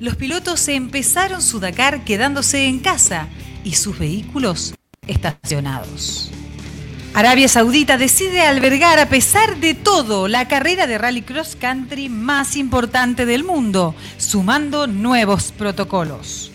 [0.00, 3.28] Los pilotos empezaron su Dakar quedándose en casa
[3.64, 4.74] y sus vehículos
[5.06, 6.30] estacionados.
[7.12, 12.56] Arabia Saudita decide albergar, a pesar de todo, la carrera de rally cross country más
[12.56, 16.50] importante del mundo, sumando nuevos protocolos.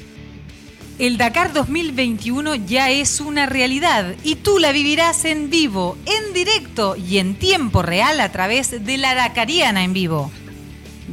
[0.98, 6.96] El Dakar 2021 ya es una realidad y tú la vivirás en vivo, en directo
[6.96, 10.32] y en tiempo real a través de la Dakariana en vivo.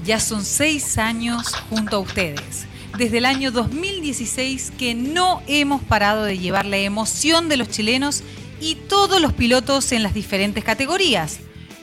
[0.04, 2.66] Ya son seis años junto a ustedes.
[2.98, 8.22] Desde el año 2016 que no hemos parado de llevar la emoción de los chilenos
[8.60, 11.38] y todos los pilotos en las diferentes categorías.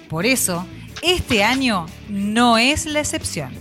[0.10, 0.66] Por eso,
[1.02, 3.52] este año no es la excepción.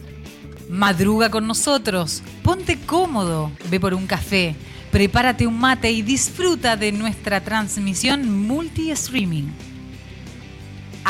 [0.68, 4.54] Madruga con nosotros, ponte cómodo, ve por un café,
[4.90, 9.46] prepárate un mate y disfruta de nuestra transmisión multi-streaming.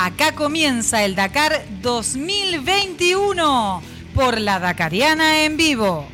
[0.01, 3.83] Acá comienza el Dakar 2021
[4.15, 6.07] por la Dakariana en vivo.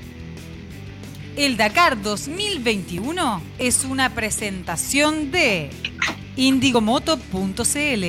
[1.37, 5.69] El Dakar 2021 es una presentación de
[6.37, 8.05] Indigomoto.cl,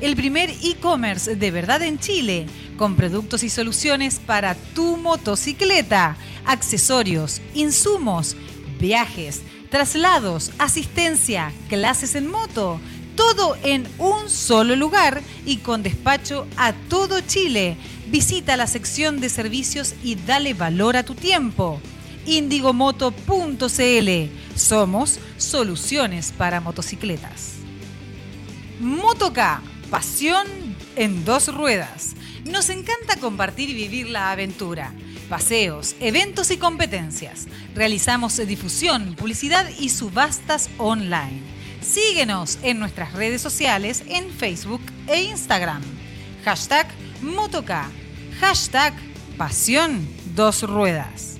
[0.00, 2.46] el primer e-commerce de verdad en Chile,
[2.76, 8.34] con productos y soluciones para tu motocicleta, accesorios, insumos,
[8.80, 12.80] viajes, traslados, asistencia, clases en moto,
[13.16, 17.76] todo en un solo lugar y con despacho a todo Chile.
[18.08, 21.80] Visita la sección de servicios y dale valor a tu tiempo
[22.26, 24.10] indigomoto.cl.
[24.54, 27.54] Somos soluciones para motocicletas.
[28.80, 30.46] Motoca, pasión
[30.96, 32.14] en dos ruedas.
[32.44, 34.92] Nos encanta compartir y vivir la aventura.
[35.28, 37.46] Paseos, eventos y competencias.
[37.74, 41.59] Realizamos difusión, publicidad y subastas online.
[41.80, 45.82] Síguenos en nuestras redes sociales en Facebook e Instagram.
[46.44, 46.86] Hashtag
[47.22, 47.90] Motoca.
[48.38, 48.94] Hashtag
[49.38, 51.38] Pasión Dos Ruedas.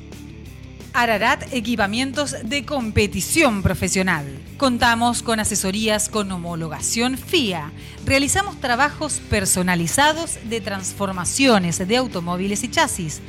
[0.95, 4.27] Ararat Equipamientos de Competición Profesional.
[4.57, 7.71] Contamos con asesorías con homologación FIA.
[8.07, 13.21] Realizamos trabajos personalizados de transformaciones de automóviles y chasis.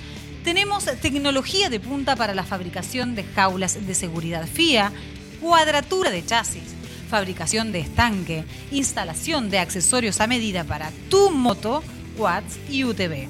[0.46, 4.92] Tenemos tecnología de punta para la fabricación de jaulas de seguridad FIA,
[5.40, 6.64] cuadratura de chasis,
[7.12, 11.84] fabricación de estanque, instalación de accesorios a medida para tu moto,
[12.18, 13.28] quads y UTV.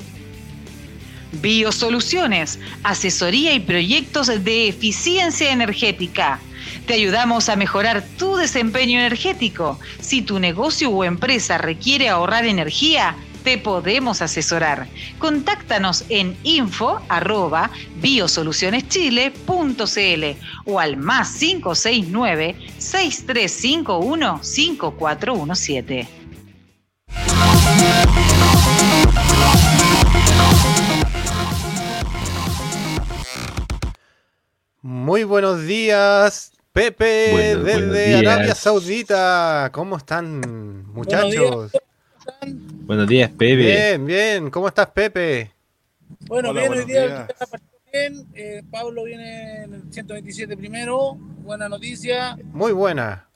[1.42, 6.40] Biosoluciones, asesoría y proyectos de eficiencia energética.
[6.86, 9.80] Te ayudamos a mejorar tu desempeño energético.
[10.00, 14.88] Si tu negocio o empresa requiere ahorrar energía, te podemos asesorar.
[15.20, 17.70] Contáctanos en info arroba
[18.02, 20.24] biosolucioneschile.cl
[20.66, 26.08] o al más 569 6351 5417.
[34.82, 39.70] Muy buenos días, Pepe, desde Arabia Saudita.
[39.72, 41.72] ¿Cómo están, muchachos?
[42.54, 43.56] Buenos días, Pepe.
[43.56, 44.50] Bien, bien.
[44.50, 45.52] ¿Cómo estás, Pepe?
[46.28, 47.28] Bueno, bien, hoy día
[47.92, 48.28] bien.
[48.34, 51.16] Eh, Pablo viene en el 127 primero.
[51.16, 52.38] Buena noticia.
[52.52, 53.28] Muy buena.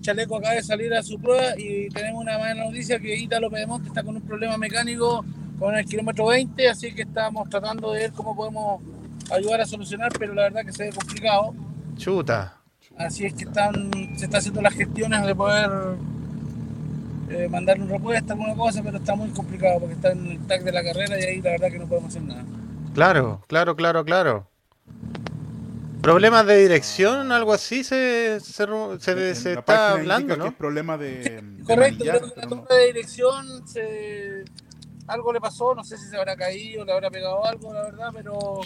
[0.00, 3.88] Chaleco acaba de salir a su prueba y tenemos una mala noticia que Ítalo Pedemonte
[3.88, 5.24] está con un problema mecánico
[5.58, 8.82] con el kilómetro 20, así que estamos tratando de ver cómo podemos
[9.30, 11.54] ayudar a solucionar, pero la verdad que se ve complicado.
[11.96, 12.60] Chuta.
[12.98, 15.70] Así es que están, se están haciendo las gestiones de poder
[17.32, 20.62] eh, mandarle un repuesto, alguna cosa, pero está muy complicado porque está en el tag
[20.64, 22.44] de la carrera y ahí la verdad que no podemos hacer nada.
[22.94, 24.46] Claro, claro, claro, claro.
[26.02, 30.52] ¿Problemas de dirección, algo así se, se, se, está hablando, ¿no?
[30.52, 31.42] problema de.
[31.64, 33.64] correcto, creo que la toma de dirección
[35.06, 38.08] algo le pasó, no sé si se habrá caído, le habrá pegado algo, la verdad,
[38.12, 38.60] pero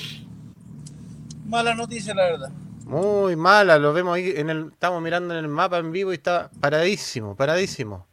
[1.46, 2.50] mala noticia, la verdad.
[2.84, 6.16] Muy mala, lo vemos ahí, en el, estamos mirando en el mapa en vivo y
[6.16, 8.06] está paradísimo, paradísimo.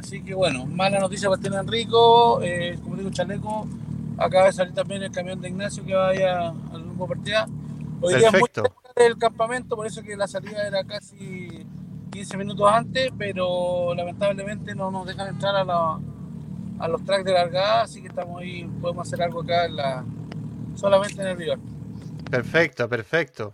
[0.00, 3.68] Así que bueno, mala noticia para Tener Enrico, eh, como digo, Chaleco,
[4.16, 7.46] acaba de salir también el camión de Ignacio que vaya al grupo partida.
[8.00, 8.48] Hoy día es muy
[8.96, 11.66] el campamento, por eso que la salida era casi
[12.12, 15.98] 15 minutos antes, pero lamentablemente no nos dejan entrar a,
[16.78, 20.04] a los tracks de largada, así que estamos ahí, podemos hacer algo acá en la,
[20.76, 21.60] solamente en el rival.
[22.30, 23.52] Perfecto, perfecto.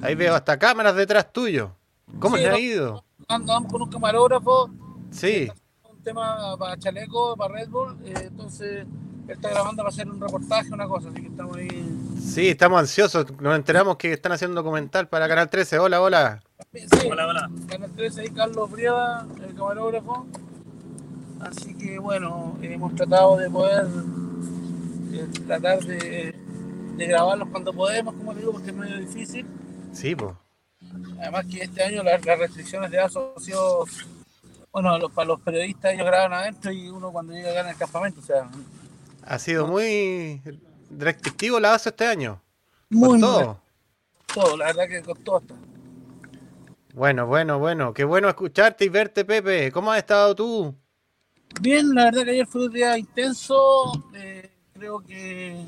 [0.00, 1.72] Ahí veo hasta cámaras detrás tuyo.
[2.18, 3.04] ¿Cómo se ha ido?
[3.28, 4.70] Andamos con un camarógrafo.
[5.14, 5.50] Sí.
[5.90, 7.96] Un tema para Chaleco, para Red Bull.
[8.04, 8.86] Eh, entonces,
[9.26, 11.08] él está grabando para hacer un reportaje, una cosa.
[11.08, 11.98] Así que estamos ahí.
[12.20, 13.26] Sí, estamos ansiosos.
[13.40, 15.78] Nos enteramos que están haciendo documental para Canal 13.
[15.78, 16.42] Hola, hola.
[16.72, 17.50] Sí, hola, hola.
[17.68, 20.26] Canal 13, ahí Carlos Brieva, el camarógrafo.
[21.40, 23.86] Así que bueno, hemos tratado de poder
[25.12, 26.44] eh, tratar de
[26.96, 29.46] de grabarlos cuando podemos, como digo, porque es medio difícil.
[29.92, 30.32] Sí, pues.
[31.20, 33.84] Además que este año las, restricciones de ASO han sido,
[34.74, 37.76] bueno, los, para los periodistas ellos graban adentro y uno cuando llega acá en el
[37.76, 38.50] campamento, o sea...
[39.22, 40.42] Ha sido muy
[40.90, 42.42] restrictivo la ASO este año.
[42.90, 43.60] Muy, todo.
[44.34, 45.54] todo, la verdad que con todo está.
[46.92, 49.70] Bueno, bueno, bueno, qué bueno escucharte y verte, Pepe.
[49.70, 50.74] ¿Cómo has estado tú?
[51.60, 53.92] Bien, la verdad que ayer fue un día intenso.
[54.12, 55.66] Eh, creo que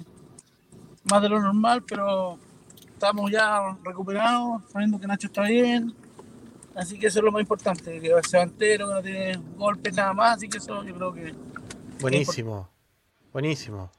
[1.04, 2.40] más de lo normal, pero
[2.92, 5.94] estamos ya recuperados, sabiendo que Nacho está bien.
[6.76, 10.12] Así que eso es lo más importante, que va entero, que no tiene golpes nada
[10.12, 11.34] más, así que eso yo creo que...
[12.00, 12.68] Buenísimo,
[13.32, 13.90] buenísimo.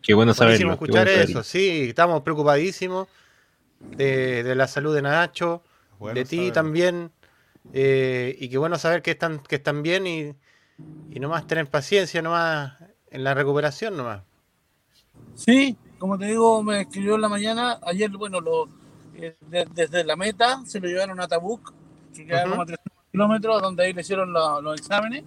[0.00, 3.06] Qué bueno saber escuchar eso, sí, estamos preocupadísimos
[3.80, 5.62] de, la salud de Nacho,
[6.14, 7.12] de ti también,
[7.74, 10.34] eh, y qué bueno saber que están, que están bien y,
[11.10, 12.78] y nomás tener paciencia nomás
[13.10, 14.22] en la recuperación nomás.
[15.34, 18.68] Sí, como te digo, me escribió en la mañana, ayer, bueno, lo,
[19.16, 19.36] eh,
[19.74, 21.74] desde la meta se lo llevaron a Tabuk,
[22.12, 25.24] que queda como a 300 kilómetros, donde ahí le hicieron los exámenes.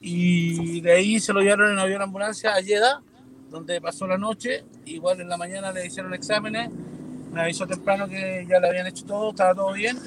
[0.00, 3.02] Y de ahí se lo llevaron en avión ambulancia a Yeda,
[3.50, 4.64] donde pasó la noche.
[4.84, 6.70] Igual en la mañana le hicieron exámenes.
[7.32, 9.98] Me avisó temprano que ya le habían hecho todo, estaba todo bien.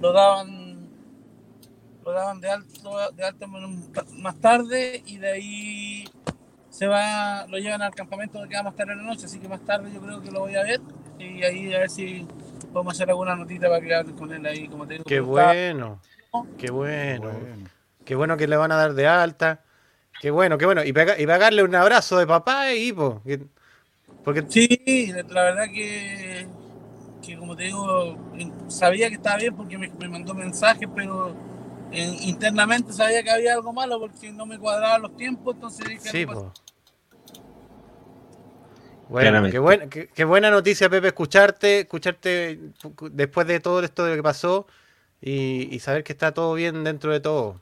[0.00, 0.88] Lo daban,
[2.04, 6.04] lo daban de alto, de alto más tarde y de ahí
[6.70, 9.48] se va, lo llevan al campamento que vamos a estar en la noche, así que
[9.48, 10.80] más tarde yo creo que lo voy a ver
[11.20, 12.26] y ahí a ver si
[12.74, 15.04] podemos hacer alguna notita para que con él ahí, como te digo.
[15.04, 16.00] Qué bueno,
[16.58, 17.30] qué bueno,
[18.04, 19.62] qué bueno que le van a dar de alta,
[20.20, 23.22] qué bueno, qué bueno, y, y pegarle un abrazo de papá y po,
[24.24, 24.44] porque...
[24.48, 26.46] Sí, la verdad que,
[27.24, 28.18] que como te digo,
[28.66, 31.32] sabía que estaba bien porque me, mandó mensajes, pero
[31.92, 36.08] eh, internamente sabía que había algo malo porque no me cuadraban los tiempos, entonces dije,
[36.08, 36.26] sí,
[39.08, 42.58] bueno, qué, buena, qué, buena noticia, Pepe, escucharte, escucharte
[43.10, 44.66] después de todo esto de lo que pasó
[45.20, 47.60] y, saber que está todo bien dentro de todo.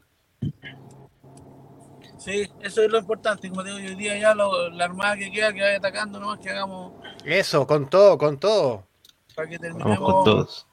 [2.19, 3.49] Sí, eso es lo importante.
[3.49, 6.93] Como digo, hoy día ya la armada que queda, que vaya atacando, nomás que hagamos.
[7.25, 8.87] Eso, con todo, con todo.
[9.35, 10.67] Para que terminemos Vamos con todos.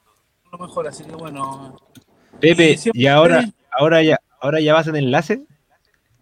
[0.52, 1.76] lo mejor, así que bueno.
[2.40, 5.44] Pepe, ¿y ahora, ahora, ya, ahora ya vas en enlace?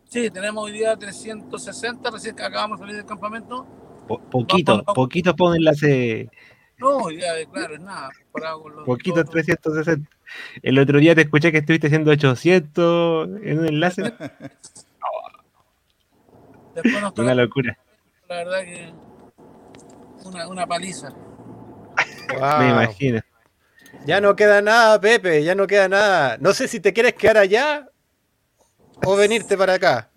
[0.08, 3.66] Sí, tenemos hoy día 360, recién acabamos de salir del campamento
[4.30, 6.30] poquito, poquito por enlace.
[6.78, 8.10] No, ya, claro, es nada.
[8.86, 10.08] Poquito 360.
[10.62, 14.02] El otro día te escuché que estuviste haciendo 800 en un enlace.
[17.16, 17.78] una locura.
[18.28, 18.92] La verdad que
[20.24, 21.12] una, una paliza.
[22.60, 23.20] Me imagino.
[24.04, 26.36] Ya no queda nada, Pepe, ya no queda nada.
[26.38, 27.88] No sé si te quieres quedar allá
[29.04, 30.10] o venirte para acá.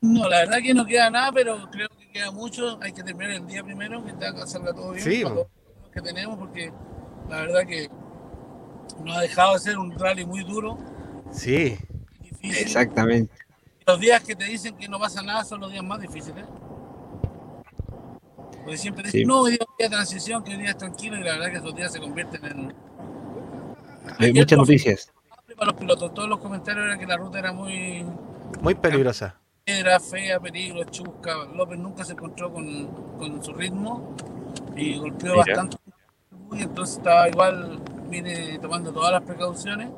[0.00, 3.32] No, la verdad que no queda nada, pero creo que queda mucho, hay que terminar
[3.32, 4.12] el día primero, que
[4.46, 5.24] salga todo bien sí,
[5.92, 6.72] que tenemos, porque
[7.28, 7.90] la verdad que
[9.04, 10.78] nos ha dejado de ser un rally muy duro.
[11.30, 11.76] Sí,
[12.42, 13.32] exactamente.
[13.86, 16.44] Los días que te dicen que no pasa nada son los días más difíciles.
[18.62, 21.32] Porque siempre dicen, no, hoy día es transición, que hoy día es tranquilo, y la
[21.32, 22.74] verdad que esos días se convierten en.
[24.18, 25.12] Hay muchas noticias.
[25.56, 28.06] Para los pilotos, todos los comentarios eran que la ruta era muy.
[28.60, 29.41] Muy peligrosa.
[29.64, 31.44] Era fea, peligro, chusca.
[31.54, 34.14] López nunca se encontró con, con su ritmo
[34.76, 35.76] y golpeó bastante.
[36.52, 39.88] Y entonces estaba igual, viene tomando todas las precauciones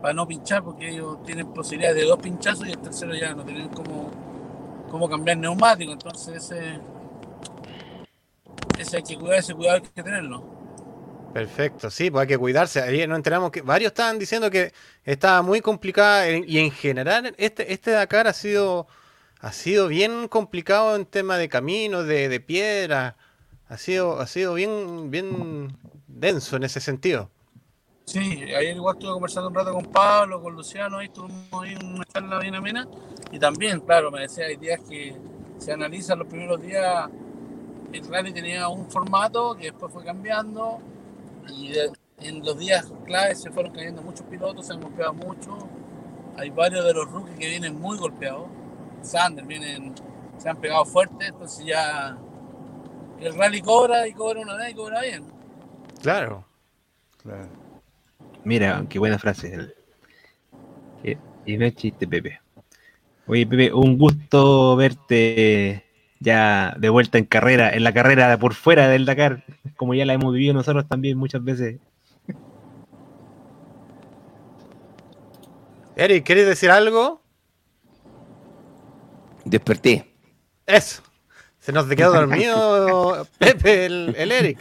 [0.00, 3.44] para no pinchar, porque ellos tienen posibilidades de dos pinchazos y el tercero ya no
[3.44, 4.10] tienen como,
[4.90, 5.92] como cambiar neumático.
[5.92, 6.80] Entonces ese,
[8.78, 10.42] ese hay que cuidar, ese cuidado hay que tenerlo.
[11.34, 12.80] Perfecto, sí, pues hay que cuidarse.
[12.80, 14.72] Ayer nos enteramos que varios estaban diciendo que
[15.02, 18.86] estaba muy complicada y en general este, este Dakar ha sido,
[19.40, 23.16] ha sido bien complicado en tema de caminos, de, de piedra.
[23.68, 25.76] Ha sido, ha sido bien, bien
[26.06, 27.28] denso en ese sentido.
[28.04, 28.20] Sí,
[28.56, 32.38] ayer igual estuve conversando un rato con Pablo, con Luciano, ahí tuvimos ahí una charla
[32.38, 32.86] bien amena.
[33.32, 35.16] Y también, claro, me decía, hay días que
[35.58, 37.08] se analizan los primeros días,
[37.92, 40.93] el rally tenía un formato que después fue cambiando
[41.50, 41.72] y
[42.18, 45.58] en los días claves se fueron cayendo muchos pilotos, se han golpeado mucho.
[46.36, 48.46] Hay varios de los rookies que vienen muy golpeados.
[49.02, 49.94] Sander vienen,
[50.38, 52.16] se han pegado fuerte, entonces ya
[53.20, 55.24] el rally cobra y cobra una vez y cobra bien.
[56.00, 56.44] Claro.
[57.22, 57.48] claro.
[58.44, 59.74] Mira, qué buena frase.
[61.46, 62.40] Y no es chiste, Pepe.
[63.26, 65.83] Oye, Pepe, un gusto verte
[66.24, 69.44] ya de vuelta en carrera, en la carrera por fuera del Dakar,
[69.76, 71.78] como ya la hemos vivido nosotros también muchas veces.
[75.96, 77.20] Eric, ¿quieres decir algo?
[79.44, 80.10] Desperté.
[80.66, 81.02] Eso.
[81.60, 84.58] Se nos quedó dormido Pepe, el, Eric.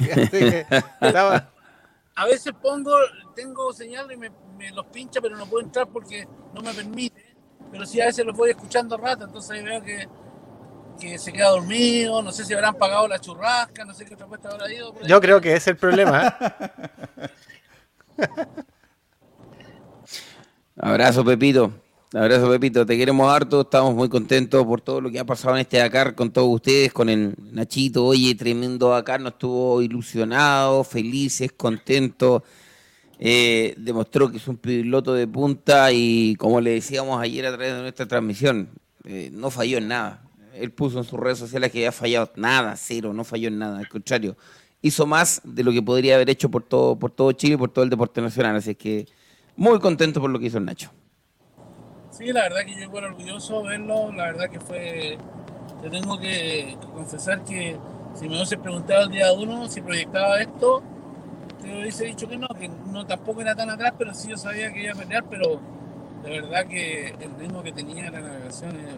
[2.15, 2.91] A veces pongo,
[3.36, 4.29] tengo señal y me,
[4.74, 7.36] los pincha, pero no puedo entrar porque no me permite.
[7.72, 10.08] Pero sí a veces los voy escuchando rato, entonces ahí veo que
[11.00, 14.28] que se queda dormido, no sé si habrán pagado la churrasca, no sé qué otra
[14.28, 14.94] puesta habrá ido.
[15.06, 16.36] Yo creo que es el problema.
[16.40, 17.28] ¿eh?
[20.78, 21.72] Abrazo, Pepito.
[22.14, 22.86] Abrazo, Pepito.
[22.86, 23.62] Te queremos harto.
[23.62, 26.94] Estamos muy contentos por todo lo que ha pasado en este Dakar con todos ustedes,
[26.94, 28.06] con el Nachito.
[28.06, 29.22] Oye, tremendo Dakar.
[29.22, 32.44] Nos estuvo ilusionado, felices, contentos.
[33.20, 37.74] Eh, demostró que es un piloto de punta y, como le decíamos ayer a través
[37.74, 38.70] de nuestra transmisión,
[39.06, 40.23] eh, no falló en nada
[40.54, 43.80] él puso en sus redes sociales que había fallado nada, cero, no falló en nada,
[43.80, 44.36] al contrario,
[44.82, 47.70] hizo más de lo que podría haber hecho por todo, por todo Chile y por
[47.70, 49.08] todo el deporte nacional, así que
[49.56, 50.92] muy contento por lo que hizo el Nacho.
[52.12, 55.18] Sí, la verdad que yo igual orgulloso verlo, la verdad que fue,
[55.82, 57.78] te tengo que confesar que
[58.14, 60.84] si me hubiese preguntado el día uno si proyectaba esto,
[61.62, 64.72] te hubiese dicho que no, que no tampoco era tan atrás, pero sí yo sabía
[64.72, 65.60] que iba a pelear, pero
[66.24, 68.96] de verdad que el ritmo que tenía la navegación es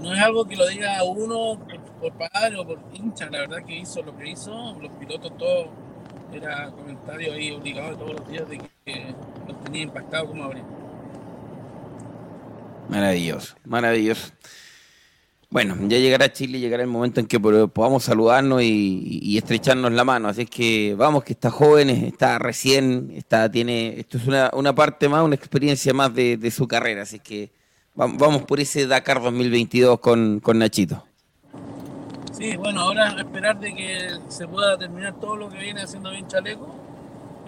[0.00, 1.58] no es algo que lo diga uno
[2.00, 5.68] por, padre o por hincha, la verdad que hizo lo que hizo, los pilotos todos,
[6.32, 9.14] era comentario ahí obligado todos los días de que
[9.46, 10.64] los tenía impactado como habría.
[12.88, 14.32] Maravilloso, maravilloso.
[15.50, 20.28] Bueno, ya llegará Chile, llegará el momento en que podamos saludarnos y, estrecharnos la mano.
[20.28, 24.74] Así es que vamos, que está joven, está recién, está, tiene, esto es una, una
[24.74, 27.02] parte más, una experiencia más de, de su carrera.
[27.02, 27.50] Así que
[27.98, 31.02] Vamos por ese Dakar 2022 con, con Nachito.
[32.32, 36.28] Sí, bueno, ahora esperar de que se pueda terminar todo lo que viene haciendo bien
[36.28, 36.76] Chaleco.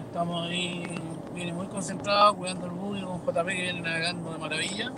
[0.05, 0.83] Estamos ahí,
[1.33, 4.91] viene muy concentrados, cuidando el buggy con JP que viene navegando de maravilla.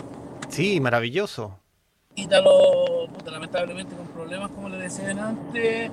[0.48, 1.56] Sí, maravilloso.
[2.16, 5.88] Ítalo, puta, lamentablemente con problemas, como le decía antes.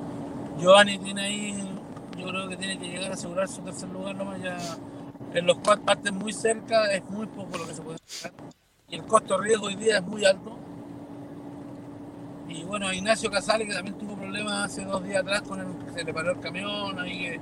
[0.57, 1.69] Giovanni tiene ahí,
[2.17, 4.57] yo creo que tiene que llegar a asegurar su tercer lugar nomás ya.
[5.35, 8.33] En los cuatro partes muy cerca es muy poco lo que se puede hacer
[8.91, 10.57] y el costo de riesgo hoy día es muy alto.
[12.49, 15.93] Y bueno, Ignacio Casale, que también tuvo problemas hace dos días atrás con el que
[15.93, 17.39] se le paró el camión, ahí que,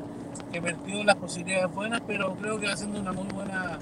[0.52, 3.80] que perdió las posibilidades buenas, pero creo que va haciendo una muy buena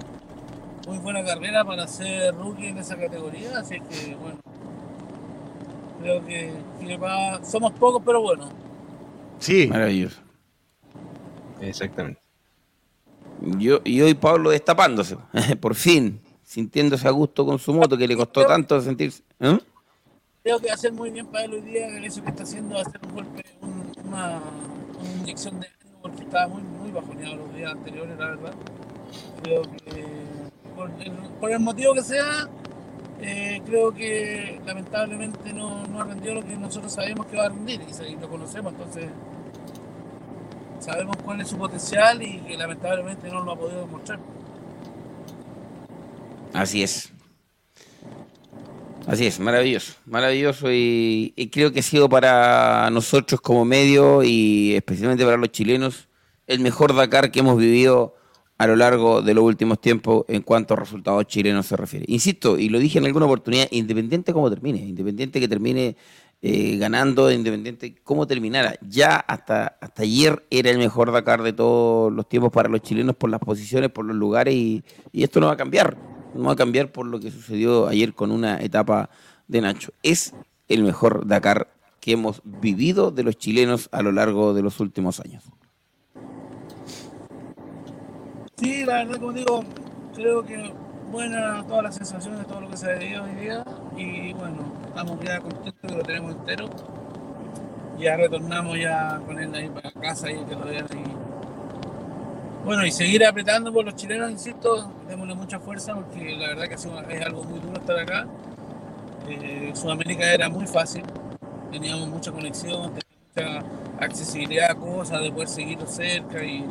[0.87, 4.39] muy buena carrera para ser rookie en esa categoría, así que bueno,
[5.99, 6.53] creo que,
[7.43, 8.47] somos pocos, pero bueno.
[9.39, 9.67] Sí.
[9.67, 10.21] Maravilloso.
[11.59, 12.21] Exactamente.
[13.57, 15.17] Yo, y hoy Pablo destapándose,
[15.59, 19.21] por fin sintiéndose a gusto con su moto, que le costó tanto sentirse.
[19.41, 19.59] ¿eh?
[20.43, 22.75] Creo que va a ser muy bien para él hoy día, eso que está haciendo
[22.75, 23.43] va a ser un golpe,
[24.05, 24.39] una,
[25.19, 28.53] inyección de ánimo, porque estaba muy, muy bajoneado los días anteriores, la verdad.
[29.43, 30.05] Creo que,
[31.37, 32.47] por el, motivo que sea,
[33.19, 37.49] eh, creo que lamentablemente no, no ha rendido lo que nosotros sabemos que va a
[37.49, 39.09] rendir y, lo conocemos, entonces
[40.79, 44.36] sabemos cuál es su potencial y que lamentablemente no lo ha podido demostrar.
[46.57, 47.11] Así es.
[49.05, 55.23] Así es, maravilloso, maravilloso y, creo que ha sido para nosotros como medio y especialmente
[55.23, 56.09] para los chilenos
[56.47, 58.15] el mejor Dakar que hemos vivido
[58.57, 62.05] a lo largo de los últimos tiempos en cuanto a resultados chilenos se refiere.
[62.09, 65.95] Insisto, y lo dije en alguna oportunidad, independiente cómo termine, independiente que termine
[66.41, 72.11] eh, ganando, independiente cómo terminara, ya hasta, hasta ayer era el mejor Dakar de todos
[72.11, 74.83] los tiempos para los chilenos por las posiciones, por los lugares y
[75.13, 78.31] esto no va a cambiar no va a cambiar por lo que sucedió ayer con
[78.31, 79.09] una etapa
[79.47, 79.91] de Nacho.
[80.03, 80.33] Es
[80.67, 81.67] el mejor Dakar
[81.99, 85.43] que hemos vivido de los chilenos a lo largo de los últimos años.
[88.57, 89.63] Sí, la verdad, como digo,
[90.15, 90.73] creo que
[91.11, 93.63] buenas todas las sensaciones de todo lo que se ha vivido hoy día
[93.95, 96.69] y bueno, estamos ya contentos que lo tenemos entero.
[97.99, 101.26] Ya retornamos ya con él ahí para casa y que lo vean ahí
[102.67, 106.73] bueno, y seguir apretando por los chilenos, insisto, démosle mucha fuerza porque la verdad que
[106.73, 108.27] es algo muy duro estar acá.
[109.29, 111.03] Eh, Sudamérica era muy fácil,
[111.71, 112.91] teníamos mucha conexión,
[113.33, 116.65] teníamos mucha accesibilidad a cosas, de poder seguirlos cerca y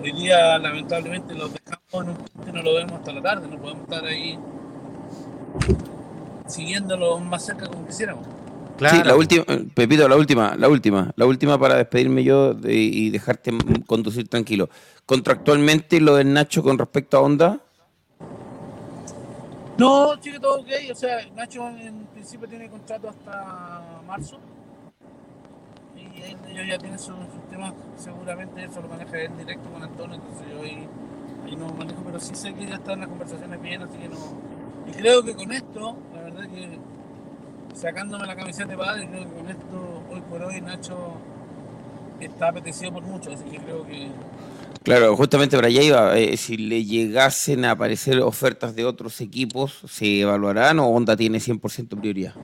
[0.00, 4.04] hoy día lamentablemente los dejamos en no lo vemos hasta la tarde, no podemos estar
[4.04, 4.38] ahí
[6.46, 8.41] siguiéndolo más cerca como quisiéramos.
[8.78, 13.52] Sí, la última, Pepito, la última, la última, la última para despedirme yo y dejarte
[13.86, 14.68] conducir tranquilo.
[15.06, 17.60] ¿Contractualmente lo del Nacho con respecto a Honda?
[19.78, 20.68] No, sigue todo ok.
[20.90, 24.38] O sea, Nacho en principio tiene contrato hasta marzo.
[25.96, 27.16] Y ellos ya tienen sus,
[27.50, 30.88] temas, seguramente eso lo maneja él directo con Antonio, entonces yo ahí,
[31.44, 34.16] ahí no manejo, pero sí sé que ya están las conversaciones bien, así que no.
[34.86, 36.78] Y creo que con esto, la verdad que
[37.74, 41.16] sacándome la camiseta de padre, creo que con esto, hoy por hoy, Nacho
[42.20, 44.08] está apetecido por mucho, así que creo que.
[44.82, 46.18] Claro, justamente para allá iba.
[46.18, 51.38] Eh, si le llegasen a aparecer ofertas de otros equipos, ¿se evaluarán o Honda tiene
[51.38, 52.34] 100% prioridad?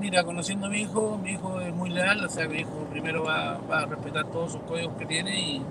[0.00, 3.24] Mira, conociendo a mi hijo, mi hijo es muy leal, o sea, mi hijo primero
[3.24, 5.62] va, a respetar todos sus códigos que tiene y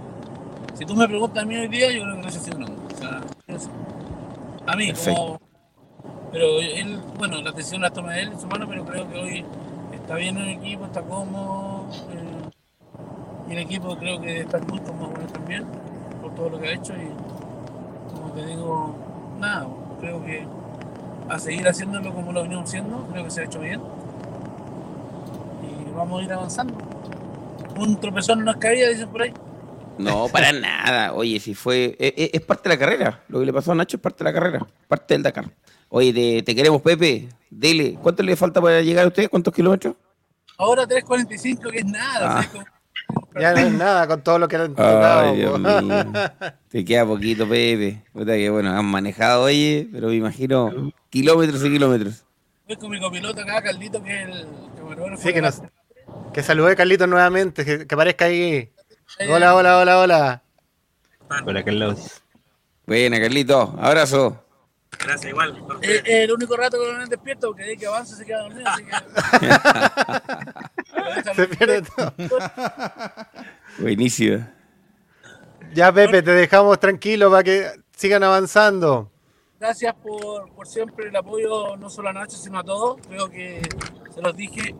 [0.74, 2.66] si tú me preguntas a mí hoy día, yo creo que no sé si no.
[2.66, 3.22] O sea,
[4.68, 5.40] a mí, como
[6.32, 9.46] pero él, bueno, la decisión la toma él en su mano, pero creo que hoy
[9.94, 11.88] está bien en el equipo, está cómodo.
[12.12, 12.50] Eh,
[13.50, 15.66] y el equipo creo que está muy cómodo él también,
[16.22, 16.94] por todo lo que ha hecho.
[16.94, 18.96] Y como te digo,
[19.40, 19.68] nada,
[20.00, 20.46] creo que
[21.30, 23.82] a seguir haciéndolo como lo venimos haciendo, creo que se ha hecho bien.
[25.64, 26.78] Y vamos a ir avanzando.
[27.78, 29.34] Un tropezón no es caída, dicen por ahí.
[29.98, 31.14] No, para nada.
[31.14, 31.96] Oye, si fue.
[32.00, 33.24] Es, e, es, parte de la carrera.
[33.28, 34.68] Lo que le pasó a Nacho es parte de la carrera.
[34.88, 35.46] Parte del Dakar.
[35.90, 37.30] Oye, te, queremos, Pepe.
[37.50, 37.98] Dele.
[38.02, 39.30] ¿Cuánto le falta para llegar a usted?
[39.30, 39.96] ¿Cuántos kilómetros?
[40.58, 42.40] Ahora 3.45, que es nada.
[42.40, 42.66] Ah.
[43.40, 44.76] Ya no es nada con todo lo que han
[45.36, 45.58] mío.
[46.70, 48.04] Te queda poquito, Pepe.
[48.12, 52.26] Puta que bueno, han manejado, oye, pero me imagino kilómetros y kilómetros.
[52.68, 54.48] Voy con mi copiloto acá, Carlito, que es el
[55.18, 55.62] Sí, que, nos,
[56.34, 58.70] que salude Carlito nuevamente, que, que aparezca ahí.
[59.30, 60.44] Hola, hola, hola, hola.
[61.46, 62.22] Hola, Carlos.
[62.86, 63.76] Buena, Carlito.
[63.80, 64.47] Abrazo.
[65.00, 65.58] Gracias, igual.
[65.82, 68.44] Eh, eh, el único rato que no me despierto, porque de que avanza se queda
[68.44, 68.92] dormido, así que.
[71.36, 72.14] se pierde todo.
[73.80, 74.48] Buenísimo.
[75.74, 79.12] Ya, Pepe, te dejamos tranquilo para que sigan avanzando.
[79.60, 82.98] Gracias por, por siempre el apoyo, no solo a Nacho, sino a todos.
[83.08, 83.62] Creo que
[84.14, 84.76] se los dije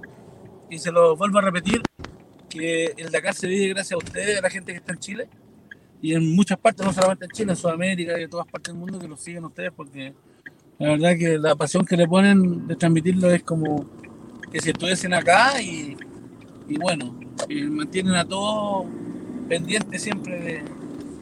[0.70, 1.82] y se los vuelvo a repetir,
[2.50, 5.30] que el Dakar se vive gracias a ustedes, a la gente que está en Chile
[6.02, 8.80] y en muchas partes, no solamente en Chile, en Sudamérica y en todas partes del
[8.80, 10.14] mundo que lo siguen ustedes porque
[10.80, 13.86] la verdad que la pasión que le ponen de transmitirlo es como
[14.52, 15.98] que si estuviesen acá y,
[16.68, 18.86] y bueno, y mantienen a todos
[19.50, 20.64] pendientes siempre de,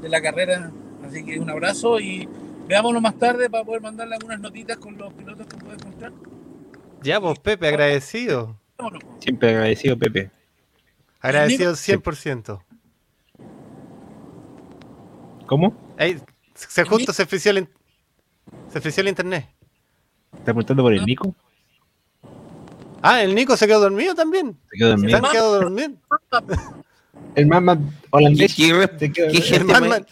[0.01, 0.71] de, la carrera.
[1.05, 2.27] Así que un abrazo y
[2.67, 6.11] veámonos más tarde para poder mandarle algunas notitas con los pilotos que puedes contar.
[7.01, 8.59] Ya, pues Pepe, agradecido.
[9.19, 10.31] Siempre agradecido, Pepe.
[11.21, 12.64] Agradecido 100%.
[15.45, 15.75] ¿Cómo?
[16.55, 17.67] se justo se frició el,
[18.71, 19.47] se el internet.
[20.31, 21.35] ¿Estás preguntando por el Nico?
[23.01, 24.57] Ah, el Nico se quedó dormido también.
[24.71, 25.09] Se quedó dormido.
[25.09, 25.91] Se han quedado dormido.
[27.35, 28.55] El Madman holandés.
[28.55, 30.03] ¿Qué, qué, gente muy,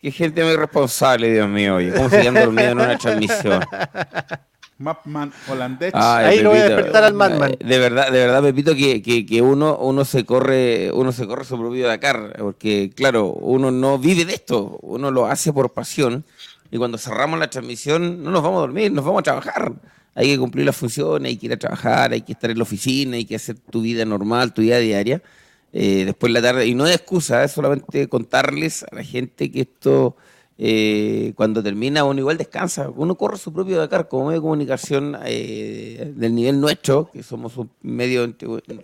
[0.00, 1.78] qué, gente muy responsable, Dios mío.
[1.94, 3.64] ¿Cómo se quedan dormidos en una transmisión?
[4.80, 5.92] Mapman holandés.
[5.94, 7.54] Ahí lo voy a despertar al Madman.
[7.60, 11.44] De verdad, de verdad, Pepito, que, que, que, uno, uno se corre, uno se corre
[11.44, 16.24] su propio Dakar, porque claro, uno no vive de esto, uno lo hace por pasión,
[16.70, 19.72] y cuando cerramos la transmisión no nos vamos a dormir, nos vamos a trabajar.
[20.14, 22.62] Hay que cumplir las funciones, hay que ir a trabajar, hay que estar en la
[22.62, 25.22] oficina, hay que hacer tu vida normal, tu vida diaria.
[25.74, 29.60] Eh, después la tarde, y no es excusa, es solamente contarles a la gente que
[29.60, 30.16] esto
[30.62, 32.90] eh, cuando termina uno igual descansa.
[32.90, 37.56] Uno corre su propio Dakar como medio de comunicación eh, del nivel nuestro, que somos
[37.56, 38.30] un medio...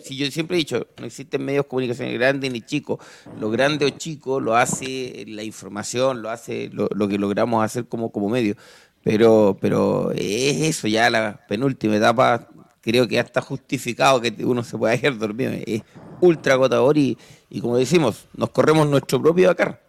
[0.01, 2.99] Si yo siempre he dicho, no existen medios de comunicación grandes ni chicos.
[3.39, 8.11] Lo grande o chico lo hace la información, lo hace lo, que logramos hacer como,
[8.11, 8.57] como medio.
[9.05, 12.49] Pero, pero es eso, ya la penúltima etapa
[12.81, 15.53] creo que ya está justificado que uno se pueda ir dormido.
[15.67, 15.83] Es
[16.23, 17.19] ultra agotador y,
[17.51, 19.86] y como decimos, nos corremos nuestro propio Dakar.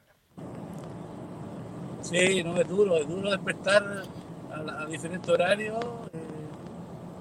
[2.10, 4.04] Sí, no, es duro, es duro despertar
[4.52, 5.78] a, a diferentes horarios
[6.14, 6.20] eh,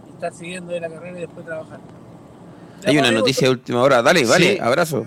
[0.08, 1.80] y estar siguiendo de la carrera y después trabajar.
[2.82, 4.02] Ya, Hay una noticia de última hora.
[4.02, 4.58] Dale, vale, Sí.
[4.60, 5.06] abrazo.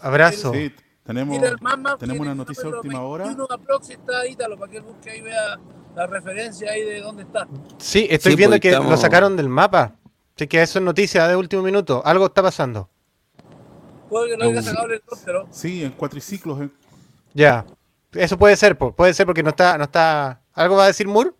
[0.00, 0.52] Abrazo.
[0.52, 0.72] Sí,
[1.04, 3.24] tenemos, Mamma, tenemos una noticia de última hora.
[3.24, 5.58] 21 aprox está Ítalo, para que él busque ahí vea
[5.96, 7.46] la referencia ahí de dónde está.
[7.78, 9.92] Sí, estoy Sí, viendo pues, que estamos- lo sacaron del mapa.
[10.36, 12.02] Así que eso es noticia de último minuto.
[12.04, 12.88] Algo está pasando.
[14.10, 15.46] Puede que no haya sacado el helicóptero.
[15.50, 16.60] Sí, en cuatriciclos.
[16.60, 16.72] en-
[17.32, 17.64] Ya.
[18.14, 20.40] Eso puede ser, puede ser porque no está, no está.
[20.52, 21.30] ¿Algo va a decir Moore?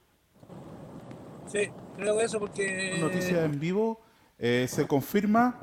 [1.51, 2.97] Sí, creo que eso porque.
[3.01, 4.01] noticia en vivo.
[4.39, 5.59] eh, se confirma.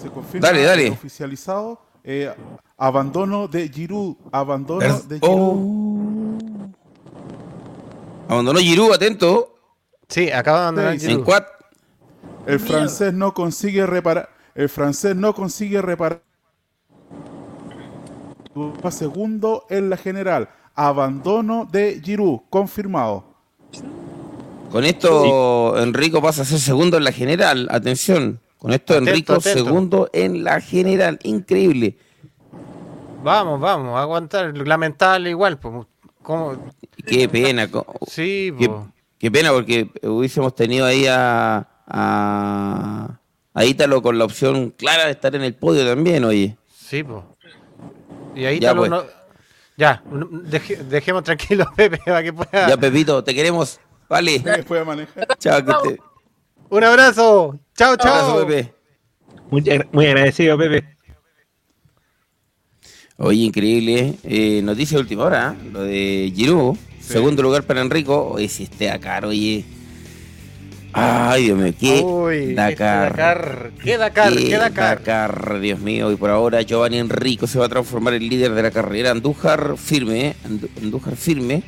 [0.00, 0.46] Se confirma.
[0.48, 0.90] Dale, dale.
[0.90, 1.80] Oficializado.
[2.04, 2.32] eh,
[2.76, 4.16] abandono de Giroud.
[4.32, 5.18] Abandono de Giroud.
[5.22, 6.38] Oh.
[8.28, 9.50] Abandonó Giroud, atento.
[10.08, 11.44] Sí, acaba de abandonar Sí, Giroud.
[12.46, 14.28] El francés no consigue reparar.
[14.54, 16.22] El francés no consigue reparar.
[18.56, 20.48] Va segundo en la general.
[20.74, 22.40] Abandono de Giroud.
[22.50, 23.24] Confirmado.
[24.70, 27.68] Con esto Enrico pasa a ser segundo en la general.
[27.70, 28.40] Atención.
[28.58, 29.64] Con esto Atento, Enrico atento.
[29.64, 31.18] segundo en la general.
[31.22, 31.96] Increíble.
[33.22, 34.56] Vamos, vamos, aguantar.
[34.56, 35.58] Lamentable igual.
[35.58, 35.86] po.
[36.22, 36.56] ¿Cómo?
[37.06, 37.68] Qué pena.
[38.08, 38.52] Sí,
[39.18, 43.18] Qué, pena porque hubiésemos tenido ahí a, a,
[43.54, 46.56] a Ítalo con la opción clara de estar en el podio también, oye.
[46.74, 47.33] Sí, po.
[48.34, 48.90] Y ahí Ya, pues.
[49.76, 52.68] Ya, deje- dejemos tranquilo a Pepe para que pueda.
[52.68, 53.80] Ya, Pepito, te queremos.
[54.08, 54.38] Vale.
[54.38, 55.26] Después de manejar.
[55.38, 55.98] Chao, que te...
[56.70, 57.58] Un abrazo.
[57.76, 58.14] Chao, chao.
[58.14, 58.74] Abrazo, Pepe.
[59.50, 60.96] Muy, muy agradecido, Pepe.
[63.16, 64.14] Oye, increíble.
[64.24, 65.70] eh, noticia de última hora, ¿eh?
[65.72, 66.76] lo de Giroud.
[67.00, 68.30] Segundo lugar para Enrico.
[68.30, 69.64] Oye, si esté Dakar, oye.
[70.96, 73.10] Ay, Dios mío, qué Uy, este Dakar.
[73.16, 73.70] Dakar.
[73.82, 74.32] ¿Qué Dakar?
[74.32, 74.98] Qué ¿Qué Dakar?
[75.00, 76.12] Dakar, Dios mío.
[76.12, 79.10] Y por ahora Giovanni Enrico se va a transformar en líder de la carrera.
[79.10, 80.36] Andújar firme, ¿eh?
[80.48, 81.64] Andú- Andújar firme.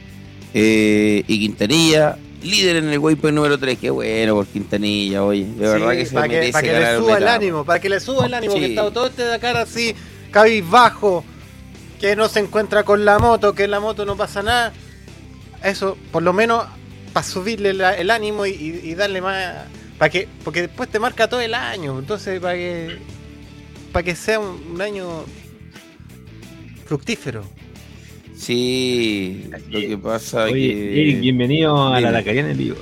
[0.54, 3.78] Eh, y Quintanilla, líder en el waypoint número 3.
[3.78, 5.44] Qué bueno por Quintanilla, oye.
[5.44, 7.88] De verdad que se para que, merece para que le suba el ánimo, para que
[7.88, 8.60] le suba el ánimo, Sí.
[8.60, 9.92] que está todo este Dakar así,
[10.30, 11.24] cabizbajo,
[12.00, 14.72] que no se encuentra con la moto, que en la moto no pasa nada.
[15.64, 16.64] Eso, por lo menos,
[17.16, 19.54] para subirle la- el ánimo y, y- y darle más.
[19.96, 22.98] Para que, porque después te marca todo el año, entonces para que
[23.90, 25.24] para que sea un, un año
[26.84, 27.42] fructífero.
[28.36, 31.00] Sí, lo que pasa Oye, que...
[31.00, 32.12] Eric, bienvenido a la Dime.
[32.12, 32.76] Dakariana en vivo.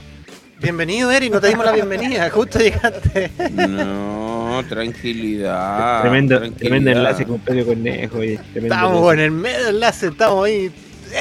[0.61, 3.31] Bienvenido, Eri, no te dimos la bienvenida, justo llegaste.
[3.53, 6.01] No, tranquilidad.
[6.01, 6.59] tremendo, tranquilidad.
[6.59, 8.19] tremendo enlace con Pedro Cornejo.
[8.19, 9.13] Oye, Estamos enlace.
[9.15, 10.73] en el medio enlace, estamos ahí.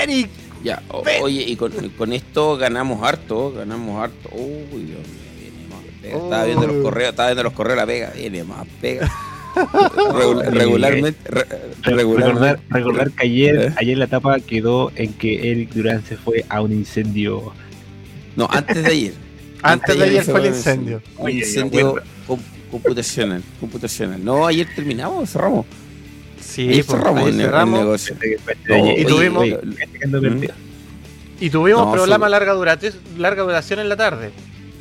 [0.02, 0.30] Eric,
[0.64, 4.30] Ya, o- oye, y con, con esto ganamos harto, ganamos harto.
[4.32, 6.18] Uy, Dios mío, viene más pega.
[6.18, 9.12] Estaba viendo los correos, estaba viendo los correos la pega, viene más pega.
[10.14, 11.46] Regula- regularmente, re-
[11.84, 12.40] Re- regularmente.
[12.40, 13.74] Recordar, recordar que ayer, ¿Eh?
[13.78, 17.54] ayer la etapa quedó en que Eric Durán se fue a un incendio.
[18.36, 19.14] No, antes de ayer.
[19.62, 21.02] Antes de ayer fue el un incendio.
[21.18, 21.96] Un Oye, incendio
[22.72, 24.24] computacional, computacional.
[24.26, 25.66] No, ayer terminamos, cerramos.
[26.56, 27.80] Sí, cerramos ahí el, el cerramos.
[27.80, 28.16] negocio.
[28.98, 29.60] Y, tuvimos- oye,
[31.40, 34.32] Y tuvimos No, programa larga, durate- larga duración en la tarde.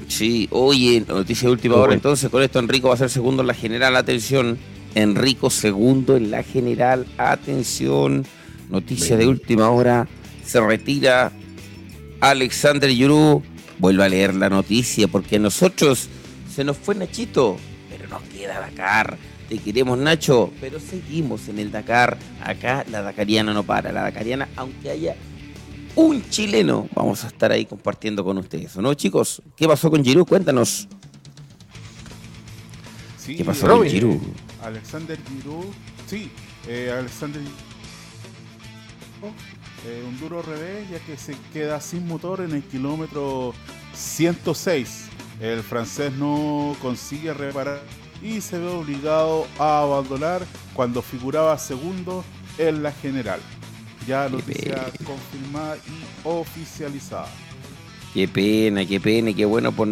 [0.08, 1.82] Sí, oye, noticia de última hora.
[1.86, 1.94] bueno.
[1.94, 3.96] Entonces, con esto Enrico va a ser segundo en la general.
[3.96, 4.58] Atención,
[4.94, 7.06] Enrico segundo en la general.
[7.16, 8.26] Atención,
[8.68, 10.06] noticia de última hora.
[10.44, 11.32] Se retira
[12.20, 13.42] Alexander Yuru.
[13.78, 16.08] Vuelve a leer la noticia porque a nosotros
[16.54, 17.56] se nos fue Nachito,
[17.90, 19.16] pero nos queda Dakar.
[19.52, 22.16] Te queremos, Nacho, pero seguimos en el Dakar.
[22.42, 23.92] Acá la Dakariana no para.
[23.92, 25.14] La Dakariana, aunque haya
[25.94, 29.42] un chileno, vamos a estar ahí compartiendo con ustedes, ¿no, chicos?
[29.54, 30.26] ¿Qué pasó con Giroud?
[30.26, 30.88] Cuéntanos.
[33.18, 33.86] Sí, ¿Qué pasó con.
[33.86, 34.22] Giroud?
[34.62, 35.66] Alexander Giroud,
[36.06, 36.30] sí,
[36.66, 37.42] eh, Alexander
[39.86, 43.52] eh, un duro revés ya que se queda sin motor en el kilómetro
[43.92, 45.08] 106.
[45.42, 47.82] El francés no consigue reparar
[48.22, 50.42] y se ve obligado a abandonar
[50.74, 52.24] cuando figuraba segundo
[52.58, 53.40] en la general.
[54.06, 57.28] Ya noticia confirmada y oficializada.
[58.14, 59.88] Qué pena, qué pena, y qué bueno por,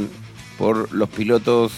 [0.58, 1.72] por los pilotos.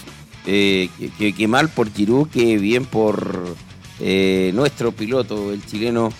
[0.45, 0.89] eh,
[1.37, 3.55] que mal por Giroud, que bien por
[3.99, 6.11] eh, nuestro piloto, el chileno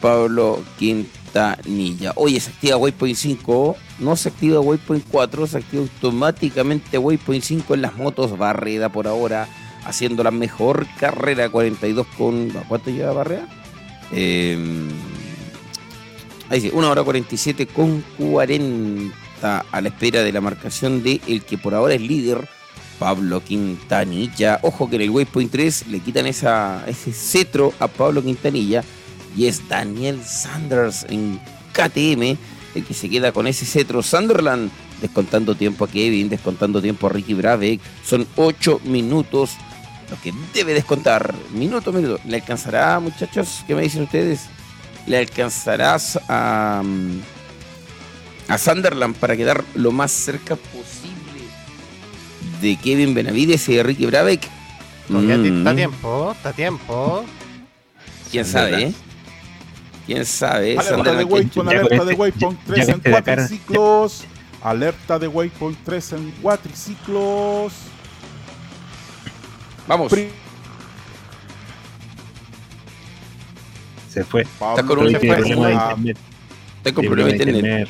[0.00, 1.20] Pablo Quintanilla.
[1.30, 2.12] Quintanilla.
[2.16, 7.74] Oye, se activa Waypoint 5, no se activa Waypoint 4, se activa automáticamente Waypoint 5
[7.74, 9.48] en las motos Barreda por ahora,
[9.84, 12.50] haciendo la mejor carrera 42 con...
[12.68, 13.48] ¿Cuánto lleva Barreda?
[14.12, 14.58] Eh,
[16.48, 21.42] ahí sí, 1 hora 47 con 40 a la espera de la marcación de el
[21.42, 22.48] que por ahora es líder,
[22.98, 24.60] Pablo Quintanilla.
[24.62, 28.84] Ojo que en el Waypoint 3 le quitan esa, ese cetro a Pablo Quintanilla
[29.36, 31.40] y es Daniel Sanders en
[31.72, 32.36] KTM
[32.74, 34.02] el que se queda con ese cetro.
[34.02, 37.80] Sunderland descontando tiempo a Kevin, descontando tiempo a Ricky Brabeck.
[38.04, 39.52] Son 8 minutos
[40.10, 41.34] lo que debe descontar.
[41.52, 42.20] Minuto a minuto.
[42.26, 43.64] ¿Le alcanzará, muchachos?
[43.66, 44.46] ¿Qué me dicen ustedes?
[45.06, 46.82] ¿Le alcanzarás a,
[48.48, 51.16] a Sunderland para quedar lo más cerca posible
[52.60, 54.46] de Kevin Benavides y de Ricky Brabeck?
[55.08, 55.58] Mm.
[55.58, 57.24] Está a tiempo, está a tiempo.
[58.30, 58.92] ¿Quién sabe, eh?
[60.06, 60.78] ¿Quién sabe?
[60.78, 64.24] Alerta de Waypoint, alerta de Waypoint ya 3 con en este Dakar- cuatriciclos.
[64.62, 67.72] Alerta de Waypoint 3 en cuatriciclos.
[69.90, 70.12] Vamos.
[70.12, 70.28] Pri-
[74.08, 74.46] Se fue.
[74.58, 75.12] Pablo con un-
[76.94, 77.88] problema internet.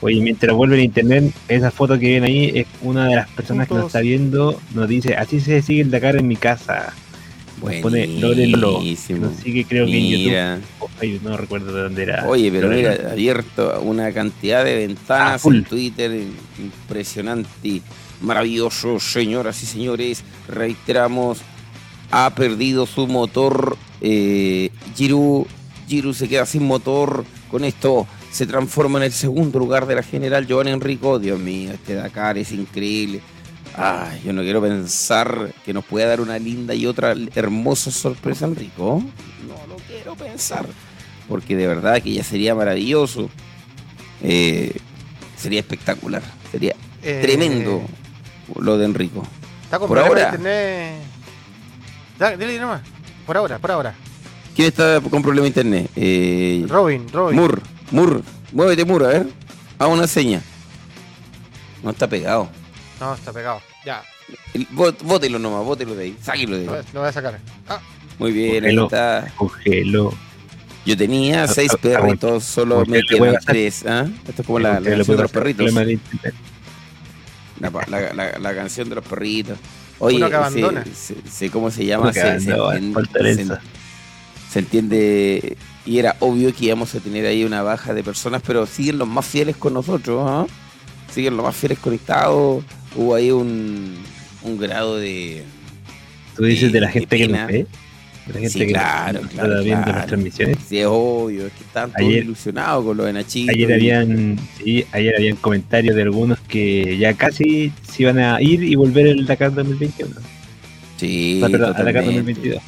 [0.00, 3.68] Oye, mientras vuelve el internet, esa foto que ven ahí es una de las personas
[3.68, 4.60] que nos está viendo.
[4.74, 6.92] Nos dice, así se sigue el Dakar en mi casa.
[7.62, 8.06] Nos pone.
[8.20, 9.26] Buenísimo.
[9.26, 10.58] Nos sigue creo que en YouTube Mira.
[10.80, 12.26] o Facebook, no recuerdo de dónde era.
[12.28, 15.54] Oye, pero mira, abierto una cantidad de Ah, ventanas full.
[15.58, 16.10] en Twitter
[16.58, 17.80] impresionante,
[18.20, 20.22] maravilloso, señoras y señores.
[20.48, 21.38] Reiteramos,
[22.10, 23.76] ha perdido su motor.
[24.00, 25.46] Eh, Giru,
[25.88, 27.24] Giru se queda sin motor.
[27.50, 31.18] Con esto se transforma en el segundo lugar de la general Joan Enrico.
[31.18, 33.20] Dios mío, este Dakar es increíble.
[33.76, 38.44] Ay, yo no quiero pensar que nos pueda dar una linda y otra hermosa sorpresa,
[38.46, 39.02] Enrico.
[39.48, 40.66] No lo quiero pensar.
[41.28, 43.30] Porque de verdad que ya sería maravilloso.
[44.22, 44.76] Eh,
[45.36, 46.22] sería espectacular.
[46.52, 47.82] Sería Eh, tremendo
[48.60, 49.26] lo de Enrico.
[49.64, 50.24] Está con Por ahora.
[50.24, 51.00] internet.
[52.18, 52.82] Da- Dile nomás.
[53.26, 53.94] Por ahora, por ahora.
[54.54, 55.90] ¿Quién está con problema de internet?
[55.96, 57.38] Eh, Robin, Robin.
[57.40, 59.26] Mur, Mur, muévete Mur, a ver.
[59.78, 60.40] Haz una seña.
[61.82, 62.48] No está pegado.
[63.00, 63.60] No, está pegado.
[63.84, 64.02] Ya,
[64.54, 66.16] El- bó- Bótelo nomás, bótelo de ahí.
[66.22, 66.82] Sáquelo de lo, ahí.
[66.92, 67.38] lo voy a sacar.
[67.68, 67.80] Ah,
[68.18, 69.32] Muy bien, ahí está.
[69.36, 70.14] Congeló.
[70.86, 73.84] Yo tenía Ah, seis ah, perritos, solo me quedan tres.
[73.86, 74.06] ¿ah?
[74.28, 75.72] Esto es como la, la de los perritos.
[77.64, 79.58] La, pa- la- la- la canción de los perritos.
[79.98, 80.84] Oye, Uno que se- abandona.
[80.94, 82.12] se- se- ¿cómo se llama?
[82.12, 83.60] Se, entiende- falta se- herencia.
[84.50, 88.66] se entiende y era obvio que íbamos a tener ahí una baja de personas, pero
[88.66, 90.46] siguen los más fieles con nosotros, ¿ah?
[91.12, 92.64] siguen los más fieles conectados.
[92.96, 93.94] Hubo ahí un,
[94.42, 95.44] un grado de...
[96.36, 97.66] Tú dices de la de gente que nos ve.
[98.26, 99.98] La gente Sí, que claro, nos claro, está viendo claro.
[99.98, 100.56] las transmisiones.
[100.66, 103.52] Sí, es obvio, es que están todos Ayer- ilusionados con lo de Nachito.
[103.52, 108.40] Ayer y- habían, sí, ayer habían comentarios de algunos que ya casi se iban a
[108.40, 110.14] ir y volver el Dakar 2021.
[110.96, 112.30] Sí, O sea, perdón, al Dakar totalmente.
[112.40, 112.62] 2022.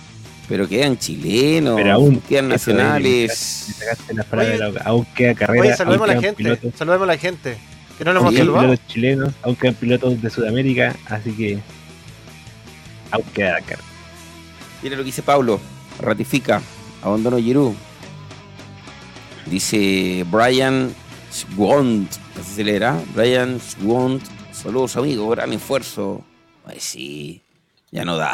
[0.49, 3.75] Pero quedan chilenos, Pero aún, quedan nacionales.
[4.33, 4.69] Oye, de la.
[4.85, 5.61] Aún queda carrera.
[5.63, 6.37] Oye, saludemos a la gente.
[6.45, 7.57] pilotos- Saludemos a la gente.
[7.99, 8.67] Que no lo hemos saludado.
[8.67, 11.59] pilotos chilenos, aún quedan pilotos de Sudamérica, así que
[13.11, 13.79] aún queda Dakar.
[14.83, 15.61] Mira lo que dice Pablo.
[16.01, 16.63] Ratifica.
[17.03, 17.75] Abandono Giroud.
[19.47, 20.95] Dice Brian
[21.31, 22.11] Swont.
[22.39, 23.01] Así se leerá.
[23.15, 24.23] Brian Swont.
[24.53, 25.31] Saludos amigos.
[25.31, 26.23] Gran esfuerzo.
[26.65, 27.43] Ay, sí.
[27.91, 28.33] Ya no da.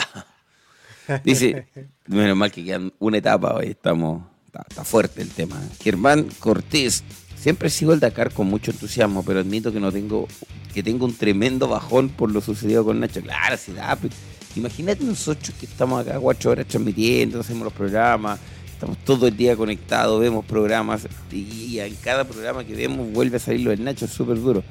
[1.25, 1.67] Dice.
[2.07, 3.69] Menos mal que quedan una etapa hoy.
[3.69, 4.23] Estamos.
[4.47, 5.61] Está, está fuerte el tema.
[5.83, 7.05] Germán Cortés.
[7.37, 10.29] Siempre sigo el Dakar con mucho entusiasmo, pero admito que no tengo.
[10.73, 13.21] Que tengo un tremendo bajón por lo sucedido con Nacho.
[13.21, 13.99] Claro, sí da.
[14.57, 18.39] Imagínate nosotros que estamos acá cuatro horas transmitiendo, hacemos los programas,
[18.71, 23.41] estamos todo el día conectados, vemos programas y en cada programa que vemos vuelve a
[23.41, 24.63] salir lo del Nacho, es súper duro.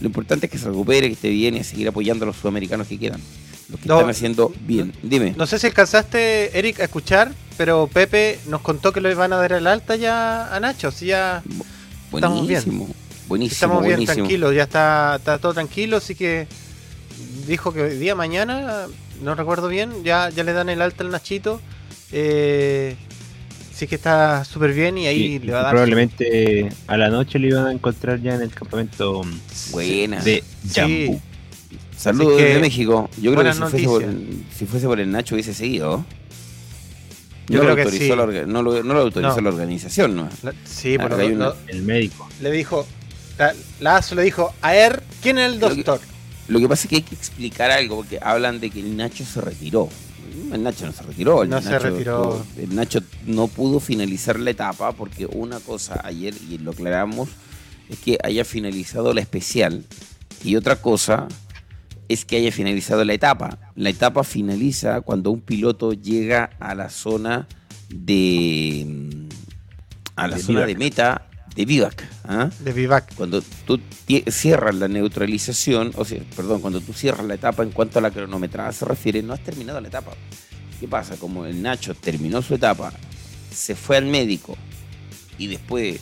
[0.00, 2.36] Lo importante es que se recupere, que esté bien y a seguir apoyando a los
[2.36, 3.20] sudamericanos que quedan.
[3.68, 4.92] Los que No, están haciendo bien.
[5.02, 5.34] Dime.
[5.36, 9.36] No sé si alcanzaste, Eric, a escuchar, pero Pepe nos contó que le van a
[9.36, 10.90] dar el alta ya a Nacho.
[10.90, 11.42] Si ya
[12.12, 12.62] estamos bien.
[12.64, 12.88] buenísimo.
[13.28, 14.14] Buenísimo, estamos bien buenísimo.
[14.14, 16.48] tranquilos, ya está, está todo tranquilo, así que
[17.46, 18.86] dijo que hoy día mañana,
[19.22, 21.60] no recuerdo bien, ya, ya le dan el alta al Nachito.
[22.12, 22.96] Eh,
[23.74, 25.70] sí que está súper bien y ahí le va a dar.
[25.72, 29.22] probablemente a la noche lo iban a encontrar ya en el campamento
[29.70, 30.20] Buena.
[30.22, 30.72] de Sí.
[30.74, 31.20] Jambu.
[31.96, 33.10] Saludos Así que, desde México.
[33.20, 34.04] Yo creo que si fuese, por,
[34.56, 36.04] si fuese por el Nacho hubiese seguido.
[37.48, 38.16] Yo no, creo lo que autorizó sí.
[38.16, 39.42] la orga- no, lo, no lo autorizó No.
[39.42, 40.28] la organización, ¿no?
[40.42, 42.28] La- sí, Ah, una- no- El médico.
[42.40, 42.86] le dijo,
[43.38, 46.00] la, la ASO le dijo, a ver, ¿quién es el Lo que- doctor?
[46.50, 49.24] Lo que pasa es que hay que explicar algo, porque hablan de que el Nacho
[49.24, 49.88] se retiró.
[50.52, 51.42] el Nacho no se retiró.
[51.42, 52.42] El No se Nacho retiró.
[52.42, 57.28] estuvo- el Nacho no pudo finalizar la etapa porque una cosa ayer, y lo aclaramos,
[57.88, 59.84] es que haya finalizado la especial.
[60.44, 61.28] Y otra cosa
[62.08, 63.58] es que haya finalizado la etapa.
[63.76, 67.46] La etapa finaliza cuando un piloto llega a la zona
[67.88, 68.84] de.
[68.88, 69.28] mm,
[70.16, 70.68] a la De zona vivac.
[70.68, 71.26] de meta
[71.60, 72.08] de Vivac.
[72.24, 72.48] ¿ah?
[72.60, 73.14] De Vivac.
[73.14, 73.78] Cuando tú
[74.30, 78.10] cierras la neutralización, o sea, perdón, cuando tú cierras la etapa en cuanto a la
[78.10, 80.12] cronometrada se refiere, no has terminado la etapa.
[80.80, 81.16] ¿Qué pasa?
[81.16, 82.94] Como el Nacho terminó su etapa,
[83.54, 84.56] se fue al médico
[85.36, 86.00] y después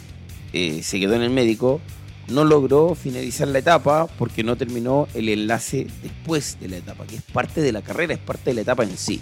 [0.53, 1.81] eh, se quedó en el médico,
[2.29, 7.17] no logró finalizar la etapa porque no terminó el enlace después de la etapa, que
[7.17, 9.21] es parte de la carrera, es parte de la etapa en sí.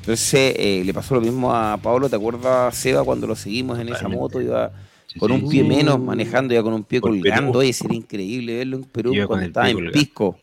[0.00, 3.88] Entonces eh, le pasó lo mismo a Pablo, ¿te acuerdas, Seba, cuando lo seguimos en
[3.88, 4.42] esa moto?
[4.42, 5.48] Iba Sí, con sí, un sí.
[5.48, 7.58] pie menos manejando, ya con un pie Por colgando.
[7.58, 9.90] Oye, sería increíble verlo en Perú cuando el estaba en.
[9.92, 10.38] Pisco.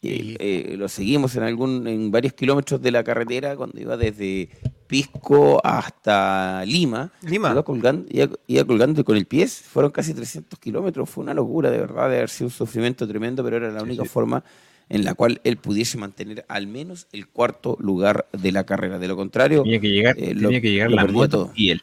[0.00, 3.96] Y- Eh, eh, lo seguimos en algún en varios kilómetros de la carretera cuando iba
[3.96, 4.48] desde
[4.86, 7.10] Pisco hasta Lima.
[7.22, 7.50] Lima.
[7.50, 9.46] Iba colgando, iba, iba colgando con el pie.
[9.48, 11.10] Fueron casi 300 kilómetros.
[11.10, 13.86] Fue una locura, de verdad, de haber sido un sufrimiento tremendo, pero era la Sí,
[13.86, 14.08] única sí.
[14.08, 14.44] forma
[14.88, 18.98] en la cual él pudiese mantener al menos el cuarto lugar de la carrera.
[18.98, 21.52] De lo contrario, Tenía que llegar, Eh, lo- tenía que llegar la moto todo.
[21.56, 21.82] y él.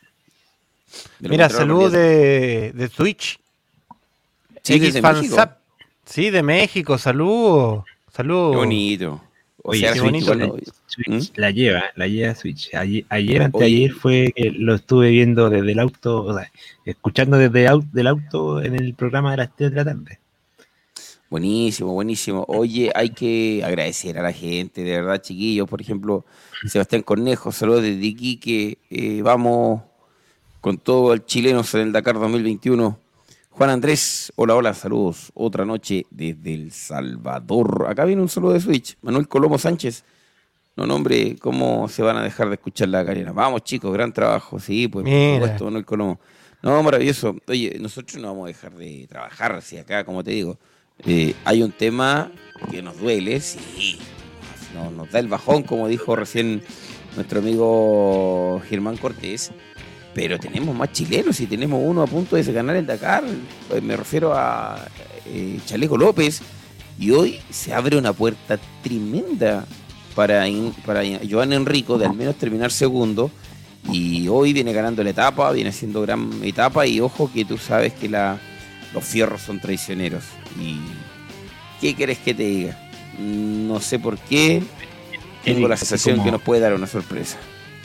[1.20, 3.40] Mira, saludos de, de Twitch.
[4.64, 5.02] Sí, desde.
[5.02, 5.50] México.
[6.06, 6.98] Sí, de México.
[6.98, 7.84] Saludos.
[8.12, 8.52] Saludos.
[8.52, 9.22] Qué bonito.
[9.68, 11.40] Oye, qué Switch bonito, Switch ¿Mm?
[11.40, 12.74] la lleva, la lleva Switch.
[12.76, 16.52] Ayer, ayer anteayer fue que lo estuve viendo desde el auto, o sea,
[16.86, 20.20] escuchando desde del auto en el programa de las 3 de la tarde.
[21.32, 22.46] Buenísimo, buenísimo.
[22.48, 25.68] Oye, hay que agradecer a la gente, de verdad, chiquillos.
[25.68, 26.26] Por ejemplo,
[26.68, 28.78] Sebastián Cornejo, saludos desde Iquique.
[28.92, 29.82] Eh, vamos
[30.66, 33.00] con todo el chilenos en el Dakar 2021.
[33.52, 35.32] Juan Andrés, hola, hola, saludos.
[35.36, 37.86] Otra noche desde El Salvador.
[37.88, 38.98] Acá viene un saludo de Switch.
[39.04, 40.04] Manuel Colomo Sánchez.
[40.76, 43.32] No, no, hombre, ¿cómo se van a dejar de escuchar la carrera?
[43.32, 44.58] Vamos, chicos, gran trabajo.
[44.58, 45.36] Sí, pues, por Mira.
[45.36, 46.20] supuesto, Manuel Colomo.
[46.64, 47.36] No, maravilloso.
[47.48, 50.58] Oye, nosotros no vamos a dejar de trabajar, si acá, como te digo,
[51.06, 52.32] eh, hay un tema
[52.72, 54.00] que nos duele, sí,
[54.74, 56.64] nos, nos da el bajón, como dijo recién
[57.16, 59.52] nuestro amigo Germán Cortés,
[60.16, 63.98] pero tenemos más chilenos y tenemos uno a punto de ganar el Dakar, eh, me
[63.98, 64.88] refiero a
[65.26, 66.42] eh, Chaleco López,
[66.98, 69.66] y hoy se abre una puerta tremenda
[70.16, 70.46] para,
[70.86, 73.30] para Joan Enrico de al menos terminar segundo,
[73.92, 77.92] y hoy viene ganando la etapa, viene siendo gran etapa, y ojo que tú sabes
[77.92, 78.40] que la,
[78.94, 80.24] los fierros son traicioneros.
[80.60, 80.80] ¿Y
[81.82, 82.80] qué querés que te diga?
[83.20, 84.64] No sé por qué.
[85.44, 87.38] Tengo la sensación que nos puede dar una sorpresa.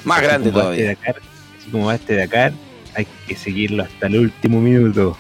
[0.05, 0.97] Más grande todavía.
[1.61, 2.53] Así como va este Dakar,
[2.95, 5.17] hay que seguirlo hasta el último minuto.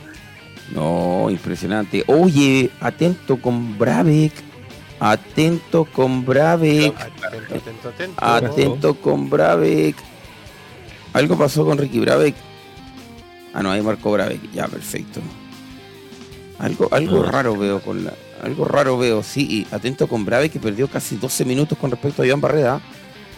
[0.74, 2.04] No, impresionante.
[2.06, 4.32] Oye, atento con Brabeck.
[5.00, 6.94] Atento con Brabeck.
[7.00, 7.26] Atento,
[7.56, 8.24] atento, atento.
[8.24, 9.96] Atento con Brabeck.
[11.12, 12.34] Algo pasó con Ricky Brabeck.
[13.52, 14.52] Ah, no, ahí marcó Brabeck.
[14.52, 15.20] Ya, perfecto.
[16.58, 17.30] Algo, algo Ah.
[17.32, 18.12] raro veo con la.
[18.44, 19.46] Algo raro veo, sí.
[19.70, 22.80] Y atento con Brabeck que perdió casi 12 minutos con respecto a Iván Barreda.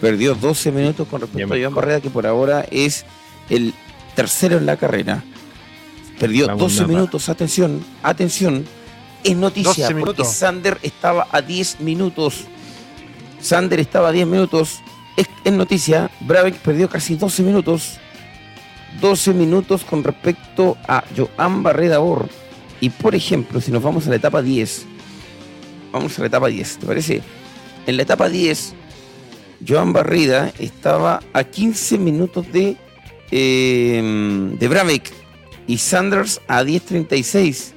[0.03, 1.57] Perdió 12 minutos con respecto a.
[1.57, 3.05] Iván Barreda, que por ahora es
[3.49, 3.73] el
[4.17, 5.23] tercero en la carrera.
[6.19, 6.93] Perdió Vamos, 12 Napa.
[6.93, 7.29] minutos.
[7.29, 8.67] Atención, atención.
[9.23, 10.25] Es noticia 12 porque.
[10.25, 12.47] Sander estaba a 10 minutos.
[13.41, 14.81] Sander estaba a 10 minutos.
[15.17, 16.11] Es, es noticia.
[16.19, 18.01] Brabeck perdió casi 12 minutos.
[19.01, 22.29] 12 minutos con respecto a Joan Barreda Bor.
[22.81, 24.85] Y por ejemplo, si nos vamos a la etapa 10,
[25.93, 27.23] vamos a la etapa 10, ¿te parece?
[27.87, 28.75] En la etapa 10,
[29.67, 32.77] Joan Barreda estaba a 15 minutos de,
[33.31, 35.13] eh, de Brabeck
[35.67, 37.73] y Sanders a 10.36.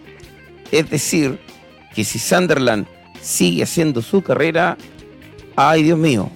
[0.72, 1.40] Es decir,
[1.94, 2.88] que si Sunderland
[3.22, 4.78] sigue haciendo su carrera,
[5.56, 6.30] ay Dios mío,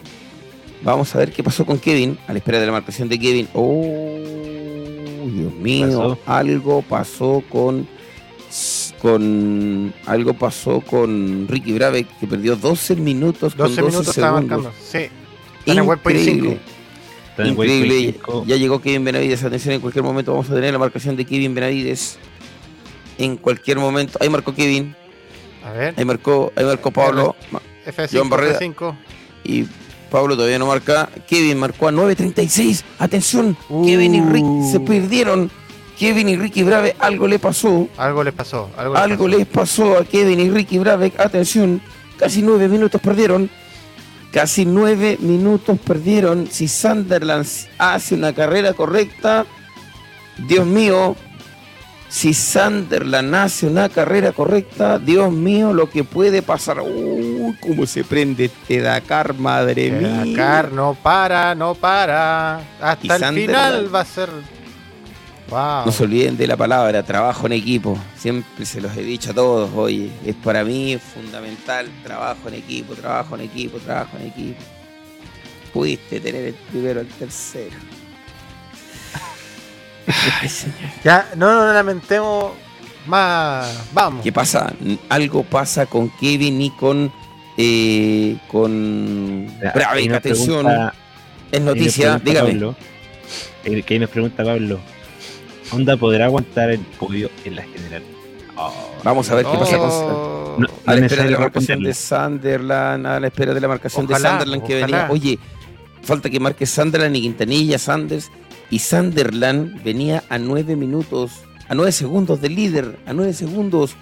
[0.83, 3.47] vamos a ver qué pasó con Kevin, a la espera de la marcación de Kevin.
[3.53, 4.17] Oh,
[5.25, 6.19] Dios mío, pasó?
[6.25, 7.87] algo pasó con
[8.99, 14.39] con algo pasó con Ricky Brabeck que perdió 12 minutos 12 con 12 minutos estaba
[14.39, 14.63] segundos.
[14.63, 14.79] marcando.
[14.83, 15.09] Sí.
[15.77, 16.31] Increíble.
[16.49, 16.57] 5.
[17.29, 19.43] Está en el Increíble, ya llegó Kevin Benavides.
[19.43, 22.17] Atención, en cualquier momento vamos a tener la marcación de Kevin Benavides.
[23.17, 24.95] En cualquier momento, ahí marcó Kevin,
[25.65, 25.93] A ver.
[25.97, 28.59] ahí marcó, ahí marcó Pablo Ma- F5, Joan Barreda.
[28.59, 28.95] F5.
[29.43, 29.65] y
[30.09, 31.09] Pablo todavía no marca.
[31.27, 32.83] Kevin marcó a 9.36.
[32.97, 33.55] Atención,
[33.85, 34.71] Kevin y Rick Uh.
[34.71, 35.51] se perdieron.
[35.97, 37.89] Kevin y Ricky Brave, algo le pasó.
[37.97, 38.69] Algo le pasó.
[38.77, 39.37] Algo, le Algo pasó.
[39.37, 41.11] les pasó a Kevin y Ricky Brave.
[41.17, 41.81] Atención,
[42.17, 43.49] casi nueve minutos perdieron.
[44.31, 46.47] Casi nueve minutos perdieron.
[46.51, 49.45] Si Sunderland hace una carrera correcta,
[50.47, 51.15] Dios mío,
[52.09, 56.79] si Sunderland hace una carrera correcta, Dios mío, lo que puede pasar.
[56.81, 60.25] Uy, cómo se prende este Dakar, madre El mía.
[60.25, 62.61] Dakar no para, no para.
[62.79, 63.35] Y Hasta el Sunderland.
[63.35, 64.29] final va a ser.
[65.49, 65.85] Wow.
[65.85, 67.97] No se olviden de la palabra trabajo en equipo.
[68.17, 72.93] Siempre se los he dicho a todos, oye, es para mí fundamental trabajo en equipo,
[72.95, 74.59] trabajo en equipo, trabajo en equipo.
[75.73, 77.75] Pudiste tener el primero, el tercero.
[80.41, 80.75] Ay, señor.
[81.03, 82.53] Ya, no nos lamentemos
[83.05, 83.67] más.
[83.93, 84.23] Vamos.
[84.23, 84.73] ¿Qué pasa?
[85.09, 87.11] Algo pasa con Kevin y con
[87.57, 90.93] eh, con Bravic, nos atención, pregunta-
[91.51, 92.49] es noticia, dígame.
[92.51, 92.75] Pablo,
[93.65, 94.79] eh, que nos pregunta Pablo.
[95.71, 98.03] ¿Honda podrá aguantar el podio en la general?
[98.57, 99.89] Oh, Vamos a ver qué pasa con.
[100.61, 101.93] No, a la espera de la marcación de.
[101.93, 105.07] Sunderland, a la espera de la marcación Ojalá, de Sunderland que ojalá.
[105.07, 105.11] venía.
[105.11, 105.39] Oye,
[106.01, 108.29] falta que marque Sunderland y Quintanilla, Sanders.
[108.71, 111.31] Y Sunderland venía a nueve minutos,
[111.67, 113.95] a nueve segundos del líder, a nueve segundos.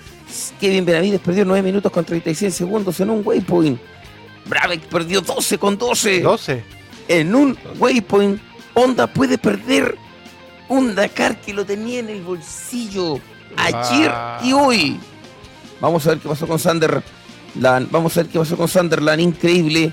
[0.59, 3.79] Kevin Benavides perdió nueve minutos con 36 segundos en un waypoint.
[4.45, 6.21] Brabeck perdió 12 con 12.
[6.21, 6.63] 12.
[7.09, 8.41] En un waypoint,
[8.73, 9.95] Honda puede perder
[10.69, 13.19] un Dakar que lo tenía en el bolsillo
[13.55, 14.39] ayer Ah.
[14.43, 14.99] y hoy.
[15.79, 17.03] Vamos a ver qué pasó con Sunderland.
[17.91, 19.21] Vamos a ver qué pasó con Sunderland.
[19.21, 19.91] Increíble.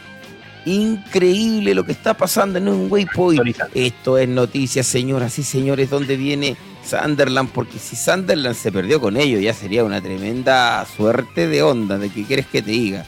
[0.66, 3.59] Increíble lo que está pasando en un waypoint.
[3.75, 7.51] Esto es noticia, señoras y señores, ¿dónde viene Sunderland?
[7.51, 12.09] Porque si Sunderland se perdió con ellos, ya sería una tremenda suerte de onda, de
[12.09, 13.05] que quieres que te diga.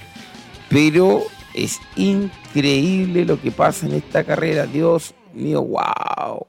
[0.69, 1.23] Pero
[1.55, 4.67] es increíble lo que pasa en esta carrera.
[4.67, 6.47] Dios mío, wow.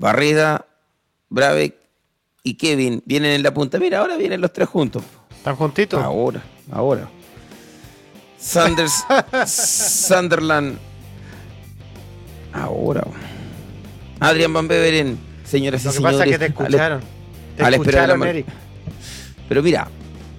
[0.00, 0.64] Barreda,
[1.28, 1.74] Brabeck
[2.42, 3.78] y Kevin vienen en la punta.
[3.78, 5.02] Mira, ahora vienen los tres juntos.
[5.30, 6.02] ¿Están juntitos?
[6.02, 6.42] Ahora,
[6.72, 7.06] ahora.
[8.38, 9.04] Sanders,
[9.46, 10.78] Sunderland.
[12.54, 13.04] Ahora.
[14.20, 17.00] Adrián Van Beveren, señoras Lo y que pasa es que te escucharon.
[17.58, 18.46] Te escucharon, Eric.
[19.50, 19.86] Pero mira,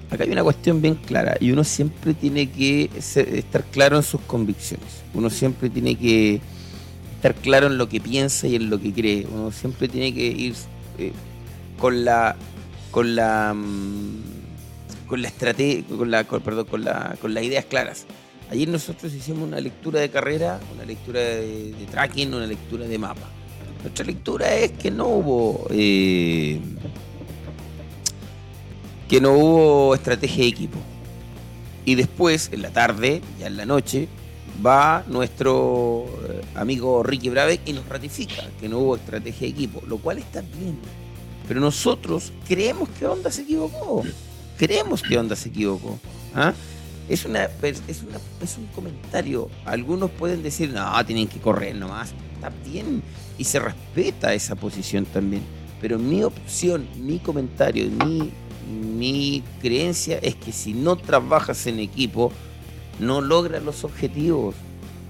[0.09, 4.03] acá hay una cuestión bien clara y uno siempre tiene que ser- estar claro en
[4.03, 4.87] sus convicciones.
[5.13, 6.41] Uno siempre tiene que
[7.21, 9.27] estar claro en lo que piensa y en lo que cree.
[9.31, 10.55] Uno siempre tiene que ir
[10.97, 11.11] eh,
[11.77, 12.35] con la
[12.89, 17.65] con la mm, con la estrategia, con la con- perdón, con la con las ideas
[17.65, 18.05] claras.
[18.49, 23.29] Ayer nosotros hicimos una lectura de carrera, una lectura de, tracking, una lectura de mapa.
[23.83, 26.59] Nuestra lectura es que no hubo eh,
[29.07, 30.79] que no hubo estrategia de equipo.
[31.85, 34.07] Y después, en la tarde, ya en la noche,
[34.65, 39.81] va nuestro eh, amigo Ricky Brabeck y nos ratifica que no hubo estrategia de equipo,
[39.87, 40.77] lo cual está bien.
[41.47, 44.03] Pero nosotros creemos que Honda se equivocó.
[44.57, 45.99] Creemos que Honda se equivocó.
[46.35, 46.53] ¿ah?
[47.09, 49.49] Es, una, es, es un comentario.
[49.65, 52.13] Algunos pueden decir, no, tienen que correr nomás.
[52.35, 53.03] Está bien.
[53.37, 55.43] Y se respeta esa posición también.
[55.81, 58.31] Pero mi opción, mi comentario, mi,
[58.71, 62.31] mi creencia es que si no trabajas en equipo,
[62.99, 64.55] no logras los objetivos.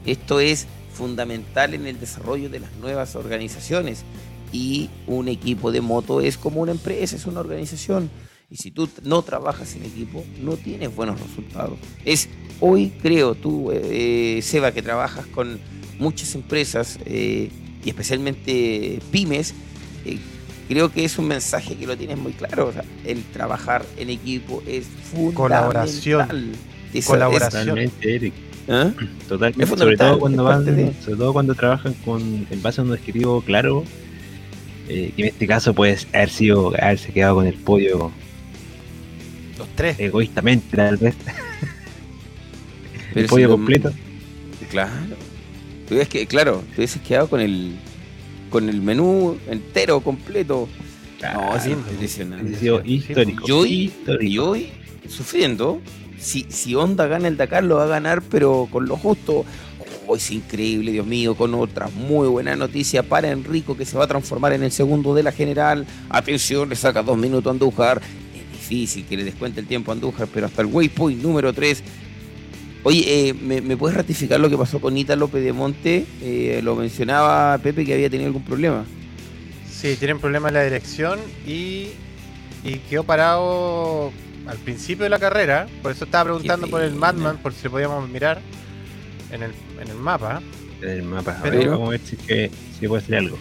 [0.05, 4.03] Esto es fundamental en el desarrollo de las nuevas organizaciones.
[4.51, 8.09] Y un equipo de moto es como una empresa, es una organización.
[8.49, 11.79] Y si tú no trabajas en equipo, no tienes buenos resultados.
[12.03, 12.27] Es
[12.59, 15.57] hoy, creo, tú, eh, Seba, que trabajas con
[15.99, 17.49] muchas empresas eh,
[17.85, 19.53] y especialmente pymes,
[20.05, 20.19] eh,
[20.67, 22.67] creo que es un mensaje que lo tienes muy claro.
[22.67, 25.33] O sea, el trabajar en equipo es fundamental.
[25.33, 26.51] Colaboración.
[26.93, 27.61] Esa- Colaboración.
[27.65, 28.33] Totalmente, Eric.
[28.69, 28.91] ¿Ah?
[29.27, 29.63] Totalmente.
[29.73, 32.91] Es sobre todo cuando van, de- sobre todo cuando trabajan con en base a un
[32.91, 33.83] objetivo claro.
[34.87, 38.11] eh, que en este caso puede haber sido haberse quedado con el podio
[39.57, 39.99] Los tres.
[39.99, 41.15] egoístamente tal vez.
[43.15, 43.91] El si podio lo- completo.
[44.69, 44.91] Claro.
[45.87, 47.75] Tú ves que, claro, te hubieses quedado con el
[48.49, 50.67] con el menú entero, completo.
[51.21, 52.55] No, es Claro, impresionante.
[52.55, 53.43] ha sido histórico.
[53.47, 54.23] Y hoy, histórico.
[54.23, 54.69] y hoy,
[55.07, 55.81] sufriendo,
[56.21, 59.43] si, si Honda gana el Dakar, lo va a ganar, pero con lo justo.
[60.07, 64.05] Oh, es increíble, Dios mío, con otra muy buena noticia para Enrico, que se va
[64.05, 65.85] a transformar en el segundo de la general.
[66.09, 68.01] Atención, le saca dos minutos a Andújar.
[68.35, 71.83] Es difícil que le descuente el tiempo a Andújar, pero hasta el waypoint número 3.
[72.83, 76.05] Oye, eh, ¿me, puedes ratificar lo que pasó con Ita López de Monte?
[76.21, 78.85] Eh, lo mencionaba Pepe que había tenido algún problema.
[79.71, 81.89] Sí, tienen problemas en la dirección y,
[82.63, 84.11] y quedó parado
[84.47, 85.67] al principio de la carrera.
[85.81, 86.93] Por eso estaba preguntando por el.
[86.93, 88.39] Madman, por si lo podíamos mirar
[89.31, 90.41] en el, en el mapa.
[90.81, 91.37] en el mapa.
[91.39, 93.37] A Pero- ver, vamos a ver si, es que, si puede hacer algo.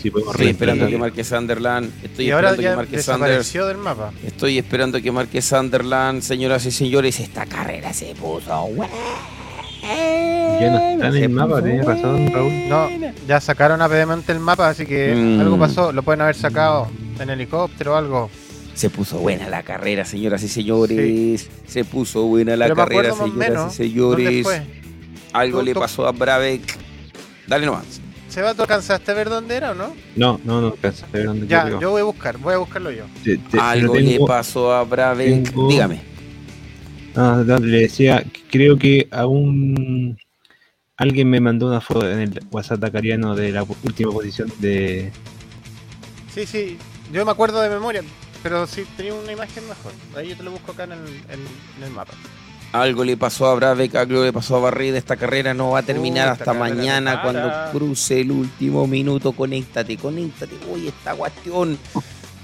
[0.00, 1.90] Si podemos Estoy esperando que marque Sunderland.
[2.04, 3.28] Estoy y ahora esperando que ya marque Sanders.
[3.30, 4.12] desapareció del mapa.
[4.24, 7.18] Estoy esperando que marque Sunderland, señoras y señores.
[7.18, 8.66] Esta carrera se puso.
[8.68, 8.92] buena.
[10.60, 12.52] Ya no está en Se el mapa, puso razón, Raúl.
[12.68, 12.88] No,
[13.26, 15.40] ya sacaron a Pedemonte el mapa, así que Mm.
[15.40, 15.92] algo pasó.
[15.92, 18.30] Lo pueden haber sacado en helicóptero o algo.
[18.78, 21.50] Se puso buena la carrera, señoras y señores.
[21.66, 24.46] Se puso buena la Pero carrera, señoras menos y señores.
[25.32, 26.62] Algo le pasó a Brabeck.
[27.48, 28.00] Dale nomás.
[28.28, 29.96] Seba, ¿tú alcanzaste a ver dónde era o no?
[30.14, 32.92] No, no, no alcanzo a ver dónde Ya, yo voy a buscar, voy a buscarlo
[32.92, 33.02] yo.
[33.24, 35.50] Te- te- pero Algo le pasó a Brabeck.
[35.50, 36.00] tengo- Dígame.
[37.16, 40.16] Ah, no, le decía, creo que aún
[40.96, 45.10] alguien me mandó una foto en el WhatsApp acariano de la última posición de.
[46.32, 46.76] Sí, sí,
[47.12, 48.02] yo me acuerdo de memoria,
[48.42, 49.92] pero sí tenía una imagen mejor.
[50.16, 51.46] Ahí yo te lo busco acá en el, en-
[51.78, 52.12] en el mapa.
[52.72, 54.98] Algo le pasó a Brabeck, algo le pasó a Barrida.
[54.98, 59.32] Esta carrera no va a terminar Uh, esta hasta mañana cuando cruce el último minuto.
[59.32, 60.54] Conéctate, conéctate.
[60.70, 61.78] Uy, esta cuestión.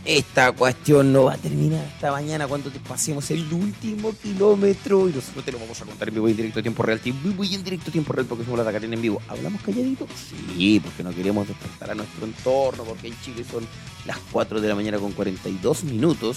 [0.04, 5.08] Esta cuestión no va a terminar hasta mañana cuando te pasemos el último kilómetro.
[5.08, 7.00] Y nosotros te lo vamos a contar en vivo y en directo tiempo real.
[7.02, 9.22] En vivo y en directo tiempo real porque somos la Tacarena en vivo.
[9.28, 10.06] ¿Hablamos calladito?
[10.14, 12.84] Sí, porque no queremos despertar a nuestro entorno.
[12.84, 13.66] Porque en Chile son
[14.04, 16.36] las 4 de la mañana con 42 minutos.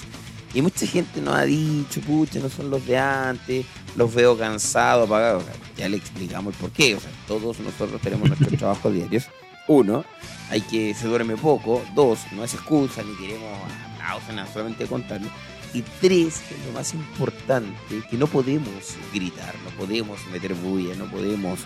[0.54, 3.66] Y mucha gente nos ha dicho, pucha, no son los de antes,
[3.98, 5.44] los veo cansados, apagados.
[5.76, 6.96] Ya le explicamos el por qué.
[6.96, 9.26] O sea, todos nosotros tenemos nuestros trabajos diarios.
[9.68, 10.06] Uno,
[10.50, 11.84] hay que se duerme poco.
[11.94, 13.60] Dos, no es excusa, ni queremos
[13.94, 15.30] aplausos, solamente contarlo.
[15.74, 20.96] Y tres, que es lo más importante, que no podemos gritar, no podemos meter bulla,
[20.96, 21.60] no podemos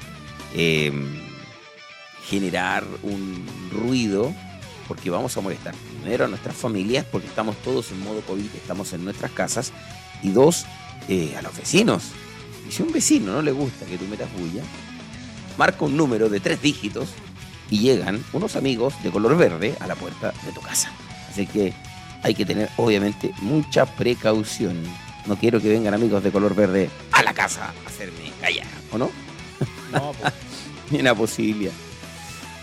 [0.56, 0.92] eh,
[2.28, 4.34] generar un ruido
[4.88, 8.92] porque vamos a molestar primero a nuestras familias porque estamos todos en modo COVID, estamos
[8.94, 9.72] en nuestras casas
[10.24, 10.66] y dos,
[11.08, 12.12] eh, a los vecinos.
[12.68, 14.64] Y si a un vecino no le gusta que tú metas bulla,
[15.58, 17.10] marca un número de tres dígitos
[17.72, 20.92] y llegan unos amigos de color verde a la puerta de tu casa.
[21.30, 21.74] Así que
[22.22, 24.84] hay que tener obviamente mucha precaución.
[25.26, 28.98] No quiero que vengan amigos de color verde a la casa a hacerme callar, ¿o
[28.98, 29.10] no?
[29.92, 30.34] No, pues,
[30.92, 31.74] Ni una posibilidad.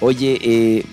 [0.01, 0.85] Oye, eh,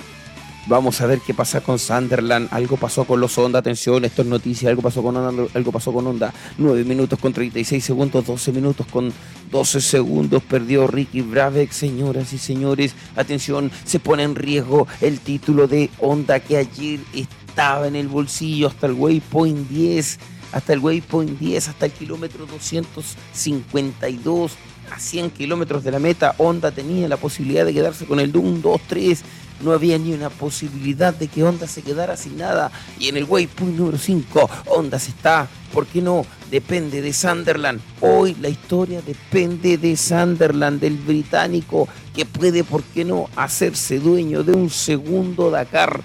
[0.67, 2.49] vamos a ver qué pasa con Sunderland.
[2.51, 3.59] Algo pasó con los Honda.
[3.59, 4.69] Atención, esto es noticia.
[4.69, 5.47] Algo pasó con Honda.
[5.53, 6.33] Algo pasó con Honda.
[6.57, 8.25] 9 minutos con 36 segundos.
[8.25, 9.13] 12 minutos con
[9.51, 10.41] 12 segundos.
[10.43, 11.71] Perdió Ricky Brabeck.
[11.71, 13.71] Señoras y señores, atención.
[13.83, 18.87] Se pone en riesgo el título de Honda que ayer estaba en el bolsillo hasta
[18.87, 20.19] el waypoint 10.
[20.51, 24.51] Hasta el waypoint 10, hasta el kilómetro 252
[24.91, 28.61] a 100 kilómetros de la meta, Honda tenía la posibilidad de quedarse con el Doom
[28.61, 29.19] 2-3.
[29.61, 32.71] No había ni una posibilidad de que Honda se quedara sin nada.
[32.99, 35.47] Y en el waypoint número 5, Honda se está.
[35.73, 36.25] ¿Por qué no?
[36.51, 37.81] Depende de Sunderland.
[38.01, 44.43] Hoy la historia depende de Sunderland, del británico, que puede, ¿por qué no?, hacerse dueño
[44.43, 46.01] de un segundo Dakar.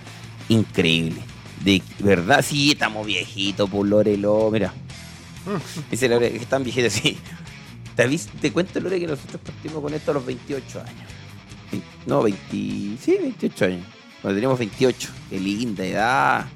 [0.48, 1.20] Increíble.
[1.64, 4.50] De verdad, sí, estamos viejitos, por Lorelo.
[4.50, 4.72] Mira.
[5.90, 7.18] Dice Lore, que están viejitos, sí.
[7.94, 8.08] Te,
[8.40, 11.19] te cuento, Lore, que nosotros partimos con esto a los 28 años.
[12.06, 12.40] No, 20,
[13.00, 13.86] sí, 28 años.
[14.22, 15.08] Cuando teníamos 28.
[15.30, 16.46] Qué linda edad.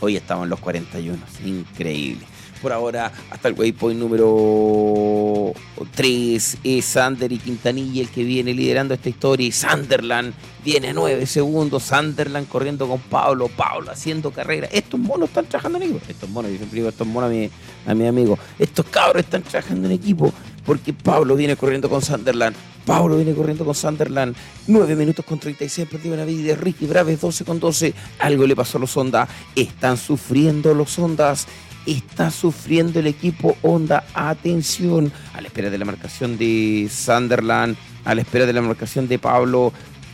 [0.00, 1.18] Hoy estamos en los 41.
[1.44, 2.26] Increíble.
[2.60, 5.52] Por ahora, hasta el waypoint número
[5.96, 9.48] 3 es Sander y Quintanilla el que viene liderando esta historia.
[9.48, 10.32] Y Sunderland
[10.64, 11.82] viene a 9 segundos.
[11.82, 13.48] Sunderland corriendo con Pablo.
[13.48, 14.68] Pablo haciendo carrera.
[14.70, 16.00] Estos monos están trabajando en equipo.
[16.08, 17.50] Estos monos, yo siempre digo estos monos a mi,
[17.86, 18.38] a mi amigo.
[18.58, 20.32] Estos cabros están trabajando en equipo
[20.64, 22.56] porque Pablo viene corriendo con Sunderland.
[22.84, 24.34] Pablo viene corriendo con Sunderland.
[24.66, 25.88] 9 minutos con 36.
[25.88, 26.58] Perdió Benavides.
[26.58, 27.94] Ricky Braves 12 con 12.
[28.18, 29.28] Algo le pasó a los Honda.
[29.54, 31.46] Están sufriendo los Hondas.
[31.86, 34.04] Está sufriendo el equipo Honda.
[34.14, 35.12] Atención.
[35.34, 37.76] A la espera de la marcación de Sunderland.
[38.04, 39.72] A la espera de la marcación de Pablo.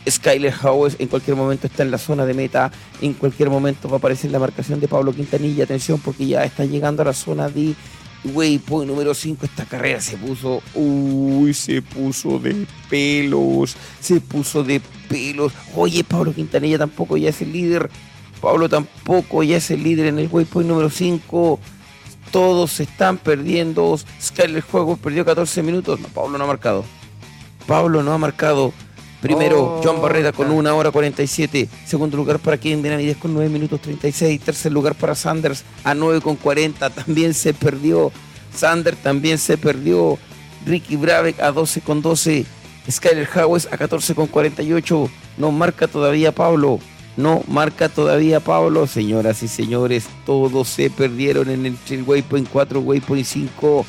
[0.09, 2.71] Skyler Howes en cualquier momento está en la zona de meta.
[3.01, 5.63] En cualquier momento va a aparecer la marcación de Pablo Quintanilla.
[5.63, 7.75] Atención porque ya está llegando a la zona de
[8.23, 9.45] Waypoint número 5.
[9.45, 10.61] Esta carrera se puso.
[10.75, 13.75] Uy, se puso de pelos.
[13.99, 15.53] Se puso de pelos.
[15.75, 17.89] Oye, Pablo Quintanilla tampoco ya es el líder.
[18.41, 21.59] Pablo tampoco ya es el líder en el Waypoint número 5.
[22.31, 23.97] Todos están perdiendo.
[24.21, 25.99] Skyler Juego perdió 14 minutos.
[25.99, 26.85] No, Pablo no ha marcado.
[27.67, 28.73] Pablo no ha marcado.
[29.21, 30.53] Primero, Oh, John Barrera con ya.
[30.53, 31.67] 1 hora 47.
[31.85, 34.39] Segundo lugar para Kevin Benavides con 9 minutos 36.
[34.41, 36.89] Tercer lugar para Sanders a 9 con 40.
[36.89, 38.11] También se perdió.
[38.55, 40.17] Sanders también se perdió.
[40.65, 42.45] Ricky Brabeck a 12 con 12.
[42.89, 45.09] Skyler Howes a 14 con 48.
[45.37, 46.79] No marca todavía Pablo.
[47.17, 48.87] No marca todavía Pablo.
[48.87, 53.85] Señoras y señores, todos se perdieron en el, el Waypoint 4, Waypoint 5.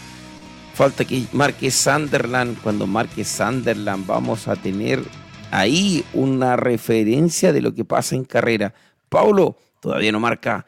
[0.75, 2.61] Falta que marque Sunderland.
[2.61, 5.03] Cuando marque Sunderland vamos a tener
[5.51, 8.73] ahí una referencia de lo que pasa en carrera.
[9.09, 10.67] Paulo todavía no marca.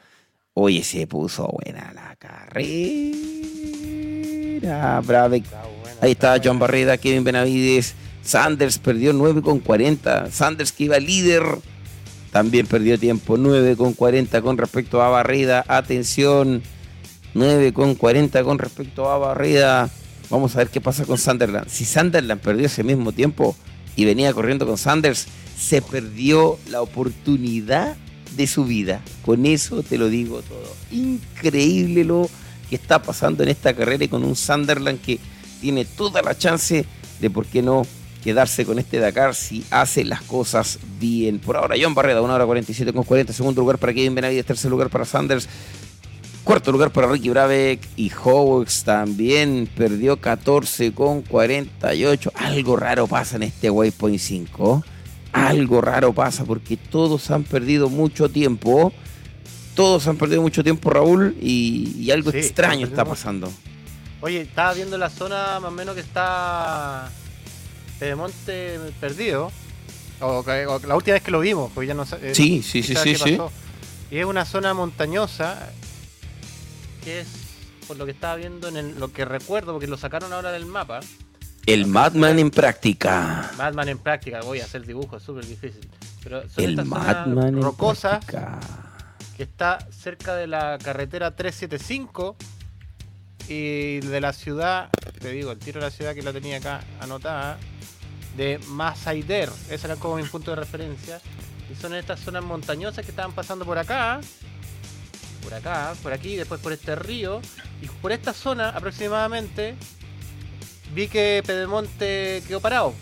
[0.55, 3.17] Oye, se puso buena la carrera.
[5.01, 5.45] Brabeck.
[6.01, 7.95] Ahí está John Barreda, Kevin Benavides.
[8.23, 10.31] Sanders perdió 9 con 40.
[10.31, 11.43] Sanders que iba líder.
[12.31, 15.65] También perdió tiempo 9 con 40 con respecto a Barreda.
[15.69, 16.63] Atención.
[17.35, 19.91] 9 con 40 con respecto a Barreda.
[20.31, 21.69] Vamos a ver qué pasa con Sunderland.
[21.69, 23.57] Si Sunderland perdió ese mismo tiempo
[23.97, 25.27] y venía corriendo con Sanders,
[25.59, 27.97] se perdió la oportunidad
[28.37, 29.03] de su vida.
[29.25, 30.75] Con eso te lo digo todo.
[30.91, 32.29] Increíble lo
[32.69, 35.19] que está pasando en esta carrera y con un Sunderland que
[35.61, 36.85] tiene toda la chance
[37.21, 37.87] de, ¿por qué no?,
[38.23, 41.41] quedarse con este Dakar si hace las cosas bien.
[41.41, 43.33] Por ahora, John Barreda, 1 hora 47 con 40.
[43.33, 45.49] Segundo lugar para Kevin Benavides, tercer lugar para Sanders.
[46.45, 52.33] Cuarto lugar para Ricky Brabeck y Howes también perdió 14 con 48.
[52.35, 54.85] Algo raro pasa en este Waypoint 5.
[55.33, 58.93] Algo raro pasa porque todos han perdido mucho tiempo.
[59.77, 63.51] Todos han perdido mucho tiempo, Raúl, y, algo extraño está pasando.
[64.21, 67.09] Oye, estaba viendo la zona más o menos que está
[67.99, 69.53] Pedemonte perdido.
[70.21, 73.15] O, la última vez que lo vimos, porque ya no eh, Sí, sí, sí, sí,
[73.15, 73.39] sí.
[74.11, 75.71] Y es una zona montañosa
[77.03, 77.29] que es,
[77.87, 81.01] por lo que estaba viendo, en lo que recuerdo, porque lo sacaron ahora del mapa.
[81.67, 83.51] El Madman en práctica.
[83.57, 85.89] Madman en práctica, voy a hacer dibujos, es súper difícil.
[86.23, 88.21] Pero son el Madman rocosa
[89.37, 92.37] que está cerca de la carretera 375
[93.49, 96.81] y de la ciudad, te digo, el tiro de la ciudad que la tenía acá
[97.01, 97.59] anotada,
[98.37, 99.51] de Masaider.
[99.71, 101.21] Ese era como mi punto de referencia.
[101.71, 104.21] Y son estas zonas montañosas que estaban pasando por acá
[105.43, 107.41] por acá, por aquí, después por este río.
[107.81, 109.75] Y por esta zona aproximadamente
[110.95, 112.95] vi que Pedemonte quedó parado.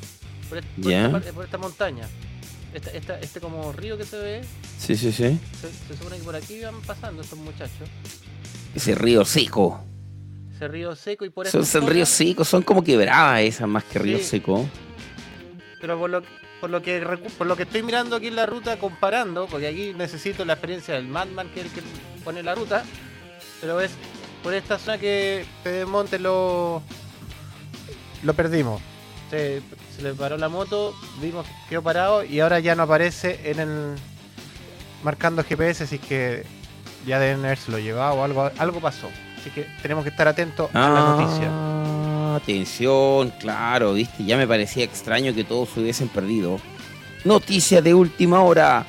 [0.49, 2.09] Por, esta, montaña.
[2.75, 4.45] este como río que se ve.
[4.79, 5.39] Sí, sí, sí.
[5.61, 7.89] Se, supone que por aquí van pasando estos muchachos.
[8.75, 9.85] Ese río seco.
[10.55, 11.65] Ese río seco y por eso.
[11.65, 14.69] Son ríos secos, son como quebradas esas más que río seco.
[15.81, 16.23] Pero por lo,
[16.61, 17.01] por lo que
[17.39, 20.95] por lo que estoy mirando aquí en la ruta comparando, porque aquí necesito la experiencia
[20.95, 21.83] del Madman que es el que
[22.25, 22.85] pone la ruta,
[23.61, 23.93] pero es
[24.43, 26.83] por esta zona que Pedemonte lo
[28.23, 28.83] lo perdimos.
[29.31, 29.63] Se,
[30.03, 33.95] le paró la moto, vimos que quedó parado y ahora ya no aparece en el
[35.03, 36.45] marcando GPS, así que
[37.07, 39.09] ya deben haberse lo llevado o algo, algo pasó.
[39.39, 42.00] Así que tenemos que estar atentos a la noticia.
[42.37, 46.59] Atención, claro, viste, ya me parecía extraño que todos se hubiesen perdido.
[47.25, 48.87] Noticia de última hora.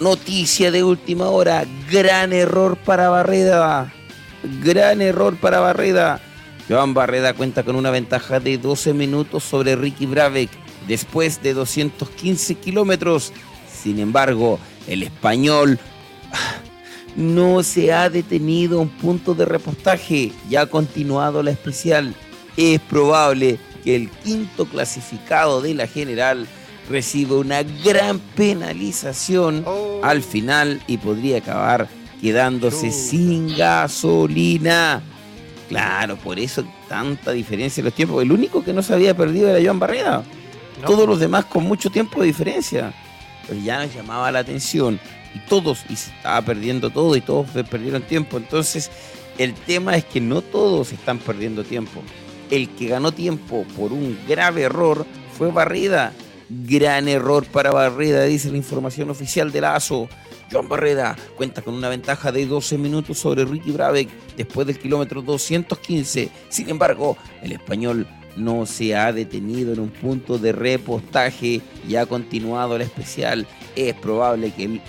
[0.00, 1.64] Noticia de última hora.
[1.90, 3.92] Gran error para Barreda.
[4.62, 6.20] Gran error para Barreda.
[6.68, 10.50] Joan Barreda cuenta con una ventaja de 12 minutos sobre Ricky Brabeck
[10.88, 13.32] después de 215 kilómetros.
[13.70, 15.78] Sin embargo, el español
[17.16, 22.14] no se ha detenido un punto de repostaje, ya ha continuado la especial.
[22.56, 26.46] Es probable que el quinto clasificado de la general
[26.88, 30.00] reciba una gran penalización oh.
[30.02, 31.88] al final y podría acabar
[32.20, 35.02] quedándose sin gasolina.
[35.68, 38.22] Claro, por eso tanta diferencia en los tiempos.
[38.22, 40.24] El único que no se había perdido era Joan Barreda.
[40.86, 42.92] Todos los demás con mucho tiempo de diferencia.
[43.46, 44.98] Pero ya nos llamaba la atención
[45.34, 48.36] y todos, y se estaba perdiendo todo y todos perdieron tiempo.
[48.36, 48.90] Entonces,
[49.38, 52.02] el tema es que no todos están perdiendo tiempo.
[52.50, 55.06] El que ganó tiempo por un grave error
[55.36, 56.12] fue Barreda.
[56.48, 60.08] Gran error para Barreda, dice la información oficial de la ASO.
[60.52, 65.22] Joan Barreda cuenta con una ventaja de 12 minutos sobre Ricky Brabeck después del kilómetro
[65.22, 66.28] 215.
[66.48, 68.06] Sin embargo, el español
[68.36, 73.46] no se ha detenido en un punto de repostaje y ha continuado la especial.
[73.76, 74.80] Es probable que el,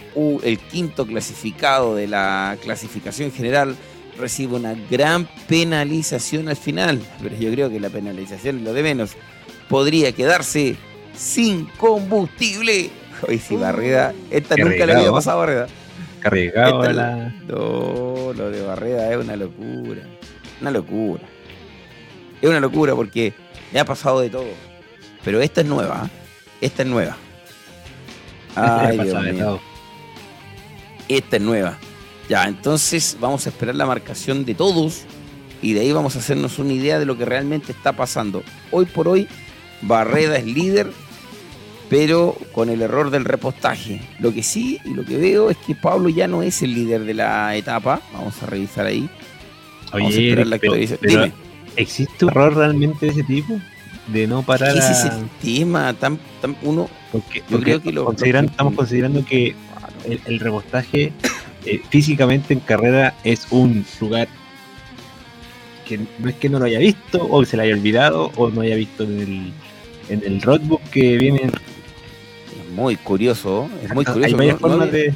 [0.44, 3.76] el quinto clasificado de la clasificación general
[4.18, 8.84] reciba una gran penalización al final, pero yo creo que la penalización es lo de
[8.84, 9.12] menos.
[9.70, 10.76] Podría quedarse
[11.16, 12.90] sin combustible.
[13.28, 15.68] Hoy si Barreda, esta nunca le había pasado a Barreda.
[16.20, 16.84] Cargado
[17.48, 20.02] No, lo de Barreda es una locura.
[20.62, 21.24] Una locura.
[22.42, 23.34] Es una locura porque
[23.72, 24.48] me ha pasado de todo.
[25.24, 26.06] Pero esta es nueva.
[26.06, 26.10] ¿eh?
[26.62, 27.18] Esta es nueva.
[28.56, 29.60] Ay, Dios mío.
[31.08, 31.78] Esta es nueva.
[32.30, 35.04] Ya, entonces vamos a esperar la marcación de todos
[35.62, 38.44] y de ahí vamos a hacernos una idea de lo que realmente está pasando.
[38.72, 39.28] Hoy por hoy,
[39.82, 40.92] Barreda es líder,
[41.90, 44.02] pero con el error del repostaje.
[44.20, 47.06] Lo que sí y lo que veo es que Pablo ya no es el líder
[47.06, 48.02] de la etapa.
[48.14, 49.08] Vamos a revisar ahí.
[49.94, 50.36] Oye,
[51.02, 51.45] Dime.
[51.76, 53.60] ¿Existe un error realmente de ese tipo?
[54.08, 55.12] De no parar ¿Qué es ese
[55.42, 55.94] tema?
[55.94, 56.20] Tan,
[56.62, 59.56] uno, porque, yo creo que lo, estamos considerando que
[60.06, 61.12] el, el repostaje
[61.66, 64.28] eh, físicamente en carrera es un lugar
[65.88, 68.62] que no es que no lo haya visto o se lo haya olvidado o no
[68.62, 69.54] haya visto en el,
[70.10, 71.50] en el roadbook que viene.
[72.76, 74.36] Muy curioso, es muy curioso.
[74.36, 75.14] no, había, de...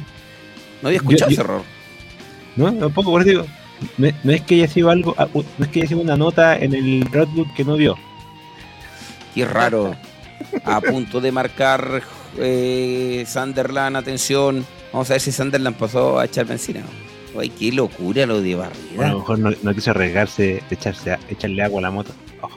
[0.80, 1.62] no había escuchado ese error.
[2.56, 3.46] No, tampoco, por eso digo
[3.98, 6.16] no, es- no es que haya sido algo, ah, no es que haya sido una
[6.16, 7.96] nota en el roadbook que no vio.
[9.34, 9.94] Qué raro.
[10.64, 12.02] A punto de marcar
[12.38, 14.64] eh, Sunderland, atención.
[14.92, 16.82] Vamos a ver si Sunderland pasó a echar benzina.
[17.38, 18.72] Ay, qué locura lo de Bueno,
[19.04, 22.12] a lo mejor no, no quiso arriesgarse echarse a- echarle agua a la moto.
[22.42, 22.48] Oh,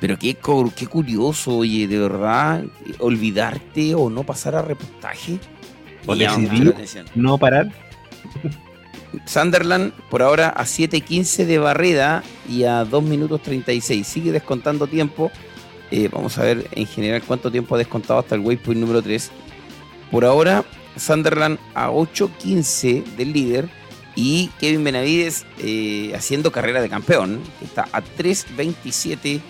[0.00, 0.36] Pero qué,
[0.74, 2.64] qué curioso, oye, de verdad,
[2.98, 5.38] olvidarte o no pasar a reportaje.
[6.06, 6.74] O decidir.
[7.14, 7.68] no parar.
[9.26, 14.06] Sunderland por ahora a 7.15 de barrida y a 2 minutos 36.
[14.06, 15.30] Sigue descontando tiempo.
[15.90, 19.30] Eh, vamos a ver en general cuánto tiempo ha descontado hasta el waypoint número 3.
[20.10, 20.64] Por ahora,
[20.96, 23.68] Sunderland a 8.15 del líder
[24.14, 27.40] y Kevin Benavides eh, haciendo carrera de campeón.
[27.62, 29.40] Está a 3.27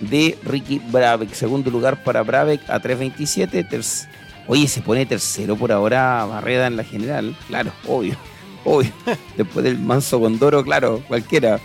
[0.00, 1.32] de Ricky Brabeck.
[1.32, 3.68] Segundo lugar para Brabeck a 3.27.
[3.68, 4.08] Terc-
[4.46, 7.36] Oye, se pone tercero por ahora Barreda en la general.
[7.48, 8.16] Claro, obvio.
[8.64, 8.90] Obvio.
[9.36, 11.60] Después del manso Gondoro, claro, cualquiera.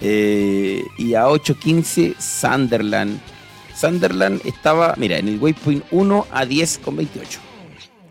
[0.00, 3.20] Eh, y a 8.15 Sunderland.
[3.74, 7.40] Sunderland estaba, mira, en el waypoint 1 a 10 con 28.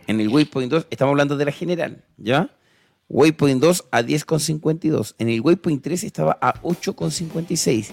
[0.08, 2.50] En el waypoint 2, estamos hablando de la general, ¿ya?
[3.10, 5.16] Waypoint 2 a 10 con 52.
[5.20, 7.92] En el waypoint 3 estaba a 8 con 56.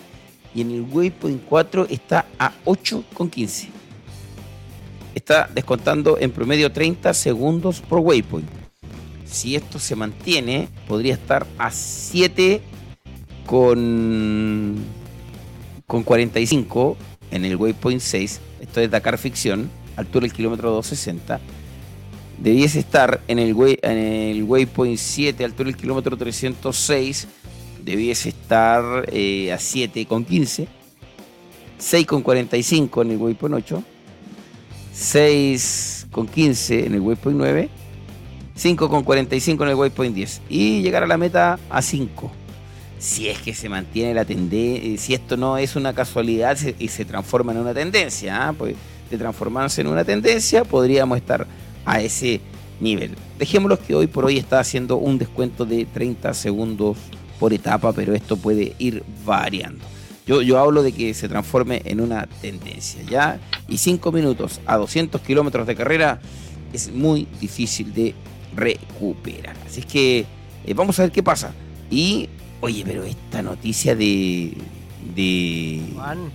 [0.55, 3.69] Y en el waypoint 4 está a 8 con 15.
[5.15, 8.60] Está descontando en promedio 30 segundos por waypoint.
[9.31, 12.61] Si esto se mantiene, podría estar a 7
[13.47, 14.77] con,
[15.87, 16.97] con 45
[17.31, 18.41] en el waypoint 6.
[18.61, 21.41] Esto es Dakar Ficción, altura del kilómetro 260.
[22.39, 27.29] Debiese estar en el, way- en el waypoint 7, altura del kilómetro 306.
[27.85, 30.67] Debiese estar eh, a 7 con 15.
[31.79, 33.83] 6 con 45 en el waypoint 8.
[34.93, 37.69] 6 con 15 en el waypoint 9.
[38.61, 40.43] 5 con 45 en el waypoint 10.
[40.51, 42.31] Y llegar a la meta a 5.
[42.99, 47.07] Si es que se mantiene la tendencia, si esto no es una casualidad y se
[47.07, 48.53] transforma en una tendencia, ¿ah?
[48.53, 48.77] pues
[49.11, 51.47] de transformarse en una tendencia podríamos estar
[51.87, 52.43] a ese
[52.81, 53.17] nivel.
[53.39, 56.99] Dejémoslo que hoy por hoy está haciendo un descuento de 30 segundos
[57.39, 59.83] por etapa, pero esto puede ir variando.
[60.27, 63.41] Yo, yo hablo de que se transforme en una tendencia, ¿ya?
[63.69, 66.21] Y 5 minutos a 200 kilómetros de carrera
[66.75, 68.15] es muy difícil de
[68.55, 69.57] recuperar.
[69.67, 70.25] Así es que
[70.67, 71.53] eh, vamos a ver qué pasa.
[71.91, 72.29] Y,
[72.61, 74.53] oye, pero esta noticia de.
[75.15, 75.81] de.
[75.95, 76.31] Juan,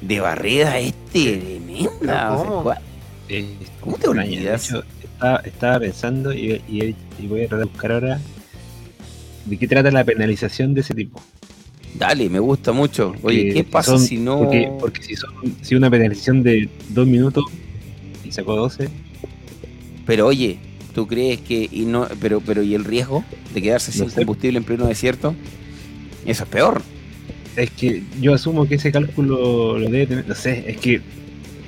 [0.00, 1.90] de Barreda es tremenda.
[2.00, 2.62] ¿Pero o sea, cómo?
[2.62, 2.78] ¿cuál-
[3.28, 3.46] Eh,
[3.80, 4.70] ¿Cómo te olvidas?
[4.70, 8.20] De hecho, estaba, estaba pensando y, y- y voy a tratar de buscar ahora
[9.44, 11.20] de qué trata la penalización de ese tipo.
[11.98, 13.14] Dale, me gusta mucho.
[13.22, 14.38] Oye, ¿qué pasa son- si no.?
[14.38, 15.30] Porque, porque si son
[15.62, 17.44] si una penalización de dos minutos
[18.24, 18.88] y sacó 12,
[20.06, 20.58] Pero oye,
[20.94, 21.68] ¿tú crees que.?
[21.70, 23.24] Y no, pero, pero ¿y el riesgo
[23.54, 24.16] de quedarse sin sé.
[24.16, 25.34] combustible en pleno desierto?
[26.24, 26.82] Eso es peor.
[27.56, 30.28] es que yo asumo que ese cálculo lo debe tener.
[30.28, 31.00] No sé, es que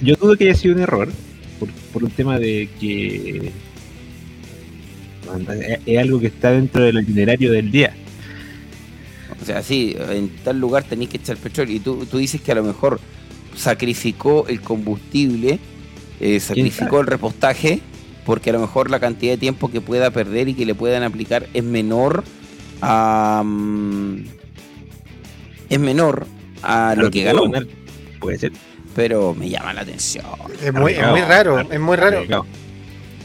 [0.00, 1.08] yo dudo que haya sido un error
[1.58, 3.52] por, por un tema de que
[5.50, 7.94] es- es algo que está dentro del itinerario del día.
[9.40, 11.74] O sea, sí, en tal lugar tenéis que echar petróleo.
[11.76, 13.00] Y tú, tú dices que a lo mejor
[13.56, 15.58] sacrificó el combustible,
[16.20, 17.80] eh, sacrificó el repostaje,
[18.24, 21.02] porque a lo mejor la cantidad de tiempo que pueda perder y que le puedan
[21.02, 22.24] aplicar es menor
[22.82, 23.42] a.
[23.44, 24.24] mm,
[25.68, 26.26] es menor
[26.62, 27.44] a lo que ganó.
[27.44, 27.66] ganar.
[28.20, 28.52] Puede ser.
[28.94, 30.24] Pero me llama la atención.
[30.62, 32.46] es muy, es muy raro, es muy raro.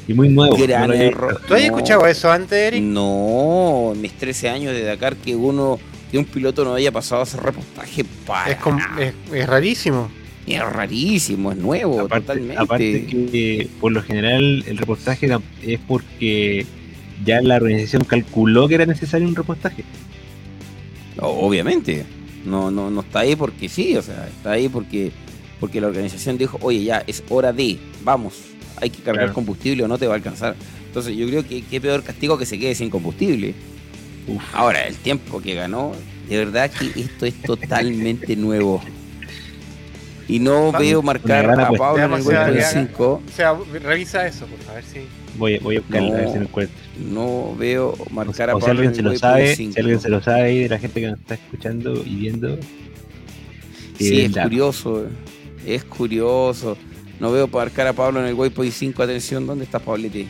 [0.07, 0.55] Y muy nuevo.
[0.55, 1.41] Gran no error.
[1.47, 1.65] ¿Tú has No.
[1.65, 2.83] escuchado eso antes, Eric?
[2.83, 5.79] No, en mis 13 años de Dakar que uno,
[6.11, 8.57] que un piloto no haya pasado a hacer repostaje para Es,
[8.99, 10.09] es, es rarísimo.
[10.47, 12.61] Es rarísimo, es nuevo, Aparte, totalmente.
[12.61, 16.65] aparte que por lo general el repostaje tam- es porque
[17.25, 19.83] ya la organización calculó que era necesario un repostaje.
[21.19, 22.05] Obviamente.
[22.45, 25.11] No, no, no está ahí porque sí, o sea, está ahí porque,
[25.59, 28.35] porque la organización dijo, oye, ya, es hora de, vamos,
[28.79, 29.33] hay que cargar Claro.
[29.33, 30.55] combustible o no te va a alcanzar.
[30.85, 33.55] Entonces yo creo que qué peor castigo que se quede sin combustible.
[34.27, 34.43] Uf.
[34.53, 35.93] Ahora, el tiempo que ganó,
[36.29, 38.81] de verdad que esto es totalmente nuevo.
[40.27, 41.69] Y no Va- veo marcar a.
[41.71, 43.21] Pablo en el haga- 5.
[43.27, 45.01] O sea, revisa eso, por favor, si.
[45.37, 46.31] Voy, a- voy a buscarlo a ver No.
[46.31, 46.75] si lo encuentro.
[47.11, 49.55] No veo O, marcar a o si Pablo en alguien el se lo waypoint sabe,
[49.55, 49.73] 5.
[49.73, 52.57] si alguien se lo sabe ahí de la gente que nos está escuchando y viendo.
[53.99, 55.05] Sí, es la- curioso.
[55.65, 56.77] Es curioso.
[57.19, 59.03] No veo marcar a Pablo en el waypoint 5.
[59.03, 60.25] Atención, ¿dónde está Pablete?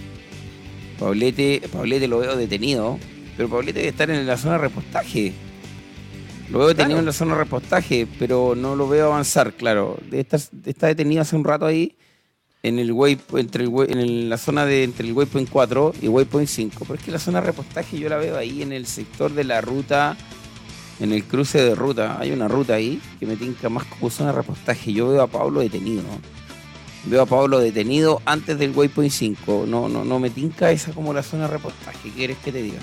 [1.00, 3.00] Pablete, Pablete lo veo detenido.
[3.38, 5.34] Pero Pablete debe estar en la zona de repostaje.
[6.52, 7.00] Lo veo detenido Claro.
[7.00, 9.98] en la zona de repostaje, pero no lo veo avanzar, claro.
[10.12, 11.96] Está detenido hace un rato ahí.
[12.64, 15.94] en el way, entre el, way- en el- la zona de entre el Waypoint 4
[16.02, 16.80] y Waypoint 5.
[16.86, 19.44] Pero es que la zona de repostaje yo la veo ahí en el sector de
[19.44, 20.18] la ruta,
[21.00, 22.18] en el cruce de ruta.
[22.20, 24.92] Hay una ruta ahí que me tinca más como zona de repostaje.
[24.94, 26.02] Yo veo a Pablo detenido.
[27.06, 29.66] Veo a Pablo detenido antes del Waypoint 5.
[29.68, 32.00] No, no, no me tinca esa como la zona de repostaje.
[32.02, 32.80] ¿Qué quieres que te diga?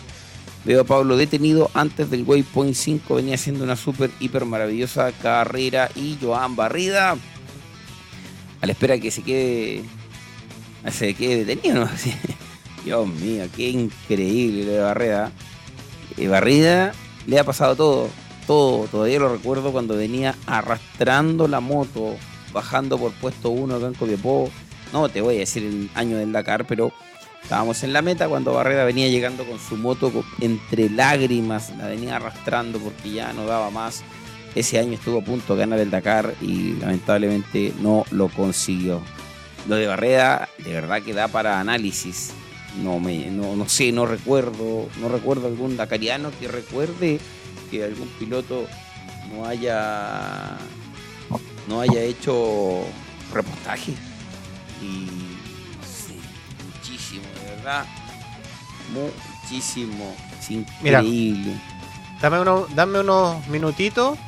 [0.65, 3.17] Veo a Pablo detenido antes del Waypoint 5.
[3.17, 5.91] Venía haciendo una súper, hiper maravillosa carrera.
[5.95, 7.17] Y Joan Barrida
[8.63, 9.83] a la espera que se quede
[10.91, 11.89] se quede detenido.
[12.85, 15.33] Dios mío qué increíble lo de Barreda
[16.17, 16.93] Eh, Barrida
[17.27, 18.09] le ha pasado todo
[18.47, 22.17] todo todavía lo recuerdo cuando venía arrastrando la moto
[22.53, 24.51] bajando por puesto 1 acá en Copiapó
[24.93, 26.93] no te voy a decir el año del Dakar pero
[27.43, 32.17] estábamos en la meta cuando Barreda venía llegando con su moto entre lágrimas la venía
[32.17, 34.03] arrastrando porque ya no daba más
[34.55, 39.01] ese año estuvo a punto de ganar el Dakar y lamentablemente no lo consiguió.
[39.69, 42.33] Lo de Barreda de verdad que da para análisis.
[42.83, 47.21] No, me, no, no sé, no recuerdo, no recuerdo algún dakariano que recuerde
[47.71, 48.67] que algún piloto
[49.31, 50.57] no haya
[51.69, 52.83] no haya hecho
[54.81, 55.32] de
[57.63, 57.85] verdad.
[58.93, 60.15] Muchísimo.
[60.41, 60.51] Es
[60.83, 61.01] Mira.
[61.01, 61.53] increíble.
[62.21, 64.19] Dame, uno- dame unos minutitos,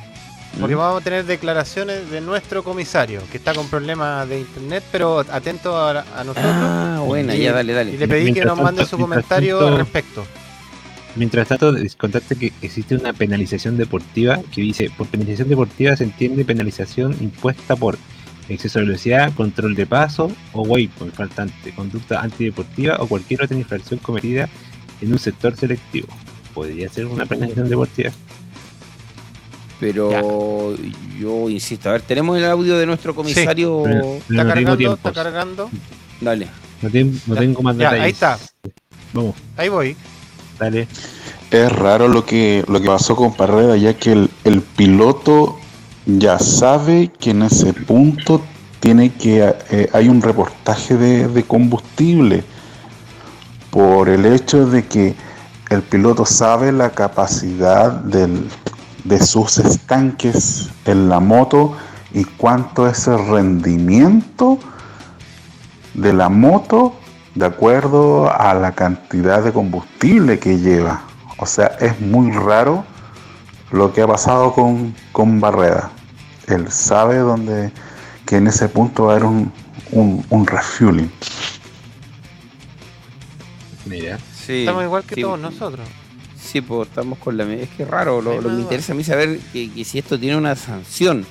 [0.59, 5.19] porque vamos a tener declaraciones de nuestro comisario, que está con problemas de internet, pero
[5.19, 6.45] atento a, a nosotros.
[6.45, 7.97] Ah, buena, Y- ya dale, Y dale.
[7.97, 10.25] le pedí que nos mande tanto- su comentario tanto- al respecto.
[11.15, 16.03] Mientras tanto, les contaste que existe una penalización deportiva que dice, por penalización deportiva se
[16.03, 17.97] entiende penalización impuesta por
[18.49, 23.99] exceso de velocidad, control de paso o waypoint faltante, conducta antideportiva o cualquier otra infracción
[23.99, 24.47] cometida
[25.01, 26.07] en un sector selectivo.
[26.53, 28.11] Podría ser una penalización deportiva.
[29.79, 30.75] Pero
[31.19, 33.81] yo insisto, a ver, tenemos el audio de nuestro comisario.
[33.83, 34.95] Pero- Está no cargando, tiempo.
[35.09, 35.69] está cargando.
[36.21, 36.47] Dale.
[36.81, 38.03] No, ten- no Ya, tengo más Ya, detalles.
[38.05, 38.39] ahí está,
[39.13, 39.95] Vamos, ahí voy.
[40.59, 40.87] dale.
[41.51, 45.59] Es raro lo que, lo que pasó con Parreda, ya que el, el piloto
[46.05, 48.41] ya sabe que en ese punto
[48.79, 52.43] tiene que eh, hay un reportaje de, combustible
[53.71, 55.15] por el hecho de que
[55.69, 61.75] el piloto sabe la capacidad de sus estanques en la moto
[62.13, 64.59] y cuánto es el rendimiento
[65.95, 66.93] de la moto
[67.33, 71.01] de acuerdo a la cantidad de combustible que lleva.
[71.37, 72.85] O sea, es muy raro
[73.75, 75.91] lo que ha pasado con, con Barreda.
[76.47, 77.71] Él sabe dónde
[78.25, 79.51] que en ese punto va a haber un,
[79.91, 81.09] un, un refueling.
[83.85, 85.87] Mira, Sí, Estamos igual que sí, todos nosotros.
[86.39, 87.51] Sí, pues estamos con la.
[87.51, 90.19] Es que es raro, lo, que me interesa a mí saber que, que si esto
[90.19, 91.25] tiene una sanción.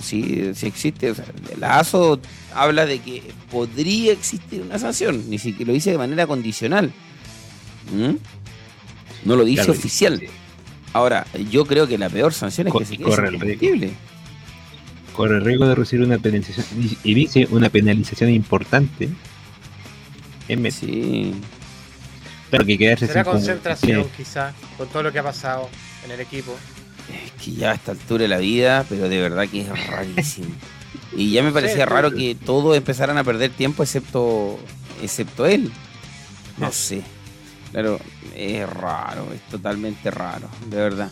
[0.00, 1.10] Si, si existe.
[1.10, 1.24] O sea,
[1.58, 2.20] la ASO
[2.54, 6.92] habla de que podría existir una sanción, ni siquiera lo dice de manera condicional.
[7.92, 8.14] ¿Mm?
[9.24, 10.20] No lo dice Claro, oficial.
[10.20, 10.26] sí.
[10.96, 13.88] Ahora, yo creo que la peor sanción es Co- que se quede corre el riesgo.
[15.14, 16.66] corre el riesgo de recibir una penalización,
[17.04, 19.08] y- dice una penalización importante.
[20.48, 20.70] En.
[20.72, 21.34] Sí.
[22.50, 24.24] Claro que quedarse Será sin concentración, combustible.
[24.24, 25.68] quizá, con todo lo que ha pasado
[26.04, 26.56] en el equipo.
[27.12, 30.48] Es que ya a esta altura de la vida, pero de verdad que es rarísimo.
[31.16, 32.16] Y ya me parecía Sí, raro sí.
[32.16, 34.58] que todos empezaran a perder tiempo excepto
[35.02, 35.70] excepto él.
[36.58, 37.02] No sé.
[37.76, 37.98] Claro,
[38.34, 41.10] es raro, es totalmente raro, de verdad.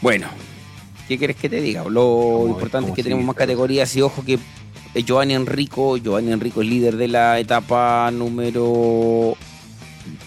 [0.00, 0.28] Bueno,
[1.06, 1.84] ¿qué quieres que te diga?
[1.84, 4.38] Lo ¿Cómo- importante es que tenemos más categorías y ojo que
[4.94, 9.36] eh, Giovanni Enrico, Giovanni Enrico es líder de la etapa número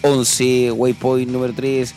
[0.02, 1.92] 11, Waypoint número 3.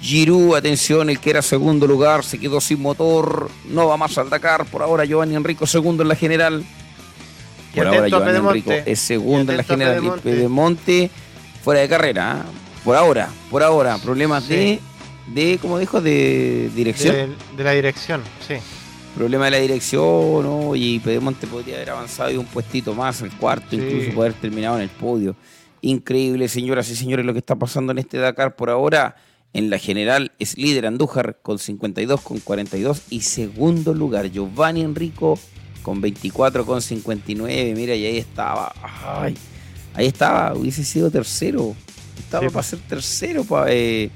[0.00, 4.30] Giroud, atención, el que era segundo lugar, se quedó sin motor, no va más al
[4.30, 4.64] Dakar.
[4.66, 6.64] Por ahora Giovanni Enrico segundo en la general.
[7.72, 8.38] Y Por ahora Giovanni.
[8.48, 9.94] Enrico es segundo en la general.
[9.96, 10.30] Pedemonte.
[10.30, 11.10] Pedemonte
[11.62, 12.32] fuera de carrera.
[12.32, 12.44] ¿ah?
[12.84, 13.98] Por ahora, por ahora.
[13.98, 14.80] Problemas de,
[15.34, 17.14] de, como dijo, de dirección.
[17.14, 18.54] De, de la dirección, sí.
[19.16, 20.74] Problema de la dirección, ¿no?
[20.74, 23.76] y Pedemonte podría haber avanzado y un puestito más, el cuarto, Sí.
[23.76, 25.36] incluso poder terminado en el podio.
[25.82, 29.16] Increíble, señoras y señores, lo que está pasando en este Dakar por ahora.
[29.54, 35.38] En la general es líder Andújar con 52 con 42 y segundo lugar Giovanni Enrico
[35.82, 37.74] con 24 con 59.
[37.76, 38.72] Mira, y ahí estaba.
[39.04, 39.36] Ay,
[39.94, 41.74] ahí estaba, hubiese sido tercero.
[42.18, 44.10] Estaba Sí, para ser tercero, pa, eh,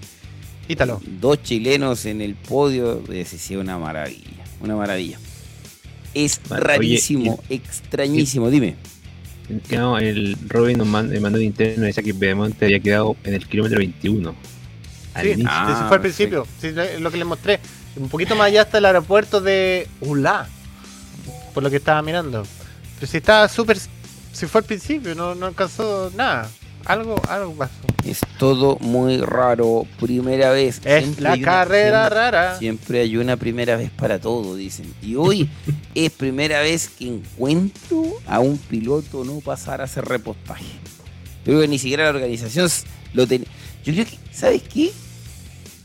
[0.69, 1.01] Ítalo.
[1.21, 5.19] dos chilenos en el podio, hubiese sido una maravilla, una maravilla.
[6.15, 8.77] Es rarísimo, extrañísimo, dime.
[9.71, 13.47] No, el Robin nos manda, mandó de interno decía que Pedemonte había quedado en el
[13.47, 14.35] kilómetro 21.
[15.15, 15.51] Al Sí, inicio.
[15.53, 16.47] Ah, ese fue al principio.
[16.61, 17.61] Sí, es lo que les mostré.
[17.97, 20.49] Un poquito más allá está el aeropuerto de Ula.
[21.55, 22.45] Por lo que estaba mirando.
[22.99, 23.79] Pero si estaba súper.
[24.37, 26.51] Si fue al principio, no, no alcanzó nada.
[26.85, 27.73] Algo, algo pasó.
[28.05, 29.87] Es todo muy raro.
[29.99, 30.81] Primera vez.
[30.85, 32.59] Es Siempre la una- carrera rara.
[32.59, 34.93] Siempre hay una primera vez para todo, dicen.
[35.03, 35.49] Y hoy
[35.95, 40.65] es primera vez que encuentro a un piloto no pasar a hacer repostaje.
[41.45, 42.69] Creo que ni siquiera la organización
[43.15, 43.49] lo tenía.
[43.85, 44.93] Yo creo que, ¿sabes qué?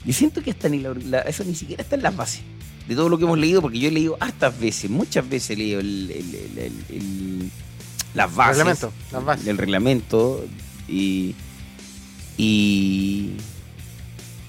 [0.05, 2.41] Yo siento que hasta ni la- la- eso ni siquiera está en las bases
[2.87, 5.55] de todo lo que hemos leído, porque yo he leído hartas veces, muchas veces he
[5.55, 7.51] leído el- el- el- el- el-
[8.13, 9.45] las bases Reglamento, las bases.
[9.45, 10.45] del reglamento
[10.87, 11.35] y,
[12.37, 13.37] y,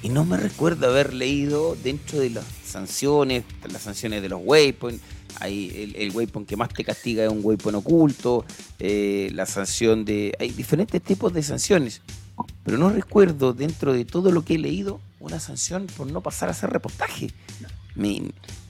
[0.02, 5.02] y no me recuerdo haber leído dentro de las sanciones, las sanciones de los waypoints,
[5.40, 8.44] hay el, el waypoint que más te castiga es un waypoint oculto,
[8.78, 10.34] eh, la sanción de...
[10.38, 12.02] Hay diferentes tipos de sanciones,
[12.64, 16.48] pero no recuerdo dentro de todo lo que he leído una sanción por no pasar
[16.48, 17.30] a hacer reportaje.
[17.94, 18.22] Me,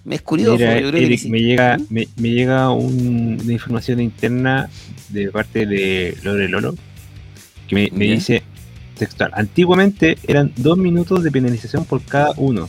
[0.04, 0.56] me es curioso.
[0.56, 4.68] Mira, yo creo que Eric, me llega, me, me llega un- una información interna
[5.08, 6.74] de parte de Lore Lolo
[7.68, 8.42] que me, dice
[8.98, 9.30] textual.
[9.34, 12.68] Antiguamente eran dos minutos de penalización por cada uno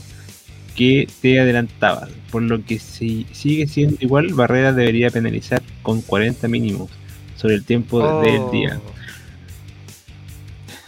[0.76, 6.48] que te adelantaba, por lo que si sigue siendo igual, Barrera debería penalizar con 40
[6.48, 6.90] mínimos
[7.36, 8.22] sobre el tiempo Oh.
[8.22, 8.80] del día.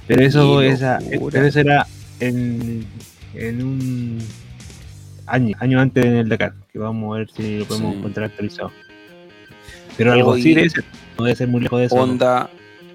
[0.07, 0.99] Pero eso, esa,
[1.32, 1.86] pero eso era
[2.20, 2.84] en,
[3.34, 4.18] en un
[5.26, 7.98] año, año antes en el Dakar, que vamos a ver si lo podemos Sí.
[7.98, 8.72] encontrar actualizado.
[9.96, 10.84] Pero algo Hoy- así debe ser,
[11.18, 11.96] no debe ser muy lejos de eso.
[11.96, 12.02] ¿no?
[12.02, 12.50] Honda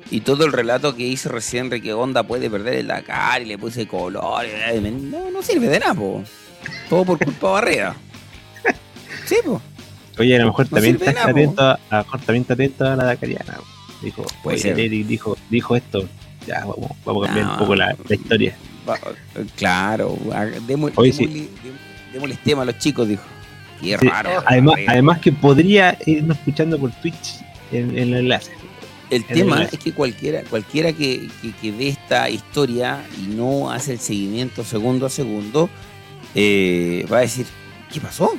[0.09, 3.45] y todo el relato que hice recién de que Honda puede perder el Dakar y
[3.45, 4.45] le puse color.
[4.91, 6.23] No, no sirve de nada, po.
[6.89, 7.95] Todo por culpa de Barrera.
[9.25, 9.61] Sí, po.
[10.19, 12.41] Oye, a lo mejor No también de está nada, atento a, a lo mejor también
[12.41, 13.57] está atento a la Dakariana.
[14.03, 14.69] Dijo, oye.
[14.71, 16.07] Eric dijo, dijo esto.
[16.45, 17.53] Ya, vamos, vamos a cambiar No.
[17.53, 18.55] un poco la, la historia.
[18.87, 18.99] Va-
[19.55, 20.17] Claro,
[20.67, 21.49] démosle, Oye, sí.
[22.13, 23.23] Démosles tema a los chicos, dijo.
[23.81, 24.43] Qué Sí, raro.
[24.45, 27.41] Además, además que podría irnos escuchando por Twitch
[27.71, 28.51] en, en el enlace.
[29.09, 33.27] El en tema el- es que cualquiera, cualquiera que, que- que ve esta historia y
[33.27, 35.69] no hace el seguimiento segundo a segundo,
[36.35, 37.45] eh, va a decir,
[37.91, 38.31] ¿qué pasó?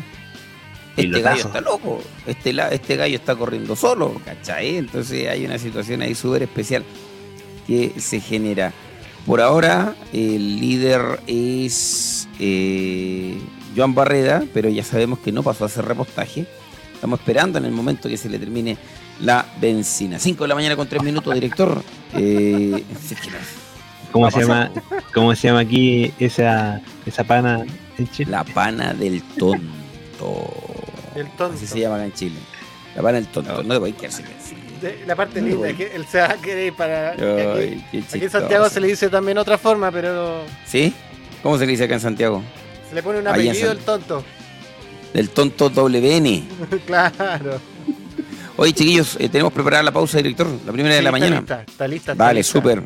[0.97, 4.77] Este gallo está loco, este, la- este gallo está corriendo solo, ¿cachai?
[4.77, 6.85] Entonces hay una situación ahí súper especial
[7.67, 8.73] que se genera.
[9.27, 13.39] Por ahora, el líder es eh,
[13.77, 16.47] Joan Barreda, pero ya sabemos que no pasó a hacer repostaje.
[16.95, 18.77] Estamos esperando en el momento que se le termine
[19.21, 20.19] la benzina.
[20.19, 21.83] 5 de la mañana con 3 minutos, director.
[22.15, 23.39] Eh, si es que no-
[24.13, 24.71] ¿Cómo se llama?
[25.15, 27.65] ¿Cómo se llama aquí esa, esa pana
[27.97, 28.31] en Chile?
[28.31, 29.65] la pana del tonto.
[31.15, 31.55] El tonto.
[31.57, 32.37] Así se llama acá en Chile.
[32.95, 33.63] La pana del tonto.
[33.63, 34.27] No te voy a quedar sin
[35.07, 37.13] la parte Muy linda que él se va a querer para.
[37.13, 38.31] aquí, en.
[38.31, 40.93] Santiago se le dice también otra forma, pero ¿Sí?
[41.43, 42.43] ¿Cómo se le dice acá en Santiago?
[42.93, 44.23] Se le pone un apellido el tonto.
[45.15, 46.43] Del tonto WN.
[46.87, 47.59] claro.
[48.57, 50.47] Oye, chiquillos, eh, tenemos preparada la pausa, director.
[50.67, 51.37] La primera de la está mañana.
[51.41, 52.13] lista, está lista.
[52.13, 52.53] está Vale, lista.
[52.53, 52.83] súper.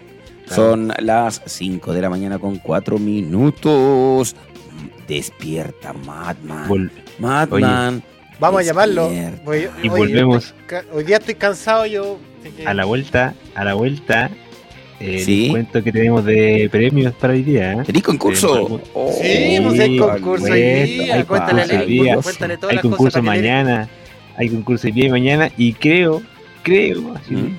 [0.48, 4.36] Son las 5 de la mañana con 4 minutos.
[5.08, 6.68] Despierta, Madman.
[6.68, 8.02] Vol- Madman.
[8.38, 9.06] Vamos a llamarlo.
[9.44, 10.54] Hoy, Y volvemos.
[10.92, 12.18] hoy día estoy cansado yo.
[12.64, 14.30] a la vuelta, a la vuelta,
[15.00, 15.42] eh, Sí.
[15.44, 17.72] les cuento que tenemos de premios para hoy día.
[17.74, 17.76] ¿eh?
[17.84, 18.80] ¿Tenéis concurso?
[18.94, 21.14] Oh, Sí, pues hay concurso hoy Alberto, día.
[21.14, 22.16] hay Cuéntale, concurso hoy día.
[22.22, 23.88] cuéntale todas Hay las concurso mañana,
[24.36, 26.22] hay concurso hoy día y mañana y creo,
[26.62, 27.58] creo, así, ¿Mm?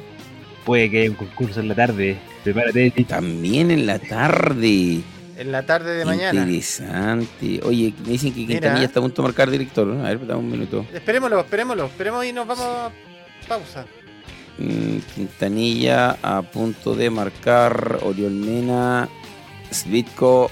[0.66, 2.18] puede que haya un concurso en la tarde.
[2.44, 2.92] Prepárate.
[3.08, 5.02] También en la tarde.
[5.38, 6.40] En la tarde de mañana.
[6.42, 7.60] Interesante.
[7.64, 8.54] Oye, me dicen que Mira.
[8.54, 9.90] Quintanilla está a punto de marcar director.
[9.92, 10.86] A ver, dame un minuto.
[10.94, 11.86] Esperémoslo, esperémoslo.
[11.86, 12.92] Esperemos y nos vamos a
[13.48, 13.86] pausa.
[14.58, 18.00] Quintanilla a punto de marcar.
[18.04, 19.08] Oriol Mena.
[19.72, 20.50] Svitko.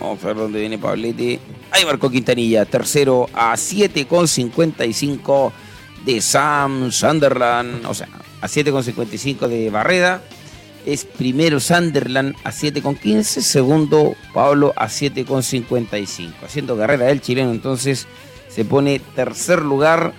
[0.00, 1.38] Vamos a ver dónde viene Pablete.
[1.70, 2.64] Ahí marcó Quintanilla.
[2.64, 5.52] Tercero a 7,55
[6.04, 7.86] de Sam Sunderland.
[7.86, 8.08] O sea,
[8.40, 10.22] a 7,55 de Barreda.
[10.84, 13.22] Es primero Sunderland a 7,15.
[13.22, 16.32] Segundo Pablo a 7,55.
[16.44, 17.52] Haciendo carrera el chileno.
[17.52, 18.08] Entonces
[18.48, 20.12] se pone tercer lugar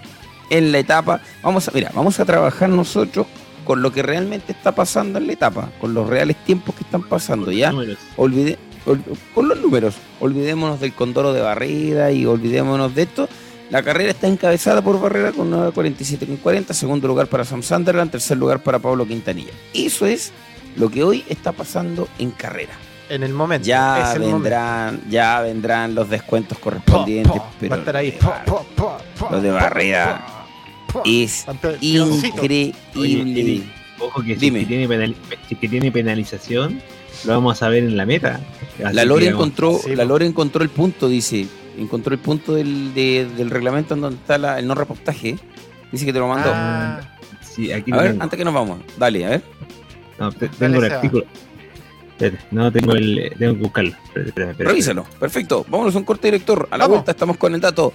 [0.57, 1.19] en la etapa.
[1.41, 3.27] Vamos a, mira, vamos a trabajar nosotros
[3.65, 7.03] con lo que realmente está pasando en la etapa, con los reales tiempos que están
[7.03, 7.71] pasando, ¿ya?
[8.17, 9.01] Olvide, ol-
[9.33, 13.29] con los números, olvidémonos del Condoro de Barrera y olvidémonos de esto.
[13.69, 18.11] La carrera está encabezada por Barrera con 9.47 con 40, segundo lugar para Sam Sunderland,
[18.11, 19.51] tercer lugar para Pablo Quintanilla.
[19.73, 20.31] Eso es
[20.75, 22.73] lo que hoy está pasando en carrera.
[23.09, 23.65] En el momento.
[23.65, 24.39] Ya es el momento.
[24.43, 28.11] vendrán, ya vendrán los descuentos Po, correspondientes, po, pero a estar ahí.
[28.11, 30.32] lo de Po, po, po, po, po, Barrera po, po.
[31.05, 31.45] es.
[32.95, 33.63] Oye, increíble.
[33.99, 34.65] Ojo que si, Dime.
[34.65, 34.87] tiene
[35.47, 36.81] si es que tiene penalización,
[37.25, 38.39] lo vamos a ver en la meta.
[38.83, 40.03] Así La Lore encontró, Sí, la.
[40.05, 44.37] Lore encontró el punto, dice, encontró el punto del, de- del reglamento en donde está
[44.37, 45.37] la- el no repostaje
[45.91, 46.49] Dice que te lo mandó.
[46.53, 47.01] Ah,
[47.41, 48.23] Sí, aquí a lo ver, tengo.
[48.23, 48.79] antes que nos vamos.
[48.97, 49.43] Dale, a ver.
[50.19, 51.25] No, te- Dale, tengo el artículo.
[52.13, 53.31] Espérate, no tengo el.
[53.37, 53.91] Tengo que buscarlo.
[53.91, 54.63] Espérate, espérate, espérate.
[54.71, 55.03] Revísalo.
[55.19, 55.63] Perfecto.
[55.69, 56.67] Vámonos a un corte director.
[56.71, 56.97] A la Vamos.
[56.97, 57.93] vuelta estamos con el dato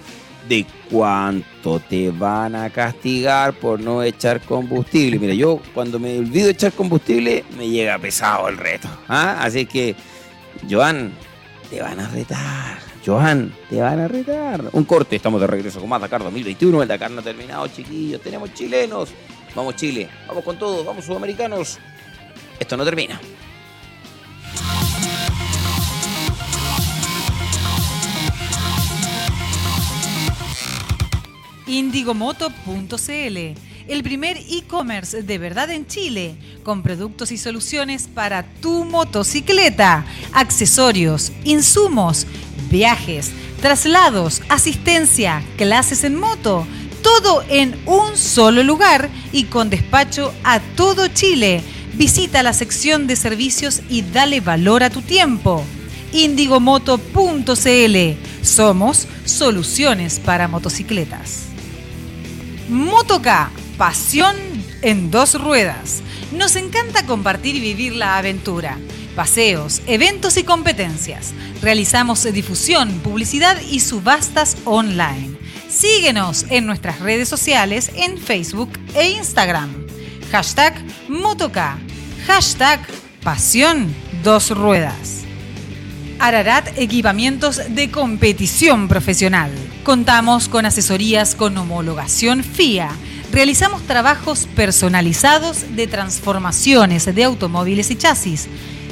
[0.49, 5.19] de cuánto te van a castigar por no echar combustible.
[5.19, 8.89] Mira, yo cuando me olvido echar combustible me llega pesado el reto.
[9.07, 9.37] ¿ah?
[9.41, 9.95] Así que,
[10.69, 11.13] Joan,
[11.69, 12.79] te van a retar.
[13.05, 14.69] Joan, te van a retar.
[14.73, 16.81] Un corte, estamos de regreso con más Dakar 2021.
[16.81, 18.19] El Dakar no ha terminado, chiquillos.
[18.19, 19.09] Tenemos chilenos.
[19.55, 21.79] Vamos Chile, vamos con todo, vamos sudamericanos.
[22.59, 23.19] Esto no termina.
[31.69, 33.37] Indigomoto.cl,
[33.87, 40.03] el primer e-commerce de verdad en Chile, con productos y soluciones para tu motocicleta,
[40.33, 42.25] accesorios, insumos,
[42.71, 46.65] viajes, traslados, asistencia, clases en moto,
[47.03, 51.61] todo en un solo lugar y con despacho a todo Chile.
[51.93, 55.63] Visita la sección de servicios y dale valor a tu tiempo.
[56.13, 57.97] Indigomoto.cl.
[58.41, 61.48] Somos soluciones para motocicletas.
[62.69, 64.35] Motoca, pasión
[64.83, 66.03] en dos ruedas.
[66.31, 68.77] Nos encanta compartir y vivir la aventura.
[69.15, 71.33] Paseos, eventos y competencias.
[71.63, 75.35] Realizamos difusión, publicidad y subastas online.
[75.67, 79.87] Síguenos en nuestras redes sociales en Facebook e Instagram.
[80.31, 80.75] Hashtag
[81.07, 81.75] Motoca.
[82.27, 82.81] Hashtag
[83.23, 85.18] Pasión Dos Ruedas.
[86.21, 89.51] Ararat Equipamientos de Competición Profesional.
[89.83, 92.89] Contamos con asesorías con homologación FIA.
[93.31, 98.49] Realizamos trabajos personalizados de transformaciones de automóviles y chasis.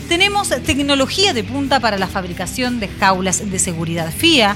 [0.08, 4.56] Tenemos tecnología de punta para la fabricación de jaulas de seguridad FIA,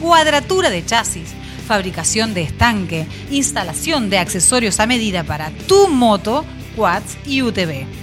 [0.00, 1.30] cuadratura de chasis,
[1.66, 6.44] fabricación de estanque, instalación de accesorios a medida para tu moto,
[6.76, 8.01] quads y UTV.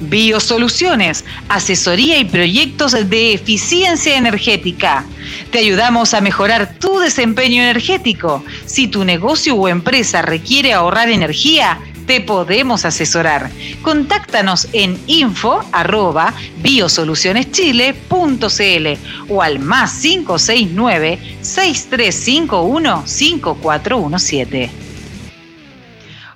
[0.00, 5.04] Biosoluciones, asesoría y proyectos de eficiencia energética.
[5.50, 8.44] Te ayudamos a mejorar tu desempeño energético.
[8.64, 13.50] Si tu negocio o empresa requiere ahorrar energía, te podemos asesorar.
[13.82, 18.86] Contáctanos en info arroba biosolucioneschile.cl
[19.28, 24.70] o al más 569 6351 5417.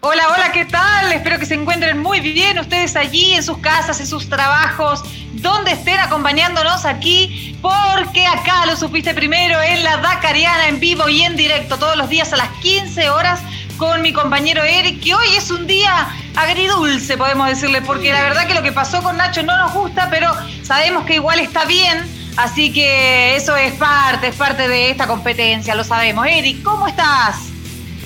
[0.00, 1.12] Hola, hola, ¿qué tal?
[1.12, 5.02] Espero que se encuentren muy bien ustedes allí en sus casas, en sus trabajos,
[5.34, 11.22] donde estén acompañándonos aquí, porque acá lo supiste primero en la Dakariana en vivo y
[11.22, 13.40] en directo todos los días a las 15 horas
[13.82, 18.46] con mi compañero Eric, que hoy es un día agridulce, podemos decirle, porque la verdad
[18.46, 20.30] que lo que pasó con Nacho no nos gusta, pero
[20.62, 21.98] sabemos que igual está bien,
[22.36, 26.24] así que eso es parte, es parte de esta competencia, lo sabemos.
[26.28, 27.38] Eric, ¿cómo estás?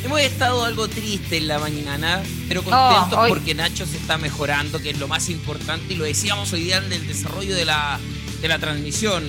[0.03, 4.16] Hemos estado algo triste en la mañana, pero contentos Oh, hoy- porque Nacho se está
[4.16, 7.66] mejorando, que es lo más importante, y lo decíamos hoy día en el desarrollo de
[7.66, 7.98] la,
[8.40, 9.24] de la transmisión.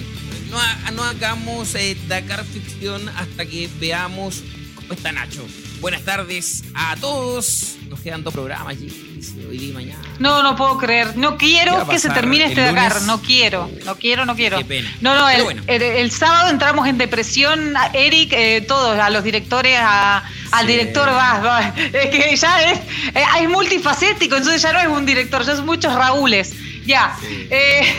[0.49, 0.57] No,
[0.93, 4.43] no hagamos eh, Dakar ficción hasta que veamos
[4.87, 5.45] ¿Cómo está Nacho?
[5.81, 7.75] Buenas tardes a todos.
[7.89, 10.01] Nos quedan dos programas hoy día y mañana.
[10.17, 11.17] No, no puedo creer.
[11.17, 13.01] No quiero que se termine este Dakar.
[13.01, 14.59] No quiero, no quiero, no quiero.
[14.59, 14.89] Qué pena.
[15.01, 21.09] No, no, el, sábado entramos en depresión, Eric, eh, todos, a los directores, al director,
[21.09, 22.79] va, Es que ya es,
[23.13, 26.55] eh, es multifacético, entonces ya no es un director, ya son muchos Raúles.
[26.85, 27.13] Ya.
[27.23, 27.93] Eh,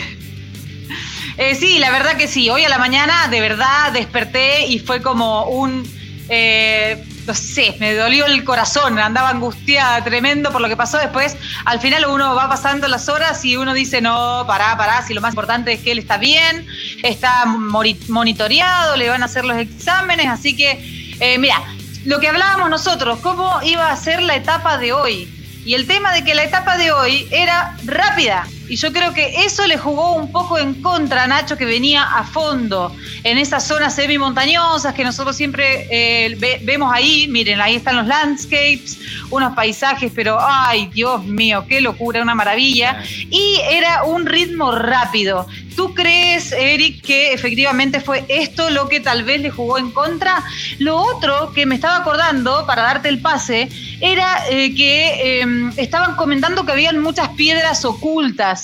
[1.36, 2.48] eh, sí, la verdad que sí.
[2.48, 5.97] Hoy a la mañana de verdad desperté y fue como un...
[6.28, 11.36] Eh, no sé, me dolió el corazón, andaba angustiada tremendo por lo que pasó después.
[11.64, 15.20] Al final uno va pasando las horas y uno dice, no, pará, pará, si lo
[15.20, 16.66] más importante es que él está bien,
[17.02, 21.62] está monitoreado, le van a hacer los exámenes, así que, eh, mira,
[22.04, 25.34] lo que hablábamos nosotros, cómo iba a ser la etapa de hoy.
[25.66, 28.46] Y el tema de que la etapa de hoy era rápida.
[28.68, 32.02] Y yo creo que eso le jugó un poco en contra a Nacho, que venía
[32.02, 37.26] a fondo en esas zonas semi-montañosas que nosotros siempre eh, vemos ahí.
[37.28, 38.98] Miren, ahí están los landscapes,
[39.30, 43.02] unos paisajes, pero ay, Dios mío, qué locura, una maravilla.
[43.30, 45.46] Y era un ritmo rápido.
[45.78, 50.42] ¿Tú crees, Eric, que efectivamente fue esto lo que tal vez le jugó en contra?
[50.80, 53.68] Lo otro que me estaba acordando, para darte el pase,
[54.00, 58.57] era eh, que em, estaban comentando que habían muchas piedras ocultas.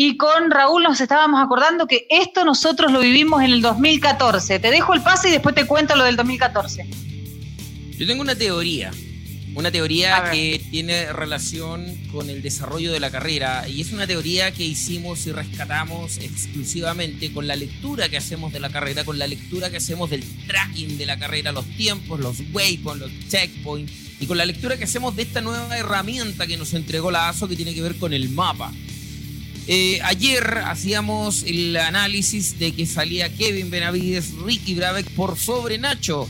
[0.00, 4.60] Y con Raúl nos estábamos acordando que esto nosotros lo vivimos en el 2014.
[4.60, 6.86] Te dejo el pase y después te cuento lo del 2014.
[7.98, 8.92] Yo tengo una teoría.
[9.56, 14.52] Una teoría que tiene relación con el desarrollo de la carrera y es una teoría
[14.52, 19.26] que hicimos y rescatamos exclusivamente con la lectura que hacemos de la carrera, con la
[19.26, 24.26] lectura que hacemos del tracking de la carrera, los tiempos, los waypoints, los checkpoints y
[24.26, 27.56] con la lectura que hacemos de esta nueva herramienta que nos entregó la ASO que
[27.56, 28.72] tiene que ver con el mapa.
[29.70, 36.28] Eh, ayer hacíamos el análisis de que salía Kevin Benavides, Ricky Brabeck por sobre Nacho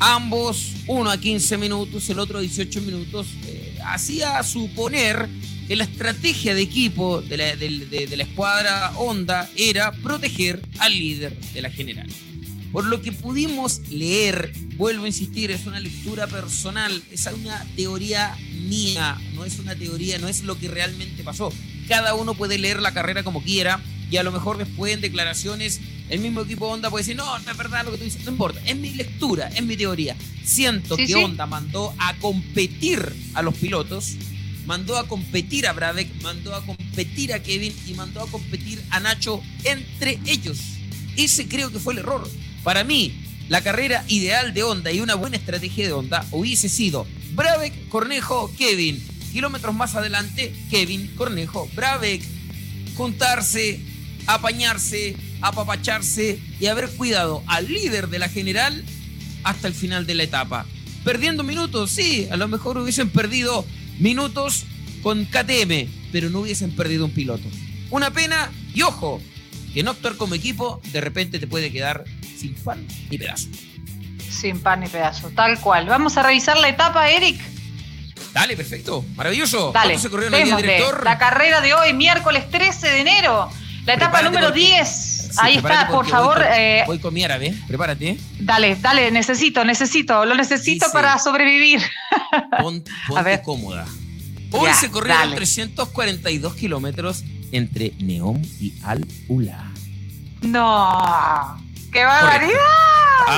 [0.00, 5.28] ambos, uno a 15 minutos, el otro a 18 minutos, eh, hacía suponer
[5.66, 11.70] que la estrategia de equipo de la, escuadra Honda era proteger al líder de la
[11.70, 12.08] general.
[12.72, 18.36] Por lo que pudimos leer, vuelvo a insistir, es una lectura personal, es una teoría
[18.68, 21.52] mía, no es una teoría, no es lo que realmente pasó.
[21.88, 23.80] Cada uno puede leer la carrera como quiera
[24.10, 27.50] y a lo mejor después en declaraciones el mismo equipo Honda puede decir, no, no
[27.50, 30.16] es verdad lo que tú dices, no importa, es mi lectura, es mi teoría.
[30.42, 34.14] Siento que Honda mandó a competir a los pilotos,
[34.64, 39.00] mandó a competir a Brabeck, mandó a competir a Kevin y mandó a competir a
[39.00, 40.58] Nacho entre ellos.
[41.16, 42.26] Ese creo que fue el error.
[42.62, 43.14] Para mí,
[43.48, 48.52] la carrera ideal de Honda y una buena estrategia de Honda hubiese sido Brabeck, Cornejo,
[48.56, 49.02] Kevin.
[49.32, 52.22] Kilómetros más adelante, Kevin, Cornejo, Brabeck.
[52.96, 53.80] Juntarse,
[54.26, 58.84] apañarse, apapacharse y haber cuidado al líder de la general
[59.44, 60.66] hasta el final de la etapa.
[61.04, 63.64] Perdiendo minutos, sí, a lo mejor hubiesen perdido
[63.98, 64.64] minutos
[65.02, 67.48] con KTM, pero no hubiesen perdido un piloto.
[67.90, 69.22] Una pena y ojo,
[69.72, 72.04] que no actuar como equipo de repente te puede quedar
[72.38, 73.48] sin pan ni pedazo.
[74.30, 75.86] Sin pan ni pedazo, tal cual.
[75.86, 77.40] Vamos a revisar la etapa, Eric.
[78.32, 79.72] Dale, perfecto, maravilloso.
[79.72, 81.02] Dale, se corrió director?
[81.04, 83.50] La carrera de hoy, miércoles 13 de enero.
[83.84, 86.42] La etapa número 10 Ahí está, por favor.
[86.42, 88.18] Eh, voy con, mi árabe, prepárate.
[88.38, 91.80] Dale, dale, necesito, necesito, lo necesito para sobrevivir.
[92.58, 92.90] ponte
[93.42, 93.86] cómoda.
[94.50, 99.72] Hoy se corrieron 342 kilómetros entre Neón y Al-Ula.
[100.42, 102.52] No, qué barbaridad.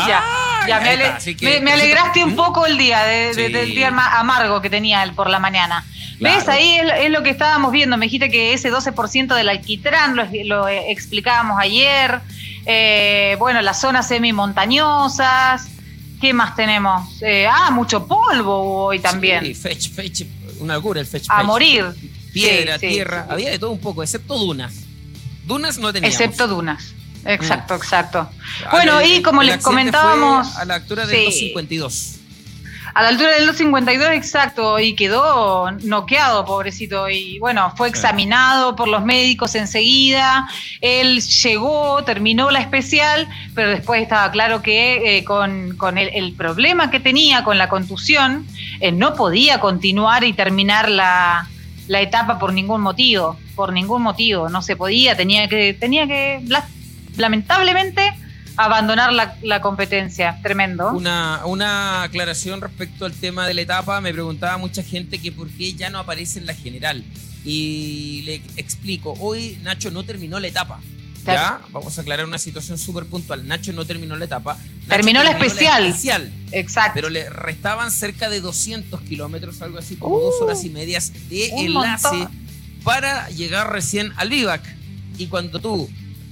[0.09, 2.37] ya, ah, ya me, alegraste un ¿Mm?
[2.37, 5.85] poco el día, del día amargo que tenía él por la mañana.
[6.21, 6.49] ¿Ves?
[6.49, 7.97] Ahí es, lo que estábamos viendo.
[7.97, 12.21] Me dijiste que ese 12% del alquitrán lo, explicábamos ayer.
[12.67, 15.69] Eh, bueno, las zonas semi-montañosas.
[16.21, 17.23] ¿Qué más tenemos?
[17.23, 19.43] Eh, ah, mucho polvo hoy también.
[19.43, 20.23] Sí, fetch, fetch,
[20.59, 21.25] una locura el fetch.
[21.31, 21.87] A morir.
[22.35, 24.75] Piedra, tierra, había de todo un poco, excepto dunas.
[25.47, 26.21] Dunas no teníamos.
[26.21, 26.95] Excepto dunas.
[27.25, 28.31] Exacto, exacto.
[28.71, 30.57] Bueno, y como les comentábamos.
[30.57, 32.21] a la altura de 252
[32.95, 37.09] a la altura del 252 exacto y quedó noqueado, pobrecito.
[37.09, 40.49] Y bueno, fue examinado por los médicos enseguida.
[40.81, 47.01] Él llegó, terminó la especial, pero después estaba claro que eh, con, el, problema que
[47.01, 48.47] tenía con la contusión,
[48.81, 51.49] eh, no podía continuar y terminar la,
[51.87, 53.37] la etapa por ningún motivo.
[53.55, 56.43] Por ningún motivo, no se podía, tenía que, tenía que,
[57.21, 58.03] lamentablemente
[58.57, 60.39] abandonar la, competencia.
[60.43, 60.93] Tremendo.
[60.93, 64.01] Una, una aclaración respecto al tema de la etapa.
[64.01, 67.05] Me preguntaba mucha gente que por qué ya no aparece en la general.
[67.45, 70.81] Y le explico, hoy Nacho no terminó la etapa.
[71.27, 73.47] Ya, vamos a aclarar una situación súper puntual.
[73.47, 74.57] Nacho no terminó la etapa.
[74.89, 75.85] Terminó la especial.
[75.87, 76.93] especial, Exacto.
[76.95, 81.13] pero le restaban cerca de 200 kilómetros, algo así como Uh, dos horas y medias
[81.29, 82.31] de enlace montón.
[82.83, 84.63] para llegar recién al vivac.
[85.19, 85.89] Y cuando tú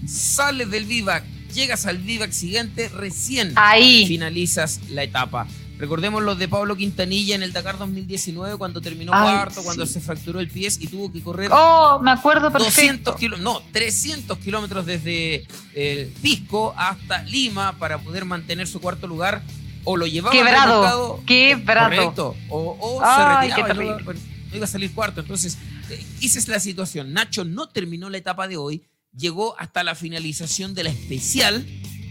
[0.06, 4.06] sales del vivac, llegas al vivac siguiente, recién Ahí.
[4.06, 5.46] finalizas la etapa.
[5.78, 9.92] Recordemos los de Pablo Quintanilla en el Dakar 2019 cuando terminó Ay, cuarto, cuando sí.
[9.94, 13.14] se fracturó el pie y tuvo que correr Oh, me acuerdo 200 perfecto.
[13.16, 19.42] kilómetros, no, 300 kilómetros desde el Pisco hasta Lima para poder mantener su cuarto lugar.
[19.84, 21.88] O lo llevaba Quebrado, quebrado.
[21.90, 22.36] Correcto.
[22.50, 24.12] O, o Ay, se retiraba iba-
[24.50, 25.20] no iba a salir cuarto.
[25.20, 25.56] Entonces,
[25.90, 27.12] eh, esa es la situación.
[27.12, 28.82] Nacho no terminó la etapa de hoy,
[29.18, 31.66] llegó hasta la finalización de la especial,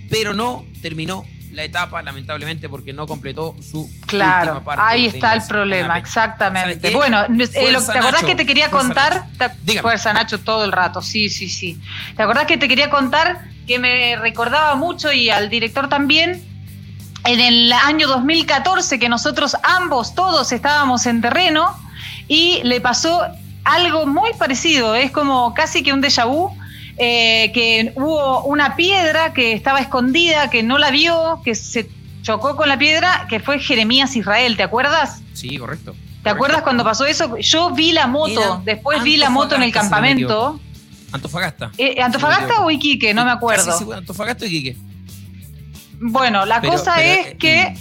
[0.09, 5.33] pero no terminó la etapa, lamentablemente, porque no completó su Claro, última parte ahí está
[5.33, 6.05] el problema, Una pena.
[6.05, 6.91] ¿Sabe exactamente.
[6.91, 9.27] Bueno, eh, lo- ¿te acordás Nacho, que te quería fuerza, contar?
[9.65, 9.81] Te-.
[9.81, 11.79] Fuerza Nacho todo el rato, sí, sí, sí.
[12.15, 16.43] ¿Te acordás que te quería contar que me recordaba mucho y al director también?
[17.25, 21.75] En el año 2014 que nosotros ambos, todos estábamos en terreno
[22.27, 23.21] y le pasó
[23.63, 26.55] algo muy parecido, es como casi que un déjà vu,
[26.97, 31.89] eh, que hubo una piedra que estaba escondida, que no la vio, que se
[32.21, 35.21] chocó con la piedra, que fue Jeremías Israel, ¿te acuerdas?
[35.33, 35.91] Sí, correcto.
[35.93, 36.29] ¿Te Correcto.
[36.31, 37.37] acuerdas cuando pasó eso?
[37.37, 40.59] Yo vi la moto, Era después vi la moto en el Antofagasta, campamento.
[41.13, 41.71] Antofagasta.
[41.77, 43.13] Eh, ¿Antofagasta Sí, o Iquique?
[43.13, 43.65] No me acuerdo.
[43.65, 44.77] Casi Antofagasta y Quique.
[45.99, 47.73] Bueno, la Pero- cosa pero, es eh, que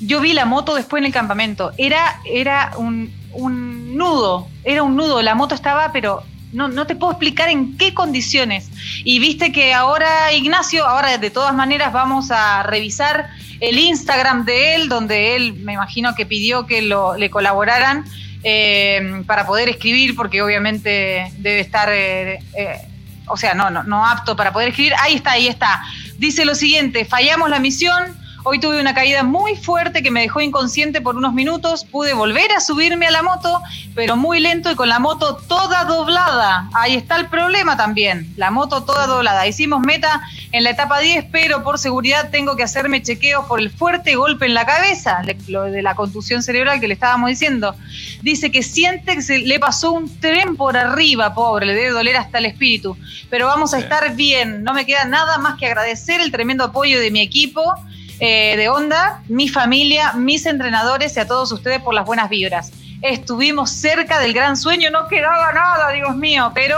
[0.00, 1.72] yo vi la moto después en el campamento.
[1.76, 5.20] Era, era un, un nudo, era un nudo.
[5.22, 6.22] La moto estaba, pero
[6.52, 8.70] no, no te puedo explicar en qué condiciones.
[9.04, 13.30] Y viste que ahora, Ignacio, ahora de todas maneras vamos a revisar
[13.60, 18.04] el Instagram de él, donde él me imagino que pidió que lo, le colaboraran
[18.44, 21.88] eh, para poder escribir, porque obviamente debe estar...
[21.92, 22.88] eh, eh,
[23.28, 24.94] o sea, no, no, no apto para poder escribir.
[25.00, 25.80] Ahí está, ahí está.
[26.18, 30.40] Dice lo siguiente, fallamos la misión, hoy tuve una caída muy fuerte que me dejó
[30.40, 33.60] inconsciente por unos minutos, pude volver a subirme a la moto,
[33.94, 36.68] pero muy lento y con la moto toda doblada.
[36.74, 39.46] Ahí está el problema también, la moto toda doblada.
[39.46, 40.20] Hicimos meta
[40.50, 44.46] en la etapa 10, pero por seguridad tengo que hacerme chequeos por el fuerte golpe
[44.46, 47.76] en la cabeza, lo de la contusión cerebral que le estábamos diciendo.
[48.22, 52.16] Dice que siente que se le pasó un tren por arriba, pobre, le debe doler
[52.16, 52.96] hasta el espíritu.
[53.30, 54.62] Pero vamos a estar bien.
[54.62, 57.62] No me queda nada más que agradecer el tremendo apoyo de mi equipo
[58.24, 62.70] eh, de Onda, mi familia, mis entrenadores y a todos ustedes por las buenas vibras.
[63.02, 66.76] Estuvimos cerca del gran sueño, no quedaba nada, Dios mío, pero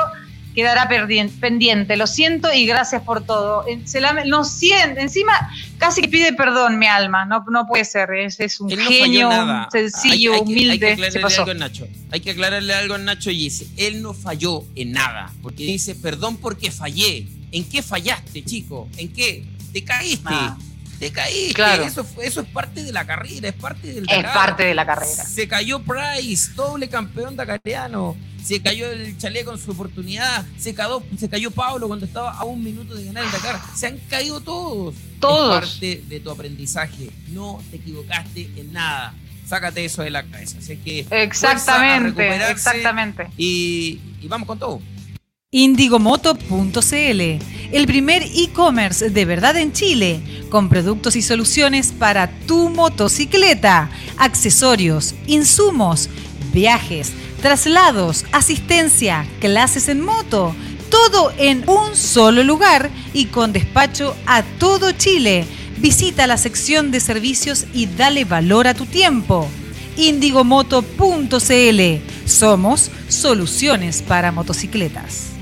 [0.55, 1.97] quedará pendiente.
[1.99, 3.66] Lo siento y gracias por todo.
[3.85, 7.27] Se la, no siente, encima casi que pide perdón mi alma.
[7.27, 9.31] No, no puede ser, es, es un Él no genio,
[9.71, 10.73] sencillo, Hay- hay que- humilde.
[10.73, 11.41] Hay que aclararle pasó.
[11.43, 11.89] algo a Nacho.
[12.11, 15.31] Hay que aclararle algo a Nacho y dice, él no falló en nada.
[15.43, 17.27] Porque dice, perdón porque fallé.
[17.53, 18.89] ¿En qué fallaste, chico?
[18.97, 19.45] ¿En qué?
[19.75, 20.25] Te caíste.
[20.31, 20.57] Ah.
[20.99, 21.55] Te caíste.
[21.55, 21.83] Claro.
[21.85, 24.33] Eso, eso es parte de la carrera, es parte del Es Dakar.
[24.35, 25.25] parte de la carrera.
[25.25, 28.16] Se cayó Price, doble campeón dakariano.
[28.43, 30.45] Se cayó el chaleco en su oportunidad.
[30.59, 33.59] Se cayó, se cayó Pablo cuando estaba a un minuto de ganar el Dakar.
[33.75, 34.95] Se han caído todos.
[35.19, 35.65] Todos.
[35.65, 37.11] Es parte de tu aprendizaje.
[37.29, 39.15] No te equivocaste en nada.
[39.47, 40.59] Sácate eso de la cabeza.
[40.59, 43.29] Así que Exactamente, exactamente.
[43.37, 44.81] Y, y vamos con todo.
[45.55, 47.21] Indigomoto.cl,
[47.71, 55.15] el primer e-commerce de verdad en Chile, con productos y soluciones para tu motocicleta, accesorios,
[55.29, 56.11] insumos,
[56.53, 60.57] viajes, traslados, asistencia, clases en moto,
[60.91, 65.47] todo en un solo lugar y con despacho a todo Chile.
[65.79, 69.49] Visita la sección de servicios y dale valor a tu tiempo.
[69.97, 71.39] Indigomoto.cl.
[72.27, 75.34] Somos soluciones para motocicletas.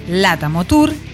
[0.09, 1.08] Latamotour.com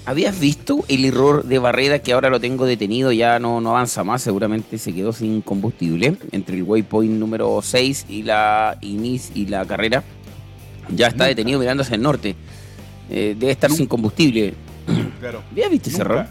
[0.05, 3.11] ¿habías visto el error de Barreda que ahora lo tengo detenido?
[3.11, 8.05] Ya no, no avanza más, seguramente se quedó sin combustible entre el waypoint número 6
[8.09, 10.03] y la Inis y la carrera.
[10.89, 11.27] Ya está Nunca.
[11.27, 12.35] detenido mirando hacia el norte.
[13.09, 13.77] Eh, debe estar Nunca.
[13.77, 14.53] sin combustible.
[15.19, 15.41] Claro.
[15.51, 16.27] ¿Habías visto ese error?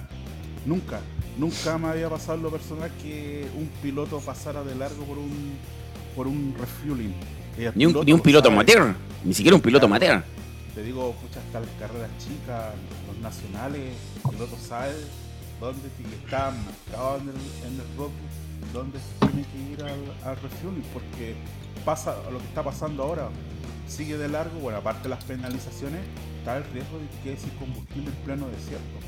[0.64, 1.00] Nunca,
[1.36, 5.30] nunca, me había pasado lo personal que un piloto pasara de largo por un
[6.14, 7.12] por un refueling.
[7.74, 8.54] Ni un, ni un piloto sabe.
[8.56, 10.04] amateur, ni siquiera un piloto Claro.
[10.04, 10.24] amateur.
[10.74, 12.74] Te digo, pucha, hasta las carreras chicas,
[13.08, 13.92] los nacionales,
[14.24, 14.92] el piloto sabe
[15.58, 17.34] dónde tiene que estar marcado en el,
[17.66, 18.12] en el roadbook,
[18.74, 21.34] dónde tiene que ir al, al refueling, porque
[21.84, 23.28] pasa lo que está pasando ahora,
[23.88, 26.00] sigue de largo, bueno, aparte de las penalizaciones,
[26.40, 28.98] está el riesgo de que sin combustible en pleno desierto.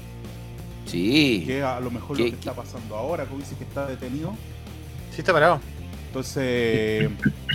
[0.87, 1.45] Sí.
[1.47, 2.39] Que a lo mejor ¿Qué- lo que qué?
[2.49, 4.35] está pasando ahora, como dice que está detenido,
[5.15, 5.61] Sí, está parado.
[6.09, 7.11] Entonces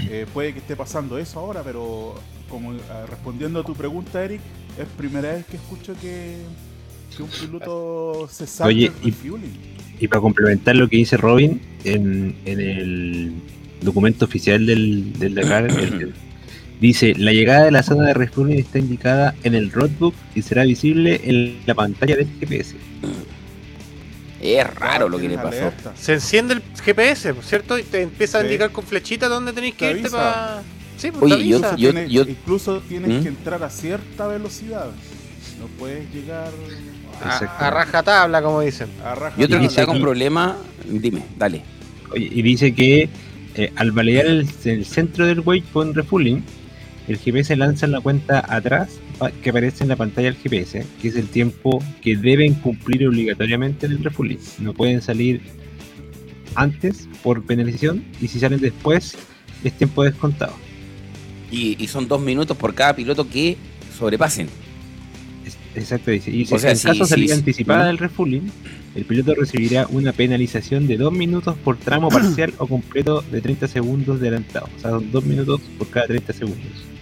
[0.09, 2.15] eh, puede que esté pasando eso ahora, pero
[2.47, 4.41] como eh, respondiendo a tu pregunta, Eric,
[4.77, 6.37] es primera vez que escucho que,
[7.15, 9.59] que un piloto se salga Oye, refueling.
[9.99, 13.33] Y para complementar lo que dice Robin, en, en el
[13.81, 16.13] documento oficial del, del Dakar, el-
[16.79, 20.63] dice, la llegada de la zona de refueling está indicada en el roadbook y será
[20.63, 22.75] visible en la pantalla del GPS.
[24.43, 25.47] Es raro lo que le pasó.
[25.49, 25.93] alerta.
[25.95, 27.77] Se enciende el GPS, ¿cierto?
[27.79, 28.47] Y te empieza a Sí.
[28.47, 30.61] indicar con flechita dónde tenéis que Te irte para.
[30.97, 31.75] Sí, pues Oye, te yo- avisa.
[31.77, 33.23] yo- Tienes- yo- incluso tienes ¿Mm?
[33.23, 34.87] que entrar a cierta velocidad.
[35.59, 36.51] No puedes llegar
[37.23, 38.89] A, a rajatabla, como dicen.
[39.03, 39.35] a raja.
[39.39, 41.63] Y otro que está con problema, dime, dale.
[42.11, 43.09] Oye, y dice que
[43.55, 46.43] eh, al el, el centro del waypoint refueling,
[47.07, 48.99] el GPS lanza la cuenta atrás
[49.41, 53.85] que aparece en la pantalla del GPS, que es el tiempo que deben cumplir obligatoriamente
[53.85, 54.39] en el refueling.
[54.59, 55.41] No pueden salir
[56.55, 59.15] antes por penalización y si salen después
[59.63, 60.53] es tiempo descontado.
[61.51, 63.57] Y, y son dos minutos por cada piloto que
[63.97, 64.47] sobrepasen.
[65.75, 66.31] Exacto, dice.
[66.31, 67.39] Y si O sea, en sí, caso de sí, salida sí.
[67.39, 67.87] anticipada ¿Mm?
[67.87, 68.51] del refueling,
[68.95, 73.67] el piloto recibirá una penalización de dos minutos por tramo parcial o completo de 30
[73.67, 74.69] segundos de adelantado.
[74.77, 76.92] O sea, son dos minutos por cada 30 segundos.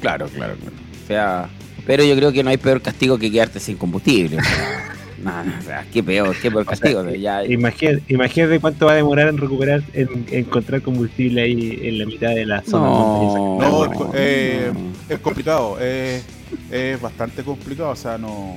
[0.00, 0.76] Claro, claro, claro.
[1.04, 1.48] O sea,
[1.86, 4.38] Pero yo creo que no hay peor castigo que quedarte sin combustible.
[4.38, 7.00] o sea, no, no, o sea, qué peor, qué peor castigo.
[7.00, 11.78] o sea, ya- Imagínate, imagínate cuánto va a demorar en recuperar, en, encontrar combustible ahí
[11.82, 12.86] en la mitad de la zona.
[12.86, 15.14] no, eh, no.
[15.14, 16.24] Es complicado, es,
[16.70, 18.56] es bastante complicado, o sea, no...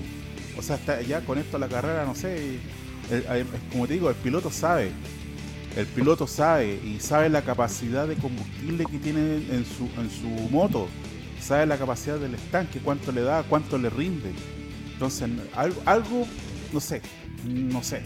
[0.57, 3.94] O sea, está ya con esto la carrera, no sé, y- el- el- como te
[3.95, 4.91] digo, el piloto sabe,
[5.76, 9.20] el piloto sabe y sabe la capacidad de combustible que tiene
[9.52, 10.88] en su, en su moto,
[11.44, 14.32] sabe la capacidad del estanque, cuánto le da, cuánto le rinde.
[14.94, 16.28] Entonces, algo, algo
[16.72, 17.02] no sé,
[17.45, 18.02] no sé,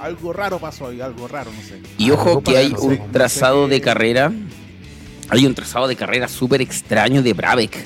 [0.00, 1.80] algo raro pasó ahí, algo raro, no sé.
[1.96, 4.32] Y ojo que hay no un sé, no trazado sé de carrera.
[5.28, 7.78] Hay un trazado de carrera súper extraño de Brabeck.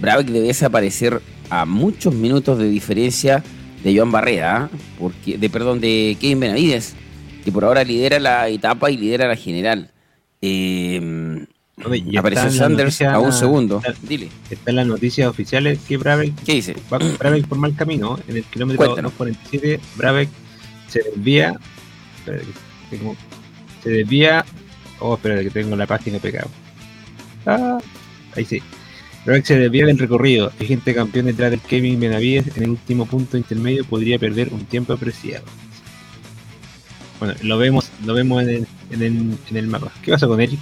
[0.00, 3.44] Brabeck debe desaparecer a muchos minutos de diferencia
[3.82, 4.70] de Joan Barrera, ¿ah?
[4.98, 6.94] porque, de perdón, de Kevin Benavides,
[7.44, 9.92] que por ahora lidera la etapa y lidera la general.
[10.42, 11.46] Eh,
[11.84, 13.78] Oye, apareció Sanders a un segundo.
[13.84, 16.76] está- Dile, Está en las noticias oficiales que Brabeck ¿qué dice?
[16.92, 18.18] va Brabeck por mal camino.
[18.28, 19.12] En el kilómetro Cuéntanos.
[19.16, 20.28] 247, Brabeck
[20.88, 21.54] se desvía.
[22.18, 22.44] espérate
[22.90, 23.16] que tengo-
[23.82, 24.44] se desvía.
[24.98, 26.48] Oh, espérate que tengo la página pegada.
[27.46, 27.78] Ah,
[28.36, 28.60] ahí sí.
[29.24, 30.52] Brabeck se desvía del recorrido.
[30.58, 34.64] El gente campeón detrás del Kevin Benavides en el último punto intermedio podría perder un
[34.66, 35.44] tiempo apreciado.
[37.18, 39.92] Bueno, lo vemos, lo vemos en el, en el, en el mapa.
[40.02, 40.58] ¿Qué pasa con Eric?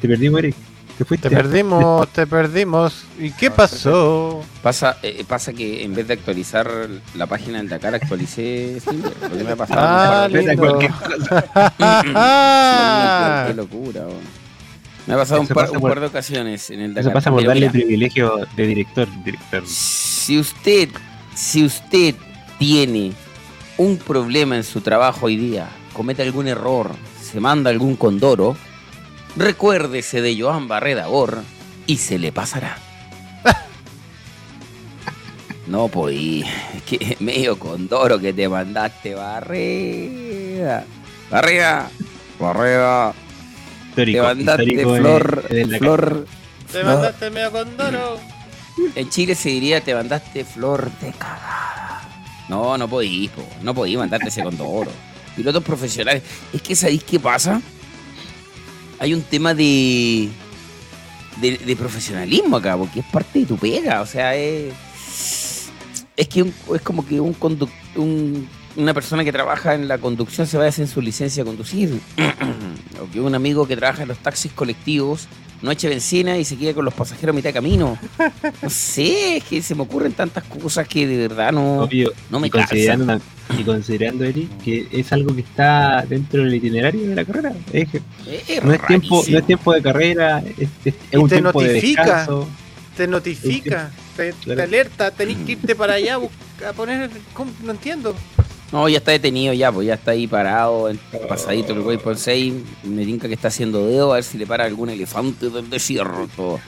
[0.00, 0.54] ¿Te perdimos, Eric?
[0.98, 1.28] ¿Te fuiste?
[1.28, 3.04] Te perdimos, te perdimos.
[3.18, 4.42] ¿Y qué pasó?
[4.62, 6.70] Pasa, eh, pasa que en vez de actualizar
[7.16, 9.80] la página del Dakar, actualicé Steamer, lo que me ha pasado.
[9.82, 10.66] Ah, Vete a lindo.
[10.68, 11.44] cualquier cosa.
[11.78, 13.44] Ah.
[13.48, 14.44] qué locura, weón.
[15.06, 17.08] Me ha pasado un par, pasa un par de ocasiones en el Dakar.
[17.10, 19.08] Eso pasa por darle mira, privilegio de director.
[19.24, 19.62] director.
[19.66, 20.88] si usted,
[21.34, 22.14] si usted
[22.58, 23.12] tiene
[23.76, 28.56] un problema en su trabajo hoy día, comete algún error, se manda algún condoro,
[29.36, 31.42] recuérdese de Joan Barreda Bor
[31.86, 32.78] y se le pasará.
[35.66, 36.44] No podí,
[36.76, 40.84] es que medio condoro que te mandaste, Barreda.
[41.30, 41.90] Barreda,
[42.38, 43.14] Barreda,
[43.94, 45.78] te mandaste flor, Dakar.
[45.78, 46.26] flor,
[46.70, 46.84] Te flor.
[46.84, 48.20] mandaste medio condoro.
[48.94, 52.02] En Chile se diría te mandaste flor de cagada.
[52.48, 53.42] No, no podí, po.
[53.62, 54.90] no podí mandarte ese condoro.
[55.34, 56.22] Pilotos profesionales.
[56.52, 57.62] Es que ¿sabéis qué pasa?
[59.04, 60.30] Hay un tema de,
[61.38, 64.00] de, de profesionalismo acá, porque es parte de tu pega.
[64.00, 64.72] O sea, es.
[66.16, 67.36] Es que un- es como que un,
[67.96, 71.46] un- una persona que trabaja en la conducción se va a hacer su licencia a
[71.46, 72.00] conducir.
[73.02, 75.28] o que un amigo que trabaja en los taxis colectivos
[75.60, 77.98] no eche benzina y se quede con los pasajeros a mitad de camino.
[78.62, 82.40] No sé, es que se me ocurren tantas cosas que de verdad no, Obvio, no
[82.40, 83.20] me y, considerando.
[83.58, 87.52] Y considerando, Eric, que es algo que está dentro del itinerario de la carrera.
[87.72, 89.22] Es no, es tiempo, rarísimo.
[89.28, 92.02] no es tiempo de carrera, es, es- es Y un te tiempo notifica.
[92.04, 92.48] de descanso.
[92.96, 96.18] Te notifica, te, alerta, tenés que irte para allá
[96.68, 97.10] a, poner.
[97.32, 97.50] ¿cómo?
[97.64, 98.14] No entiendo.
[98.70, 100.90] No, ya está detenido ya, pues ya está ahí parado,
[101.28, 102.54] pasadito el güey por 6.
[102.84, 106.60] Me tinca que está haciendo dedo a ver si le para algún elefante del desierto.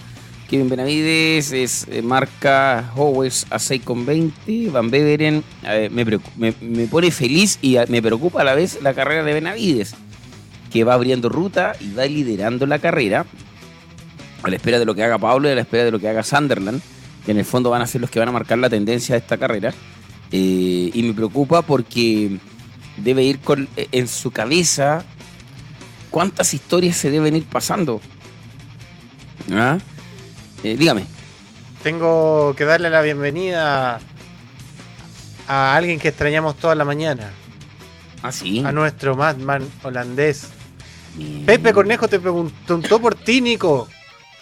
[0.48, 4.70] Kevin Benavides es eh, marca Howes a 6,20.
[4.70, 9.24] Van Beveren eh, me, me, pone feliz y me preocupa a la vez la carrera
[9.24, 9.94] de Benavides,
[10.72, 13.26] que va abriendo ruta y va liderando la carrera
[14.42, 16.08] a la espera de lo que haga Pablo y a la espera de lo que
[16.08, 16.80] haga Sunderland,
[17.24, 19.18] que en el fondo van a ser los que van a marcar la tendencia de
[19.18, 19.74] esta carrera.
[20.32, 22.38] Eh, y me preocupa porque
[22.96, 25.04] debe ir con, eh, en su cabeza
[26.10, 28.00] cuántas historias se deben ir pasando.
[29.52, 29.78] ¿Ah?
[30.66, 31.06] Eh, dígame.
[31.84, 34.00] Tengo que darle la bienvenida
[35.46, 37.30] a alguien que extrañamos toda la mañana.
[38.20, 38.64] Ah, sí.
[38.66, 40.48] A nuestro Madman holandés.
[41.14, 41.46] Bien.
[41.46, 43.86] Pepe Cornejo te preguntó por ti, Nico.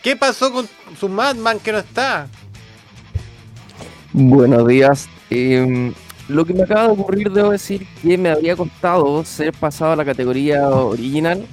[0.02, 0.66] ¿Qué pasó con
[0.98, 2.26] su Madman que no está?
[4.14, 5.06] Buenos días.
[5.28, 5.92] Eh,
[6.28, 9.96] lo que me acaba de ocurrir, debo decir que me habría costado ser pasado a
[9.96, 11.46] la categoría original,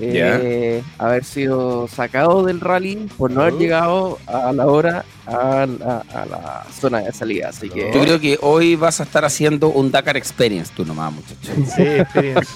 [0.00, 3.58] eh, haber sido sacado del rally por no haber Oh.
[3.58, 7.50] llegado a la hora a la, a la zona de salida.
[7.50, 11.12] Así que Yo creo que hoy vas a estar haciendo un Dakar Experience, tú nomás,
[11.12, 11.52] muchacho.
[11.76, 12.48] Sí, experience.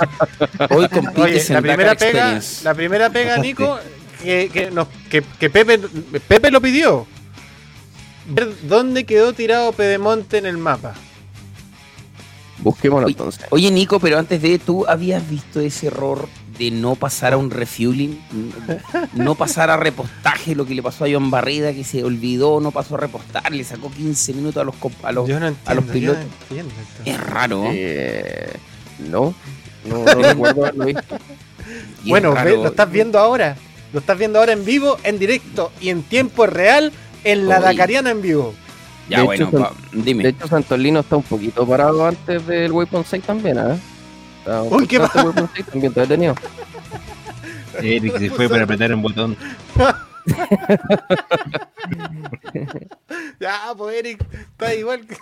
[0.71, 2.65] Hoy Oye, compites la en primera Dakar pega, Experience.
[2.65, 3.79] la primera pega, Nico,
[4.23, 5.79] que, que, nos- que- que Pepe,
[6.27, 7.07] Pepe lo pidió.
[8.29, 10.95] Ver dónde quedó tirado Pedemonte en el mapa.
[12.59, 13.47] busquémoslo entonces.
[13.51, 16.27] Oye, Nico, pero antes de, ¿tú habías visto ese error
[16.59, 18.19] de no pasar a un refueling?
[19.15, 22.71] No pasar a repostaje, lo que le pasó a John Barreda, que se olvidó, no
[22.71, 25.87] pasó a repostar, le sacó 15 minutos a los, a los, Yo no a los
[25.87, 26.25] yo pilotos.
[26.25, 27.03] no entiendo esto.
[27.11, 27.65] Es raro.
[27.71, 28.53] Eh,
[29.11, 29.35] no,
[29.87, 31.15] no, no recuerdo haberlo visto.
[31.17, 31.21] es
[32.05, 33.57] Bueno, ve, lo estás viendo ahora.
[33.93, 36.93] Lo estás viendo ahora en vivo, en directo y en tiempo real
[37.25, 37.65] en la Oye.
[37.67, 38.55] Dakariana en vivo.
[39.09, 40.23] Ya, De bueno, hecho, pa- dime.
[40.25, 43.57] De hecho, Santolino está un poquito parado antes del Waypoint 6 también,
[44.47, 44.63] ¿ah?
[44.63, 46.35] Uy, ¿qué 6 también, está detenido.
[47.83, 49.37] Eric se fue para apretar un botón.
[53.41, 55.17] Ya, pues Eric, está igual que.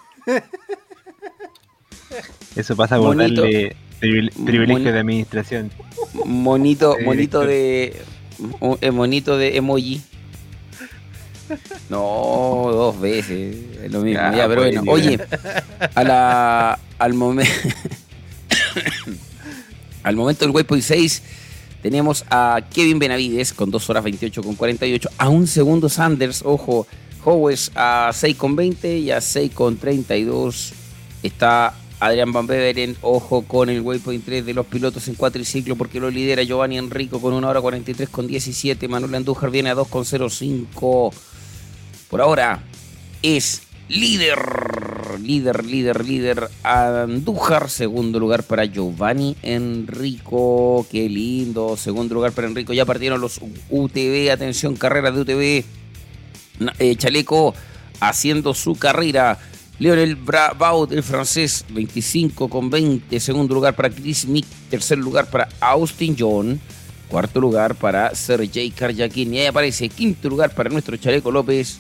[2.57, 3.43] Eso pasa por Monito.
[3.43, 5.71] darle privile- privilegio Moni- de administración.
[6.25, 8.01] Monito, monito de.
[8.61, 10.03] un- eh, monito de emoji.
[11.91, 13.57] No, dos veces.
[13.83, 14.21] Es lo mismo.
[14.23, 14.93] Ya, Ya, pero pues, bueno.
[14.93, 15.19] Oye,
[15.95, 17.53] a la, al momento.
[20.03, 21.23] al momento del Waypoint 6
[21.83, 25.11] tenemos a Kevin Benavides con 2 horas 28 con 48.
[25.19, 26.87] A un segundo Sanders, ojo.
[27.25, 30.73] Howes a 6 con 20 y a 6 con 32
[31.23, 36.01] está Adrián Van Beveren, ojo con el waypoint 3 de los pilotos en cuatriciclo porque
[36.01, 38.89] lo lidera Giovanni Enrico con 1 hora 43 con 17.
[38.89, 41.13] Manuel Andújar viene a 2 con 05.
[42.11, 42.63] Por ahora
[43.23, 44.39] es líder,
[45.21, 47.71] líder, líder, líder Andújar.
[47.71, 50.87] Segundo lugar para Giovanni Enrico.
[50.91, 51.77] Qué lindo.
[51.77, 52.73] Segundo lugar para Enrico.
[52.73, 53.41] Ya partieron los
[53.71, 54.31] UTV.
[54.31, 55.65] Atención, carrera de UTV.
[56.79, 57.55] Eh, Chaleco
[58.01, 59.39] haciendo su carrera.
[59.77, 63.19] Lionel Bravaud, el francés, 25 con 20.
[63.19, 64.47] Segundo lugar para Chris Mick.
[64.71, 66.61] Tercer lugar para Austin John.
[67.09, 69.35] Cuarto lugar para Sergei Karjakin.
[69.35, 71.79] Y ahí aparece quinto lugar para nuestro Chaleco López,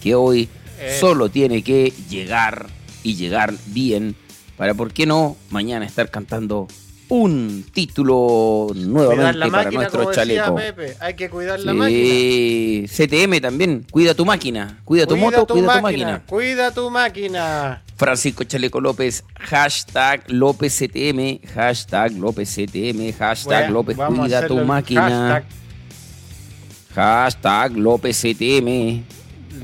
[0.00, 0.48] que hoy
[0.80, 0.96] Eh.
[0.98, 2.66] solo tiene que llegar
[3.02, 4.16] y llegar bien
[4.56, 5.36] para, ¿por qué no?
[5.50, 6.68] Mañana estar cantando
[7.08, 10.54] un título nuevamente la para máquina, nuestro como decía chaleco.
[10.54, 10.96] Pepe.
[11.00, 11.98] Hay que cuidar la máquina.
[11.98, 13.86] Sí, CTM también.
[13.90, 14.78] Cuida tu máquina.
[14.84, 16.22] Cuida tu moto, cuida tu máquina.
[16.26, 17.82] Cuida tu máquina.
[17.96, 25.44] Francisco Chaleco López, hashtag López CTM, hashtag López CTM, hashtag López Cuida tu máquina, hashtag.
[26.94, 29.04] hashtag López CTM,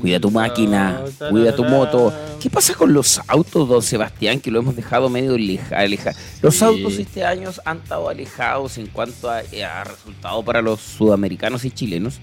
[0.01, 2.13] Cuida tu máquina, cuida tu moto.
[2.39, 6.19] ¿Qué pasa con los autos, don Sebastián, que lo hemos dejado medio aleja- alejados?
[6.41, 6.65] Los Sí.
[6.65, 11.71] autos este año han estado alejados en cuanto a, a resultado para los sudamericanos y
[11.71, 12.19] chilenos,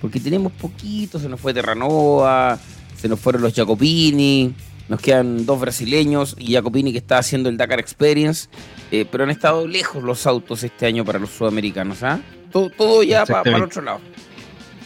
[0.00, 2.58] porque tenemos poquito, se nos fue Terranova,
[3.00, 4.52] se nos fueron los Jacopini,
[4.88, 8.48] nos quedan dos brasileños y Jacopini que está haciendo el Dakar Experience,
[8.90, 12.20] eh, pero han estado lejos los autos este año para los sudamericanos, ¿ah?
[12.52, 14.00] Todo, todo ya pa- para el otro lado.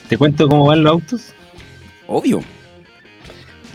[0.09, 1.22] ¿Te cuento cómo van los autos?
[2.07, 2.43] Obvio.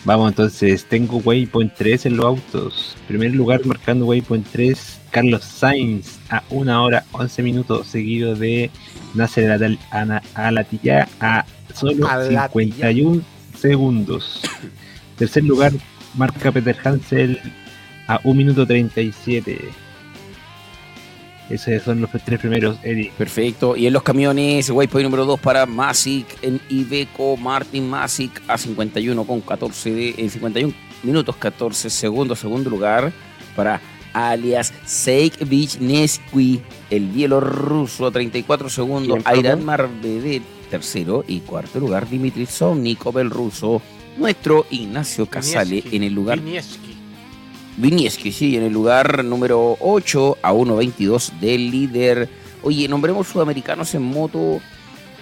[0.05, 2.95] Vamos entonces, tengo Waypoint 3 en los autos.
[3.07, 8.71] Primer lugar marcando Waypoint 3, Carlos Sainz a 1 hora 11 minutos, seguido de
[9.15, 9.51] Nasser
[10.33, 12.47] Alatilla a solo Alatilla.
[12.47, 13.21] 51
[13.57, 14.41] segundos.
[15.17, 15.73] Tercer lugar
[16.15, 17.39] marca Peter Hansel
[18.07, 19.86] a 1 minuto 37.
[21.49, 23.11] Esos son los tres primeros, Eddie.
[23.17, 23.75] Perfecto.
[23.77, 29.23] Y en los camiones, waypoint número 2 para Masic en Iveco, Martin Masic a 51
[29.23, 33.11] con 14 de, en 51 minutos 14 segundos, segundo lugar
[33.55, 33.79] para
[34.13, 35.39] alias Seik
[35.79, 39.19] Nesqui, el bielorruso a 34 segundos.
[39.25, 43.81] Airan Marbedet, tercero y cuarto lugar Dimitri Somnikov, el ruso,
[44.17, 46.86] nuestro Ignacio Casale en el lugar Vinieski.
[47.77, 52.27] Vinieski, sí, en el lugar número 8 a 1.22 del líder.
[52.63, 54.59] Oye, nombremos sudamericanos en moto.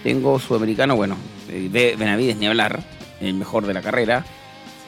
[0.04, 1.18] Tengo sudamericano, bueno,
[1.50, 2.82] eh, Be- Benavides ni hablar,
[3.20, 4.26] el mejor de la carrera.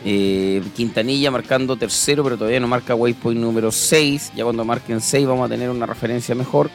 [0.06, 4.32] Eh, Quintanilla marcando tercero, pero todavía no marca waypoint número 6.
[4.36, 6.70] Ya cuando marquen 6 vamos a tener una referencia mejor.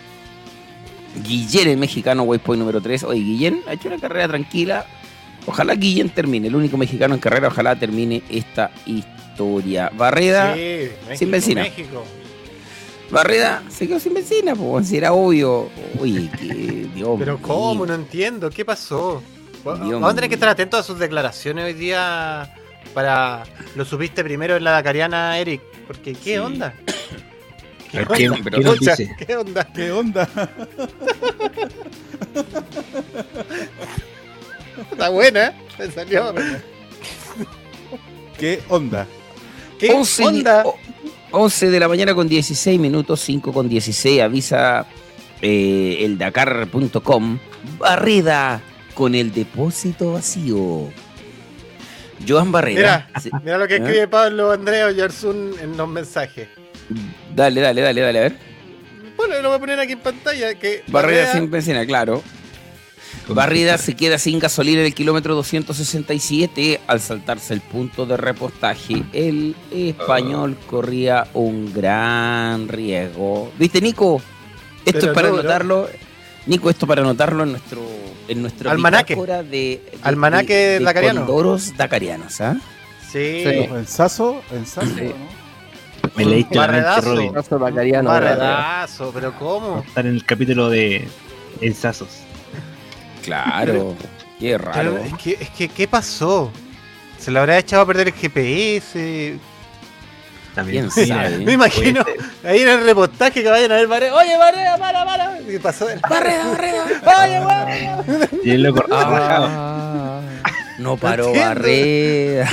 [1.27, 3.05] Guillén, el mexicano, waypoint número 3.
[3.05, 4.87] Oye, Guillén ha hecho una carrera tranquila.
[5.47, 9.22] Ojalá Guillén termine, el único mexicano en carrera, ojalá termine esta historia.
[9.95, 11.63] Barreda, Sí, México, sin benzina.
[11.63, 12.05] México.
[13.11, 15.69] Barreda se quedó sin benzina, pues si era obvio.
[16.01, 17.47] Oye, que Dios Pero mío.
[17.47, 17.85] ¿cómo?
[17.87, 18.49] No entiendo.
[18.51, 19.23] ¿Qué pasó?
[19.65, 22.53] Dios Vamos a tener que estar atentos a sus declaraciones hoy día
[22.95, 23.45] para...
[23.77, 25.61] Lo supiste primero en la Dakariana, Eric.
[25.87, 26.39] Porque ¿qué Sí.
[26.39, 26.75] onda?
[27.93, 29.11] A ver, ¿Qué, Pero- qué?
[29.27, 29.65] ¿Qué onda?
[29.75, 30.29] ¿Qué onda?
[34.91, 35.53] Está buena, ¿eh?
[35.79, 36.35] Me salió.
[38.39, 39.07] ¿Qué onda?
[39.89, 40.63] ¿Qué 11, onda?
[40.65, 40.77] o-
[41.33, 44.87] 11 de la mañana con 16 minutos, 5 con 16, avisa
[45.41, 47.39] eh, el Dakar.com.
[47.79, 48.61] Barreda
[48.95, 50.89] con el depósito vacío.
[52.29, 53.09] Joan Barreda.
[53.25, 53.79] Mira, mira lo que ¿Eh?
[53.79, 56.49] escribe Pablo Andrea Oyarsun en los mensajes.
[57.35, 58.37] Dale, dale, dale, dale, a ver.
[59.17, 60.55] Bueno, lo voy a poner aquí en pantalla.
[60.55, 62.23] Que Barreda Barreda- sin benzina, claro.
[63.29, 69.03] Barrida se queda sin gasolina en el kilómetro 267 al saltarse el punto de repostaje.
[69.13, 73.51] El español corría un gran riesgo.
[73.59, 74.21] ¿Viste, Nico?
[74.85, 75.41] Esto Pero es para no, no.
[75.41, 75.89] anotarlo.
[76.47, 77.81] Nico, esto para anotarlo en nuestro
[78.29, 79.15] en nuestro Almanaque.
[79.17, 81.21] de, de- Almanaque de- de dacariano.
[81.27, 82.57] condoros dacarianos, ¿ah?
[83.13, 83.43] Sí.
[83.45, 83.49] Sí.
[83.49, 84.43] ¿En Saso?
[84.53, 84.87] ¿En Saso?
[84.91, 85.43] ¿no?
[86.17, 87.15] Me leíste Barredazo.
[88.03, 89.85] Barredazo, pero ¿cómo?
[89.87, 91.07] Estar en el capítulo de
[91.61, 92.09] ensazos.
[93.23, 93.97] Claro.
[94.39, 94.73] Qué raro.
[94.75, 96.51] Pero es que, es que, ¿qué pasó?
[97.19, 99.39] ¿Se le habrá echado a perder el GPS?
[100.55, 100.89] También.
[100.93, 101.39] ¿Quién Mira, sabe?
[101.39, 102.05] Me imagino
[102.45, 103.87] ahí en el reportaje que vayan a ver.
[104.13, 105.39] Oye, Barreda, para, para.
[105.39, 105.87] ¿Qué pasó?
[106.11, 106.85] Barreda, Barreda.
[107.25, 108.29] Oye, weón.
[108.45, 109.19] Y él lo cortaba.
[109.19, 109.47] rajado.
[109.51, 110.21] Ah,
[110.79, 111.31] No paró.
[111.33, 112.45] Oye,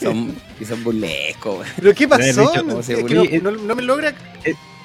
[0.00, 0.34] Son,
[0.66, 1.56] son burlescos.
[1.56, 1.68] güey.
[1.76, 2.52] ¿Pero qué pasó?
[2.64, 4.12] No, me logra.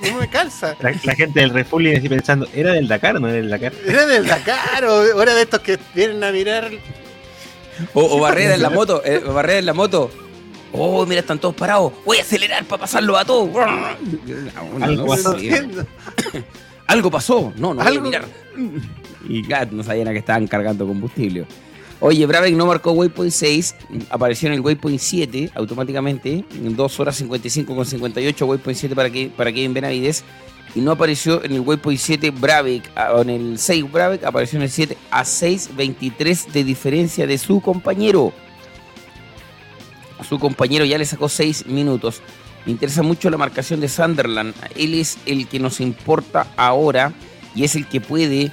[0.01, 0.75] No me calza.
[0.79, 3.73] La, la gente del Refuli así pensando, ¿era del Dakar o no era del Dakar?
[3.85, 6.69] Era del Dakar, o ahora de estos que vienen a mirar.
[7.93, 9.01] O, o Barreda en la moto.
[9.05, 10.11] eh, Barreda en la moto.
[10.73, 11.93] Oh, mira, están todos parados.
[12.05, 13.49] Voy a acelerar para pasarlo a todos.
[13.51, 13.65] No,
[14.79, 15.37] no Algo No pasó.
[16.87, 17.53] Algo pasó.
[17.57, 18.25] No, no voy a Algo- mirar.
[19.27, 21.45] Y claro, no sabían a que estaban cargando combustible.
[21.99, 23.75] Oye, Brabeck no marcó Waypoint 6,
[24.11, 29.09] apareció en el Waypoint 7 automáticamente, en 2 horas 55 con 58, Waypoint 7 para,
[29.09, 30.23] que, para Kevin Benavides,
[30.75, 34.69] y no apareció en el Waypoint 7 Brabeck, en el 6 Brabeck, apareció en el
[34.69, 38.31] 7 a 6.23 de diferencia de su compañero.
[40.27, 42.21] Su compañero ya le sacó 6 minutos.
[42.65, 44.53] Me interesa mucho la marcación de Sunderland.
[44.75, 47.13] Él es el que nos importa ahora
[47.55, 48.51] y es el que puede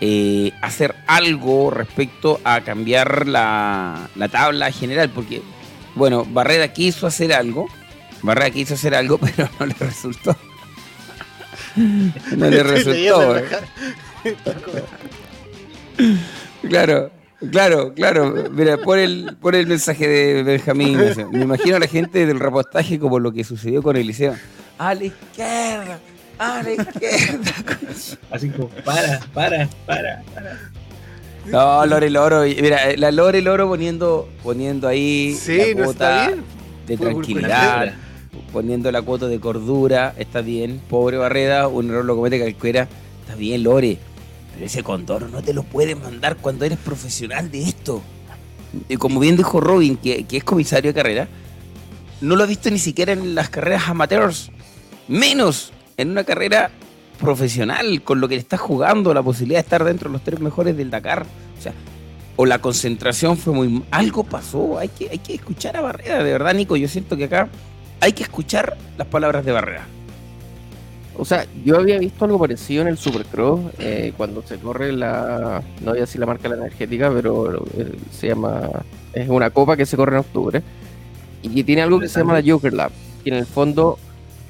[0.00, 5.10] eh, hacer algo respecto a cambiar la, la tabla general.
[5.10, 5.42] Porque,
[5.94, 7.66] bueno, Barrera quiso hacer algo.
[8.22, 10.36] Barrera quiso hacer algo, pero no le resultó.
[11.76, 13.36] No le resultó.
[13.36, 13.44] eh.
[16.68, 17.10] Claro,
[17.50, 18.34] claro, claro.
[18.50, 20.98] Mira, por el, por el mensaje de Benjamín.
[21.32, 24.34] Me imagino a la gente del reportaje como lo que sucedió con Eliseo.
[24.78, 25.98] A la izquierda,
[26.38, 27.52] a la izquierda.
[28.30, 30.70] Así como, para, para, para, para.
[31.46, 32.42] No, Lore Loro.
[32.42, 36.30] Mira, la Lore Loro poniendo, poniendo ahí Sí, la no cuota
[36.86, 37.94] de tranquilidad,
[38.52, 40.14] poniendo la cuota de cordura.
[40.16, 40.80] Está bien.
[40.88, 42.88] Pobre Barreda, un error lo comete Calcuera.
[43.20, 43.98] Está bien, Lore.
[44.54, 48.02] Pero ese condoro no te lo puedes mandar cuando eres profesional de esto.
[48.88, 51.28] Y como bien dijo Robin, que, que es comisario de carrera,
[52.20, 54.50] no lo ha visto ni siquiera en las carreras amateurs.
[55.08, 56.70] Menos en una carrera
[57.20, 60.40] profesional, con lo que le está jugando, la posibilidad de estar dentro de los tres
[60.40, 61.24] mejores del Dakar.
[61.58, 61.72] O sea,
[62.36, 63.84] o la concentración fue muy...
[63.90, 66.76] Algo pasó, hay que, hay que escuchar a Barrera, de verdad, Nico.
[66.76, 67.48] Yo siento que acá
[68.00, 69.86] hay que escuchar las palabras de Barrera.
[71.16, 75.62] O sea, yo había visto algo parecido en el Supercross, eh, cuando se corre la,
[75.80, 78.68] no voy a decir la marca la energética, pero eh, se llama,
[79.12, 80.62] es una copa que se corre en octubre,
[81.42, 82.90] y tiene algo que se llama la Joker Lab,
[83.22, 83.96] que en el fondo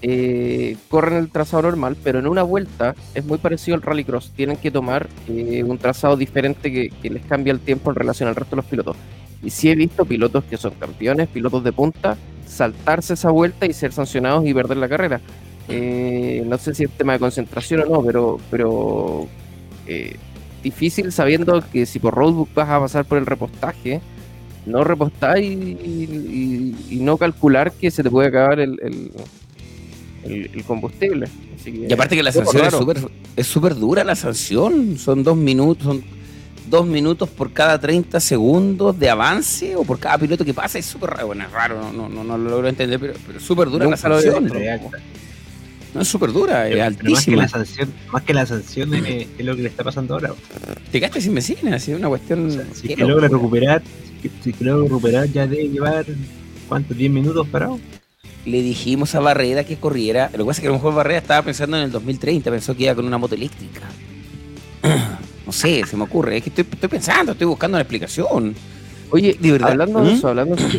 [0.07, 4.59] eh, corren el trazado normal, pero en una vuelta es muy parecido al Rallycross, tienen
[4.59, 8.55] que tomar eh, un trazado diferente que, les cambia el tiempo en relación al resto
[8.55, 8.99] de los pilotos.
[9.43, 13.73] Y sí he visto pilotos que son campeones, pilotos de punta, saltarse esa vuelta y
[13.73, 15.23] ser sancionados y perder la carrera.
[15.69, 19.27] Eh, no sé si es tema de concentración o no, pero, pero
[19.87, 20.17] eh,
[20.63, 24.03] difícil sabiendo que si por roadbook vas a pasar por el repostaje,
[24.67, 29.13] no repostar y, no calcular que se te puede acabar el,
[30.25, 31.27] el- el combustible.
[31.61, 32.99] Así que- Y aparte que la sanción es súper
[33.37, 34.99] es súper dura la sanción.
[34.99, 36.03] Son dos minutos, son
[36.71, 40.79] dos minutos por cada 30 segundos de avance o por cada piloto que pasa.
[40.79, 41.27] Es súper raro.
[41.29, 43.97] Bueno, es raro, no, no, no, no lo logro entender, pero, pero súper dura la
[44.09, 44.91] lo había sanción.
[45.95, 47.43] No es súper dura, es Pero- pero más que altísima.
[47.43, 50.33] la sanción, más que la sanción es, es lo que le está pasando ahora.
[50.91, 52.47] Te quedaste sin benzina, es una cuestión.
[52.47, 53.81] O sea, si que logra recuperar,
[54.43, 56.05] si, si logra recuperar ya debe llevar
[56.69, 56.97] ¿cuántos?
[56.97, 57.79] 10 minutos parado.
[58.45, 60.31] Le dijimos a Barrera que corriera.
[60.33, 62.77] Lo que pasa es que a lo mejor Barrera estaba pensando en el 2030, pensó
[62.77, 63.81] que iba con una moto eléctrica.
[65.47, 66.39] No sé, se me ocurre.
[66.39, 68.55] Es que estoy, estoy pensando, estoy buscando una explicación.
[69.11, 69.73] Oye, De verdad.
[69.73, 70.15] hablando de ¿Mm?
[70.15, 70.79] eso, hablando de eso,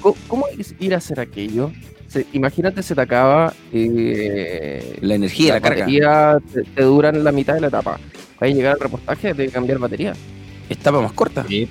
[0.00, 1.72] ¿cómo, cómo es ir a hacer aquello?
[2.06, 5.80] Se- imagínate, se te acaba eh, La energía, la, carga.
[5.86, 7.92] batería, te, te duran la mitad de la etapa.
[7.92, 8.00] Vas
[8.42, 10.12] a llegar al repostaje, de cambiar batería.
[10.68, 11.46] Etapa más corta.
[11.48, 11.66] Sí,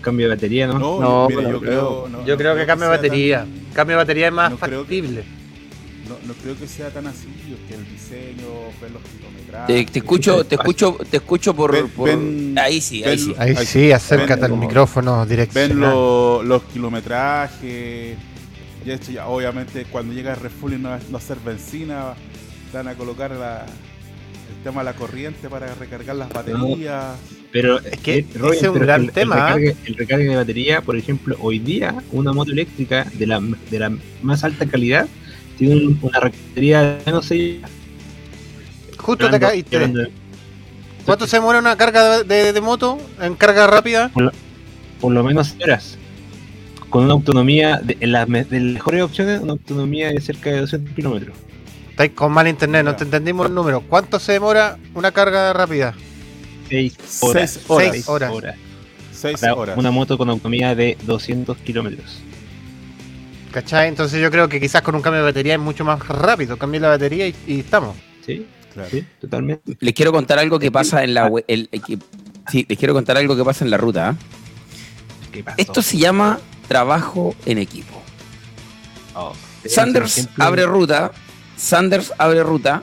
[0.00, 0.78] cambio de batería, ¿no?
[0.78, 1.60] No, No, yo creo.
[1.60, 3.46] creo, no- Yo no creo que cambia sea batería.
[3.74, 5.22] Cambio de batería es más no creo que- factible.
[5.22, 7.28] tan- no, no creo que sea tan así,
[7.68, 8.48] que el diseño,
[8.80, 9.66] ver los kilometrajes.
[9.86, 13.18] Te, te escucho, te escucho, te escucho por, Ven- por- ven- ahí sí, ahí ven-
[13.18, 13.34] sí.
[13.38, 15.78] Ahí sí, acércate Ven al micrófono Ven direccional.
[15.90, 18.16] lo- los kilometrajes.
[18.84, 22.14] Y esto ya, obviamente, cuando llega el refueling no va no va a ser benzina,
[22.72, 23.66] van a colocar la-
[24.56, 27.16] el tema de la corriente para recargar las baterías.
[27.52, 29.54] Pero Es que Robin, ese es un gran el, tema, ¿ah?
[29.54, 33.40] recargue, el recargue de batería, por ejemplo, hoy día una moto eléctrica de la,
[33.70, 35.08] de la más alta calidad
[35.58, 37.60] tiene un- una batería de menos 6
[38.98, 39.78] Justo te caíste.
[39.88, 40.10] por,
[41.06, 44.10] ¿Cuánto se demora una carga de, de- de moto en carga rápida?
[45.14, 45.96] lo menos horas.
[46.90, 50.50] con una autonomía, de, en las me- de las mejores opciones, una autonomía de cerca
[50.50, 51.36] de 200 kilómetros.
[52.00, 53.82] Estáis con mal internet, no te entendimos el número.
[53.82, 55.92] ¿Cuánto se demora una carga rápida?
[56.70, 57.50] 6 horas.
[57.50, 57.90] Seis horas.
[57.92, 58.56] Seis horas.
[59.12, 59.76] Seis Para horas.
[59.76, 62.22] Una moto con autonomía de 200 kilómetros.
[63.52, 63.88] ¿Cachai?
[63.88, 66.56] Entonces yo creo que quizás con un cambio de batería es mucho más rápido.
[66.56, 67.94] Cambié la batería y, y estamos.
[68.24, 68.46] ¿Sí?
[68.72, 68.88] Claro.
[68.90, 69.76] Sí, totalmente.
[69.80, 71.98] Les quiero contar algo que pasa en la we- el- el- que-
[72.50, 74.08] sí, les quiero contar algo que pasa en la ruta.
[74.08, 75.52] ¿ah?
[75.58, 78.00] Esto se llama trabajo en equipo.
[79.14, 79.34] Oh.
[79.66, 81.12] Sanders ejemplo, abre ruta.
[81.60, 82.80] Sanders abre ruta.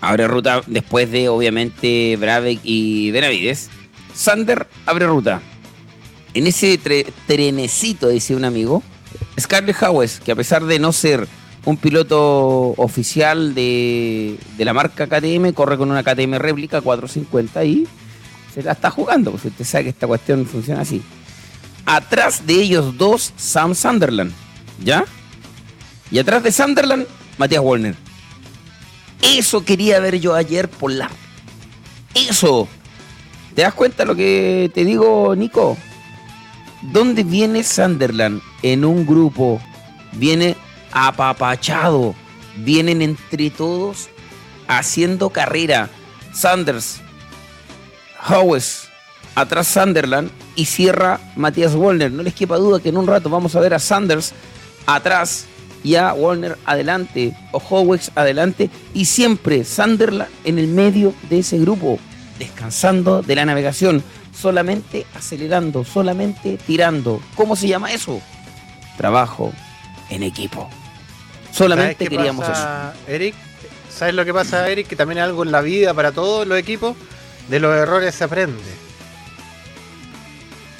[0.00, 3.68] Abre ruta después de, obviamente, Brabeck y Benavides.
[4.14, 5.40] Sanders abre ruta.
[6.34, 8.82] En ese tre- trenecito, dice un amigo,
[9.38, 11.26] Scarlett Howes, que a pesar de no ser
[11.64, 17.86] un piloto oficial de, la marca KTM, corre con una KTM réplica 450 y
[18.54, 19.30] se la está jugando.
[19.32, 21.02] Pues usted sabe que esta cuestión funciona así.
[21.86, 24.32] Atrás de ellos dos, Sam Sunderland.
[24.82, 25.04] ¿Ya?
[26.10, 27.06] Y atrás de Sunderland,
[27.38, 27.94] Matías Warner.
[29.22, 31.10] Eso quería ver yo ayer por la.
[32.14, 32.68] Eso.
[33.54, 35.76] ¿Te das cuenta lo que te digo, Nico?
[36.82, 38.42] ¿Dónde viene Sunderland?
[38.62, 39.60] En un grupo.
[40.12, 40.56] Viene
[40.90, 42.14] apapachado.
[42.56, 44.08] Vienen entre todos
[44.68, 45.88] haciendo carrera.
[46.32, 47.00] Sanders,
[48.28, 48.88] Howes,
[49.34, 52.10] atrás Sunderland y cierra Matías Warner.
[52.10, 54.32] No les quepa duda que en un rato vamos a ver a Sanders
[54.86, 55.46] atrás
[55.84, 61.58] y a Warner adelante o Howes adelante y siempre Sunderland en el medio de ese
[61.58, 61.98] grupo,
[62.38, 64.02] descansando de la navegación,
[64.38, 67.20] solamente acelerando, solamente tirando.
[67.34, 68.20] ¿Cómo se llama eso?
[68.96, 69.52] Trabajo
[70.10, 70.68] en equipo.
[71.44, 72.66] ¿Sabes Solamente queríamos eso.
[73.08, 73.34] Eric?
[73.94, 74.86] ¿Sabes lo que pasa, Eric?
[74.88, 76.96] Que también es algo en la vida para todos los equipos.
[77.48, 78.58] De los errores se aprende.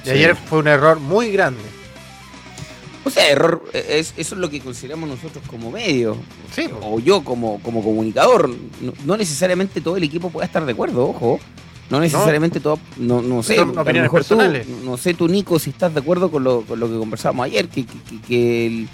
[0.05, 0.11] Y Sí.
[0.13, 1.61] ayer fue un error muy grande.
[3.05, 6.17] O sea, error, eh, es, eso es lo que consideramos nosotros como medio.
[6.55, 8.49] Sí, o yo como, como comunicador,
[8.81, 11.41] no, no necesariamente todo el equipo pueda estar de acuerdo, ojo.
[11.91, 14.67] No necesariamente todo, no, no sé, opiniones tú, personales.
[14.83, 17.69] no sé tú Nico si estás de acuerdo con lo, con lo que conversábamos ayer,
[17.69, 18.89] que, que, que- que el-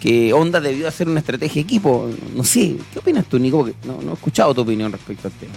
[0.00, 2.10] que Honda debió hacer una estrategia de equipo.
[2.34, 3.58] No sé, ¿qué opinas tú Nico?
[3.58, 5.52] Porque no, no he escuchado tu opinión respecto al tema.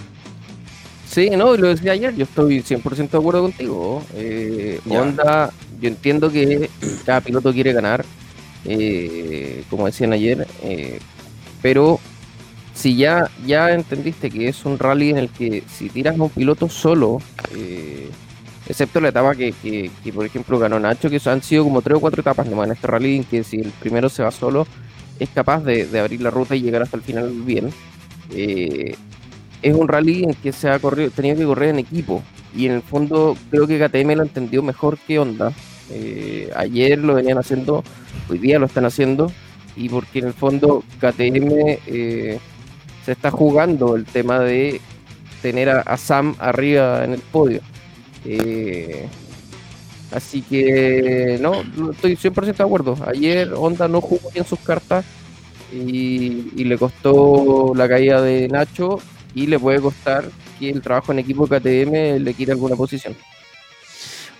[1.16, 4.02] Sí, no, lo decía ayer, yo estoy 100% de acuerdo contigo.
[4.16, 4.78] Eh.
[4.86, 6.68] Honda, yo entiendo que
[7.06, 8.04] cada piloto quiere ganar,
[8.66, 10.98] eh, como decían ayer, eh,
[11.62, 11.98] pero
[12.74, 16.28] si ya, ya entendiste que es un rally en el que si tiras a un
[16.28, 17.22] piloto solo,
[17.54, 18.10] eh,
[18.68, 21.96] excepto la etapa que, que- que, por ejemplo ganó Nacho, que han sido como tres
[21.96, 24.66] o cuatro etapas nomás en este rally en que si el primero se va solo,
[25.18, 27.72] es capaz de, de abrir la ruta y llegar hasta el final bien.
[28.34, 28.94] Eh,
[29.66, 32.22] es un rally en que se ha corrido, tenía que correr en equipo.
[32.54, 35.52] Y en el fondo creo que KTM lo entendió mejor que Honda.
[35.90, 37.82] Eh, ayer lo venían haciendo,
[38.28, 39.32] hoy día lo están haciendo.
[39.76, 42.38] Y porque en el fondo KTM eh,
[43.04, 44.80] se está jugando el tema de
[45.42, 47.60] tener a, Sam arriba en el podio.
[48.24, 49.08] Eh,
[50.12, 52.96] así que no, estoy 100% de acuerdo.
[53.04, 55.04] Ayer Honda no jugó bien sus cartas
[55.72, 59.00] y le costó la caída de Nacho
[59.36, 63.14] y le puede costar que el trabajo en equipo de KTM le quite alguna posición.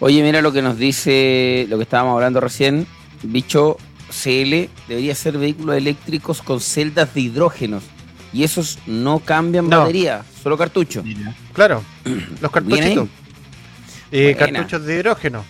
[0.01, 2.87] Oye, mira lo que nos dice, lo que estábamos hablando recién,
[3.23, 3.77] bicho
[4.11, 7.85] CL debería ser vehículos eléctricos con celdas de hidrógenos.
[8.33, 9.81] Y esos no cambian No.
[9.81, 11.05] batería, solo cartucho.
[11.53, 11.83] Claro,
[12.41, 13.09] los cartuchitos.
[14.11, 14.37] Buena.
[14.39, 15.45] cartuchos de hidrógeno.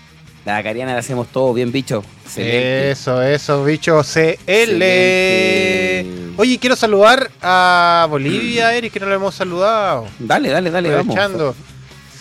[0.46, 2.02] La cariana la hacemos todo bien, bicho.
[2.24, 2.90] Excelente.
[2.92, 4.38] Eso, eso, bicho CL.
[4.46, 6.32] Excelente.
[6.38, 10.06] Oye, quiero saludar a Bolivia, Eric, que no lo hemos saludado.
[10.18, 11.16] Dale, dale, dale, vamos.
[11.16, 11.54] Aprovechando.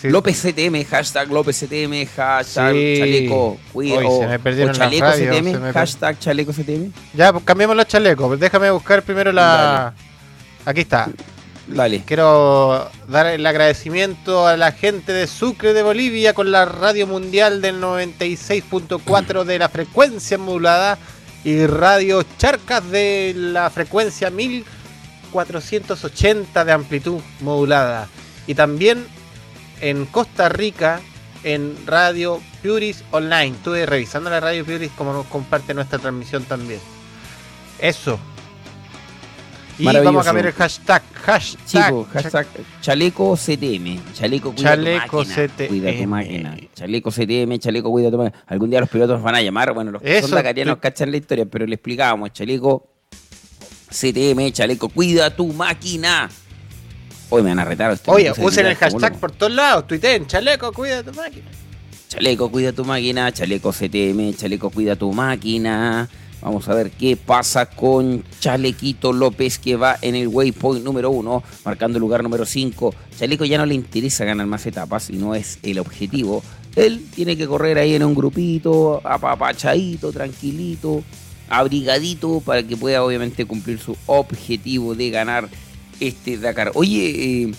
[0.00, 0.08] Sí.
[0.10, 2.96] López CTM, hashtag López CTM, hashtag Sí.
[2.98, 6.92] chaleco, cuida, Hoy se me perdieron o chaleco CTM, se me per- hashtag chaleco CTM.
[7.14, 8.38] Ya, pues, cambiemos los chalecos.
[8.38, 9.94] Déjame buscar primero la.
[10.66, 11.08] Aquí está.
[11.68, 12.02] Dale.
[12.04, 17.60] Quiero dar el agradecimiento a la gente de Sucre de Bolivia con la radio mundial
[17.60, 20.96] del 96.4 de la frecuencia modulada
[21.42, 28.06] y radio Charcas de la frecuencia 1480 de amplitud modulada.
[28.46, 29.04] Y también
[29.80, 31.00] en Costa Rica
[31.42, 33.56] en Radio Puris Online.
[33.56, 36.78] Estuve revisando la Radio Puris como nos comparte nuestra transmisión también.
[37.80, 38.20] Eso.
[39.78, 41.02] Y vamos a cambiar el hashtag.
[41.24, 41.66] Hashtag.
[41.66, 42.46] Chicos, hashtag
[42.80, 45.68] chaleco CTM, chaleco cuida Chaleco tu máquina, CTM.
[45.68, 48.42] cuida tu máquina, chaleco CTM, chaleco cuida tu máquina.
[48.46, 51.16] Algún día los pilotos van a llamar, bueno, los que son dacarianos estoy- cachan la
[51.18, 52.88] historia, pero le explicábamos, chaleco
[53.90, 56.28] CTM, chaleco cuida tu máquina.
[57.28, 57.98] Hoy me van a retar.
[58.06, 59.20] Oye, usen el hashtag loco.
[59.20, 59.86] por todos lados.
[59.86, 61.46] Tuiteen, chaleco, cuida tu máquina.
[62.08, 63.32] Chaleco, cuida tu máquina.
[63.32, 66.08] Chaleco CTM, Chaleco, cuida tu máquina.
[66.46, 71.42] Vamos a ver qué pasa con Chalequito López que va en el waypoint número uno,
[71.64, 72.94] marcando el lugar número 5.
[73.18, 76.44] Chaleco ya no le interesa ganar más etapas y no es el objetivo.
[76.76, 81.02] Él tiene que correr ahí en un grupito, apapachadito, tranquilito,
[81.48, 85.48] abrigadito, para que pueda obviamente cumplir su objetivo de ganar
[85.98, 86.70] este Dakar.
[86.74, 87.52] Oye, eh,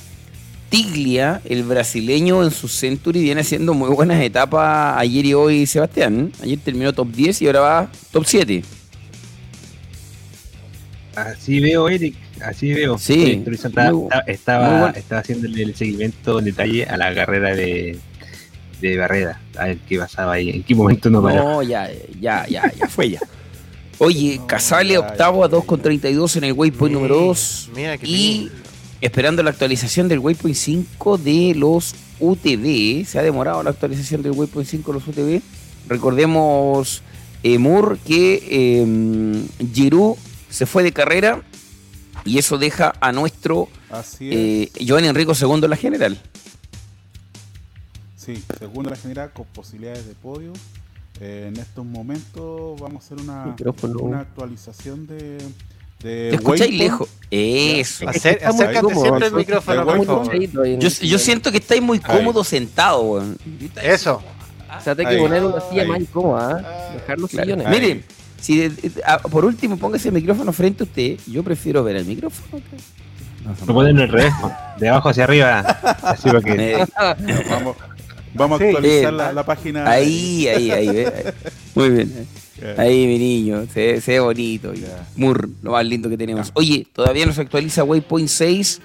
[0.70, 6.32] Tiglia, el brasileño en su Century, viene haciendo muy buenas etapas ayer y hoy, Sebastián.
[6.42, 8.77] Ayer terminó top 10 y ahora va top 7.
[11.18, 12.16] Así veo, Eric,
[12.46, 12.98] así veo.
[13.00, 13.44] Sí.
[13.52, 14.94] Estaba, Muy- estaba, muy bueno.
[14.98, 17.98] estaba haciéndole el seguimiento en detalle a la carrera de,
[18.82, 19.42] de Barreda.
[19.58, 21.44] A ver qué pasaba ahí, en qué momento no paró.
[21.44, 21.90] No, ya,
[22.22, 23.20] ya, ya, ya fue ya.
[23.98, 27.72] Oye, Casale ya, octavo a 2.32 en el waypoint número 2.
[27.76, 28.52] Mira que Y
[29.02, 33.06] esperando la actualización del waypoint 5 de los UTV.
[33.08, 35.42] Se ha demorado la actualización del waypoint 5 de los UTV.
[35.88, 37.02] Recordemos,
[37.42, 40.16] eh, Moore, que eh, Giroud
[40.58, 41.42] se fue de carrera
[42.26, 44.36] y eso deja a nuestro Así es.
[44.36, 46.18] eh, Joan Enrico segundo en la general.
[48.16, 50.52] Sí, segundo la general con posibilidades de podio.
[51.22, 53.56] Eh, en estos momentos vamos a hacer una,
[54.02, 57.08] una actualización de, de ¿Te escucháis lejos?
[57.32, 58.06] Eso.
[58.06, 59.36] Acer- acércate cómodo, siempre sí.
[59.36, 60.40] micrófono, por favor.
[60.80, 62.18] Yo, el siento que estáis muy Ahí.
[62.18, 63.38] cómodo sentado, weón.
[63.82, 64.22] Eso.
[64.78, 65.88] O sea, te hay que poner una silla Ahí.
[65.88, 66.94] más incómoda, ¿eh?
[67.00, 67.46] dejar los Claro.
[67.46, 67.68] sillones.
[67.68, 67.80] Ahí.
[67.80, 68.06] Miren,
[68.40, 71.96] si de- de- a- por último póngase el micrófono frente a usted, yo prefiero ver
[71.98, 72.62] el micrófono.
[73.46, 74.34] No, Lo ponen al revés,
[74.80, 75.60] de abajo hacia arriba.
[75.60, 76.74] Así para que.
[76.74, 76.86] Eh,
[77.50, 77.76] Vamos,
[78.34, 79.90] vamos a actualizar Eh, la, la página.
[79.90, 81.34] ahí, ahí, ahí, ve.
[81.76, 82.28] Muy bien.
[82.60, 84.74] Eh, Ahí, mi niño, se, ve- se ve bonito.
[85.16, 86.50] Mur, lo más lindo que tenemos.
[86.56, 88.82] Oye, todavía no se actualiza Waypoint 6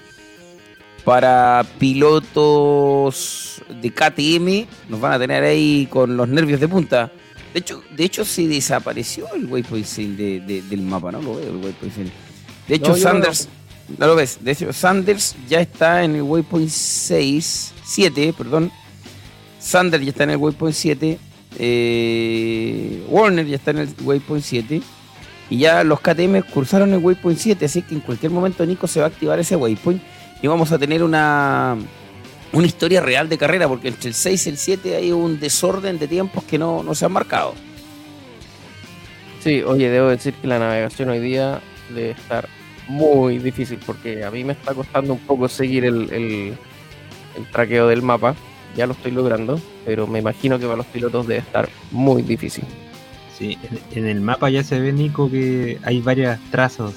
[1.03, 4.67] para pilotos de KTM.
[4.89, 7.11] Nos van a tener ahí con los nervios de punta.
[7.53, 11.35] De hecho, de hecho se desapareció el Waypoint 6 de- de- del mapa, no lo
[11.35, 12.09] veo el Waypoint 6.
[12.67, 13.49] De hecho, No, yo no Sanders,
[13.97, 14.39] no lo ves.
[14.41, 18.71] De hecho, Sanders ya está en el Waypoint 6, 7, perdón.
[19.59, 21.19] Sanders ya está en el Waypoint 7.
[21.59, 24.81] eh, Warner ya está en el Waypoint 7.
[25.49, 27.65] Y ya los KTM cursaron el Waypoint 7.
[27.65, 30.01] Así que en cualquier momento Nico se va a activar ese Waypoint.
[30.41, 31.77] Y vamos a tener una,
[32.53, 33.67] una historia real de carrera.
[33.67, 36.95] Porque entre el 6 y el 7 hay un desorden de tiempos que no, no
[36.95, 37.53] se han marcado.
[39.43, 41.59] Sí, oye, debo decir que la navegación hoy día
[41.93, 42.47] debe estar
[42.87, 46.53] muy difícil porque a mí me está costando un poco seguir el, el,
[47.37, 48.35] el traqueo del mapa.
[48.75, 52.63] Ya lo estoy logrando, pero me imagino que para los pilotos debe estar muy difícil.
[53.37, 53.57] Sí,
[53.93, 56.93] en, el mapa ya se ve, Nico, que hay varios trazos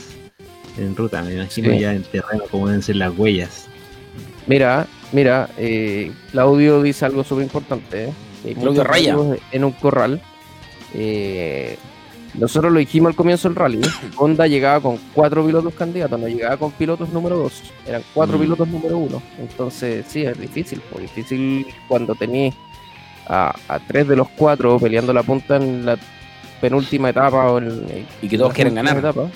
[0.79, 1.23] en ruta.
[1.23, 1.81] Me imagino Sí.
[1.81, 3.67] ya en terreno cómo deben ser las huellas.
[4.47, 8.13] Mira, mira, eh, Claudio dice algo súper importante.
[8.45, 8.55] ¿eh?
[8.55, 9.17] Claudio Raya.
[9.53, 10.21] En un corral.
[10.95, 11.77] Eh,
[12.35, 13.81] nosotros lo dijimos al comienzo del rally.
[14.17, 17.63] Honda llegaba con cuatro pilotos candidatos, no llegaba con pilotos número dos.
[17.87, 18.41] Eran cuatro Mm.
[18.43, 19.23] pilotos número uno.
[19.39, 20.81] Entonces, sí, es difícil.
[20.91, 22.55] Pues, difícil cuando tenés
[23.27, 25.99] a, a tres de los cuatro peleando la punta en la
[26.61, 28.99] penúltima etapa o en, Y que todos quieren ganar.
[28.99, 29.29] etapa.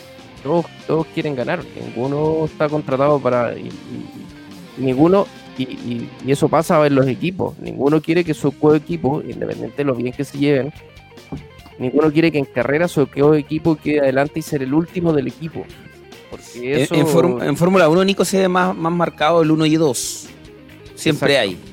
[0.43, 1.61] Todos, todos quieren ganar.
[1.85, 3.59] Ninguno está contratado para.
[3.59, 4.30] y- y-
[4.78, 5.26] ninguno.
[5.59, 7.59] Y, y- y eso pasa en los equipos.
[7.59, 10.72] Ninguno quiere que su coequipo, independiente de lo bien que se lleven,
[11.78, 15.64] ninguno quiere que en carrera su coequipo quede adelante y ser el último del equipo.
[16.30, 16.94] Porque En- eso.
[16.94, 20.28] En, Fórm- en Fórmula 1, Nico se ve más, más marcado el 1 y 2.
[20.94, 21.51] Siempre Exacto.
[21.51, 21.69] hay.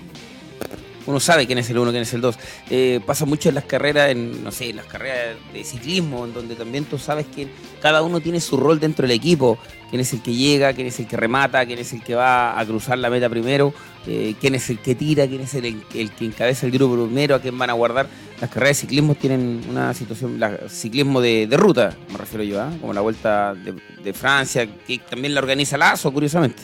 [1.08, 2.38] Uno sabe quién es el 1, quién es el 2.
[2.70, 6.56] Eh, pasa mucho en las carreras, en, no sé, las carreras de ciclismo, en donde
[6.56, 7.48] también tú sabes que
[7.82, 9.58] cada uno tiene su rol dentro del equipo.
[9.90, 12.60] Quién es el que llega, quién es el que remata, quién es el que va
[12.60, 13.74] a cruzar la meta primero,
[14.06, 17.36] eh, quién es el que tira, quién es el, el que encabeza el grupo primero,
[17.36, 18.08] a quién van a guardar.
[18.42, 22.70] Las carreras de ciclismo tienen una situación, la, ciclismo de, ruta, me refiero yo, ¿ah?
[22.82, 23.74] como la vuelta de,
[24.04, 26.62] de Francia, que también la organiza Lazo, curiosamente.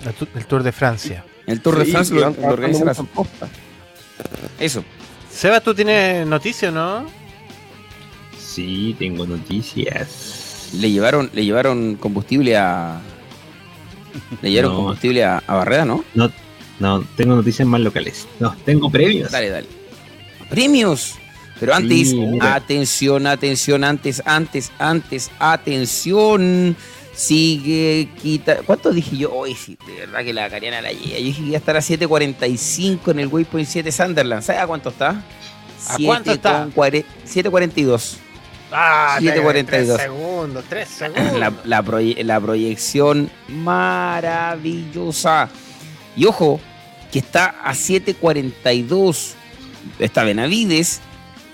[0.00, 1.24] El el Tour de Francia.
[1.50, 3.48] El Tour de Sí, France lo, organiza posta.
[4.58, 4.84] Eso.
[5.30, 7.06] Seba, ¿tú tienes noticias, no?
[8.38, 10.70] Sí, tengo noticias.
[10.74, 13.00] Le llevaron, le llevaron combustible a.
[14.42, 14.78] Le llevaron No.
[14.78, 16.04] combustible a, a Barreda, ¿no?
[16.14, 16.30] No,
[16.78, 18.26] no, tengo noticias más locales.
[18.38, 19.30] No, tengo premios.
[19.30, 19.66] Dale, dale.
[20.48, 21.14] ¡Premios!
[21.58, 26.74] Pero antes, Sí, atención, atención, antes, antes, antes, atención.
[27.20, 28.60] Sigue, quita.
[28.64, 29.32] ¿Cuánto dije yo?
[29.32, 31.18] Hoy sí, de verdad que la cariana la llega.
[31.18, 34.42] Yo dije que iba a estar a 7.45 en el Waypoint 7 Sunderland.
[34.42, 35.22] ¿Sabes a cuánto está?
[35.88, 36.66] ¿A cuánto está?
[36.74, 38.16] 7.42.
[38.72, 39.66] Ah, 7:42.
[39.66, 41.38] Tres segundos, tres segundos.
[41.38, 45.48] la, la proye- la proyección maravillosa.
[46.16, 46.58] Y ojo,
[47.12, 49.32] que está a 7.42
[49.98, 51.00] está Benavides,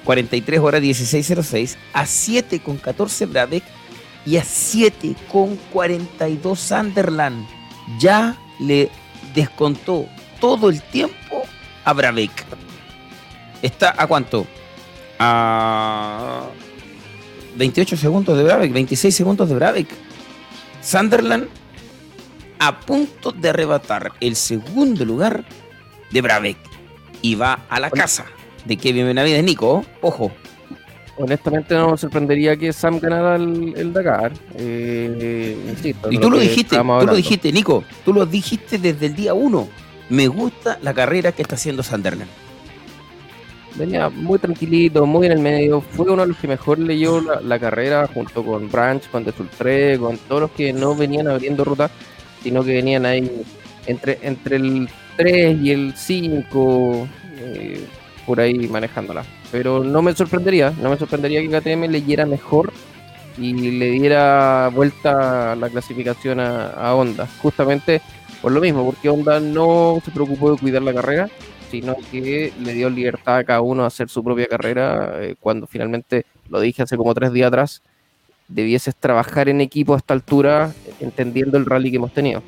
[0.05, 3.65] 43 horas 16.06, a 7 con 14 Brabeck
[4.27, 7.47] y a 7 con 42 Sunderland.
[7.99, 8.91] Ya le
[9.35, 10.07] descontó
[10.41, 11.45] todo el tiempo
[11.85, 12.45] a Brabeck.
[13.63, 14.47] ¿Está a cuánto?
[15.19, 16.47] A
[17.57, 19.89] 28 segundos de Brabeck, 26 segundos de Brabeck.
[20.83, 21.49] Sunderland
[22.59, 25.45] a punto de arrebatar el segundo lugar
[26.11, 26.59] de Brabeck
[27.23, 28.27] y va a la casa
[28.65, 29.45] de Kevin Benavides.
[29.45, 30.33] Nico, ojo.
[31.19, 34.33] Honestamente no me sorprendería que Sam ganara el, Dakar.
[34.57, 39.17] Eh, insisto, y tú lo dijiste, tú lo dijiste, Nico, tú lo dijiste desde el
[39.17, 39.69] día uno.
[40.09, 42.31] Me gusta la carrera que está haciendo Sunderland.
[43.77, 45.81] Venía muy tranquilito, muy en el medio.
[45.81, 50.17] Fue uno de los que mejor leyó la, carrera junto con Branch, con Desultre, con
[50.17, 51.91] todos los que no venían abriendo ruta,
[52.43, 53.31] sino que venían ahí
[53.87, 57.85] entre, entre el 3 y el 5, eh,
[58.27, 59.25] por ahí manejándola.
[59.53, 62.73] Pero no me sorprendería, no me sorprendería que KTM leyera mejor
[63.39, 67.29] y le diera vuelta la clasificación a, Honda.
[67.43, 68.01] Justamente
[68.43, 71.29] por lo mismo, porque Honda no se preocupó de cuidar la carrera,
[71.71, 75.17] sino que le dio libertad a cada uno a hacer su propia carrera.
[75.23, 77.83] Eh, cuando finalmente, lo dije hace como tres días atrás,
[78.49, 82.43] debieses trabajar en equipo a esta altura, entendiendo el rally que hemos tenido.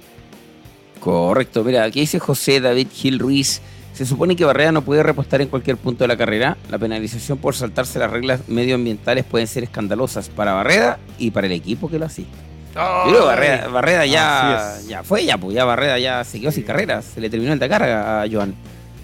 [1.00, 3.60] Correcto, mira, aquí dice José David Gil Ruiz.
[3.98, 6.56] Se supone que Barrera no puede repostar en cualquier punto de la carrera.
[6.70, 11.52] La penalización por saltarse las reglas medioambientales pueden ser escandalosas para Barrera y para el
[11.52, 12.30] equipo que lo asiste.
[12.72, 17.02] Pero Barrera, ya, ya fue, ya, pues ya Barrera ya se quedó sin carrera.
[17.02, 18.54] Se le terminó el Dakar a Joan.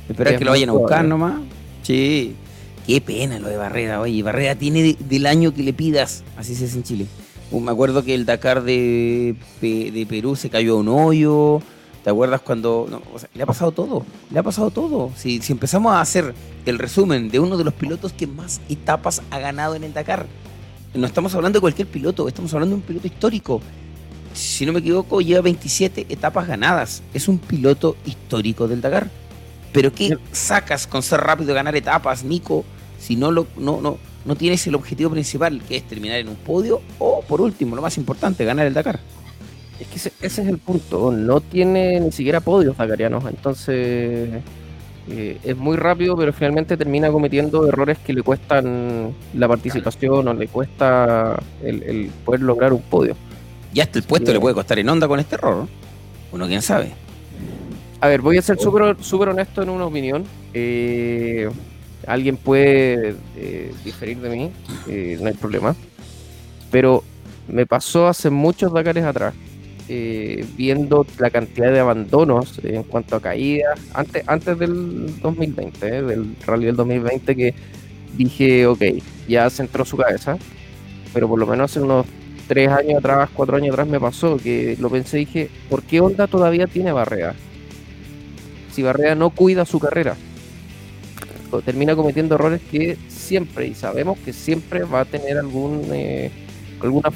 [0.08, 1.40] Esperar que lo vayan a buscar nomás.
[1.82, 2.36] Sí.
[2.86, 4.22] Qué pena lo de Barrera, oye.
[4.22, 6.22] Barrera tiene del año que le pidas.
[6.36, 7.06] Así se hace en Chile.
[7.50, 11.60] Uh, me acuerdo que el Dakar de, de Perú se cayó a un hoyo.
[12.04, 12.86] ¿Te acuerdas cuando.?
[13.32, 14.04] le ha pasado todo.
[14.30, 15.10] Le ha pasado todo.
[15.16, 16.34] Si, si empezamos a hacer
[16.66, 20.26] el resumen de uno de los pilotos que más etapas ha ganado en el Dakar,
[20.92, 23.62] no estamos hablando de cualquier piloto, estamos hablando de un piloto histórico.
[24.34, 27.02] Si no me equivoco, lleva 27 etapas ganadas.
[27.14, 29.08] Es un piloto histórico del Dakar.
[29.72, 32.66] Pero ¿qué sacas con ser rápido y ganar etapas, Nico,
[33.00, 36.36] si no, lo, no, no, no tienes el objetivo principal, que es terminar en un
[36.36, 39.00] podio, o por último, lo más importante, ganar el Dakar?
[39.92, 44.30] Es que ese, es el punto, no tiene ni siquiera podios dakarianos, entonces
[45.08, 50.34] eh, es muy rápido, pero finalmente termina cometiendo errores que le cuestan la participación o
[50.34, 53.16] le cuesta el, poder lograr un podio.
[53.74, 55.66] Y hasta el puesto le puede costar en onda con este error,
[56.32, 56.92] uno quién sabe.
[58.00, 60.24] A ver, voy a ser súper super honesto en una opinión.
[60.52, 61.48] Eh,
[62.06, 64.50] alguien puede eh, diferir de mí,
[65.20, 65.74] no hay problema.
[66.70, 67.02] Pero
[67.48, 69.34] me pasó hace muchos Dakares atrás
[69.88, 76.02] eh, viendo la cantidad de abandonos en cuanto a caídas, antes, antes del 2020, eh,
[76.02, 77.54] del rally del 2020, que
[78.16, 78.82] dije, ok,
[79.28, 80.38] ya centró su cabeza,
[81.12, 82.06] pero por lo menos hace unos
[82.48, 86.00] tres años atrás, cuatro años atrás me pasó, que lo pensé y dije, ¿por qué
[86.00, 87.34] Honda todavía tiene Barrea?
[88.72, 90.16] Si Barrea no cuida su carrera,
[91.62, 96.30] termina cometiendo errores que siempre, y sabemos que siempre va a tener algún, eh,
[96.80, 97.10] alguna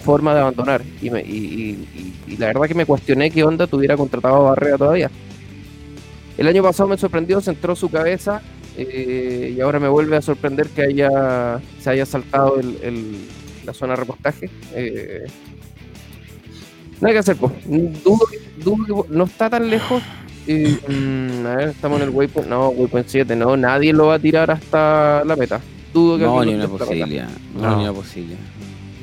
[0.00, 0.82] forma de abandonar.
[1.00, 1.76] Y,
[2.38, 5.10] la verdad que me cuestioné que Honda tuviera contratado a Barrera todavía.
[6.38, 8.40] El año pasado me sorprendió, centró su cabeza
[8.76, 13.18] eh, y ahora me vuelve a sorprender que haya se haya saltado el,
[13.64, 14.50] la zona de repostaje.
[14.74, 15.26] Eh,
[17.00, 17.52] no hay que hacer, pues.
[17.66, 20.02] Dudo, no está tan lejos.
[20.46, 22.48] Mm, a ver, estamos en el waypoint.
[22.48, 25.60] No, waypoint 7, no, nadie lo va a tirar hasta la meta.
[25.92, 27.28] Dudo que no, ni una posibilidad.
[27.54, 28.38] No, ni una posibilidad.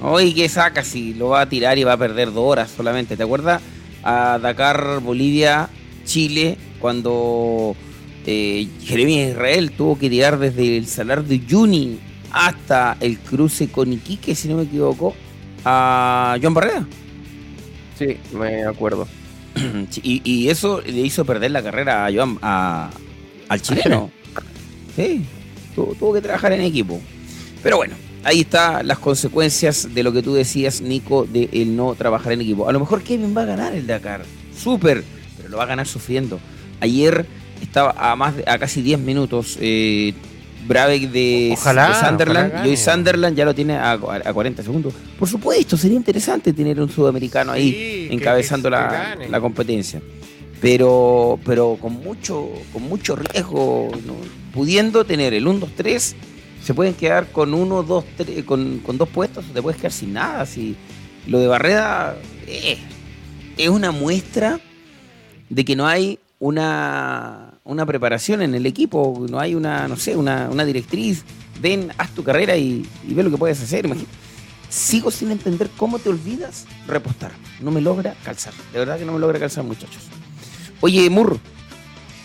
[0.01, 3.17] Oye, ¿qué saca si lo va a tirar y va a perder dos horas solamente?
[3.17, 3.61] ¿Te acuerdas?
[4.03, 5.69] A Dakar, Bolivia,
[6.05, 7.75] Chile, cuando
[8.25, 11.99] eh, Jeremías Israel tuvo que tirar desde el Salar de Juni
[12.31, 15.15] hasta el cruce con Iquique, si no me equivoco,
[15.65, 16.85] a John Barrera.
[17.97, 19.07] Sí, me acuerdo.
[20.03, 24.11] y, eso le hizo perder la carrera a Joan, al chileno.
[24.95, 25.25] sí,
[25.73, 27.01] tuvo que trabajar en equipo.
[27.63, 27.95] Pero bueno,
[28.27, 32.41] ahí están las consecuencias de lo que tú decías, Nico, de el no trabajar en
[32.41, 32.67] equipo.
[32.67, 34.23] A lo mejor Kevin va a ganar el Dakar,
[34.55, 35.05] súper,
[35.37, 36.37] pero lo va a ganar sufriendo.
[36.81, 37.25] Ayer
[37.61, 40.13] estaba a más a casi 10 minutos eh,
[40.67, 44.93] Brave de, Sunderland y hoy Sunderland ya lo tiene a, 40 segundos.
[45.17, 50.01] Por supuesto, sería interesante tener un sudamericano ahí encabezando la, competencia.
[50.59, 53.89] Pero, pero con mucho, con mucho riesgo,
[54.53, 56.15] pudiendo tener el 1-2-3
[56.67, 60.45] se pueden quedar con uno, dos, tres, con, dos puestos, te puedes quedar sin nada.
[60.45, 60.75] Si
[61.25, 62.77] lo de Barreda eh,
[63.55, 64.59] es una muestra
[65.47, 70.17] de que no hay una, una preparación en el equipo, no hay una, no sé,
[70.17, 71.23] una, una directriz.
[71.61, 73.85] Ven, haz tu carrera y, ve lo que puedes hacer.
[73.85, 74.11] Imagínate.
[74.67, 77.31] Sigo sin entender cómo te olvidas repostar.
[77.61, 78.53] No me logra calzar.
[78.73, 80.03] De verdad que no me logra calzar, muchachos.
[80.81, 81.39] Oye, Mur,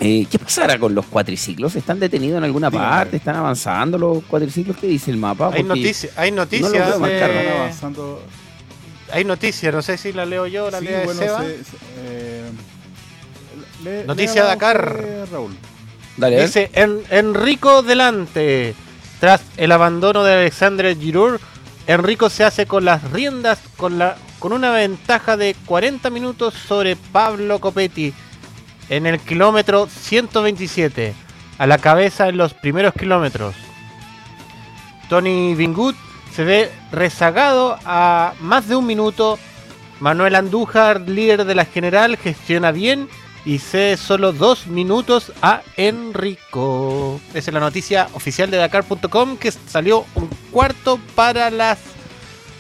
[0.05, 1.77] eh, ¿qué pasará con los cuatriciclos?
[1.77, 3.17] ¿Están detenidos en alguna parte?
[3.19, 4.77] ¿Están avanzando los cuatriciclos?
[4.77, 5.47] ¿Qué dice el mapa?
[5.53, 6.73] Hay Porque noticias, hay no noticias.
[6.73, 7.55] de- ¿no?
[7.61, 8.23] Avanzando.
[9.13, 11.41] Hay noticias, no sé si la leo yo o la Sí, leo bueno, Seba.
[11.43, 12.51] se- se- eh,
[13.85, 15.05] le- Noticia Dakar.
[15.31, 15.57] Raúl.
[16.17, 16.43] Dale.
[16.43, 18.75] Dice En- Enrico delante.
[19.21, 21.39] Tras el abandono de Alexandre Giroud,
[21.87, 26.97] Enrico se hace con las riendas con, la, con una ventaja de 40 minutos sobre
[26.97, 28.13] Pablo Copetti
[28.93, 31.15] en el kilómetro 127,
[31.57, 33.55] a la cabeza en los primeros kilómetros.
[35.09, 35.97] Tony Vingut
[36.31, 39.39] se ve rezagado a más de un minuto.
[39.99, 43.09] Manuel Andújar, líder de la general, gestiona bien
[43.47, 47.19] y cede solo dos minutos a Enrico.
[47.33, 51.79] Esa es la noticia oficial de Dakar.com que salió un cuarto para las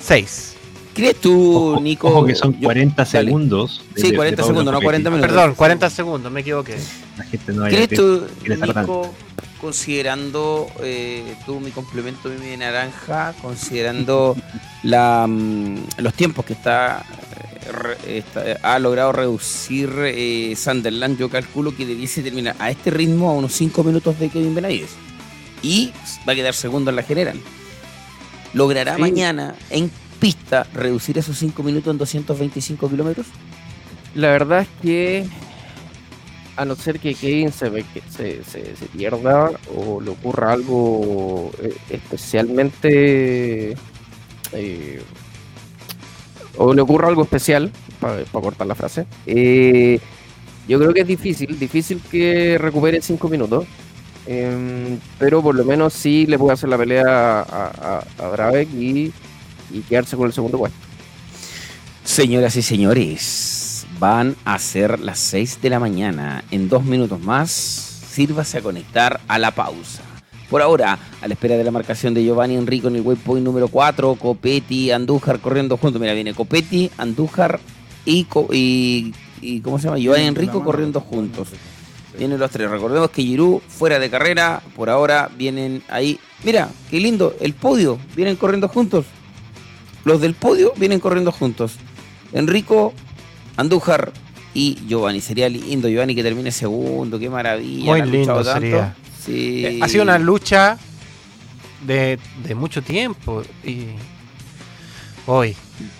[0.00, 0.51] seis.
[0.94, 2.08] ¿Crees tú, Nico?
[2.08, 3.10] ojo que son yo- 40 dale.
[3.26, 3.82] segundos.
[3.94, 4.84] de- Sí, de 40 Pablo segundos, no Copetti.
[4.84, 5.30] 40 minutos.
[5.34, 6.76] Perdón, 40 segundos, me equivoqué.
[7.16, 9.14] La gente no ¿Crees tú, Nico,
[9.60, 14.36] considerando eh, tú mi complemento mi media naranja, considerando
[14.82, 17.04] la, mm, los tiempos que está,
[17.64, 22.90] eh, re- está- ha logrado reducir eh, Sunderland, yo calculo que debiese terminar a este
[22.90, 24.90] ritmo a unos 5 minutos de Kevin Benavides.
[25.62, 25.92] Y
[26.28, 27.40] va a quedar segundo en la general.
[28.52, 29.00] ¿Logrará Sí.
[29.00, 29.90] mañana en
[30.22, 33.26] pista reducir esos 5 minutos en 225 kilómetros?
[34.14, 35.26] La verdad es que
[36.56, 40.52] a no ser que Kevin se, ve que se, se- se pierda o le ocurra
[40.52, 43.74] algo eh, especialmente
[44.52, 45.02] eh,
[46.58, 47.70] o le ocurra algo especial
[48.00, 49.98] para cortar la frase eh,
[50.68, 53.66] yo creo que es difícil difícil que recupere cinco minutos
[54.26, 59.12] em, pero por lo menos sí le puede hacer la pelea a, a, y,
[59.72, 60.78] y quedarse con el segundo puesto
[62.04, 66.42] Señoras y señores, van a ser las 6 de la mañana.
[66.50, 70.02] En dos minutos más, sírvase a conectar a la pausa.
[70.50, 73.68] Por ahora, a la espera de la marcación de Giovanni Enrico en el waypoint número
[73.68, 76.00] 4, Copetti, Andújar corriendo juntos.
[76.00, 77.60] Mira, viene Copetti, Andújar
[78.04, 78.26] y,
[79.40, 79.98] y ¿cómo se llama?
[79.98, 81.48] Giovanni Enrico corriendo juntos.
[82.18, 82.68] Vienen los tres.
[82.68, 86.18] Recordemos que Giroud fuera de carrera, por ahora vienen ahí.
[86.42, 89.06] Mira, qué lindo, el podio, vienen corriendo juntos.
[90.04, 91.76] Los del podio vienen corriendo juntos.
[92.32, 92.92] Enrico,
[93.56, 94.12] Andújar
[94.54, 95.20] y Giovanni.
[95.20, 97.18] Sería lindo, Giovanni, que termine segundo.
[97.18, 97.84] Qué maravilla.
[97.84, 98.94] Muy lindo sería.
[99.24, 99.64] Sí.
[99.64, 100.78] Eh, Ha sido una lucha
[101.86, 103.42] de, de mucho tiempo.
[103.64, 103.86] Y
[105.26, 105.56] hoy.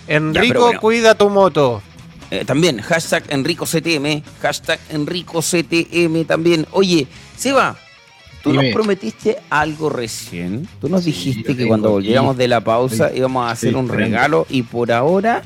[0.06, 0.80] Enrico, bueno.
[0.80, 1.82] cuida tu moto.
[2.30, 6.66] Eh, también, hashtag Enrico CTM, hashtag Enrico CTM también.
[6.72, 7.06] Oye,
[7.36, 7.76] Seba,
[8.42, 10.66] tú nos prometiste algo recién.
[10.80, 14.46] Tú nos dijiste que cuando volviéramos de la pausa Estoy- íbamos a hacer un regalo
[14.50, 15.42] y por ahora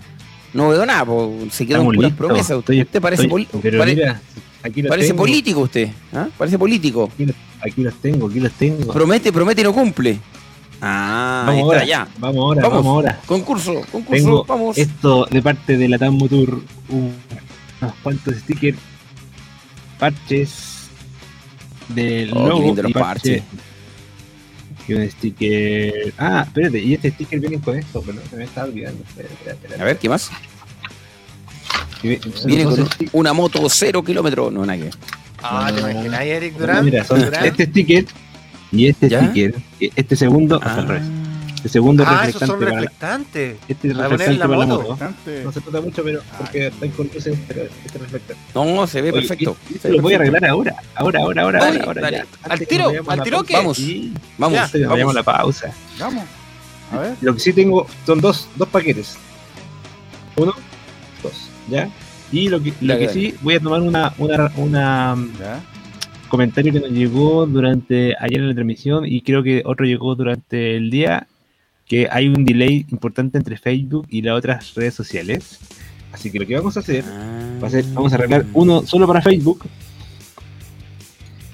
[0.55, 1.05] no veo nada,
[1.51, 2.59] se quedan puras promesas.
[2.59, 4.21] Estoy- ¿Usted parece, estoy- poli- pero pare- mira,
[4.63, 5.89] aquí los parece político usted?
[6.15, 6.29] ¿ah?
[6.39, 7.11] Parece político.
[7.13, 8.93] Aquí, los- aquí los tengo, aquí los tengo.
[8.93, 10.19] Promete, promete y no cumple.
[10.81, 12.09] Ah, vamos está, ahora, ya.
[12.19, 12.77] vamos ahora, Vamos.
[12.79, 13.21] vamos, ahora.
[13.27, 14.77] Concurso, concurso, Tengo vamos.
[14.77, 16.61] esto de parte de la TAM Motor,
[16.91, 17.15] un-
[17.81, 18.77] unos cuantos stickers,
[19.99, 20.76] parches
[21.89, 23.43] del Oh, logo lindo los parches.
[24.89, 26.15] Y un sticker.
[26.19, 29.03] Ah, espérate, y este sticker viene con esto, pero se me estaba olvidando.
[29.81, 30.31] A ver, ¿qué más?
[32.45, 34.53] Viene con una moto cero kilómetros.
[34.53, 34.95] No, nada que ver.
[35.43, 36.85] Ah, ¿te No, no, imaginas, Eric No, Durán?
[36.85, 37.45] Mira, son Durán.
[37.47, 38.05] este sticker
[38.73, 39.23] y este ¿Ya?
[39.25, 39.55] sticker.
[39.81, 40.75] Este segundo, Ah.
[40.77, 41.03] al revés.
[41.57, 43.57] Este segundo Ah, esos reflectante son para la- reflectantes.
[43.69, 44.79] Este es Para poner en reflectante la para la moto.
[44.83, 44.89] moto.
[44.91, 45.45] Bastante.
[45.45, 48.37] No se nota mucho, pero porque está con luces, pero este reflector.
[48.55, 49.57] No, se ve Oye, perfecto.
[49.71, 50.75] y- y se lo voy a arreglar ahora.
[50.95, 52.17] Ahora, ahora, ahora, Dale, ahora, dale.
[52.19, 52.27] ya.
[52.53, 53.77] Al tiro, al tiro que- Vamos.
[53.79, 55.35] Sí, Vamos, antes que nos vayamos a vamos.
[55.35, 55.73] la pausa.
[55.99, 56.25] Vamos.
[56.93, 57.15] A ver.
[57.21, 59.17] Lo que sí tengo son dos, dos paquetes.
[60.37, 60.53] Uno,
[61.23, 61.33] dos,
[61.69, 61.89] ¿ya?
[62.31, 65.61] Y lo que, lo Dale, que sí, voy a tomar una, una, una Ya.
[66.29, 70.77] comentario que nos llegó durante ayer en la transmisión y creo que otro llegó durante
[70.77, 71.27] el día,
[71.87, 75.59] que hay un delay importante entre Facebook y las otras redes sociales.
[76.13, 77.59] Así que lo que vamos a hacer, Ah.
[77.63, 79.65] va a ser, vamos a arreglar uno solo para Facebook,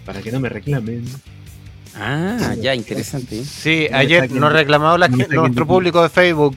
[0.04, 1.04] para que no me reclamen.
[1.94, 3.44] Ah, ya, interesante.
[3.44, 6.56] Sí, ayer nos reclamó la nuestro público de Facebook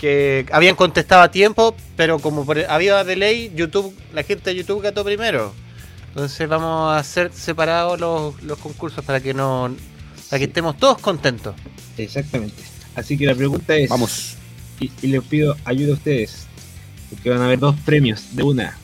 [0.00, 4.82] que habían contestado a tiempo, pero como por- había delay, YouTube, la gente de YouTube
[4.82, 5.52] gató primero.
[6.08, 9.74] Entonces vamos a hacer separados los, los concursos para que no
[10.28, 11.54] para que estemos todos contentos.
[11.96, 12.62] Exactamente.
[12.94, 14.34] Así que la pregunta es, Vamos.
[14.80, 16.46] y, y les pido ayuda a ustedes,
[17.10, 18.76] porque van a haber dos premios de una.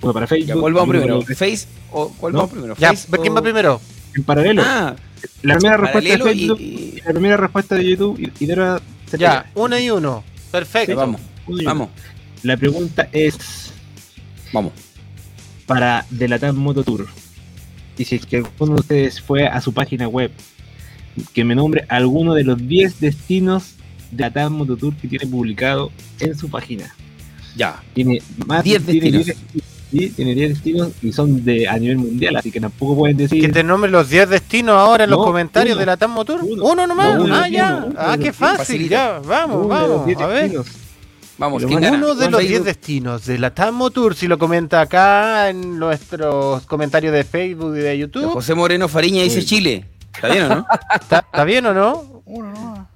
[0.00, 0.60] uno para Ya, Facebook.
[0.60, 1.20] ¿Cuál uno primero?
[1.22, 2.38] para- ¿Face o cuál No.
[2.40, 2.76] vamos primero?
[2.78, 3.80] Ya, ¿Face ¿quién o- va primero?
[4.14, 4.62] En paralelo.
[4.64, 4.94] Ah,
[5.42, 8.52] la primera respuesta de y, Facebook y- la primera respuesta de YouTube y, y de
[8.54, 10.24] ahora se Ya, uno y uno.
[10.50, 10.96] Perfecto.
[10.96, 11.70] vamos, Uno y uno.
[11.70, 11.88] vamos,
[12.42, 13.72] La pregunta es
[14.52, 14.72] vamos.
[15.66, 17.06] para Delatam Moto Tour.
[17.96, 20.30] Y si es que alguno de ustedes fue a su página web,
[21.32, 23.74] que me nombre alguno de los 10 destinos
[24.10, 25.90] de Latam Moto Tour que tiene publicado
[26.20, 26.94] en su página.
[27.56, 27.82] Ya.
[27.94, 29.26] Tiene más 10 tiene destinos.
[29.26, 33.16] 10 sí, tiene 10 destinos y son de a nivel mundial, así que tampoco pueden
[33.18, 35.80] Que decir te nombren los 10 destinos ahora en los comentarios uno.
[35.80, 36.40] de la TAM Motor.
[36.42, 36.86] Uno, Uno.
[36.86, 37.16] nomás.
[37.16, 37.86] No, uno, ah, ya.
[37.96, 38.88] ah, qué fácil.
[38.88, 40.06] Ya, vamos, uno de los vamos.
[40.06, 40.42] 10 A ver.
[40.44, 40.66] destinos.
[41.38, 41.62] Vamos.
[41.64, 42.40] Uno de ¿Juan los Facebook?
[42.48, 47.74] 10 destinos de la TAM Motor, si lo comenta acá en nuestros comentarios de Facebook
[47.76, 48.30] y de YouTube.
[48.32, 49.44] José Moreno Fariña dice.
[49.44, 49.84] Chile.
[50.14, 50.66] ¿Está bien o no?
[50.94, 52.22] ¿Está, está bien o no?
[52.26, 52.86] Uno nomás.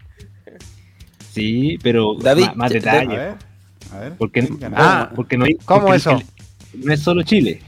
[1.32, 3.08] Sí, pero David, ma- más, ya- A detalles.
[3.18, 3.34] ver.
[3.92, 4.12] A ver.
[4.16, 4.48] Porque.
[4.74, 6.22] Ah, porque no hay- ¿cómo porque eso?
[6.74, 7.60] no es solo Chile.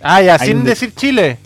[0.00, 1.38] Ah, ya, sin un- decir Chile.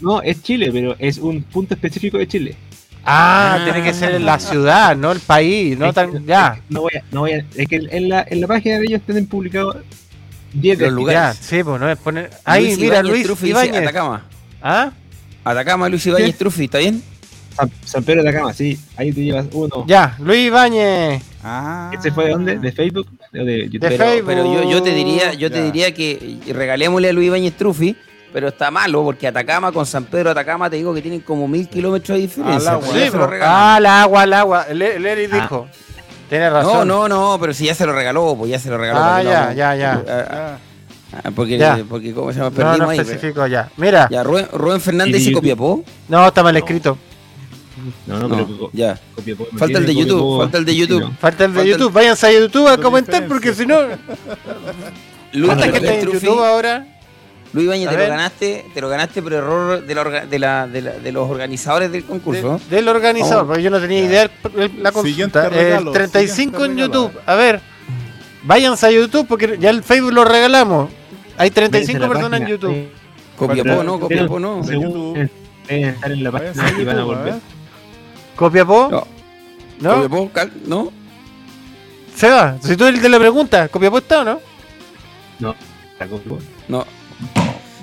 [0.00, 2.56] No, es Chile, pero es un punto específico de Chile.
[3.04, 3.64] Ah, Ah.
[3.64, 6.12] tiene que ser la ciudad, no el país, no tan.
[6.12, 8.78] que- Ya, No voy a, no voy a, es que en la, en la página
[8.78, 9.72] de ellos tienen publicado
[10.52, 10.92] 10 Los destinos.
[10.92, 11.38] lugares.
[11.38, 12.30] ya, sí, pues no es poner.
[12.44, 13.82] Ahí, Luis mira, Ibáñez Luis Ibáñez.
[13.82, 14.24] Atacama.
[14.60, 14.90] ¿Ah?
[15.50, 17.02] Atacama, Luis Ibáñez Truffi, ¿está bien?
[17.56, 18.78] San, San Pedro de Atacama, sí.
[18.96, 19.84] Ahí te llevas uno.
[19.86, 21.22] Ya, Luis Ibáñez.
[21.42, 21.90] Ah.
[21.94, 22.58] ¿Este fue de dónde?
[22.58, 23.06] ¿De Facebook?
[23.32, 23.80] ¿O de YouTube?
[23.80, 24.26] De Pero, Facebook.
[24.26, 27.96] pero yo, yo te diría, yo te diría que regalémosle a Luis Ibáñez Truffi,
[28.32, 31.46] pero está malo porque Atacama con San Pedro de Atacama te digo que tienen como
[31.48, 32.70] mil kilómetros de diferencia.
[32.72, 32.88] Al agua.
[32.92, 33.10] Sí.
[33.42, 34.66] Ah, al agua, al agua.
[34.68, 35.36] El, el Eric Ah.
[35.42, 35.68] dijo.
[36.28, 36.88] Tiene no, razón.
[36.88, 38.98] no, no, pero si ya se lo regaló, pues ya se lo regaló.
[38.98, 40.58] Ah, ¿para qué lo ya, ya, ya.
[41.12, 41.84] Ah, porque, Ya.
[41.88, 42.50] porque, ¿cómo se llama?
[42.50, 42.98] No, Perdimos no ahí.
[42.98, 43.70] pero- especifico ya.
[43.76, 45.34] Mira, Ya, Rubén, Rubén Fernández Y YouTube.
[45.36, 45.84] Copiapó.
[46.08, 46.98] no, está mal escrito.
[48.06, 48.98] No, no, No, pero ya.
[49.14, 50.40] Copiapó no Falta el de YouTube, Copiapó.
[50.42, 51.00] falta el de YouTube.
[51.02, 51.12] No.
[51.20, 51.92] Falta el de Falta el- YouTube.
[51.92, 53.76] Váyanse a YouTube a comentar porque si no.
[55.32, 56.86] Luis ¿Cuánta Ibáñez gente hay en YouTube ahora?
[57.52, 58.08] Luis Ibáñez, A te ver.
[58.08, 61.12] lo ganaste, te lo ganaste, pero error de, la orga- de, la, de, la- de
[61.12, 62.60] los organizadores del concurso.
[62.68, 63.46] De- del organizador, Oh.
[63.46, 64.06] porque yo no tenía Ya.
[64.06, 65.48] idea la Siguiente consulta.
[65.50, 67.12] regalo, el 35 en YouTube.
[67.24, 67.60] A ver,
[68.46, 70.90] váyanse a YouTube porque ya el Facebook lo regalamos.
[71.36, 72.72] Hay 35 Váyanse a la personas en YouTube.
[72.74, 72.88] eh,
[73.36, 74.62] Copiapó, no, Copiapó, no.
[74.62, 75.30] Deben
[75.68, 77.24] estar en la página y van a volver.
[77.24, 77.34] ver.
[78.36, 78.88] ¿Copiapó?
[78.90, 79.06] No.
[79.80, 79.94] ¿No?
[80.02, 80.92] Copiapó, cal- ¿no?
[82.14, 84.40] Seba, si tú eres el de la pregunta, ¿Copiapó está o no?
[85.98, 86.38] La Copiapó.
[86.68, 86.86] No.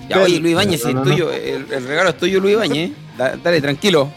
[0.09, 2.53] Ya, oye, Luis Ibáñez, si No, es no, tuyo, el, el regalo es tuyo, Luis
[2.55, 2.91] Ibáñez.
[3.17, 4.11] Da- dale, tranquilo,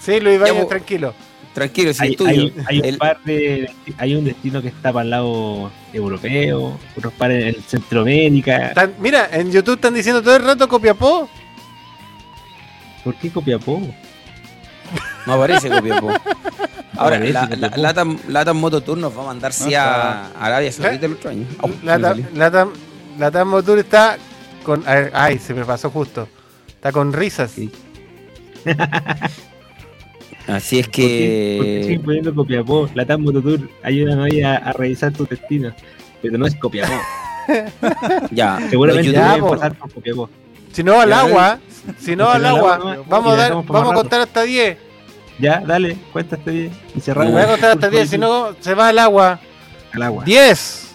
[0.00, 1.14] Sí, Luis Ibáñez, tranquilo.
[1.54, 2.30] Tranquilo, si Hay, es tuyo.
[2.30, 6.78] hay, hay un El- par de hay un destino que está para el lado europeo,
[6.96, 8.72] otros para el Centroamérica.
[8.74, 11.28] Tan- mira, en YouTube están diciendo todo el rato Copiapó.
[13.04, 13.80] ¿Por qué Copiapó?
[15.26, 16.08] No aparece Copiapó.
[16.96, 17.76] Ahora, aparece la, Copiapó.
[17.76, 20.30] la, Latam, Latam Moto Tour nos va a mandar sí a está.
[20.40, 21.46] Arabia Saudita el otro año.
[21.58, 22.26] Au, se La, me ta- salió.
[22.34, 22.72] la, tam-
[23.18, 24.16] la Tam Motor está
[24.62, 24.82] con.
[24.88, 26.28] a Ay, se me pasó justo.
[26.68, 27.50] Está con risas.
[27.50, 27.70] Sí.
[30.50, 31.82] Así es ¿Por qué, por qué que.
[31.84, 32.88] siguen poniendo Copiapó?
[32.94, 35.72] La TAM Mototour ayudan ahí a, a revisar tu destino.
[36.22, 36.92] Pero no es Copiapó.
[38.30, 39.50] Ya, Seguramente Ya, deben po.
[39.50, 40.30] pasar por Copiapó.
[40.72, 41.58] Si no al Ya, agua,
[41.98, 44.78] si no al agua, agua, no, vamos a dar, vamos a contar hasta 10.
[45.40, 46.70] Ya, dale, cuenta este día.
[46.94, 47.32] Y cerramos.
[47.32, 49.40] Voy a contar hasta 10, si no se va al agua.
[49.92, 50.24] Al agua.
[50.24, 50.90] 10,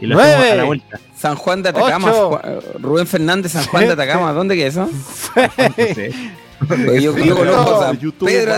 [0.00, 0.52] Y lo hacemos nueve.
[0.52, 1.00] a la vuelta.
[1.16, 2.28] San Juan de Atacama, Ocho.
[2.30, 4.80] Juan- Rubén Fernández, San Juan de Atacama, ¿dónde queda eso?
[4.86, 5.50] No sé.
[5.94, 6.14] Pues
[7.00, 8.54] yo, yo conozco San YouTube, Pedro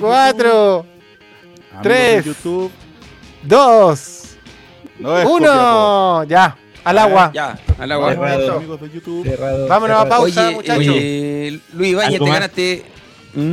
[0.00, 0.86] 4, Amigos
[1.82, 2.24] Tres.
[2.24, 2.70] de YouTube.
[3.42, 4.36] 2,
[5.00, 6.18] No es Copiapó.
[6.20, 6.24] 1.
[6.24, 7.30] Ya, al agua.
[7.34, 8.10] Ya, al agua.
[8.14, 8.56] Cerrado.
[8.56, 9.24] Amigos de YouTube.
[9.26, 10.94] Cerrado, Vámonos a pausa, Oye, muchachos.
[10.96, 12.84] eh, Luis ¿Algo te ganaste.
[13.34, 13.52] ¿Mm?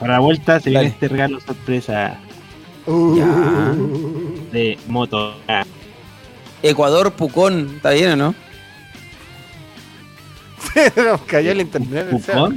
[0.00, 2.18] Para la vuelta se viene este regalo sorpresa
[2.86, 3.16] Uh.
[4.52, 5.34] De moto.
[6.62, 8.34] Ecuador, Pucón, ¿está bien o no?
[10.96, 12.08] Nos cayó el internet.
[12.12, 12.48] o sea.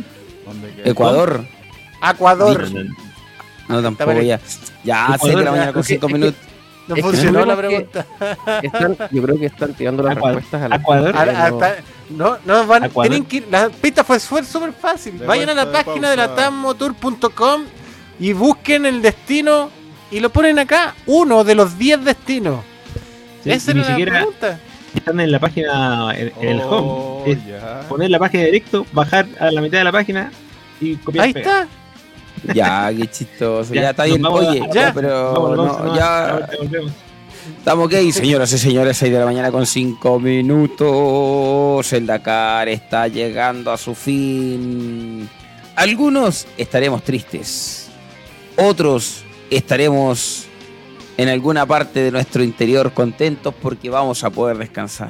[0.84, 1.45] Ecuador.
[2.02, 2.68] Acuador.
[3.68, 4.40] No, tampoco ya.
[4.84, 6.41] Ya, Ecuador, 6 de la mañana con es que- 5 es que- minutos.
[6.88, 8.06] No Es que funcionó la pregunta.
[8.64, 10.36] Están, yo creo que están tirando las Acuador.
[10.38, 11.18] respuestas a la Acuador.
[11.18, 11.60] Ahora, no-
[12.11, 13.10] no, no, van, Acuador.
[13.11, 15.19] tienen que ir, la pista fue súper fácil.
[15.19, 16.44] De Vayan a la vuelta de página de la pausa.
[16.44, 17.64] tammotour.com
[18.22, 19.69] y busquen el destino
[20.11, 22.61] y lo ponen acá, uno de los 10 destinos.
[23.44, 24.60] Sí, Esa era la siquiera pregunta.
[24.98, 27.32] Están en la página, en, en el Oh, home.
[27.32, 27.82] Es ya.
[27.90, 30.32] poner la página directo, bajar a la mitad de la página
[30.82, 31.26] y copiar.
[31.26, 31.68] Ahí pegar.
[32.44, 32.53] está.
[32.53, 33.74] Ya, qué chistoso.
[33.74, 34.26] Ya, Ya, está bien.
[34.26, 34.91] a- Oye, ya.
[34.94, 36.48] pero Vamos, vamos, no, vamos, ya
[37.57, 38.98] estamos ok, señoras y señores.
[38.98, 41.94] 6 de la mañana con 5 minutos.
[41.94, 45.28] El Dakar está llegando a su fin.
[45.76, 47.90] Algunos estaremos tristes.
[48.56, 50.47] Otros estaremos
[51.18, 55.10] en alguna parte de nuestro interior contentos porque vamos a poder descansar.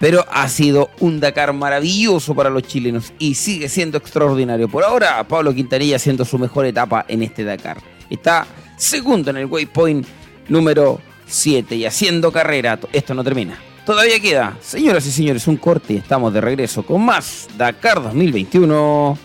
[0.00, 4.68] pero ha sido un Dakar maravilloso para los chilenos y sigue siendo extraordinario.
[4.68, 7.78] Por ahora, Pablo Quintanilla haciendo su mejor etapa en este Dakar.
[8.10, 8.46] Está
[8.76, 10.06] segundo en el waypoint
[10.48, 12.78] número 7 y haciendo carrera.
[12.92, 13.58] Esto no termina.
[13.86, 19.18] Todavía queda, señoras y señores, un corte y estamos de regreso con más Dakar 2021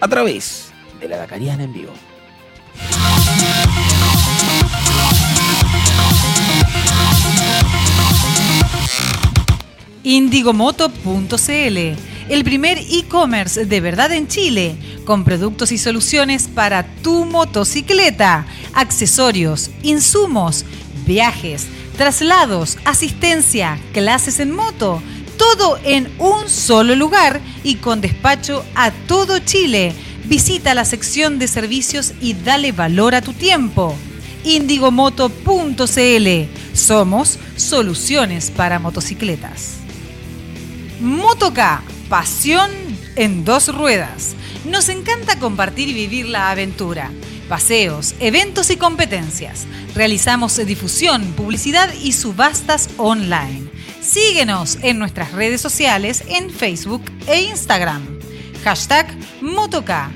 [0.00, 1.92] a través de la Dakariana en vivo.
[10.04, 11.78] Indigomoto.cl,
[12.28, 14.76] el primer e-commerce de verdad en Chile,
[15.06, 20.66] con productos y soluciones para tu motocicleta, accesorios, insumos,
[21.06, 21.66] viajes,
[21.96, 25.02] traslados, asistencia, clases en moto,
[25.38, 29.94] todo en un solo lugar y con despacho a todo Chile.
[30.26, 33.94] Visita la sección de servicios y dale valor a tu tiempo.
[34.44, 36.28] Indigomoto.cl.
[36.74, 39.83] Somos soluciones para motocicletas.
[41.00, 42.70] Motoca, pasión
[43.16, 44.36] en dos ruedas.
[44.64, 47.10] Nos encanta compartir y vivir la aventura.
[47.48, 49.66] Paseos, eventos y competencias.
[49.94, 53.68] Realizamos difusión, publicidad y subastas online.
[54.00, 58.02] Síguenos en nuestras redes sociales en Facebook e Instagram.
[58.62, 59.06] Hashtag
[59.40, 60.10] Motoca.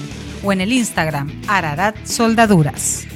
[0.43, 3.08] o en el Instagram Ararat Soldaduras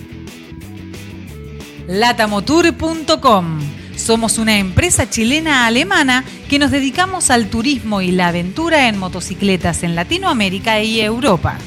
[1.93, 3.60] latamotour.com.
[3.97, 9.94] Somos una empresa chilena-alemana que nos dedicamos al turismo y la aventura en motocicletas en
[9.94, 11.59] Latinoamérica y Europa.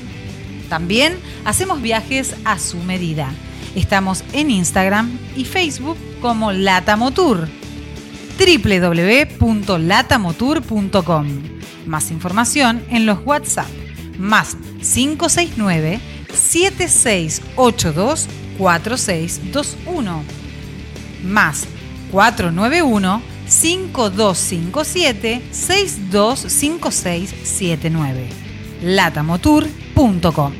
[0.68, 3.30] También hacemos viajes a su medida.
[3.76, 7.48] Estamos en Instagram y Facebook como Latamotour.
[8.40, 11.28] www.latamotour.com.
[11.86, 13.68] Más información en los WhatsApp
[14.18, 16.00] más 569
[16.34, 20.24] 7682 4621
[21.24, 21.66] más
[22.12, 28.30] 491 5257 625679.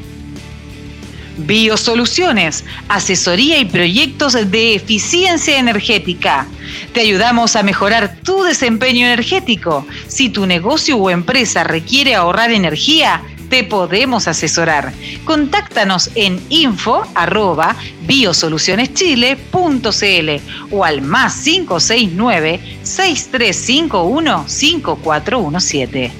[1.39, 6.47] Biosoluciones, asesoría y proyectos de eficiencia energética.
[6.93, 9.87] Te ayudamos a mejorar tu desempeño energético.
[10.09, 13.23] Si tu negocio o empresa requiere ahorrar energía,
[13.53, 14.95] te podemos asesorar.
[15.27, 17.77] Contáctanos en info arroba
[18.07, 26.13] biosolucioneschile.cl o al más 569 6351 5417.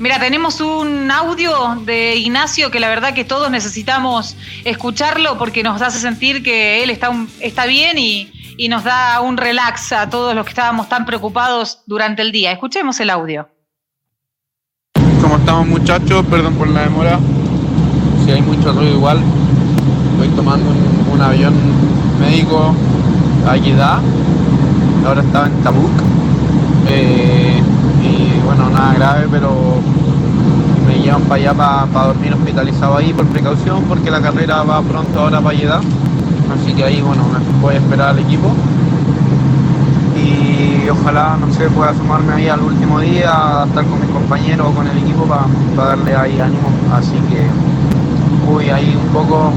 [0.00, 5.80] Mira, tenemos un audio de Ignacio que la verdad que todos necesitamos escucharlo porque nos
[5.82, 10.50] hace sentir que él está, bien y nos da un relax a todos los que
[10.50, 12.50] estábamos tan preocupados durante el día.
[12.50, 13.48] Escuchemos el audio.
[15.46, 16.26] ¿Cómo estamos muchachos?
[16.28, 17.20] Perdón por la demora.
[18.24, 19.20] Si hay mucho ruido igual.
[20.12, 20.70] Estoy tomando
[21.12, 21.54] un, avión
[22.18, 22.74] médico
[23.46, 24.00] a Jeddah.
[25.06, 25.92] Ahora estaba en Tabuk.
[26.88, 27.62] Eh,
[28.02, 29.80] y bueno, nada grave, pero
[30.88, 35.20] me llevan para allá para, dormir hospitalizado ahí por precaución porque la carrera va pronto
[35.20, 35.80] ahora para Jeddah.
[36.60, 37.22] Así que ahí bueno,
[37.62, 38.48] voy a esperar al equipo
[40.90, 44.86] ojalá, no sé, pueda sumarme ahí al último día, estar con mis compañeros o con
[44.86, 46.68] el equipo para darle ahí ánimo.
[46.92, 47.46] Así que,
[48.50, 49.52] uy, ahí un poco,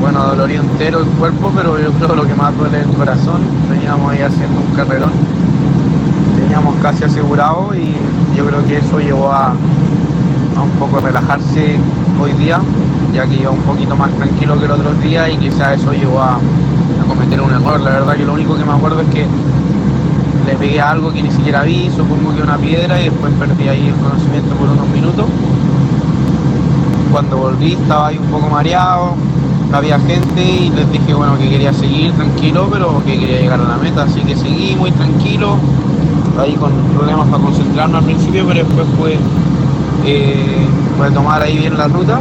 [0.00, 3.42] bueno, dolorido entero el cuerpo, pero yo creo lo que más duele es el corazón.
[3.70, 5.12] Veníamos ahí haciendo un carrerón,
[6.36, 7.94] teníamos casi asegurado y
[8.36, 9.48] yo creo que eso llevó a,
[10.56, 11.78] a un poco relajarse
[12.20, 12.60] hoy día,
[13.12, 16.20] ya que iba un poquito más tranquilo que el otro día y quizás eso llevó
[16.20, 17.80] a, a cometer un error.
[17.80, 19.26] La verdad que lo único que me acuerdo es que
[20.46, 23.88] le pegué algo que ni siquiera vi, supongo que una piedra, y después perdí ahí
[23.88, 25.26] el conocimiento por unos minutos.
[27.10, 29.14] Cuando volví estaba ahí un poco mareado,
[29.72, 33.64] había gente y les dije bueno que quería seguir tranquilo, pero que quería llegar a
[33.64, 35.56] la meta, así que seguí muy tranquilo,
[36.38, 39.18] ahí con problemas para concentrarme al principio, pero después fue
[40.04, 40.66] eh,
[41.00, 42.20] retomar ahí bien la ruta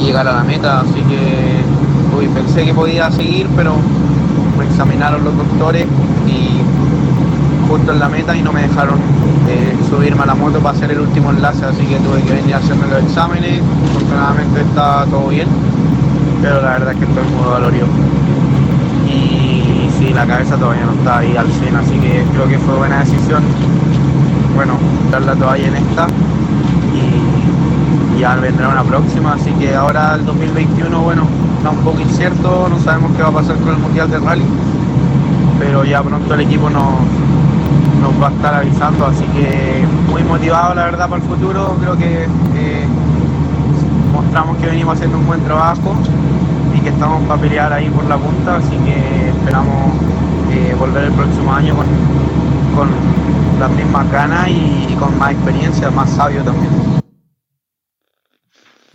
[0.00, 3.74] y llegar a la meta, así que uy, pensé que podía seguir, pero
[4.58, 5.86] me examinaron los doctores
[6.26, 6.60] y
[7.68, 8.98] justo en la meta y no me dejaron
[9.48, 12.54] eh, subirme a la moto para hacer el último enlace, así que tuve que venir
[12.54, 13.60] a hacerme los exámenes.
[13.90, 15.48] Afortunadamente está todo bien,
[16.42, 17.86] pero la verdad es que estoy muy dolorido.
[19.06, 22.74] Y sí, la cabeza todavía no está ahí al 100, así que creo que fue
[22.76, 23.42] buena decisión,
[24.54, 24.74] bueno,
[25.10, 26.06] dar la toalla en esta
[28.16, 31.26] y ya vendrá una próxima, así que ahora el 2021, bueno,
[31.58, 34.44] está un poco incierto, no sabemos qué va a pasar con el Mundial de Rally,
[35.58, 36.84] pero ya pronto el equipo nos,
[38.00, 41.96] nos va a estar avisando, así que muy motivado la verdad para el futuro, creo
[41.96, 42.86] que eh,
[44.12, 45.94] mostramos que venimos haciendo un buen trabajo
[46.74, 49.92] y que estamos para pelear ahí por la punta, así que esperamos
[50.50, 51.86] eh, volver el próximo año con,
[52.76, 52.88] con
[53.60, 56.95] las mismas ganas y, y con más experiencia, más sabio también.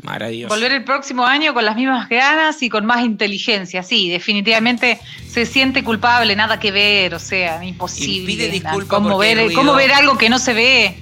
[0.03, 0.53] Maravilloso.
[0.53, 3.84] Volver el próximo año con las mismas ganas y con más inteligencia.
[3.84, 4.99] Sí, definitivamente
[5.30, 8.32] se siente culpable, nada que ver, o sea, imposible.
[8.32, 9.52] Y pide disculpas ¿Cómo ver.
[9.53, 10.95] ¿Cómo ver algo que no se ve?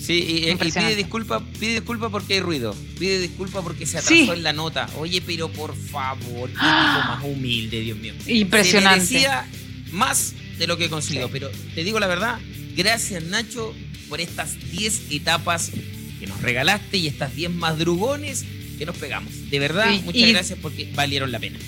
[0.00, 2.74] Sí, y- pide disculpas pide disculpa porque hay ruido.
[2.98, 4.30] Pide disculpas porque se atrasó Sí.
[4.30, 4.88] en la nota.
[4.96, 8.14] Oye, pero por favor, qué tipo más humilde, Dios mío.
[8.26, 9.04] Impresionante.
[9.04, 9.46] Se merecía
[9.92, 11.28] más de lo que consiguió.
[11.30, 12.38] Pero te digo la verdad,
[12.74, 13.74] gracias Nacho
[14.08, 15.72] por estas 10 etapas
[16.18, 18.44] que nos regalaste y estas 10 madrugones
[18.78, 19.50] que nos pegamos.
[19.50, 21.58] De verdad, muchas y- gracias porque valieron la pena.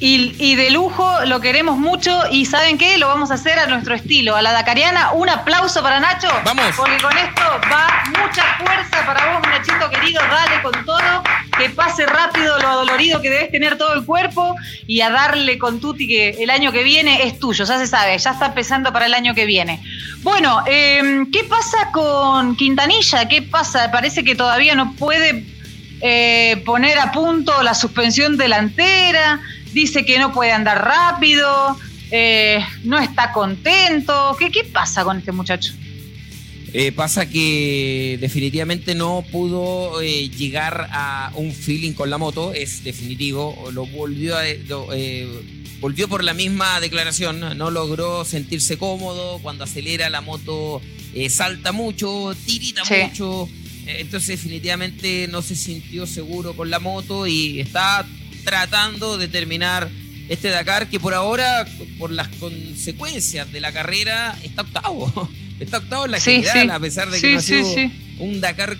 [0.00, 2.98] Y, y de lujo, lo queremos mucho y ¿saben qué?
[2.98, 5.12] Lo vamos a hacer a nuestro estilo, a la Dacariana.
[5.12, 6.28] Un aplauso para Nacho.
[6.44, 6.66] Vamos.
[6.76, 7.42] Porque con esto
[7.72, 10.22] va mucha fuerza para vos, Nachito querido.
[10.22, 11.22] Dale con todo,
[11.58, 14.54] que pase rápido lo dolorido que debes tener todo el cuerpo
[14.86, 18.16] y a darle con Tuti que el año que viene es tuyo, ya se sabe,
[18.18, 19.82] ya está empezando para el año que viene.
[20.22, 23.28] Bueno, eh, ¿qué pasa con Quintanilla?
[23.28, 23.90] ¿Qué pasa?
[23.90, 25.44] Parece que todavía no puede
[26.00, 29.40] eh, poner a punto la suspensión delantera,
[29.72, 31.76] dice que no puede andar rápido,
[32.10, 34.36] eh, no está contento.
[34.38, 35.72] ¿Qué, ¿Qué pasa con este muchacho?
[36.74, 42.84] Eh, pasa que definitivamente no pudo eh, llegar a un feeling con la moto, es
[42.84, 44.86] definitivo, lo volvió a, lo,
[45.80, 50.82] volvió por la misma declaración, no, logró sentirse cómodo, cuando acelera la moto
[51.14, 52.94] eh, salta mucho, tirita Sí.
[53.02, 53.48] mucho,
[53.86, 58.06] entonces definitivamente no se sintió seguro con la moto y está
[58.48, 59.88] tratando de terminar
[60.28, 61.66] este Dakar que por ahora,
[61.98, 65.28] por las consecuencias de la carrera, está octavo.
[65.58, 66.70] Está octavo en la Sí, general, sí.
[66.70, 68.76] a pesar de que Sí, no ha sido un Dakar,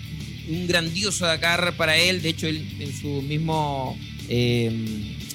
[0.49, 2.23] un grandioso Dakar para él.
[2.23, 4.71] De hecho, él en su mismo eh,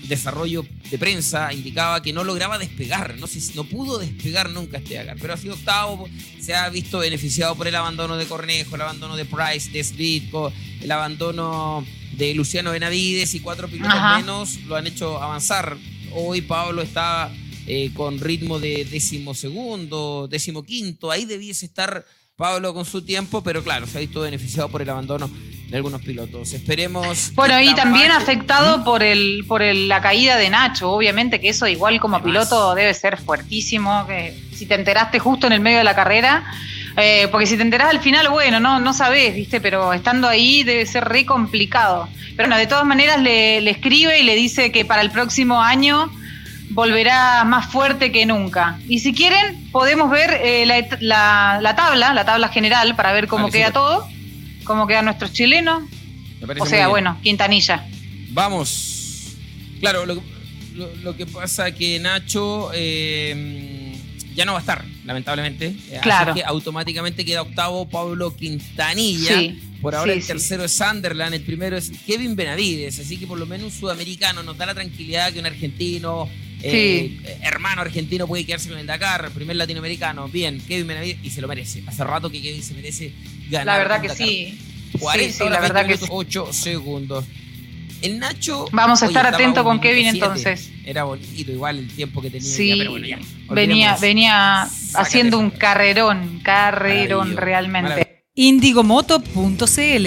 [0.07, 4.93] desarrollo de prensa indicaba que no lograba despegar, no, si- no pudo despegar nunca este
[4.93, 6.07] Dakar, pero ha sido octavo,
[6.39, 10.53] se ha visto beneficiado por el abandono de Cornejo, el abandono de Price, de Slitko,
[10.81, 11.85] el abandono
[12.17, 14.17] de Luciano Benavides y cuatro pilotos Ajá.
[14.17, 15.77] menos lo han hecho avanzar.
[16.13, 17.31] Hoy Pablo está
[17.65, 23.41] eh, con ritmo de décimo segundo, décimo quinto, ahí debiese estar Pablo con su tiempo,
[23.43, 25.29] pero claro, se ha visto beneficiado por el abandono
[25.69, 26.51] de algunos pilotos.
[26.53, 27.31] Esperemos.
[27.35, 31.67] Bueno, y también afectado por el por el- la caída de Nacho, obviamente que eso
[31.67, 32.31] igual como Además.
[32.47, 36.43] piloto debe ser fuertísimo, que si te enteraste justo en el medio de la carrera,
[36.97, 40.63] eh, porque si te enterás al final, bueno, no, no sabés, viste, pero estando ahí
[40.63, 42.07] debe ser re complicado.
[42.35, 45.61] Pero bueno, de todas maneras le, le escribe y le dice que para el próximo
[45.61, 46.11] año
[46.71, 48.79] volverá más fuerte que nunca.
[48.87, 53.27] Y si quieren, podemos ver eh, la, la- la tabla, la tabla general, para ver
[53.27, 54.07] cómo Vale, queda todo,
[54.63, 55.83] cómo quedan nuestros chilenos.
[56.59, 57.85] O sea, bueno, Quintanilla.
[58.31, 59.33] Vamos.
[59.79, 60.15] Claro, lo,
[60.75, 63.93] lo- lo que pasa que Nacho eh,
[64.35, 65.67] ya no va a estar, lamentablemente.
[65.89, 66.31] Eh, Claro.
[66.31, 69.39] Así que automáticamente queda octavo Pablo Quintanilla.
[69.39, 70.27] Sí, Por ahora sí, el sí.
[70.29, 72.99] tercero es Sunderland, el primero es Kevin Benavides.
[72.99, 76.29] Así que por lo menos un sudamericano nos da la tranquilidad que un argentino,
[76.61, 79.29] eh, hermano argentino, puede quedarse con el Dakar.
[79.31, 80.27] Primer latinoamericano.
[80.29, 81.83] Bien, Kevin Benavides y se lo merece.
[81.85, 83.11] Hace rato que Kevin se merece
[83.49, 83.65] ganar.
[83.65, 84.27] La verdad que Dakar.
[84.27, 84.59] sí.
[84.99, 87.25] 40 Sí, sí, horas, la verdad 20 que minutos, 8 segundos.
[88.03, 88.65] El Nacho.
[88.73, 90.69] Vamos a estar estaba atento un con Kevin entonces.
[90.85, 92.47] Era bonito, igual el tiempo que tenía.
[92.47, 93.17] Sí, ya, pero bueno, ya.
[93.49, 98.25] venía, venía Sácate haciendo un carrerón, carrerón realmente.
[98.35, 100.05] Indigomoto.cl,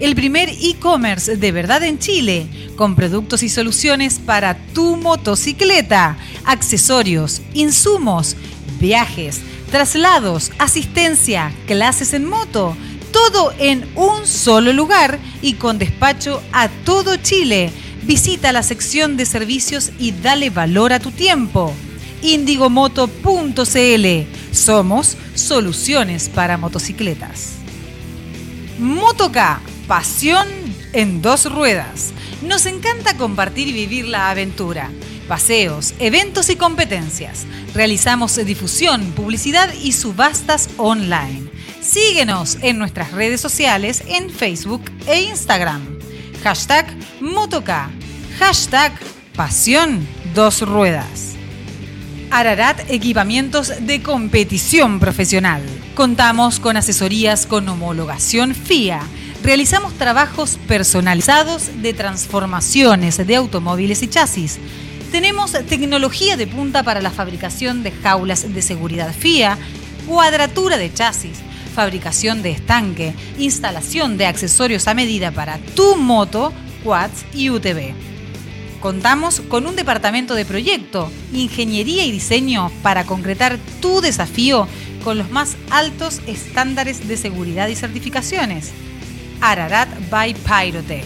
[0.00, 7.42] el primer e-commerce de verdad en Chile, con productos y soluciones para tu motocicleta, accesorios,
[7.54, 8.36] insumos,
[8.80, 9.40] viajes,
[9.70, 12.76] traslados, asistencia, clases en moto,
[13.16, 17.72] todo en un solo lugar y con despacho a todo Chile.
[18.02, 21.72] Visita la sección de servicios y dale valor a tu tiempo.
[22.20, 23.64] Indigomoto.cl.
[24.52, 27.52] Somos soluciones para motocicletas.
[28.78, 30.46] Motoca, pasión
[30.92, 32.12] en dos ruedas.
[32.42, 34.90] Nos encanta compartir y vivir la aventura.
[35.26, 37.46] Paseos, eventos y competencias.
[37.72, 41.55] Realizamos difusión, publicidad y subastas online.
[41.86, 45.82] Síguenos en nuestras redes sociales en Facebook e Instagram.
[46.42, 46.84] Hashtag
[47.20, 47.90] Motoca.
[48.40, 48.92] Hashtag
[49.36, 50.04] Pasión
[50.34, 51.36] Dos Ruedas.
[52.32, 55.62] Ararat Equipamientos de Competición Profesional.
[55.94, 59.00] Contamos con asesorías con homologación FIA.
[59.44, 64.58] Realizamos trabajos personalizados de transformaciones de automóviles y chasis.
[65.12, 69.56] Tenemos tecnología de punta para la fabricación de jaulas de seguridad FIA,
[70.08, 71.38] cuadratura de chasis,
[71.76, 77.92] fabricación de estanque, instalación de accesorios a medida para tu moto, quads y UTV.
[78.80, 84.66] Contamos con un departamento de proyecto, ingeniería y diseño para concretar tu desafío
[85.04, 88.72] con los más altos estándares de seguridad y certificaciones.
[89.42, 91.04] Ararat by Pyrotech.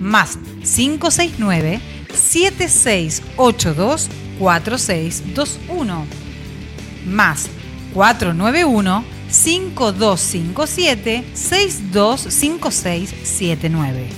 [0.00, 1.80] Más 569
[2.12, 4.08] 7682
[4.40, 6.04] 4621
[7.06, 7.48] más
[7.94, 14.08] 491 5257 625679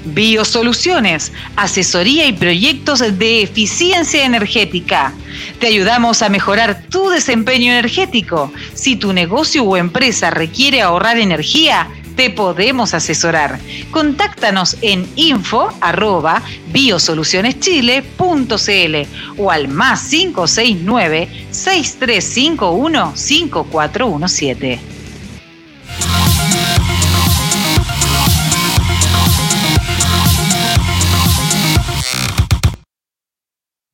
[0.04, 5.14] Biosoluciones, asesoría y proyectos de eficiencia energética.
[5.60, 8.52] Te ayudamos a mejorar tu desempeño energético.
[8.74, 13.60] Si tu negocio o empresa requiere ahorrar energía, te podemos asesorar.
[13.92, 18.96] Contáctanos en info arroba biosolucioneschile.cl
[19.38, 24.80] o al más 569 6351 5417.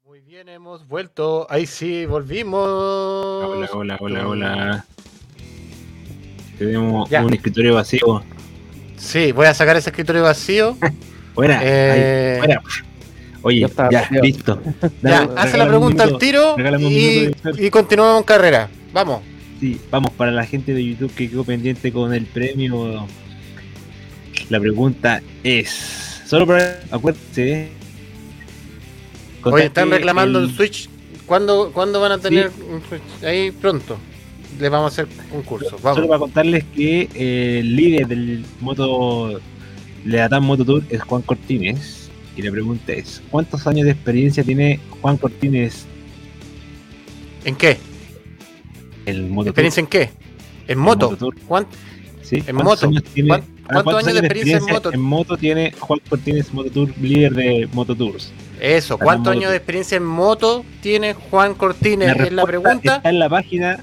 [0.04, 1.48] Muy bien, hemos vuelto.
[1.50, 2.68] Ahí sí, volvimos.
[2.68, 4.86] Hola, hola, hola, hola.
[6.58, 7.24] Tenemos Ya.
[7.24, 8.24] un escritorio vacío.
[8.98, 10.76] Sí, voy a sacar ese escritorio vacío.
[11.36, 12.62] Fuera, Eh, ahí, fuera.
[13.44, 14.22] Oye, Ya ya, está, ya.
[14.22, 14.62] listo.
[14.82, 18.70] Ya, Dale, hace la pregunta al tiro y, continuamos con carrera.
[18.92, 19.22] Vamos.
[19.60, 23.08] Sí, vamos, para la gente de YouTube que quedó pendiente con el premio,
[24.50, 27.70] la pregunta es, solo para, acuérdense,
[29.44, 30.90] Oye, están reclamando el, el- Switch.
[31.28, 33.24] ¿Cuándo, ¿Cuándo van a tener un Switch?
[33.24, 33.98] Ahí pronto.
[34.60, 35.70] Les vamos a hacer concurso.
[35.70, 36.08] Solo Vamos.
[36.08, 39.40] para contarles que eh, el líder del moto
[40.06, 42.10] Leatán Moto Tour es Juan Cortines.
[42.36, 45.86] Y la pregunta es, ¿cuántos años de experiencia tiene Juan Cortines
[47.46, 47.78] ¿En qué?
[49.06, 49.48] en el Moto Tour?
[49.50, 50.10] ¿Experiencia en qué?
[50.68, 51.06] ¿En moto?
[51.12, 51.36] Moto Tour.
[51.48, 51.68] ¿Cuán-
[52.22, 52.88] Sí, en ¿cuántos moto?
[52.88, 54.94] años tiene- ¿Cuán- ah, cuántos años de experiencia en moto?
[54.94, 58.32] En moto tiene Juan Cortines Moto Tour, líder de Moto Tours.
[58.60, 62.14] Eso, ¿cuántos años de experiencia en moto tiene Juan Cortines?
[62.20, 62.98] es la pregunta.
[62.98, 63.80] Está en la página.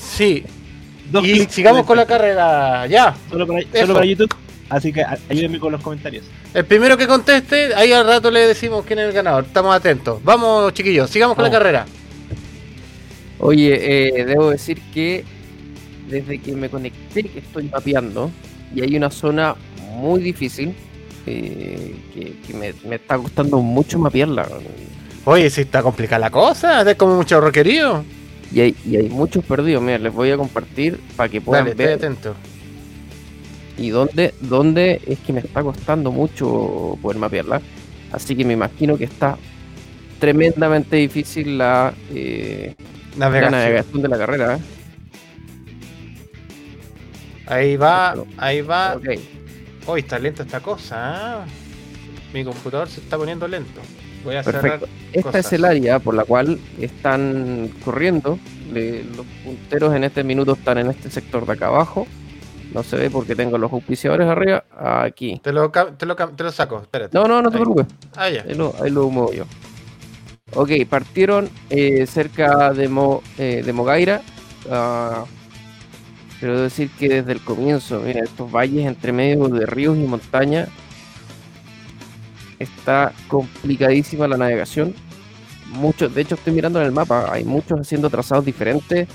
[0.00, 0.44] Sí.
[1.10, 2.86] Dos Y clics sigamos con la carrera.
[2.86, 3.14] Ya.
[3.30, 3.68] Solo para, Eso.
[3.80, 4.34] solo para YouTube.
[4.68, 6.24] Así que ayúdenme con los comentarios.
[6.54, 9.44] El primero que conteste, ahí al rato le decimos quién es el ganador.
[9.44, 10.22] Estamos atentos.
[10.22, 11.86] Vamos, chiquillos, sigamos con la carrera.
[13.40, 15.24] Oye, eh, debo decir que
[16.08, 18.30] desde que me conecté, que estoy mapeando,
[18.74, 19.56] y hay una zona
[19.96, 20.74] muy difícil
[21.26, 24.46] eh, que, que me, me está costando mucho mapearla.
[25.24, 28.04] Oye, si está complicada la cosa, es como mucho roquerío.
[28.52, 29.82] Y hay, y hay muchos perdidos.
[29.82, 32.34] Mira, les voy a compartir para que puedan Dale, ver atento.
[33.78, 37.62] y dónde, dónde es que me está costando mucho poder mapearla.
[38.12, 39.38] Así que me imagino que está
[40.18, 42.74] tremendamente difícil la, eh,
[43.16, 43.52] la Navegación.
[43.52, 44.56] navegación de la carrera.
[44.56, 44.60] ¿eh?
[47.46, 49.00] Ahí va, ahí va.
[49.86, 51.46] Hoy está lenta esta cosa, ¿ah?
[52.32, 53.80] Mi computador se está poniendo lento.
[54.24, 54.62] Voy a cerrar.
[54.62, 54.88] Perfecto.
[55.12, 55.46] Esta cosas.
[55.46, 58.38] es el área por la cual están corriendo.
[58.72, 62.06] Le- los punteros en este minuto están en este sector de acá abajo.
[62.74, 64.62] No se ve porque tengo los auspiciadores arriba.
[64.78, 65.40] Aquí.
[65.42, 67.16] Te lo, te lo, te lo saco, espérate.
[67.18, 67.62] No, no, no te Ahí.
[67.62, 67.86] preocupes.
[68.16, 68.42] Ah, ya.
[68.42, 69.44] Ahí lo, ahí lo muevo yo.
[70.54, 74.20] Ok, partieron eh, cerca de, Mo, eh, de Mogaira.
[74.70, 75.24] ah,
[76.40, 80.00] pero debo decir que desde el comienzo, mira, estos valles entre medio de ríos y
[80.00, 80.68] montañas,
[82.60, 84.94] está complicadísima la navegación.
[85.72, 89.08] Muchos, de hecho, estoy mirando en el mapa, hay muchos haciendo trazados diferentes,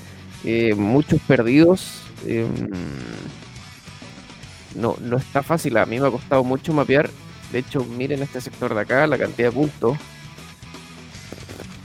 [0.44, 2.02] eh, muchos perdidos.
[2.26, 2.48] em,
[4.74, 7.08] no, no está fácil, a mí me ha costado mucho mapear.
[7.52, 9.96] De hecho, miren este sector de acá, la cantidad de puntos.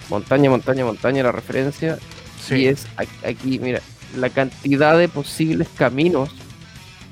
[0.10, 1.98] Montaña, montaña, montaña, la referencia.
[2.46, 2.56] Sí.
[2.56, 2.88] Y es
[3.24, 3.82] aquí, mira,
[4.18, 6.36] la cantidad de posibles caminos.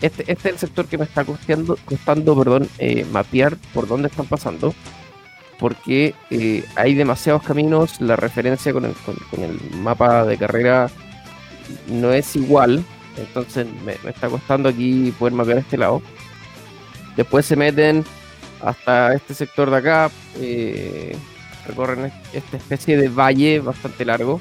[0.01, 4.07] Este, este es el sector que me está costeando, costando perdón, eh, mapear por dónde
[4.07, 4.73] están pasando.
[5.59, 10.89] Porque eh, hay demasiados caminos, la referencia con el, con, el mapa de carrera
[11.87, 12.83] no es igual.
[13.17, 16.01] Entonces me, está costando aquí poder mapear este lado.
[17.17, 18.05] Después se meten
[18.61, 20.09] hasta este sector de acá.
[20.37, 21.17] eh,
[21.67, 24.39] recorren est- esta especie de valle bastante largo.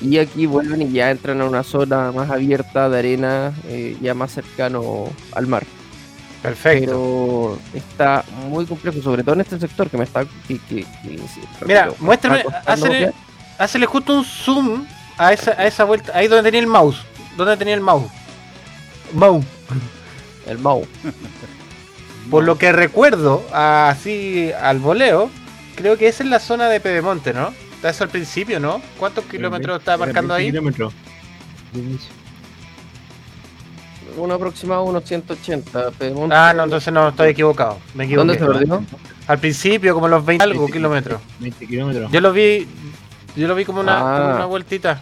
[0.00, 4.14] Y aquí vuelven y ya entran a una zona más abierta de arena, eh, ya
[4.14, 5.64] más cercano al mar.
[6.42, 6.86] Perfecto.
[6.86, 10.24] Pero está muy complejo, sobre todo en este sector que me está.
[10.48, 11.20] Que, que- que,
[11.66, 12.44] Mira, muéstrame,
[13.58, 14.86] hácele, justo un zoom
[15.18, 17.02] a esa, a esa vuelta, ahí donde tenía el mouse.
[17.36, 18.10] ¿Dónde tenía el mouse?
[19.12, 19.44] Mouse.
[20.46, 20.84] El Mau.
[22.30, 25.30] Por lo que recuerdo, así al voleo,
[25.76, 27.52] creo que esa es la zona de Pedemonte, ¿no?
[27.80, 28.82] Está eso al principio, ¿no?
[28.98, 30.50] ¿Cuántos kilómetros está marcando ahí?
[30.50, 30.92] Kilómetros.
[34.18, 35.92] Un aproximado unos 180.
[35.92, 36.36] Pedemonte.
[36.36, 37.78] Ah, no, entonces no, estoy equivocado.
[37.94, 38.18] Me equivoqué.
[38.26, 38.84] ¿Dónde se perdió?
[39.26, 41.22] Al principio, como los 20 algo kilómetros.
[41.38, 42.12] 20 kilómetros.
[42.12, 42.68] Yo lo vi,
[43.34, 44.20] yo lo vi como una, Ah.
[44.20, 45.00] como una vueltita.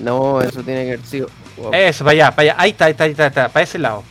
[0.00, 1.28] No, eso tiene que haber sido.
[1.56, 2.54] wow, Eso, para allá, para allá.
[2.62, 4.04] Ahí está, ahí está, ahí está, ahí está, para ese lado.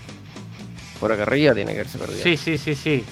[1.00, 2.22] por acá arriba tiene que haberse perdido.
[2.24, 3.06] Sí, sí, sí, sí.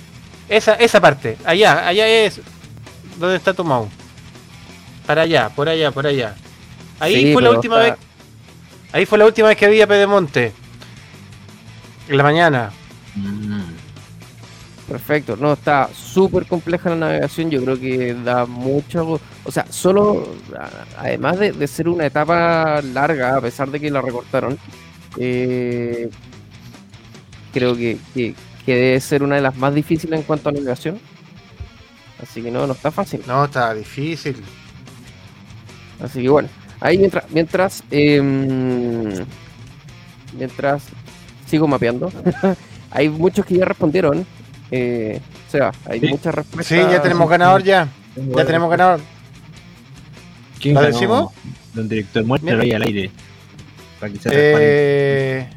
[0.49, 2.41] Esa, esa parte, allá, allá es
[3.21, 3.89] donde está tu mouse.
[5.05, 6.35] Para allá, por allá, por allá.
[6.99, 8.05] Ahí Sí, fue la última está- vez.
[8.93, 10.51] Ahí fue la última vez que vi a Pedemonte.
[12.09, 12.71] En la mañana.
[13.15, 13.61] Mm.
[14.87, 20.27] Perfecto, no, está súper compleja la navegación, yo creo que da mucho, o sea, solo,
[20.97, 24.59] además de, de ser una etapa larga, a pesar de que la recortaron,
[25.17, 26.09] eh,
[27.53, 28.35] creo que, que,
[28.65, 30.99] que debe ser una de las más difíciles en cuanto a navegación,
[32.21, 34.35] así que no, no está fácil, No, está difícil.
[36.03, 39.09] así que bueno, ahí mientras, mientras, em,
[40.37, 40.83] mientras
[41.47, 42.11] sigo mapeando,
[42.91, 44.25] hay muchos que ya respondieron,
[44.71, 46.07] eh, o sea, hay Sí.
[46.07, 46.67] muchas respuestas.
[46.67, 47.87] Sí, ya tenemos ganador ya.
[48.15, 48.99] Ya tenemos ganador.
[50.59, 51.31] ¿Quién decimos?
[51.73, 53.11] Don director, muéstralo ahí al aire.
[53.99, 55.47] Para que se Eh,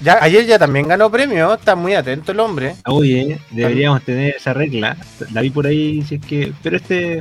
[0.00, 1.54] ya, ayer ya también ganó premio.
[1.54, 2.76] Está muy atento el hombre.
[2.86, 4.96] Oye, deberíamos tener esa regla.
[5.32, 6.52] La vi por ahí, si es que.
[6.62, 7.20] Pero este.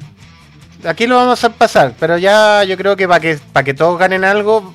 [0.84, 3.98] Aquí lo vamos a pasar, pero ya yo creo que para que para que todos
[3.98, 4.74] ganen algo,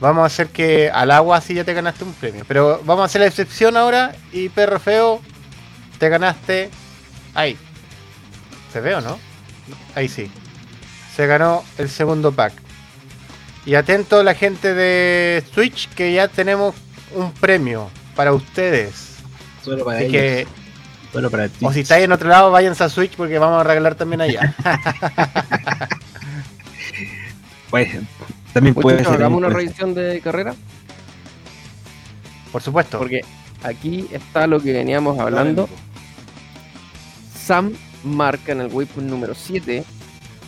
[0.00, 2.44] vamos a hacer que al agua así ya te ganaste un premio.
[2.46, 5.20] Pero vamos a hacer la excepción ahora y perro feo,
[5.98, 6.70] te ganaste
[7.34, 7.56] ahí.
[8.72, 9.18] ¿Se ve o no?
[9.94, 10.30] Ahí sí.
[11.14, 12.54] Se ganó el segundo pack.
[13.64, 16.74] Y atento la gente de Switch que ya tenemos
[17.14, 19.16] un premio para ustedes.
[19.64, 20.20] Solo para Así ellos.
[20.20, 20.46] que,
[21.12, 21.64] Solo para ti.
[21.64, 24.54] o si estáis en otro lado, váyanse a Switch porque vamos a regalar también allá.
[27.70, 27.88] Pues,
[28.52, 29.14] también puede ser.
[29.14, 30.54] hagamos una revisión de carrera,
[32.50, 32.98] Por supuesto.
[32.98, 33.22] porque
[33.62, 35.70] aquí está lo que veníamos hablando.
[37.34, 37.72] Sam
[38.04, 39.84] marca en el waypoint número 7,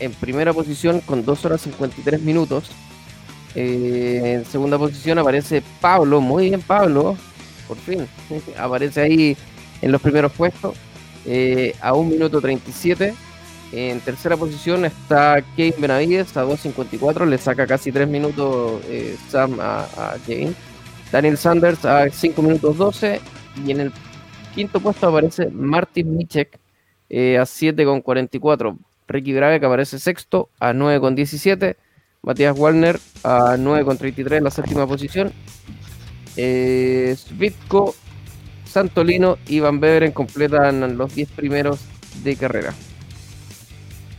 [0.01, 2.71] en primera posición con 2 horas 53 minutos.
[3.55, 7.17] Eh, en segunda posición aparece Pablo, muy bien Pablo,
[7.69, 8.07] por fin,
[8.59, 9.37] aparece ahí
[9.81, 10.77] en los primeros puestos,
[11.25, 13.15] eh, a 1 minuto 37.
[13.73, 19.59] En tercera posición está Kevin Benavides a 2.54, le saca casi 3 minutos eh, Sam
[19.61, 20.17] a, a.
[21.11, 23.21] Daniel Sanders a 5 minutos 12
[23.65, 23.93] y en el
[24.55, 26.59] quinto puesto aparece Martin Michek
[27.41, 28.77] a 7 con 44.
[29.07, 31.77] Ricky Grave que aparece sexto a 9 con 17.
[32.25, 35.33] Matías Wallner a 9 con 33 en la séptima posición.
[36.37, 37.95] Eh, Svitko,
[38.65, 41.81] Santolino y Van Beveren completan los 10 primeros
[42.23, 42.75] de carrera.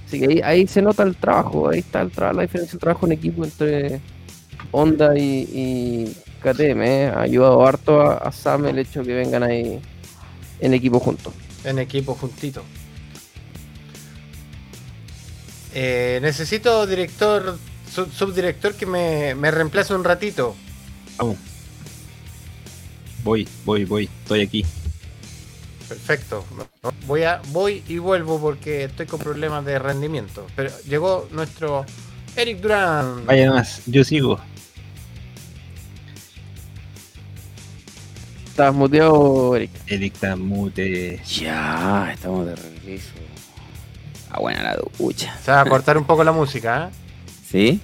[0.06, 3.12] Así que ahí, se nota el trabajo, ahí está el la diferencia del trabajo en
[3.14, 4.00] equipo entre
[4.72, 6.82] Honda y, KTM.
[6.84, 7.12] ¿eh?
[7.14, 9.80] Ha ayudado harto a, Sam el hecho que vengan ahí
[10.60, 11.34] en equipo juntos.
[11.64, 12.62] En equipo juntito.
[15.74, 17.58] Eh, necesito director,
[17.96, 20.56] subdirector que me, me reemplace un ratito.
[21.18, 21.38] Vamos.
[23.24, 24.66] Voy, voy, voy, estoy aquí.
[25.88, 26.46] Perfecto.
[27.08, 30.46] Voy a voy y vuelvo porque estoy con problemas de rendimiento.
[30.56, 31.86] Pero llegó nuestro
[32.36, 33.26] Eric Durán.
[33.26, 34.40] Vaya más, yo sigo.
[38.48, 39.72] ¿Estás muteado, Eric?
[39.88, 41.22] Eric está mute.
[41.26, 43.10] Ya, estamos de regreso.
[44.32, 45.38] Ah, buena la ducha.
[45.44, 47.05] Se va a cortar un poco la música, ¿eh?
[47.56, 47.80] ¿Sí?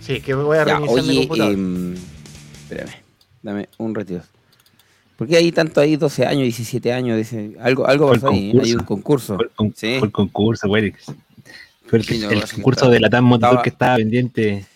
[0.00, 1.56] Sí, que voy a reiniciar mi computador.
[1.56, 1.94] Eh,
[2.64, 2.92] espérame,
[3.42, 4.20] dame un retiro.
[5.16, 7.16] ¿Por qué hay tanto ahí 12 años, 17 años?
[7.16, 9.36] Dice, algo algo pasó ahí, hay un concurso.
[9.36, 9.96] Fue el, ¿Sí?
[10.00, 10.92] fue el concurso, güey.
[11.86, 14.66] Fue el, concurso de la TAM Motor que estaba pendiente.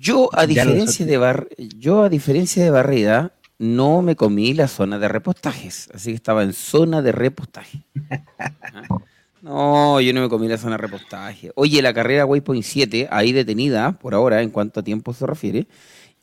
[0.00, 4.98] Yo a diferencia de Bar yo a diferencia de Barrida no me comí la zona
[4.98, 7.82] de repostajes, así que estaba en zona de repostaje.
[9.46, 11.52] No, yo no me comí la zona de repostaje.
[11.54, 15.68] Oye, la carrera Waypoint 7, ahí detenida por ahora en cuanto a tiempo se refiere.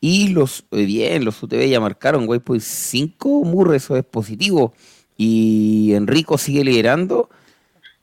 [0.01, 4.73] Y los, eh, bien, los UTV ya marcaron Waypoint 5, Murre, eso es positivo.
[5.15, 7.29] Y Enrico sigue liderando.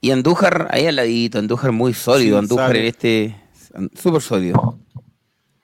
[0.01, 3.37] Y Andújar ahí al ladito, Andújar muy sólido, Andújar en este,
[3.95, 4.79] súper sólido.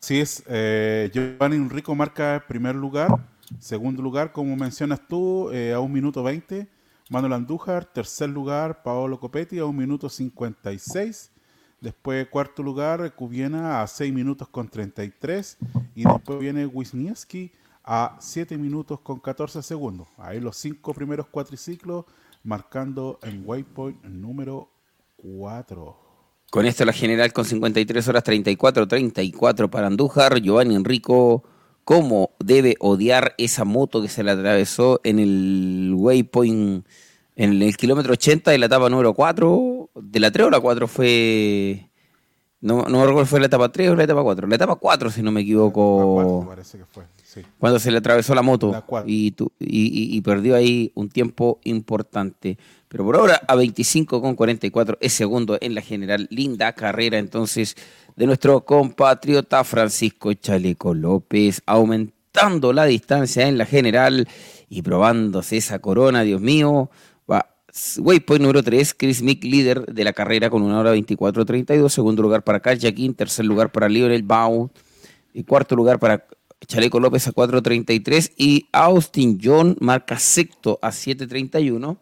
[0.00, 3.08] Sí, es, eh, Giovanni Enrico marca primer lugar,
[3.58, 6.75] segundo lugar, como mencionas tú, eh, a un minuto 20.
[7.08, 11.30] Manuel Andújar, tercer lugar, Paolo Copetti a un minuto 56.
[11.80, 15.58] Después, cuarto lugar, Cubiena a 6 minutos con 33.
[15.94, 17.52] Y después viene Wisniewski
[17.84, 20.08] a 7 minutos con 14 segundos.
[20.18, 22.06] Ahí los cinco primeros cuatriciclos
[22.42, 24.68] marcando en waypoint número
[25.16, 25.96] 4.
[26.50, 30.40] Con esto la general con 53 horas 34, 34 para Andújar.
[30.40, 31.44] Giovanni Enrico,
[31.86, 36.84] ¿cómo debe odiar esa moto que se le atravesó en el waypoint
[37.36, 40.88] en el kilómetro 80 de la etapa número 4, de la 3 o la 4
[40.88, 41.88] fue...
[42.60, 44.48] No, no recuerdo fue la etapa 3 o la etapa 4.
[44.48, 46.44] La etapa 4, si no me equivoco.
[46.48, 47.42] parece que fue, sí.
[47.58, 52.58] Cuando se le atravesó la moto y, y, y, perdió ahí un tiempo importante.
[52.96, 56.28] Pero por ahora a 25 con 44 es segundo en la general.
[56.30, 57.76] Linda carrera entonces
[58.16, 64.26] de nuestro compatriota Francisco Chaleco López, aumentando la distancia en la general
[64.70, 66.88] y probándose esa corona, Dios mío.
[67.98, 71.90] Waypoint número 3, Chris Mick, líder de la carrera con una hora 24.32.
[71.90, 73.12] Segundo lugar para Jaquín.
[73.12, 74.70] Tercer lugar para Lionel Bau.
[75.34, 76.26] Y cuarto lugar para
[76.66, 78.32] Chaleco López a 4.33.
[78.38, 81.98] Y Austin John marca sexto a 7.31.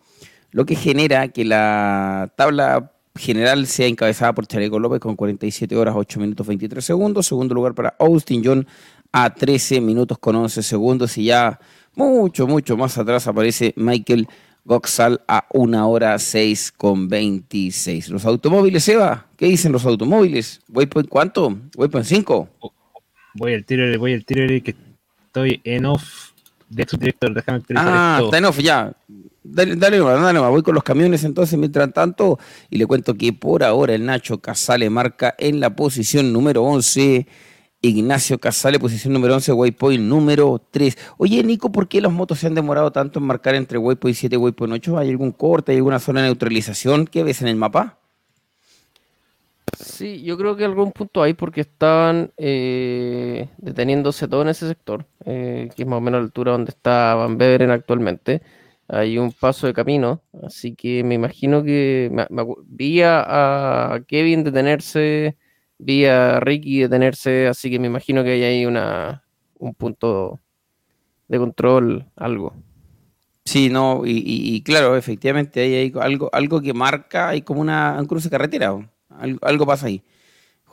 [0.54, 5.96] Lo que genera que la tabla general sea encabezada por Chaleco López con 47 horas
[5.98, 7.26] 8 minutos 23 segundos.
[7.26, 8.64] Segundo lugar para Austin John
[9.10, 11.18] a 13 minutos con 11 segundos.
[11.18, 11.58] Y ya
[11.96, 14.28] mucho, mucho más atrás aparece Michael
[14.64, 18.10] Goxal a una hora 6 con 26.
[18.10, 20.60] Los automóviles, Eva, ¿qué dicen los automóviles?
[20.68, 21.58] ¿Voy por cuánto?
[21.74, 22.48] ¿Voy por 5?
[23.34, 24.76] Voy al tiro, voy al tiro que
[25.26, 26.33] estoy en off.
[26.74, 28.92] De su director, déjame Ah, está en off ya.
[29.42, 32.38] Dale, dale, dale, voy con los camiones entonces mientras tanto
[32.70, 37.26] y le cuento que por ahora el Nacho Casale marca en la posición número 11
[37.82, 40.96] Ignacio Casale, posición número 11, Waypoint número 3.
[41.18, 44.34] Oye, Nico, ¿por qué las motos se han demorado tanto en marcar entre Waypoint 7
[44.34, 44.98] y Waypoint 8?
[44.98, 47.98] ¿Hay algún corte, hay alguna zona de neutralización que ves en el mapa?
[49.78, 55.06] Sí, yo creo que algún punto hay porque estaban eh, deteniéndose todo en ese sector,
[55.24, 58.42] eh, que es más o menos la altura donde está Van Beveren actualmente.
[58.88, 62.26] Hay un paso de camino, así que me imagino que me,
[62.66, 65.36] vi a Kevin detenerse
[65.78, 69.24] vi a Ricky detenerse, así que me imagino que hay ahí una,
[69.58, 70.40] un punto
[71.28, 72.54] de control, algo.
[73.44, 78.30] Sí, no, y, claro, efectivamente hay, algo, algo que marca, hay como una, un cruce
[78.30, 78.72] carretera,
[79.18, 80.02] algo, pasa ahí.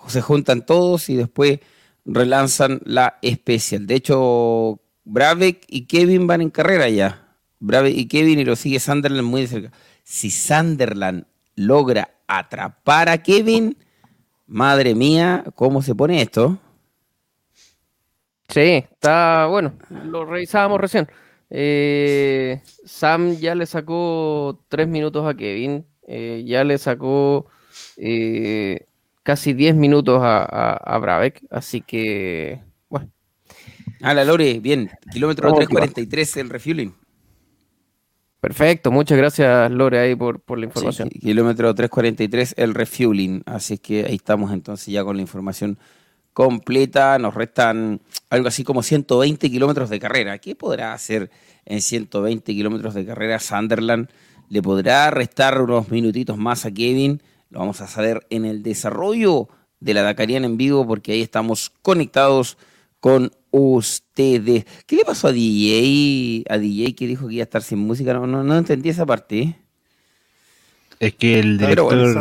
[0.08, 1.60] Se juntan todos y después
[2.06, 3.88] relanzan la especial.
[3.88, 7.36] De hecho, Bravek y Kevin van en carrera ya.
[7.60, 9.72] Bravek y Kevin y lo sigue Sunderland muy de cerca.
[10.04, 13.78] Si Sunderland logra atrapar a Kevin,
[14.52, 16.58] Madre mía, ¿cómo se pone esto?
[18.50, 19.72] Sí, está bueno,
[20.04, 21.08] lo revisábamos recién.
[21.50, 27.48] Eh, Sam ya le sacó tres minutos a Kevin, eh, ya le sacó
[27.98, 28.86] eh,
[29.24, 33.12] casi 10 minutos a, a, a así que bueno.
[34.02, 36.94] Ah, la Lore, bien, kilómetro Vamos, 343 el refueling.
[38.40, 41.10] Perfecto, muchas gracias Lore ahí por, por la información.
[41.12, 45.78] Sí, kilómetro 343 el refueling, así que ahí estamos entonces ya con la información
[46.34, 50.40] completa, nos restan algo así como 120 kilómetros de carrera.
[50.40, 51.30] ¿Qué podrá hacer
[51.66, 54.10] en 120 kilómetros de carrera Sunderland?
[54.50, 57.22] ¿Le podrá restar unos minutitos más a Kevin?
[57.52, 59.48] Lo vamos a saber en el desarrollo
[59.80, 62.58] de la Dakariana en vivo porque ahí estamos conectados
[63.00, 64.66] con ustedes.
[64.86, 66.46] ¿Qué le pasó a DJ?
[66.50, 68.14] A DJ que dijo que iba a estar sin música.
[68.14, 69.58] No, no, no entendí esa parte.
[71.00, 72.14] Es que el director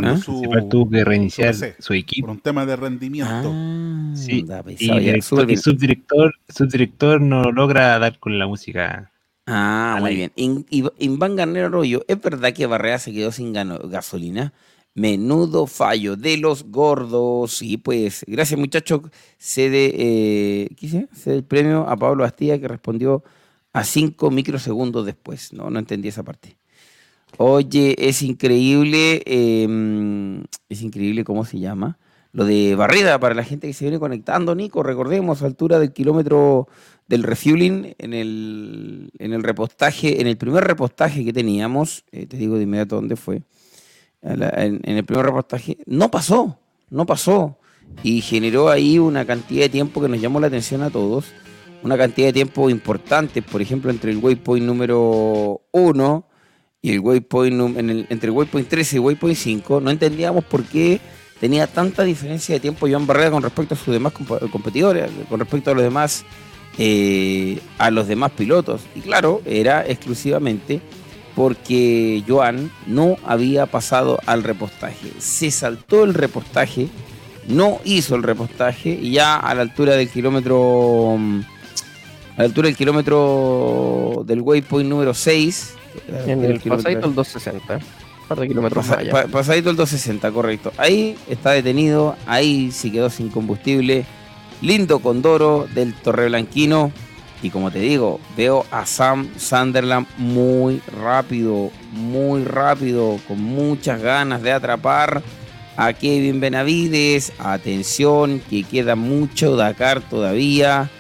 [0.65, 2.27] tuvo que reiniciar su PC, su equipo.
[2.29, 3.53] Por un tema de rendimiento.
[3.55, 4.63] Ah, Sí, y, ya,
[4.99, 9.13] director- subdirector, subdirector no logra dar con la música.
[9.47, 10.33] Ah, muy bien.
[10.37, 14.53] In- Iv- Iván Garnero Arroyo, ¿es verdad que Barrea se quedó sin gano- gasolina?
[14.95, 17.53] Menudo fallo de los gordos.
[17.59, 19.03] Sí, pues, gracias muchachos.
[19.39, 21.09] Cede, eh, ¿qué?
[21.15, 23.23] Cede el premio a Pablo Bastilla que respondió
[23.73, 25.53] a cinco microsegundos después.
[25.53, 26.57] No, no entendí esa parte.
[27.39, 31.99] Oye, es increíble, eh, es increíble cómo se llama.
[32.33, 36.69] Lo de barrida para la gente que se viene conectando, Nico, recordemos, altura del kilómetro
[37.09, 42.37] del refueling en el, en el repostaje, en el primer repostaje que teníamos, eh, te
[42.37, 43.43] digo de inmediato dónde fue,
[44.23, 46.59] en, el primer repostaje, no pasó,
[46.91, 47.57] no pasó.
[48.03, 51.27] Y generó ahí una cantidad de tiempo que nos llamó la atención a todos,
[51.83, 56.25] una cantidad de tiempo importante, por ejemplo, entre el waypoint número 1
[56.83, 60.63] y el waypoint en el- entre el waypoint 13 y waypoint 5, no entendíamos por
[60.65, 61.01] qué
[61.41, 65.41] tenía tanta diferencia de tiempo Joan Barrera con respecto a sus demás comp- competidores, con
[65.41, 66.25] respecto a los demás
[66.79, 68.83] eh, a los demás pilotos.
[68.95, 70.81] Y claro, era exclusivamente
[71.41, 75.11] porque Joan no había pasado al repostaje.
[75.19, 76.89] Se saltó el repostaje,
[77.49, 81.41] no hizo el repostaje y ya a la altura del kilómetro mm,
[82.37, 85.75] a la altura del kilómetro del waypoint número 6
[86.27, 89.11] En el pasadito el 260, un par de kilómetros Pasa- más allá.
[89.13, 90.73] pa- pasadito el 260, correcto.
[90.77, 94.05] Ahí está detenido, ahí sí quedó sin combustible.
[94.61, 96.93] Lindo Condoro del Torreblanquino.
[97.43, 104.43] Y como te digo, veo a Sam Sunderland muy rápido, muy rápido, con muchas ganas
[104.43, 105.23] de atrapar
[105.77, 107.33] a Kevin Benavides.
[107.39, 110.91] Atención, que queda mucho Dakar todavía.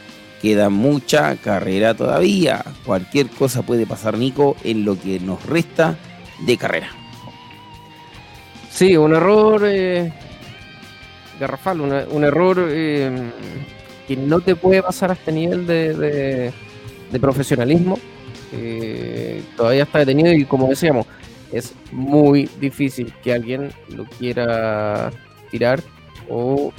[0.40, 2.64] Queda mucha carrera todavía.
[2.86, 5.98] Cualquier cosa puede pasar, Nico, en lo que nos resta
[6.46, 6.88] de carrera.
[8.70, 10.10] Sí, un error eh,
[11.38, 13.30] garrafal, un error eh,
[14.10, 16.52] que no te puede pasar a este nivel de, de-
[17.20, 17.96] profesionalismo.
[18.52, 21.06] Eh, todavía está detenido y como decíamos,
[21.52, 25.12] es muy difícil que alguien lo quiera
[25.52, 25.80] tirar
[26.28, 26.72] o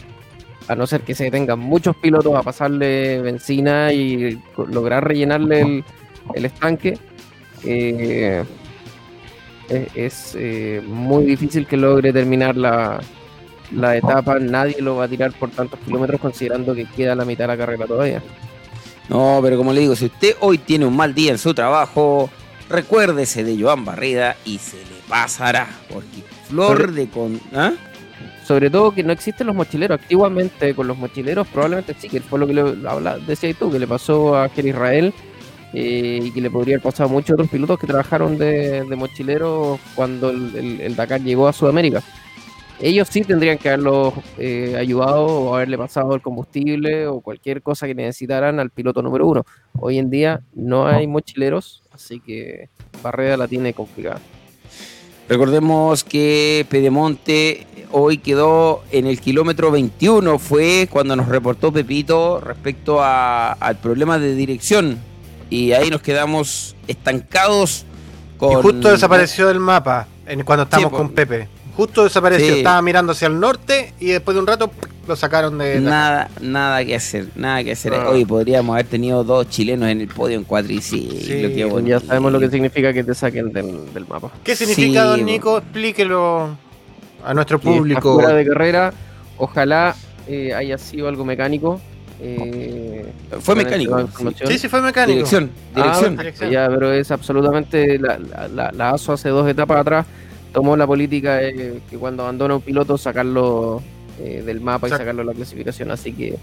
[0.68, 4.38] a no ser que se detengan muchos pilotos a pasarle benzina y
[4.68, 5.84] lograr rellenarle el,
[6.34, 6.98] el estanque.
[7.64, 8.43] eh,
[9.95, 13.00] es, eh, muy difícil que logre terminar la,
[13.75, 14.40] la etapa.
[14.40, 17.58] Nadie lo va a tirar por tantos kilómetros considerando que queda la mitad de la
[17.58, 18.22] carrera todavía.
[19.09, 22.30] No, pero como le digo, si usted hoy tiene un mal día en su trabajo,
[22.69, 25.67] recuérdese de Joan Barreda y se le pasará.
[25.91, 27.40] Porque flor Sobre- de con.
[27.53, 27.74] ¿Ah?
[28.48, 30.00] Sobre todo que no existen los mochileros.
[30.01, 33.80] Antiguamente con los mochileros probablemente sí, que fue lo que le habla, decías tú, que
[33.80, 35.14] le pasó a Ger Israel
[35.74, 38.95] eh, y que le podría haber pasado a muchos otros pilotos que trabajaron de, de
[38.95, 42.01] mochileros cuando el, el- el Dakar llegó a Sudamérica.
[42.82, 47.85] Ellos sí tendrían que haberlos eh, ayudado o haberle pasado el combustible o cualquier cosa
[47.85, 49.45] que necesitaran al piloto número uno.
[49.80, 52.69] Hoy en día no hay mochileros, así que
[53.03, 54.19] Barrera la tiene complicada.
[55.30, 63.01] Recordemos que Pedemonte hoy quedó en el kilómetro 21, fue cuando nos reportó Pepito respecto
[63.01, 64.98] a- al problema de dirección.
[65.50, 67.85] Y ahí nos quedamos estancados
[68.38, 68.53] con.
[68.60, 71.10] Y justo desapareció del mapa en, cuando estábamos Sí, con.
[71.11, 71.48] Pepe.
[71.75, 72.48] Justo desapareció.
[72.53, 72.58] Sí.
[72.59, 74.69] Estaba mirando hacia el norte y después de un rato
[75.08, 75.80] lo sacaron de.
[75.80, 77.93] Nada, nada que hacer, nada que hacer.
[77.93, 78.09] Ah.
[78.09, 81.11] Hoy podríamos haber tenido dos chilenos en el podio en cuatriciclo.
[81.19, 84.32] Sí, qué Ya sabemos lo que significa que te saquen del, del mapa.
[84.43, 85.25] ¿Qué significa, Sí, don.
[85.25, 85.58] Nico?
[85.59, 86.58] Explíquelo
[87.24, 88.16] a nuestro público.
[88.16, 88.93] fuera de carrera.
[89.38, 89.95] Ojalá
[90.27, 91.80] eh, haya sido algo mecánico.
[92.19, 94.25] eh, Fue mecánico, sí.
[94.45, 95.16] Sí, sí, fue mecánico.
[95.16, 96.16] Dirección, Ah, dirección.
[96.17, 97.98] perfecto, ya, pero es absolutamente.
[97.98, 100.06] La, la, la- la ASO hace dos etapas atrás
[100.51, 103.81] tomó la política de que cuando abandona un piloto sacarlo
[104.19, 105.91] eh, del mapa y sacarlo de la clasificación.
[105.91, 106.38] Así que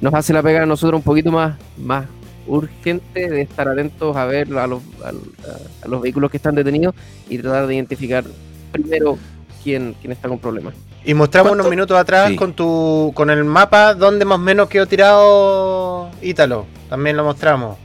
[0.00, 2.06] nos hace la pega a nosotros un poquito más, más
[2.46, 6.94] urgente de estar atentos a ver a los, a, los vehículos que están detenidos
[7.28, 8.24] y tratar de identificar
[8.72, 9.18] primero
[9.62, 10.74] quién, quién está con problemas.
[11.04, 14.86] Y mostramos unos minutos atrás con tu con el mapa donde más o menos quedó
[14.86, 16.66] tirado Ítalo.
[16.88, 17.78] También lo mostramos.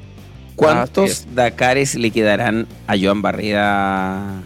[0.56, 4.42] ¿Cuántos Dakares le quedarán a Joan Barrera,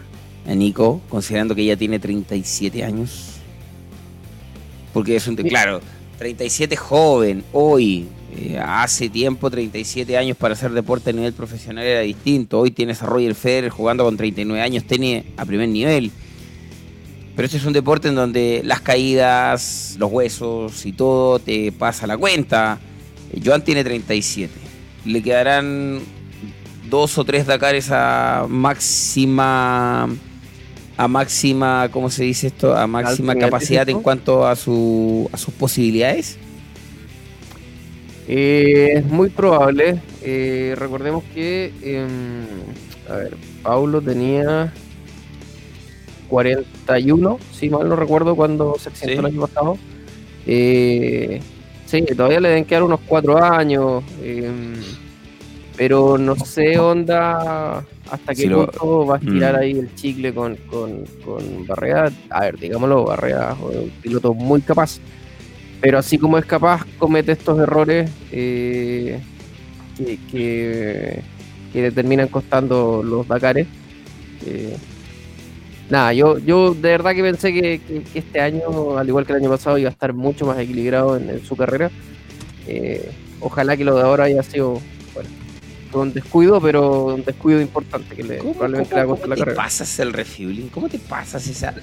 [0.49, 3.35] a Nico, considerando que ella tiene 37 años?
[4.93, 5.35] Porque es un...
[5.35, 5.81] Claro,
[6.17, 12.01] 37 joven, hoy, eh, hace tiempo, 37 años para hacer deporte a nivel profesional era
[12.01, 12.59] distinto.
[12.59, 16.11] Hoy tienes a Roger Federer jugando con 39 años, tiene a primer nivel.
[17.35, 22.07] Pero este es un deporte en donde las caídas, los huesos y todo te pasa
[22.07, 22.79] la cuenta.
[23.43, 24.69] Joan tiene 37
[25.05, 26.01] le quedarán
[26.89, 30.09] dos o tres Dakares a máxima
[30.99, 32.75] a máxima, ¿cómo se dice esto?
[32.75, 36.37] A máxima capacidad en cuanto a, su, a sus posibilidades.
[38.27, 40.01] Eh, es muy probable.
[40.21, 42.45] Eh, recordemos que, em,
[43.09, 44.73] a ver, Paulo tenía
[46.27, 49.77] 41, si mal no recuerdo, cuando se accidentó el año pasado.
[50.45, 51.39] Eh,
[51.89, 54.03] Sí, todavía le deben quedar unos cuatro años.
[55.79, 59.59] Pero no sé, onda, hasta qué punto va a estirar mm.
[59.59, 62.11] ahí el chicle con, con, con Barrea.
[62.29, 64.99] A ver, digámoslo, Barrea es un piloto muy capaz.
[65.79, 69.21] Pero así como es capaz, comete estos errores eh,
[69.95, 71.21] que,
[71.71, 73.65] que, le terminan costando los Dakares.
[74.45, 74.75] Eh,
[75.89, 79.49] nada, yo, yo de verdad que pensé que, este año, al igual que el año
[79.49, 81.89] pasado, iba a estar mucho más equilibrado en, su carrera.
[82.67, 83.09] Eh,
[83.39, 84.81] ojalá que lo de ahora haya sido,
[85.93, 89.55] un descuido, pero un descuido importante que le, probablemente le va a costar la carrera.
[89.55, 90.69] ¿Cómo te pasas el refueling?
[90.69, 91.73] ¿Cómo te pasas esa,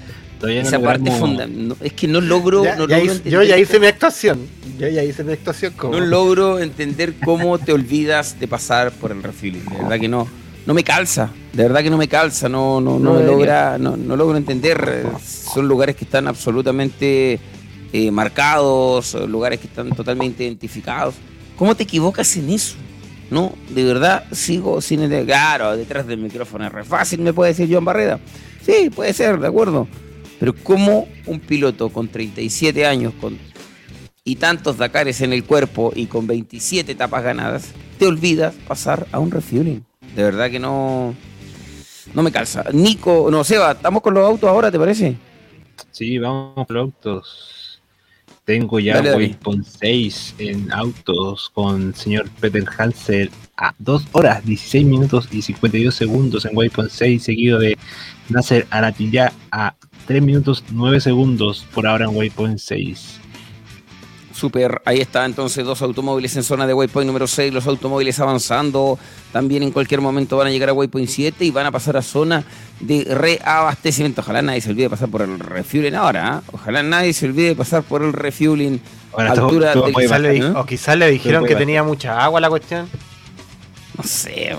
[0.47, 1.77] esa parte fundamental?
[1.81, 2.63] es que no logro.
[2.63, 4.39] yo ya hice mi actuación.
[4.79, 5.73] Yo ya hice mi actuación.
[5.81, 9.65] No logro entender cómo te olvidas de pasar por el refueling.
[9.65, 10.27] De verdad que no
[10.67, 13.95] no me calza, de verdad que no me calza, no, no, no, me logra, no,
[13.95, 15.07] no, logro entender.
[15.23, 17.39] Son lugares que están absolutamente
[17.93, 21.15] eh, marcados, lugares que están totalmente identificados.
[21.55, 22.75] ¿Cómo te equivocas en eso?
[23.29, 27.51] No, de verdad sigo sin el claro, detrás del micrófono es re fácil, me puede
[27.51, 28.19] decir Joan Barreda.
[28.61, 29.87] Sí, puede ser, de acuerdo.
[30.39, 33.37] Pero ¿cómo un piloto con 37 años con,
[34.23, 39.19] y tantos Dakares en el cuerpo y con 27 etapas ganadas, te olvidas pasar a
[39.19, 39.83] un refueling?
[40.15, 41.15] De verdad que no.
[42.13, 42.63] No me calza.
[42.71, 45.17] Nico, no, Seba, ¿estamos con los autos ahora, te parece?
[45.91, 47.56] Sí, vamos con los autos.
[48.47, 55.27] Tengo ya Waypoint 6 en autos con señor Peter Hansel a 2 horas 16 minutos
[55.33, 57.77] y 52 segundos en Waypoint 6, seguido de
[58.29, 63.19] Nasser Aratilla a 3 minutos 9 segundos por ahora en Waypoint 6.
[64.37, 68.99] Super, ahí está entonces dos automóviles en zona de Waypoint número 6, los automóviles avanzando,
[69.33, 72.03] también en cualquier momento van a llegar a Waypoint 7 y van a pasar a
[72.03, 72.43] zona
[72.79, 74.21] de reabastecimiento.
[74.21, 76.49] Ojalá nadie se olvide de pasar por el refueling ahora, ¿eh?
[76.53, 78.79] ojalá nadie se olvide de pasar por el refueling.
[79.17, 80.53] altura de...
[80.55, 82.87] O quizás le dijeron que tenía mucha agua la cuestión.
[83.97, 84.55] No sé,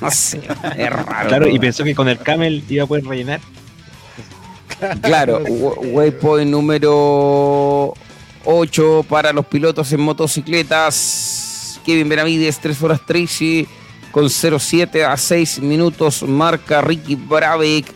[0.00, 0.40] no sé,
[0.76, 1.28] es raro.
[1.28, 3.40] Claro, y pensó que con el camel iba a poder rellenar.
[5.02, 7.94] Claro, waypoint número
[8.46, 11.80] 8 para los pilotos en motocicletas.
[11.84, 13.66] Kevin Benavides, 3 horas 13
[14.12, 16.22] con 0.7 a 6 minutos.
[16.22, 17.86] Marca Ricky Brabeck.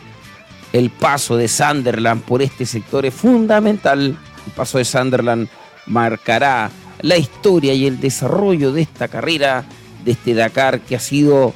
[0.72, 4.18] El paso de Sunderland por este sector es fundamental.
[4.46, 5.48] El paso de Sunderland
[5.86, 6.70] marcará
[7.00, 9.64] la historia y el desarrollo de esta carrera,
[10.04, 11.54] de este Dakar que ha sido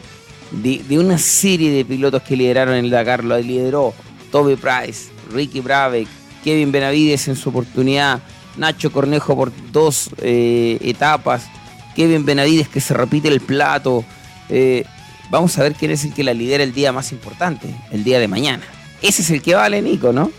[0.51, 3.25] de, una serie de pilotos que lideraron el Dakar.
[3.25, 3.93] Lo lideró
[4.31, 6.09] Toby Price, Ricky Brabeck,
[6.43, 8.21] Kevin Benavides en su oportunidad
[8.57, 11.47] Nacho Cornejo por dos eh, etapas,
[11.95, 14.05] Kevin Benavides que se repite el plato.
[14.49, 14.85] Eh,
[15.31, 18.19] vamos a ver quién es el que la lidera el día más importante, el día
[18.19, 18.65] de mañana.
[19.03, 20.31] Ese es el que vale, Nico, ¿no?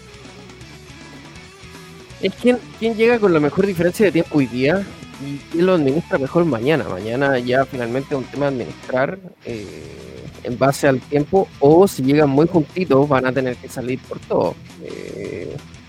[2.21, 4.85] Es quien, quien llega con la mejor diferencia de tiempo hoy día
[5.23, 6.85] y quién lo administra mejor mañana.
[6.89, 12.03] Mañana ya finalmente es un tema de administrar eh, en base al tiempo o si
[12.03, 14.55] llegan muy juntitos van a tener que salir por todo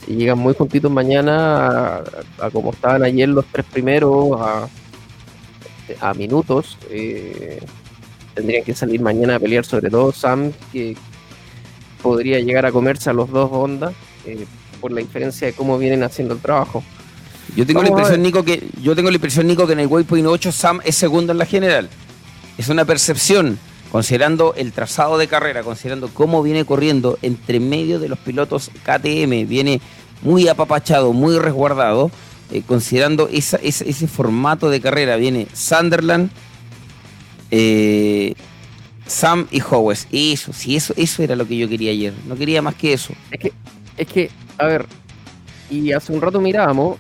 [0.07, 2.03] y llegan muy juntitos mañana
[2.41, 4.41] a, como estaban ayer los tres primeros,
[6.01, 6.79] a, minutos.
[6.91, 7.61] Eh,
[8.35, 10.97] tendrían que salir mañana a pelear sobre todo Sam, que
[12.03, 13.95] podría llegar a comerse a los dos ondas
[14.25, 14.47] eh,
[14.81, 16.85] por la diferencia de cómo vienen haciendo el trabajo.
[17.55, 20.27] Yo tengo la impresión, Nico, que yo tengo la impresión, Nico, que en el Waypoint
[20.27, 21.89] 8 Sam es segundo en la general.
[22.59, 23.59] Es una percepción,
[23.91, 29.47] considerando el trazado de carrera, considerando cómo viene corriendo entre medio de los pilotos KTM,
[29.47, 29.81] viene
[30.23, 32.11] muy apapachado, muy resguardado.
[32.53, 35.17] eh, considerando ese, formato de carrera.
[35.17, 36.31] Viene Sunderland,
[37.51, 38.35] eh,
[39.07, 40.07] Sam y Howes.
[40.13, 42.15] Eso, sí, eso, eso era lo que yo quería ayer.
[42.27, 43.15] No quería más que eso.
[43.31, 43.53] Es que,
[43.97, 44.87] es que, a ver,
[45.71, 46.99] y hace un rato mirábamos,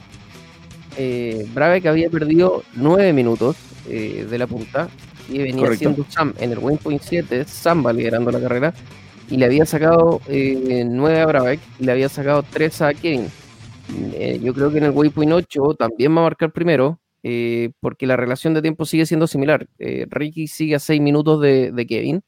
[0.96, 3.56] eh, Brave que había perdido nueve minutos
[3.86, 4.88] de la punta
[5.28, 5.78] y venía Correcto.
[5.78, 8.74] siendo Sam en el waypoint 7, Sam va liderando la carrera
[9.28, 13.28] y le había sacado eh, 9 a Brabeck y le había sacado 3 a Kevin.
[14.14, 18.06] Eh, yo creo que en el waypoint 8 también va a marcar primero eh, porque
[18.06, 19.66] la relación de tiempo sigue siendo similar.
[19.78, 22.22] Eh, Ricky sigue a 6 minutos de, de Kevin.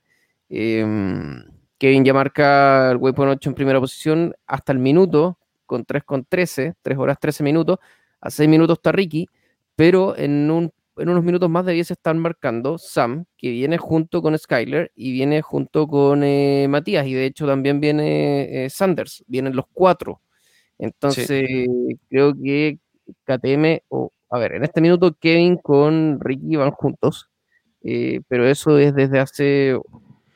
[0.48, 1.44] Em,
[1.78, 6.24] Kevin ya marca el waypoint 8 en primera posición hasta el minuto con 3 con
[6.24, 7.78] 13, 3 horas 13 minutos.
[8.20, 9.28] A 6 minutos está Ricky,
[9.76, 14.36] pero en, un, en unos minutos más debiese estar marcando Sam, que viene junto con
[14.36, 19.56] Skyler y viene junto con eh, Matías, y de hecho también viene eh, Sanders, vienen
[19.56, 20.20] los cuatro.
[20.78, 21.48] Entonces,
[22.08, 22.78] creo que
[23.24, 27.30] KTM, o a ver, en este minuto Kevin con Ricky van juntos,
[27.82, 29.78] eh, pero eso es desde hace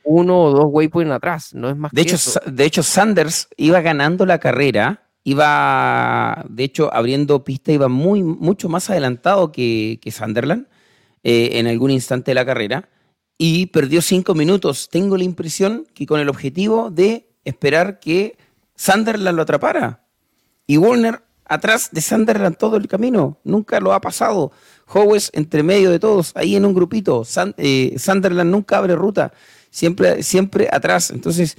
[0.03, 2.39] uno o dos waypoints atrás, no es más De que hecho, eso.
[2.45, 8.69] De hecho, Sanders iba ganando la carrera, iba, de hecho, abriendo pista, iba muy, mucho
[8.69, 10.67] más adelantado que, Sunderland
[11.23, 12.89] eh, en algún instante de la carrera
[13.37, 14.89] y perdió cinco minutos.
[14.89, 18.37] Tengo la impresión que con el objetivo de esperar que
[18.75, 20.05] Sunderland lo atrapara.
[20.67, 23.39] Y Warner atrás de Sunderland todo el camino.
[23.43, 24.51] Nunca lo ha pasado.
[24.87, 27.23] Howes entre medio de todos, ahí en un grupito.
[27.57, 29.33] Eh, Sunderland nunca abre ruta.
[29.69, 31.09] Siempre, siempre atrás.
[31.11, 31.57] Entonces,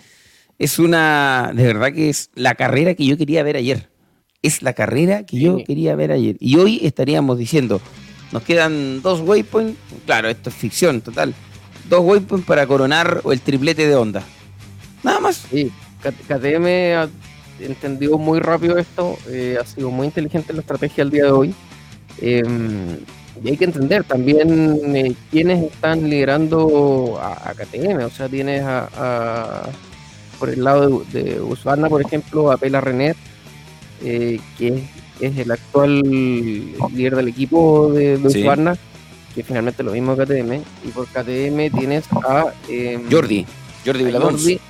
[0.59, 1.53] es una.
[1.55, 3.89] De verdad que es la carrera que yo quería ver ayer.
[4.43, 6.37] Es la carrera que yo quería ver ayer.
[6.41, 7.81] Y hoy estaríamos diciendo:
[8.33, 9.79] nos quedan dos waypoints.
[10.07, 11.35] Claro, esto es ficción total.
[11.89, 14.23] Dos waypoints para coronar el triplete de onda.
[15.03, 15.47] Nada más.
[15.51, 15.71] Sí,
[16.03, 16.67] KTM
[16.97, 17.09] ha
[17.61, 21.31] entendido muy rápido esto, eh, ha sido muy inteligente en la estrategia al día de
[21.31, 21.55] hoy.
[22.21, 22.99] em,
[23.43, 28.05] y hay que entender también eh, quiénes están liderando a, a KTM.
[28.05, 29.69] O sea, tienes a, a-
[30.45, 33.17] por el lado de, de Husqvarna, por ejemplo, a Pela Renet,
[34.03, 34.83] eh, que es,
[35.21, 38.45] es el actual líder del equipo de, de Sí.
[39.35, 40.53] Que finalmente lo mismo que KTM.
[40.85, 43.47] Y por KTM tienes a em, Jordi.
[43.87, 44.43] Jordi a Viladons.
[44.43, 44.61] Jordi,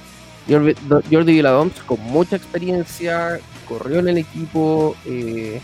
[0.48, 4.94] Jordi, Do- Jordi Viladoms con mucha experiencia, corrió en el equipo.
[5.06, 5.60] eh,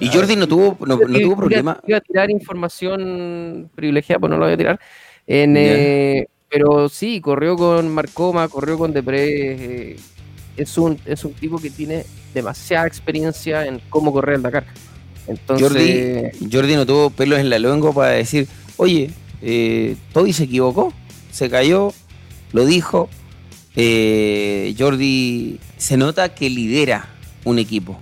[0.00, 1.78] Y Jordi no tuvo, no, no tuvo problema.
[1.86, 4.80] Iba a tirar información privilegiada, pues no lo voy a tirar.
[5.26, 9.92] En, eh, pero sí, corrió con Marcoma, corrió con Depré.
[9.92, 9.96] eh,
[10.56, 14.66] es, un, es un tipo que tiene demasiada experiencia en cómo correr el Dakar.
[15.26, 20.44] Entonces, Jordi, Jordi no tuvo pelos en la lengua para decir, oye, eh, Toby se
[20.44, 20.92] equivocó,
[21.30, 21.94] se cayó,
[22.52, 23.08] lo dijo.
[23.76, 27.08] Eh, Jordi se nota que lidera
[27.44, 27.98] un equipo.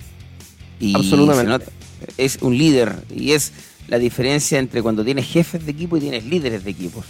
[0.81, 1.43] Y Absolutamente.
[1.43, 1.73] se nota-
[2.17, 3.53] es un líder y es
[3.87, 7.05] la diferencia entre cuando tienes jefes de equipo y tienes líderes de equipos.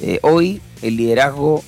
[0.00, 1.62] Eh, hoy el liderazgo,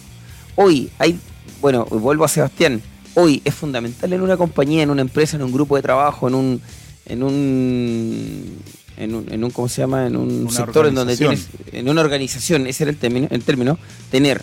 [0.56, 1.18] hoy hay,
[1.60, 2.82] bueno, vuelvo a Sebastián,
[3.14, 6.34] hoy es fundamental en una compañía, en una empresa, en un grupo de trabajo, en
[6.34, 6.62] un,
[7.06, 8.58] en un,
[8.96, 10.06] en un, en un ¿cómo se llama?
[10.06, 13.42] En un Una sector en donde tienes, en una organización, ese era el término, el
[13.42, 13.78] término,
[14.10, 14.42] tener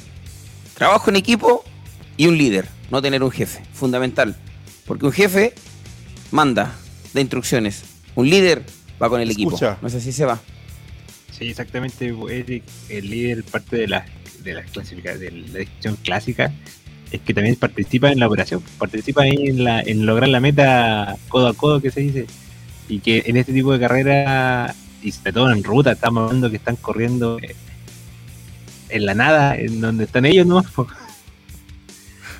[0.73, 1.63] trabajo en equipo
[2.17, 4.35] y un líder, no tener un jefe, fundamental.
[4.85, 5.53] Porque un jefe
[6.31, 6.73] manda,
[7.13, 7.83] da instrucciones,
[8.15, 8.63] un líder
[9.01, 9.73] va con el Escucha.
[9.73, 9.79] equipo.
[9.81, 10.39] No sé si se va.
[11.37, 12.13] Sí, exactamente.
[12.29, 14.05] Eric, el líder, parte de la,
[14.43, 16.53] de la de la decisión clásica,
[17.11, 21.17] es que también participa en la operación, participa ahí en, la, en lograr la meta
[21.27, 22.25] codo a codo que se dice.
[22.87, 26.57] Y que en este tipo de carrera, y sobre todo en ruta, estamos hablando que
[26.57, 27.37] están corriendo
[28.89, 30.63] en la nada, en donde están ellos, ¿no?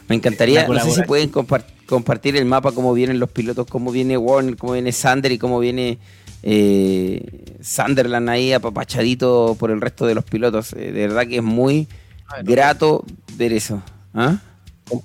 [0.07, 3.91] Me encantaría, no sé si pueden compar- compartir el mapa, cómo vienen los pilotos, cómo
[3.91, 5.97] viene Warner, cómo viene Sander y cómo viene
[6.43, 7.23] eh,
[7.65, 10.73] Sunderland ahí apapachadito por el resto de los pilotos.
[10.73, 11.87] Eh, de verdad que es muy
[12.27, 13.03] a ver, grato
[13.37, 13.81] ver eso.
[14.13, 14.37] ¿Ah?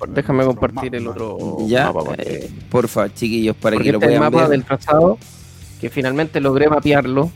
[0.08, 2.04] déjame compartir el otro Ya, mapa.
[2.10, 4.50] para que- eh, porfa, chiquillos, para porque que lo este es el puedan mapa ver.
[4.58, 5.18] del trazado
[5.80, 7.30] que finalmente logré mapearlo.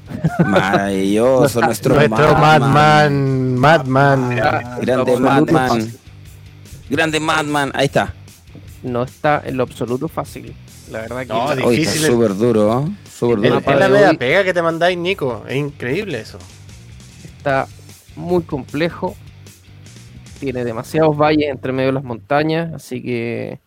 [0.46, 3.58] Maravilloso, nuestro, Nuestro Madman.
[3.58, 4.40] Madman, Madman.
[4.42, 5.92] Ah, Grande Madman.
[6.90, 8.12] Grande Madman, ahí está.
[8.82, 10.54] No está en lo absoluto fácil.
[10.90, 12.02] La verdad que No, está- difícil.
[12.02, 12.90] súper duro, ¿eh?
[13.16, 14.16] Súper Es, la de media hoy.
[14.16, 15.44] pega que te mandáis, Nico.
[15.48, 16.38] Es increíble eso.
[17.36, 17.66] está
[18.16, 19.16] muy complejo.
[20.40, 23.58] Tiene demasiados valles entre medio de las montañas, así que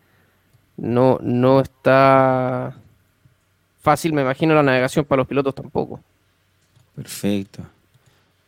[0.76, 2.76] no, no está
[3.82, 6.00] fácil, me imagino, la navegación para los pilotos tampoco.
[6.95, 7.64] Perfecto.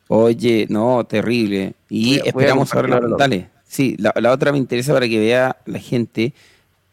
[0.09, 1.73] Oye, no, terrible.
[1.89, 2.99] Y Voy a- voy a esperamos ahora.
[3.17, 3.49] Dale.
[3.67, 6.33] Sí, la, la otra me interesa para que vea la gente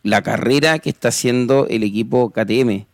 [0.02, 2.86] la carrera que está haciendo el equipo KTM.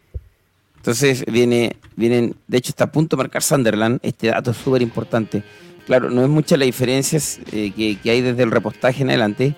[0.82, 4.82] Entonces viene, vienen, de hecho está a punto de marcar Sunderland, este dato es súper
[4.82, 5.44] importante.
[5.86, 7.20] Claro, no es mucha la diferencia
[7.52, 7.70] eh,
[8.02, 9.54] que, hay desde el repostaje en adelante,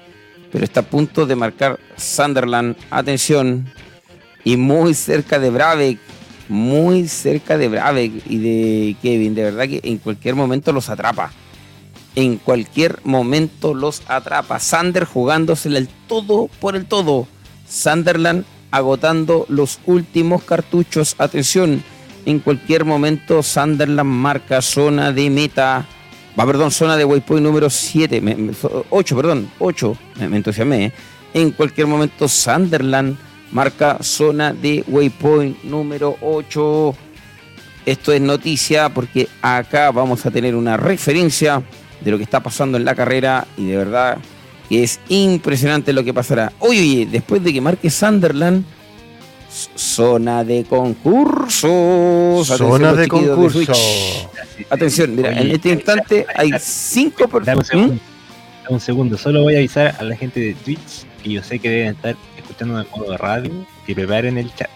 [0.53, 3.73] pero está a punto de marcar Sunderland, atención,
[4.45, 5.99] y muy cerca de Brabeck,
[6.51, 11.33] muy cerca de Brabeck y de Kevin, de verdad que en cualquier momento los atrapa.
[12.17, 14.61] En cualquier momento los atrapa.
[14.61, 17.27] Sander jugándosele el todo por el todo.
[17.67, 18.45] Sunderland
[18.75, 21.15] agotando los últimos cartuchos.
[21.19, 21.81] Atención,
[22.27, 25.87] en cualquier momento Sunderland marca zona de meta.
[26.39, 28.21] Va, perdón, zona de waypoint número 7,
[28.91, 29.97] 8, perdón, 8,
[30.29, 30.93] me, entusiasmé.
[31.33, 33.17] En cualquier momento Sunderland
[33.53, 36.97] marca zona de waypoint número 8.
[37.87, 41.63] Esto es noticia porque acá vamos a tener una referencia
[42.01, 44.19] de lo que está pasando en la carrera y de verdad
[44.75, 46.53] que es impresionante lo que pasará.
[46.59, 48.65] Oye, oye, después de que marque Sunderland,
[49.77, 52.49] zona de concursos.
[52.49, 54.29] Zona de concursos.
[54.69, 57.71] Atención, mira, en este instante hay cinco personas.
[57.73, 58.01] Un,
[58.69, 61.71] un segundo, solo voy a avisar a la gente de Twitch que yo sé que
[61.71, 63.53] deben estar escuchando en el modo de radio
[63.87, 64.71] que preparen el chat.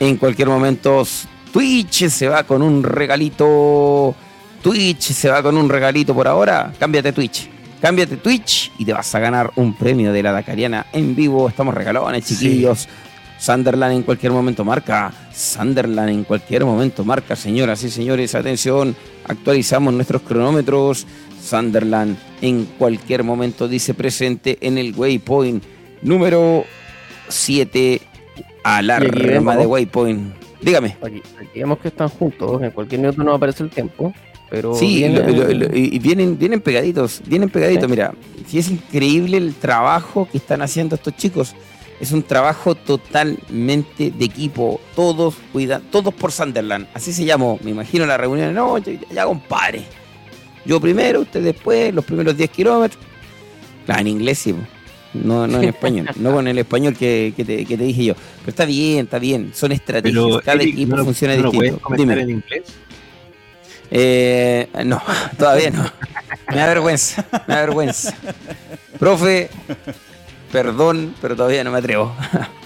[0.00, 1.06] En cualquier momento,
[1.52, 4.12] Twitch se va con un regalito.
[4.60, 6.72] Twitch se va con un regalito por ahora.
[6.80, 7.51] Cámbiate Twitch.
[7.82, 11.48] Cámbiate Twitch y te vas a ganar un premio de la Dakariana en vivo.
[11.48, 12.88] Estamos regalones, chiquillos.
[13.40, 15.12] Sunderland en cualquier momento marca.
[15.34, 18.36] Sunderland en cualquier momento marca, señoras y señores.
[18.36, 18.94] Atención,
[19.24, 21.08] actualizamos nuestros cronómetros.
[21.42, 25.64] Sunderland en cualquier momento dice presente en el waypoint
[26.02, 26.64] número
[27.26, 28.00] 7
[28.62, 30.34] alarma de waypoint.
[30.60, 30.96] Dígame.
[31.02, 31.20] Aquí,
[31.52, 34.14] vemos que están juntos, en cualquier minuto no aparece el tiempo.
[34.52, 37.88] Pero sí, y vienen, vienen pegaditos, vienen pegaditos.
[37.88, 38.12] Mira,
[38.46, 41.54] si es increíble el trabajo que están haciendo estos chicos.
[41.98, 44.78] Es un trabajo totalmente de equipo.
[44.94, 46.86] Todos cuidan, todos por Sunderland.
[46.92, 47.58] Así se llamó.
[47.62, 48.52] Me imagino la reunión.
[48.52, 49.84] No, ya, ya compadre.
[50.66, 53.02] Yo primero, usted después, los primeros 10 kilómetros.
[53.88, 54.54] Ah, en inglés sí.
[55.14, 58.14] No, no en español, no con el español que, que, te, que, te, dije yo.
[58.40, 59.52] Pero está bien, está bien.
[59.54, 60.42] Son estrategias.
[60.44, 61.78] Cada equipo funciona ¿no distinto.
[61.78, 62.20] ¿Puedes Dime.
[62.20, 62.62] en inglés?
[63.94, 65.02] Eh, no,
[65.38, 65.84] todavía no.
[66.48, 68.14] Me da vergüenza, me da vergüenza.
[68.98, 69.50] Profe,
[70.50, 72.14] perdón, pero todavía no me atrevo.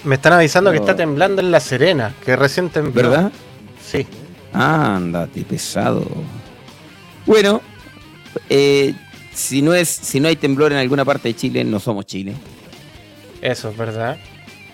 [0.05, 0.81] Me están avisando pero...
[0.81, 2.93] que está temblando en La Serena, que recién tembló.
[2.93, 3.31] ¿Verdad?
[3.85, 4.07] Sí.
[4.53, 6.07] Ándate, pesado.
[7.25, 7.61] Bueno,
[8.49, 8.93] eh,
[9.33, 12.33] si no es, si no hay temblor en alguna parte de Chile, no somos Chile.
[13.41, 14.17] Eso es verdad.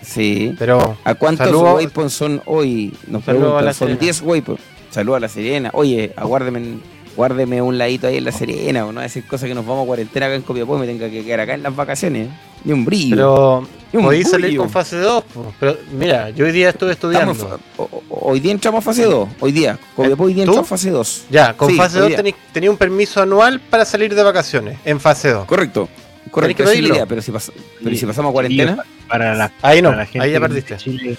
[0.02, 0.54] Sí.
[0.56, 2.96] Pero ¿a cuántos waypoints son hoy?
[3.08, 4.73] Nos preguntan, son 10 waypoints.
[4.94, 5.70] Saludos a la Serena.
[5.74, 6.78] Oye, aguárdeme,
[7.16, 9.86] guárdeme un ladito ahí en la Serena, o no decir cosas que nos vamos a
[9.86, 12.28] cuarentena acá en Copiapó y me tenga que quedar acá en las vacaciones.
[12.64, 13.16] Ni un brillo.
[13.16, 15.24] Pero Ni un podéis salir con fase 2.
[15.60, 17.32] Pero mira, yo hoy día estuve estudiando.
[17.32, 17.60] Estamos-
[18.08, 19.28] hoy día entramos a fase 2.
[19.40, 19.78] Hoy día.
[19.94, 21.24] Copiapó hoy día entramos a fase 2.
[21.28, 22.34] Ya, con Sí, fase hoy 2 día.
[22.52, 25.44] tenía, un permiso anual para salir de vacaciones en fase 2.
[25.46, 25.88] Correcto.
[26.30, 28.78] Correcto, que idea, pero si, pas- pero si pasamos a cuarentena.
[29.08, 30.74] Para la, Ahí no, para la gente ahí ya perdiste.
[30.74, 31.16] de Chile,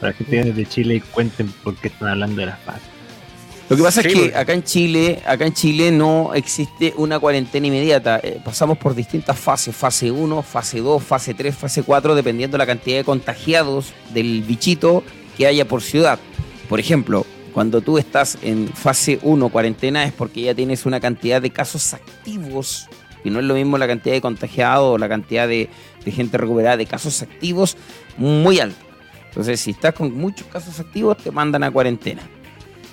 [0.00, 2.82] para la gente de Chile, cuenten por qué están hablando de las fases.
[3.68, 7.18] Lo que pasa Sí, es que acá en Chile, acá en Chile no existe una
[7.18, 8.18] cuarentena inmediata.
[8.22, 12.58] Eh, pasamos por distintas fases, fase 1, fase 2, fase 3, fase 4, dependiendo de
[12.58, 15.04] la cantidad de contagiados del bichito
[15.36, 16.18] que haya por ciudad.
[16.70, 21.42] Por ejemplo, cuando tú estás en fase 1 cuarentena es porque ya tienes una cantidad
[21.42, 22.88] de casos activos,
[23.22, 25.68] que no es lo mismo la cantidad de contagiados o la cantidad de,
[26.06, 27.76] de gente recuperada de casos activos
[28.16, 28.80] muy alta.
[29.28, 32.22] Entonces, si estás con muchos casos activos, te mandan a cuarentena.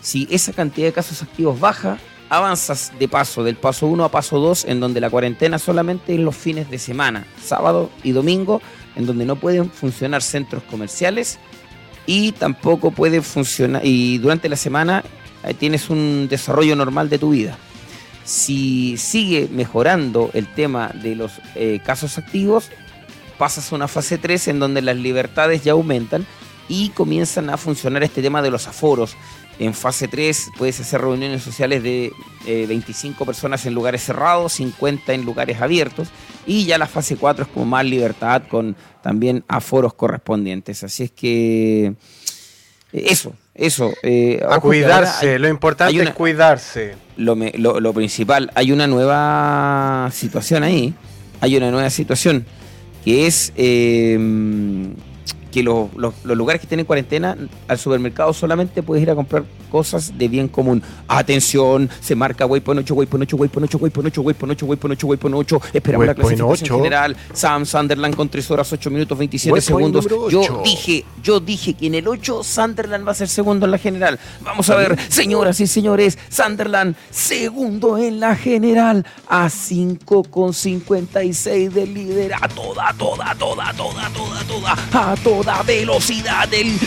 [0.05, 1.97] Si esa cantidad de casos activos baja,
[2.29, 6.19] avanzas de paso, del paso 1 a paso 2, en donde la cuarentena solamente es
[6.19, 8.61] los fines de semana, sábado y domingo,
[8.95, 11.39] en donde no pueden funcionar centros comerciales
[12.05, 15.03] y tampoco puede funcionar, y durante la semana
[15.43, 17.57] eh, tienes un desarrollo normal de tu vida.
[18.25, 22.69] Si sigue mejorando el tema de los eh, casos activos,
[23.39, 26.27] pasas a una fase 3 en donde las libertades ya aumentan
[26.67, 29.15] y comienzan a funcionar este tema de los aforos.
[29.57, 32.11] En fase 3 puedes hacer reuniones sociales de
[32.45, 36.09] eh, 25 personas en lugares cerrados, 50 en lugares abiertos.
[36.45, 40.83] Y ya la fase 4 es como más libertad con también aforos correspondientes.
[40.83, 41.93] Así es que eh,
[42.91, 43.93] eso, eso.
[44.03, 46.95] eh, A cuidarse, hay- lo importante una- es cuidarse.
[47.15, 50.93] lo, me- lo- lo principal, hay una nueva situación ahí,
[51.39, 52.45] hay una nueva situación,
[53.05, 54.17] que es eh,
[55.55, 57.37] que los, los- los lugares que tienen cuarentena,
[57.69, 60.83] al supermercado solamente puedes ir a comprar cosas de bien común.
[61.07, 65.07] Atención, se marca Waypoint 8, Waypoint 8, Waypoint 8, Waypoint 8, Waypoint 8, Waypoint 8,
[65.07, 65.61] Waypoint 8.
[65.73, 66.75] Esperamos la clasificación 8.
[66.83, 67.15] general.
[67.31, 70.29] Sam Sunderland con 3 horas 8 minutos 27 Waypoint segundos.
[70.31, 70.61] Yo 8.
[70.65, 74.19] dije, yo dije que en el 8 Sunderland va a ser segundo en la general.
[74.43, 82.33] Vamos a ver, señoras y señores, Sunderland segundo en la general a 5,56 del líder
[82.33, 84.73] a toda, toda, toda, toda, toda, toda,
[85.11, 86.77] a toda velocidad del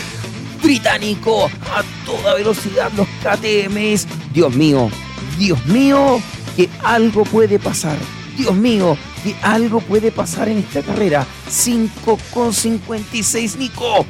[0.61, 4.05] británico, a toda velocidad los KTMs.
[4.33, 4.91] Dios mío,
[5.37, 6.21] Dios mío,
[6.55, 7.97] que algo puede pasar.
[8.37, 11.25] Dios mío, que algo puede pasar en esta carrera.
[11.49, 14.05] 5,56 Nico.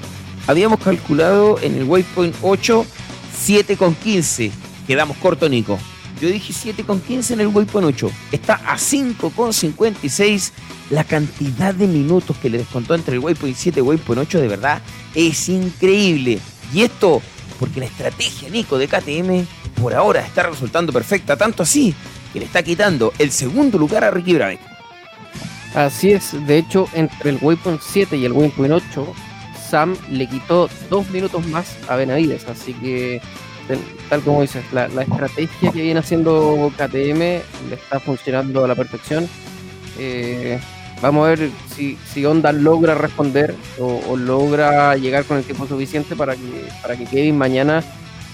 [0.47, 2.85] Habíamos calculado en el waypoint 8
[3.39, 4.51] 7,15.
[4.85, 5.79] Quedamos corto, Nico.
[6.21, 8.11] Yo dije 7,15 en el waypoint 8.
[8.31, 10.51] Está a 5,56.
[10.89, 14.47] La cantidad de minutos que le descontó entre el waypoint 7 y waypoint 8 de
[14.47, 14.81] verdad
[15.15, 16.39] es increíble.
[16.73, 17.21] Y esto
[17.59, 19.45] porque la estrategia, Nico, de KTM
[19.81, 21.37] por ahora está resultando perfecta.
[21.37, 21.93] Tanto así
[22.33, 24.59] que le está quitando el segundo lugar a Ricky Brabeck.
[25.75, 29.13] Así es, de hecho, entre el Waypoint 7 y el Waypoint 8,
[29.69, 32.45] Sam le quitó dos minutos más a Benavides.
[32.47, 33.21] Así que,
[34.09, 38.75] tal como dices, la, la estrategia que viene haciendo KTM le está funcionando a la
[38.75, 39.27] perfección.
[39.97, 40.59] Eh,
[41.01, 45.67] vamos a ver si, si Honda logra responder o, o logra llegar con el tiempo
[45.67, 47.83] suficiente para que, para que Kevin mañana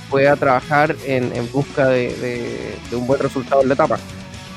[0.10, 3.98] pueda trabajar en, en busca de, de- de un buen resultado en la etapa.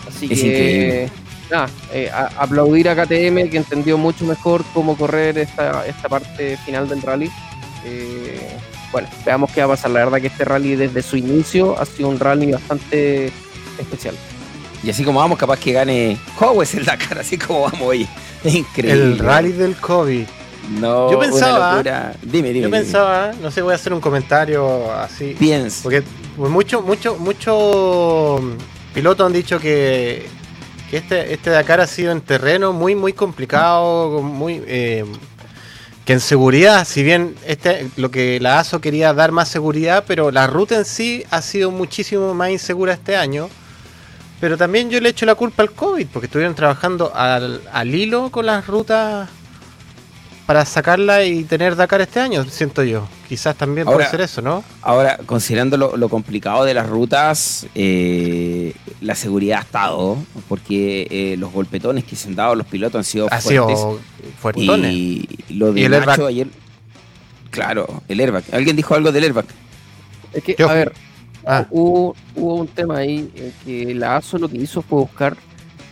[0.07, 1.09] Así Es que
[1.51, 6.59] nada, eh, a- aplaudir a KTM que entendió mucho mejor cómo correr esta, esta parte
[6.67, 7.31] final del rally.
[7.87, 8.39] Eh,
[8.93, 9.91] bueno, veamos qué va a pasar.
[9.91, 13.33] La verdad que este rally desde su inicio ha sido un rally bastante
[13.79, 14.15] especial.
[14.83, 18.09] Y así como vamos, capaz que gane Howes el Dakar, así como vamos hoy.
[18.45, 19.03] Es increíble.
[19.03, 20.27] El rally del COVID.
[20.81, 21.83] No, Yo pensaba-.
[22.23, 22.61] Dime, dime.
[22.61, 22.81] Yo dime.
[22.81, 25.35] pensaba, no sé, voy a hacer un comentario así.
[25.39, 25.83] Piensa.
[25.83, 26.03] Porque
[26.37, 28.41] muchos mucho, mucho
[28.95, 30.27] pilotos han dicho que,
[30.91, 35.05] que este, este Dakar ha sido en terreno muy, muy complicado, muy eh,
[36.09, 40.31] que en seguridad, si bien este lo que la ASO quería dar más seguridad, pero
[40.31, 43.51] la ruta en sí ha sido muchísimo más insegura este año.
[44.41, 48.31] Pero también yo le echo la culpa al COVID, porque estuvieron trabajando al, al hilo
[48.31, 49.29] con las rutas
[50.49, 53.07] para sacarla y tener Dakar este año, siento yo.
[53.29, 54.65] Quizás también Ahora- puede ser eso, ¿no?
[54.81, 60.17] Ahora, considerando lo, lo complicado de las rutas, eh, la seguridad ha estado,
[60.49, 63.79] porque eh, los golpetones que se han dado a los pilotos han sido Ha fuertes.
[63.79, 64.01] sido
[64.41, 64.91] fuertones.
[64.95, 66.27] Y lo de Y el Nacho airbag.
[66.29, 66.47] ayer.
[67.51, 68.45] Claro, el airbag.
[68.51, 69.45] ¿Alguien dijo algo del airbag?
[70.33, 70.93] Es que, Yo- a ver,
[71.47, 71.67] Ah.
[71.69, 75.37] hubo, hubo un tema ahí en que la ASO lo que hizo fue buscar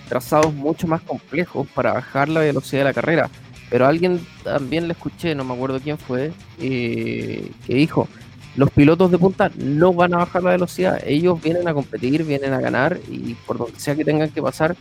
[0.09, 3.29] trazados mucho más complejos para bajar la velocidad de la carrera.
[3.69, 8.09] Pero alguien también le escuché, no me acuerdo quién fue, eh, que dijo,
[8.55, 12.53] los pilotos de punta no van a bajar la velocidad, ellos vienen a competir, vienen
[12.53, 14.77] a ganar y por donde sea que tengan que pasar,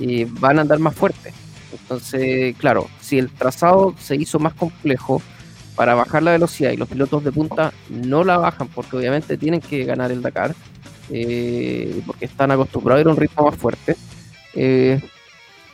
[0.00, 1.34] eh, van a andar más fuertes.
[1.72, 5.20] Entonces, claro, si el trazado se hizo más complejo,
[5.74, 9.60] para bajar la velocidad y los pilotos de punta no la bajan porque obviamente tienen
[9.60, 10.52] que ganar el Dakar
[11.08, 13.96] eh, porque están acostumbrados a ir a un ritmo más fuerte.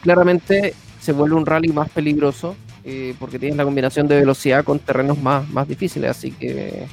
[0.03, 4.79] claramente se vuelve un rally más peligroso eh, porque tienes la combinación de velocidad con
[4.79, 6.87] terrenos más, más difíciles, así que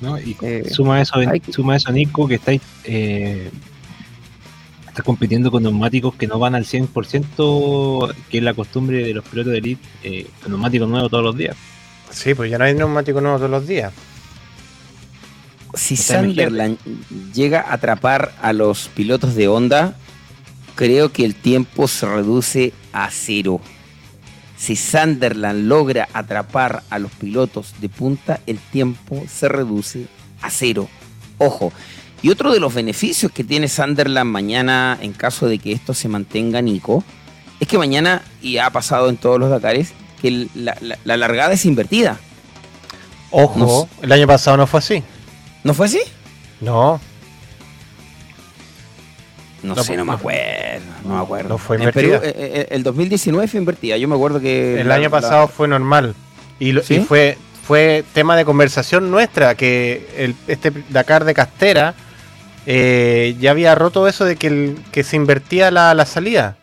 [0.00, 0.18] ¿no?
[0.18, 3.50] Y Eh, suma eso, que- suma eso, Nico, que estáis eh,
[4.88, 9.24] estás compitiendo con neumáticos que no van al 100%, que es la costumbre de los
[9.24, 11.54] pilotos de elite, eh, con neumáticos nuevos todos los días.
[12.10, 13.92] Sí, pues ya no hay neumático nuevo todos los días.
[15.74, 16.78] Si Sunderland
[17.32, 19.94] llega a atrapar a los pilotos de Honda,
[20.74, 23.60] creo que el tiempo se reduce a cero.
[24.56, 30.06] Si Sunderland logra atrapar a los pilotos de punta, el tiempo se reduce
[30.42, 30.88] a cero.
[31.38, 31.72] Ojo.
[32.22, 36.08] Y otro de los beneficios que tiene Sunderland mañana, en caso de que esto se
[36.08, 37.02] mantenga, Nico,
[37.58, 41.16] es que mañana, y ha pasado en todos los Dakares, que el- la, la- la
[41.16, 42.18] largada es invertida.
[43.30, 45.02] Ojo, el año pasado no fue así.
[45.64, 46.00] ¿No fue así?
[46.60, 47.00] No,
[49.62, 50.84] No, No, sé, no me acuerdo.
[51.04, 51.48] No me acuerdo.
[51.50, 52.30] No fue En Perú, invertida.
[52.30, 53.96] eh, eh, el 2019 fue invertida.
[53.96, 54.80] Yo me acuerdo que.
[54.80, 56.14] el la- año la- pasado fue normal.
[56.58, 56.96] Y, lo- ¿Sí?
[56.96, 61.94] y fue, fue tema de conversación nuestra, que el, este Dakar de Castera
[62.66, 66.56] eh, ya había roto eso de que, el, que se invertía la, la salida.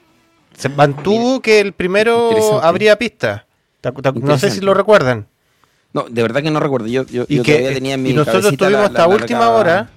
[0.58, 2.32] Se mantuvo que el primero
[2.64, 3.46] abría pista.
[3.82, 5.28] Ta- ta- No sé si lo recuerdan.
[5.94, 6.88] No, de verdad que no recuerdo.
[6.88, 9.90] Yo, yo, Y, yo que, todavía tenía en mi y nosotros tuvimos hasta última hora.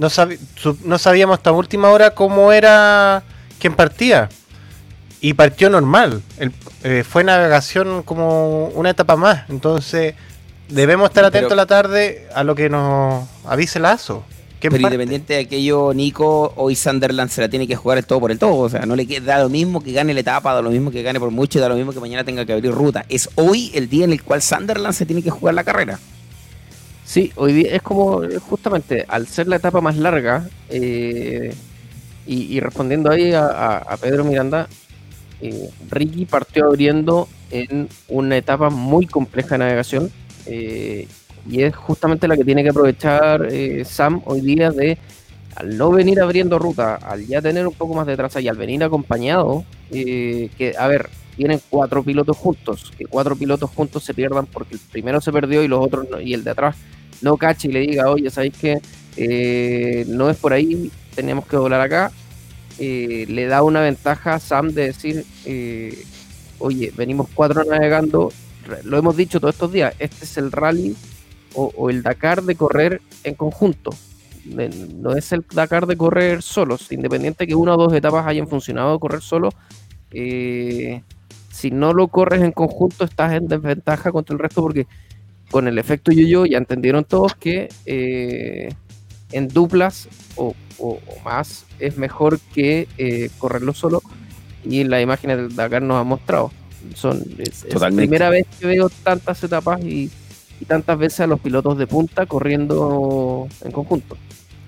[0.00, 0.38] No, sabi-
[0.84, 3.22] no sabíamos hasta última hora cómo era
[3.58, 4.28] quien partía.
[5.22, 6.22] y partió normal.
[6.38, 6.50] El-
[6.82, 9.42] eh, fue navegación como una etapa más.
[9.50, 10.14] Entonces,
[10.70, 13.78] debemos estar Pero- atentos a la tarde a lo que nos avise
[14.68, 18.06] en Pero parte- independiente de aquello, Nico, hoy Sunderland se la tiene que jugar el
[18.06, 18.56] todo por el todo.
[18.56, 20.90] O sea, no le queda, da lo mismo que gane la etapa, da lo mismo
[20.90, 23.04] que gane por mucho, da lo mismo que mañana tenga que abrir ruta.
[23.10, 25.98] Es hoy el día en el cual Sunderland se tiene que jugar la carrera.
[27.10, 31.52] Sí, hoy día es como justamente al ser la etapa más larga eh,
[32.24, 34.68] y, respondiendo ahí a, Pedro Miranda,
[35.40, 40.12] eh, Ricky partió abriendo en una etapa muy compleja de navegación
[40.46, 41.08] eh,
[41.50, 44.96] y es justamente la que tiene que aprovechar eh, Sam hoy día de
[45.56, 48.56] al no venir abriendo ruta, al ya tener un poco más de traza y al
[48.56, 51.10] venir acompañado, que a ver,
[51.40, 55.62] tienen cuatro pilotos juntos, que cuatro pilotos juntos se pierdan porque el primero se perdió
[55.64, 56.76] y los otros no- y el de atrás
[57.22, 58.78] no cache y le diga, oye, ¿sabéis que
[60.08, 62.12] no es por ahí, tenemos que volar acá?
[62.78, 66.02] eh, le da una ventaja a Sam de decir, eh,
[66.58, 68.32] oye, venimos cuatro navegando,
[68.84, 70.96] lo hemos dicho todos estos días, este es el rally
[71.54, 73.90] o, el Dakar de correr en conjunto.
[74.46, 78.98] No es el Dakar de correr solos, independiente que una o dos etapas hayan funcionado
[78.98, 79.50] correr solo.
[80.12, 81.02] eh,
[81.60, 84.86] si no lo corres en conjunto, estás en desventaja contra el resto porque
[85.50, 88.72] con el efecto yo-yo ya entendieron todos que eh,
[89.32, 94.02] en duplas o, o- o más es mejor que eh, correrlo solo
[94.64, 96.50] y las imágenes del Dakar nos ha mostrado.
[96.94, 100.10] Son, es, es la primera vez que veo tantas etapas y,
[100.60, 104.16] y tantas veces a los pilotos de punta corriendo en conjunto.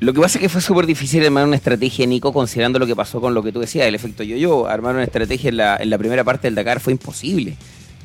[0.02, 2.96] Lo que pasa es que fue súper difícil armar una estrategia, Nico, considerando lo que
[2.96, 4.66] pasó con lo que tú decías, el efecto yo-yo.
[4.66, 5.56] Armar una estrategia en
[5.90, 7.56] la, primera parte del Dakar fue imposible.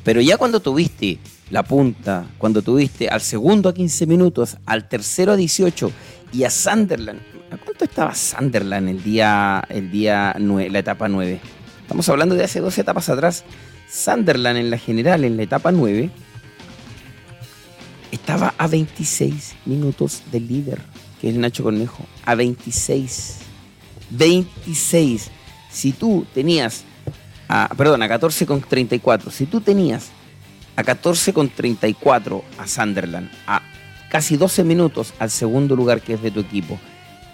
[0.04, 1.18] Pero ya cuando tuviste
[1.50, 5.90] la punta, cuando tuviste al segundo a 15 minutos, al tercero a 18
[6.32, 7.20] y a Sunderland,
[7.50, 11.40] ¿a cuánto estaba Sunderland el día, el día nue- la etapa 9?
[11.82, 13.44] Estamos hablando de hace dos etapas atrás.
[13.90, 16.10] Sunderland en la general, en la etapa 9,
[18.12, 20.78] estaba a 26 minutos del líder,
[21.20, 22.04] que es Nacho Cornejo.
[22.24, 23.38] A 26.
[24.10, 25.30] 26.
[25.70, 26.84] Si tú tenías,
[27.48, 29.30] a, perdón, a 14 con 34.
[29.30, 30.10] Si tú tenías
[30.76, 33.62] a 14 con 34 a Sunderland, a
[34.10, 36.78] casi 12 minutos al segundo lugar que es de tu equipo,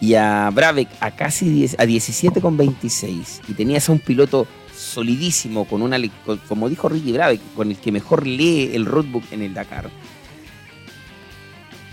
[0.00, 4.46] y a Brabeck a casi 10, a 17 con 26, y tenías a un piloto
[4.76, 5.98] solidísimo, con una,
[6.48, 9.90] como dijo Ricky Brabeck, con el que mejor lee el roadbook en el Dakar,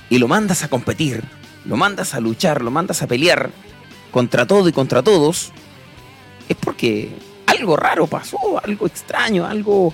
[0.10, 1.24] y lo mandas a competir,
[1.66, 3.52] lo mandas a luchar, lo mandas a pelear
[4.12, 5.52] contra todo y contra todos,
[6.50, 7.10] es porque
[7.46, 9.94] algo raro pasó, algo extraño, algo...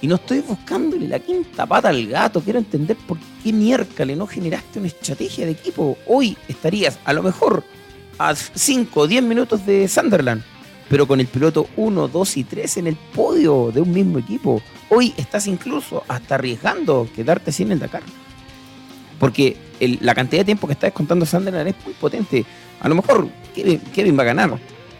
[0.00, 4.26] Y no estoy buscándole la quinta pata al gato, quiero entender por qué miércoles no
[4.26, 5.96] generaste una estrategia de equipo.
[6.06, 7.64] Hoy estarías a lo mejor
[8.18, 10.42] a 5 o 10 minutos de Sunderland,
[10.90, 14.60] pero con el piloto 1, 2 y 3 en el podio de un mismo equipo.
[14.90, 18.02] Hoy estás incluso hasta arriesgando quedarte sin el Dakar.
[19.18, 22.44] Porque el- la cantidad de tiempo que está descontando Sunderland es muy potente.
[22.80, 24.58] A lo mejor Kevin, Kevin va a ganar,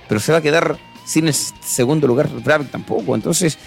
[0.08, 3.14] pero se va a quedar sin el segundo lugar Brabeck tampoco.
[3.14, 3.58] Entonces,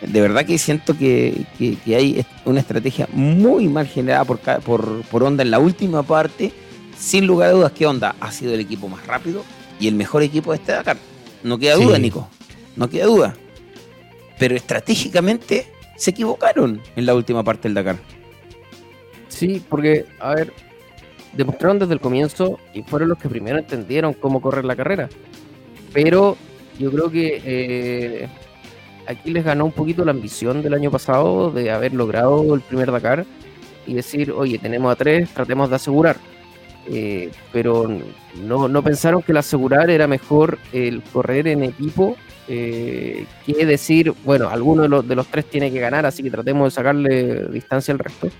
[0.00, 5.02] de verdad que siento que, que- que hay una estrategia muy mal generada por, por,
[5.02, 6.52] por Honda en la última parte.
[6.98, 9.44] Sin lugar a dudas que Honda ha sido el equipo más rápido
[9.78, 10.96] y el mejor equipo de este Dakar.
[11.44, 11.84] No queda Sí.
[11.84, 12.28] duda, Nico.
[12.74, 13.36] No queda duda.
[14.38, 17.98] Pero estratégicamente se equivocaron en la última parte del Dakar.
[19.38, 20.52] Sí, porque, a ver,
[21.32, 25.08] demostraron desde el comienzo y fueron los que primero entendieron cómo correr la carrera.
[25.92, 26.36] Pero
[26.76, 28.28] yo creo que eh,
[29.06, 32.90] aquí les ganó un poquito la ambición del año pasado de haber logrado el primer
[32.90, 33.24] Dakar
[33.86, 36.16] y decir, oye, tenemos a tres, tratemos de asegurar.
[36.90, 37.88] Eh, pero
[38.42, 42.16] no, no pensaron que el asegurar era mejor el correr en equipo
[42.48, 46.30] eh, que decir, bueno, alguno de los, de los tres tiene que ganar, así que
[46.30, 48.30] tratemos de sacarle distancia al resto.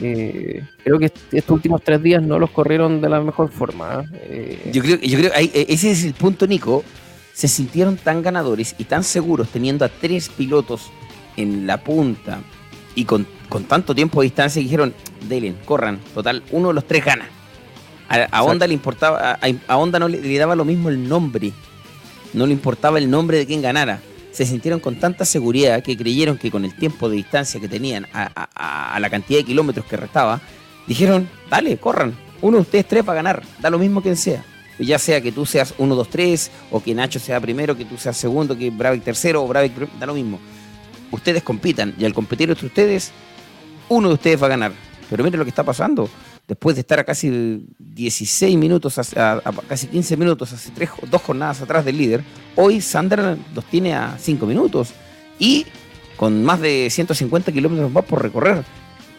[0.00, 4.04] Eh, creo que est- estos últimos tres días no los corrieron de la mejor forma.
[4.14, 4.70] eh.
[4.72, 6.84] Yo creo, yo creo ahí, eh, ese es el punto, Nico.
[7.32, 10.90] Se sintieron tan ganadores y tan seguros teniendo a tres pilotos
[11.36, 12.40] en la punta
[12.96, 14.92] y con, con tanto tiempo de distancia dijeron,
[15.28, 17.28] Delen, corran, total, uno de los tres gana.
[18.08, 21.08] A, a Honda le importaba, a, a Honda no le, le daba lo mismo el
[21.08, 21.52] nombre,
[22.32, 24.00] no le importaba el nombre de quien ganara.
[24.38, 28.06] Se sintieron con tanta seguridad que creyeron que con el tiempo de distancia que tenían
[28.12, 30.40] a, la cantidad de kilómetros que restaba,
[30.86, 34.44] dijeron, dale, corran, uno de ustedes tres va a ganar, da lo mismo quien sea.
[34.78, 37.96] Ya sea que tú seas 1, 2, 3, o que Nacho sea primero, que tú
[37.96, 40.38] seas segundo, que Bravic tercero, o Bravic prim- da lo mismo.
[41.10, 43.10] Ustedes compitan, y al competir entre ustedes,
[43.88, 44.72] uno de ustedes va a ganar.
[45.10, 46.08] Pero miren lo que está pasando.
[46.48, 51.60] Después de estar a casi 16 minutos, a, casi 15 minutos, hace tres, dos jornadas
[51.60, 52.24] atrás del líder,
[52.56, 54.94] hoy Sander los tiene a 5 minutos
[55.38, 55.66] y
[56.16, 58.64] con más de 150 kilómetros más por recorrer.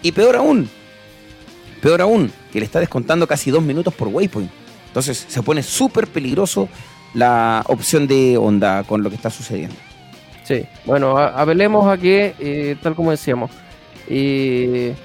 [0.01, 0.67] Y peor aún,
[1.81, 4.49] peor aún, que le está descontando casi 2 minutos por waypoint.
[4.87, 6.67] Entonces se pone súper peligroso
[7.13, 9.75] la opción de Honda con lo que está sucediendo.
[10.43, 13.51] Sí, bueno, apelemos a que, eh, tal como decíamos,
[14.07, 14.95] eh,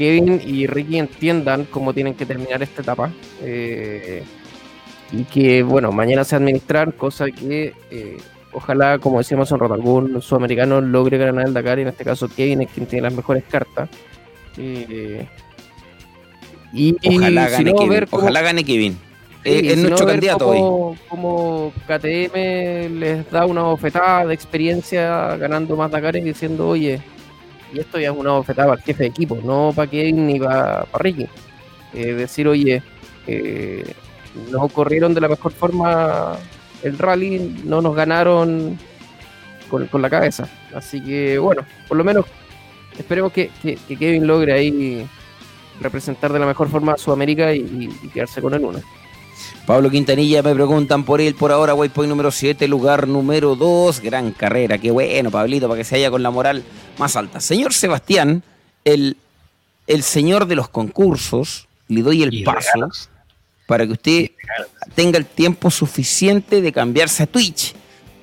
[0.00, 3.10] Kevin y Ricky entiendan cómo tienen que terminar esta etapa.
[3.42, 4.22] eh,
[5.12, 8.16] y que, bueno, mañana se administrar, cosa que eh,
[8.52, 11.78] ojalá, como decíamos en rato, algún sudamericano logre ganar el Dakar.
[11.80, 13.88] Y en este caso, Kevin es quien tiene las mejores cartas.
[14.56, 15.26] eh,
[16.72, 17.90] y, Ojalá si gane no, Kevin.
[17.90, 18.96] ver cómo- Ojalá gane Kevin.
[19.42, 20.98] Sí, es si nuestro no, candidato hoy.
[21.08, 27.00] cómo KTM les da una bofetada de experiencia ganando más Dakar y diciendo, oye,
[27.72, 30.38] y esto ya es una bofetada para el jefe de equipo, no para Kevin ni
[30.38, 31.26] para Ricky.
[31.92, 32.82] Eh, decir, oye,
[33.26, 33.94] eh,
[34.50, 36.36] no corrieron de la mejor forma
[36.82, 38.78] el rally, no nos ganaron
[39.68, 40.48] con, la cabeza.
[40.74, 42.26] Así que, bueno, por lo menos
[42.98, 43.50] esperemos que,
[43.88, 45.06] Kevin logre ahí
[45.80, 47.60] representar de la mejor forma a Sudamérica y,
[48.02, 48.80] y- quedarse con el uno.
[49.70, 54.32] Pablo Quintanilla me preguntan por él por ahora, waypoint número 7, lugar número 2, gran
[54.32, 56.64] carrera, qué bueno, Pablito, para que se haya con la moral
[56.98, 57.38] más alta.
[57.38, 58.42] Señor Sebastián,
[58.84, 59.16] el,
[59.86, 63.10] el señor de los concursos, le doy el paso regalos.
[63.68, 64.30] para que usted
[64.96, 67.72] tenga el tiempo suficiente de cambiarse a Twitch,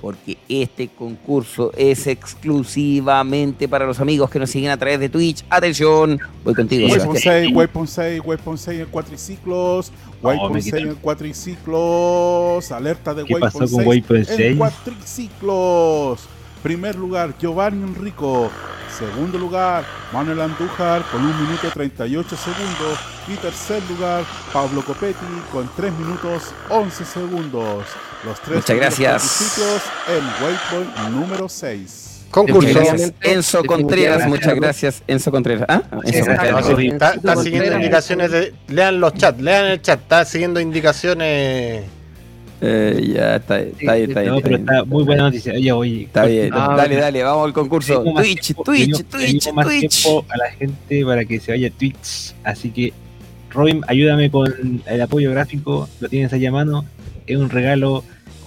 [0.07, 5.43] porque este concurso es exclusivamente para los amigos que nos siguen a través de Twitch.
[5.49, 7.43] Atención, voy contigo, Waypoint Sebastián.
[7.43, 9.91] 6, Waypoint 6, Waypoint 6 en cuatriciclos,
[10.23, 10.87] 6 quitaron.
[10.87, 14.57] en cuatriciclos, alerta de ¿Qué Waypoint pasó con 6 Waypoint en 6?
[14.57, 16.21] cuatriciclos.
[16.63, 18.49] Primer lugar, Giovanni Enrico.
[18.97, 22.97] Segundo lugar, Manuel Andújar con 1 minuto 38 segundos.
[23.27, 27.83] Y tercer lugar, Pablo Copetti con 3 minutos 11 segundos.
[28.25, 29.57] Los tres Muchas gracias.
[30.07, 32.25] en Waypoint número 6.
[32.31, 32.79] Concurso.
[33.21, 34.27] Enzo Contreras.
[34.27, 35.65] Muchas gracias, Enzo Contreras.
[35.69, 35.81] ¿Ah?
[36.03, 36.25] Enzo.
[36.25, 36.67] Contreras.
[36.67, 38.53] Está, está siguiendo indicaciones de.
[38.67, 41.85] Lean los chats, lean el chat, está siguiendo indicaciones.
[42.59, 44.31] Eh, ya está, está bien, está bien.
[44.31, 45.53] No, está pero está muy buena noticia.
[45.53, 46.03] Oye, oye.
[46.03, 46.49] Está bien.
[46.53, 47.01] Ah, dale, bueno.
[47.03, 48.03] dale, vamos al concurso.
[48.03, 50.03] Twitch, tiempo- Twitch, Twitch, Twitch.
[50.03, 52.33] tiempo a la gente para que se vaya a Twitch.
[52.43, 52.93] Así que,
[53.57, 55.89] Robin, ayúdame con el apoyo gráfico.
[55.99, 56.85] Lo tienes ahí a mano.
[57.25, 58.03] Es un regalo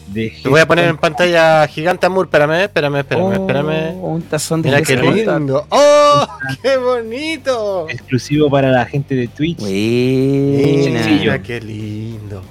[0.08, 0.32] de.
[0.42, 3.94] Te voy a poner en pantalla gigante Amur, espérame, espérame, espérame, Oh, espérame.
[4.02, 5.66] un tazón de Mira qué lindo.
[5.68, 6.26] ¡Oh!
[6.62, 7.88] ¡Qué bonito!
[7.90, 9.58] exclusivo para la gente de Twitch.
[9.58, 11.06] Buena.
[11.06, 12.42] Mira qué lindo.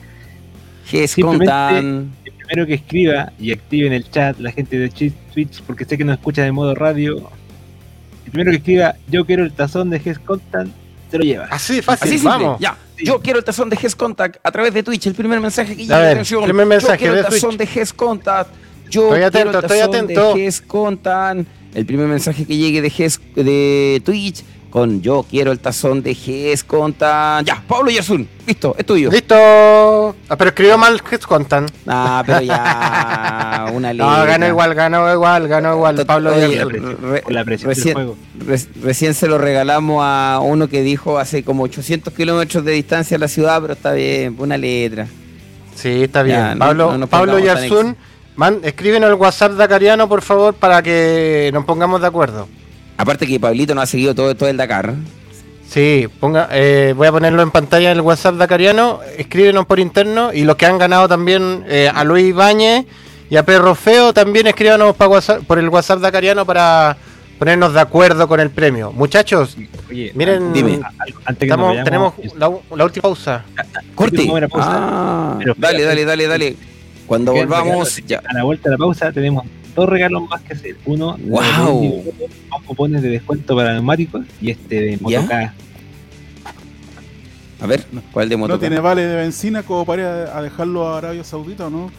[0.92, 2.12] Hescontan.
[2.26, 5.98] El primero que escriba y active en el chat la gente de Twitch, porque sé
[5.98, 7.30] que nos escucha de modo radio.
[8.26, 10.72] El primero que escriba, yo quiero el tazón de Ges Contant,
[11.10, 11.46] se lo lleva.
[11.46, 12.60] Así, fácil, Así simple, vamos.
[12.60, 12.78] Ya.
[12.98, 15.08] Yo quiero el tazón de Hescontact a través de Twitch.
[15.08, 16.12] El primer mensaje que llega.
[16.12, 16.44] atención.
[16.44, 17.74] primer mensaje Yo quiero el tazón Twitch.
[17.74, 18.50] de Hescontact.
[18.90, 20.34] Yo Estoy quiero atento, el estoy tazón atento.
[20.36, 21.48] de Hescontact.
[21.76, 26.12] El primer mensaje que llegue de, Ges de Twitch con yo quiero el tazón de
[26.12, 27.48] Hescontact.
[27.48, 28.28] Ya, Pablo Yasun.
[28.46, 29.10] Listo, es tuyo.
[29.12, 29.36] Listo.
[30.30, 31.66] Ah, pero escribió mal que contan.
[31.88, 33.66] Ah, pero ya.
[33.74, 34.26] Una No, letra.
[34.26, 36.06] ganó igual, ganó igual, ganó igual.
[36.06, 38.18] Pablo Oye, re- la presión recién, del juego.
[38.46, 43.18] re- recién se lo regalamos a uno que dijo hace como 800 kilómetros de distancia
[43.18, 45.08] a la ciudad, pero está bien, una letra.
[45.76, 46.38] Sí, está bien.
[46.38, 47.96] Ya, no- Pablo, no nos Pablo Yarzún,
[48.36, 52.48] man, escríbenos al WhatsApp Dakariano, por favor, para que nos pongamos de acuerdo.
[53.00, 54.94] Aparte que Pablito no ha seguido todo, todo el Dakar.
[55.70, 59.00] Sí, ponga, eh, voy a ponerlo en pantalla en el WhatsApp Dakariano.
[59.18, 62.86] Escríbenos por interno y los que han ganado también eh, a Luis Ibáñez
[63.30, 66.98] y a Perro Feo también escríbanos WhatsApp- por el WhatsApp Dakariano para
[67.38, 68.92] ponernos de acuerdo con el premio.
[68.92, 69.56] Muchachos,
[69.90, 70.82] Oye, miren, Dime.
[70.84, 72.14] a- algo- antes que estamos, vayamos, tenemos
[72.76, 73.46] la, última pausa.
[73.96, 74.28] Corte.
[74.52, 74.68] Pausa.
[74.74, 76.56] Ah, Pero dale, dale, dale, dale.
[77.08, 78.22] Cuando volvamos, ya.
[78.28, 80.76] A la vuelta de la pausa tenemos dos regalos más que hacer.
[80.86, 82.04] Uno, Guau.
[82.50, 85.20] dos cupones de descuento para neumáticos y este de ¿Ya?
[85.22, 85.54] motoca.
[87.62, 87.84] A ver,
[88.14, 88.54] ¿cuál de moto?
[88.54, 91.92] ¿No tiene vale de benzina como para ir a dejarlo a Arabia Saudita o no?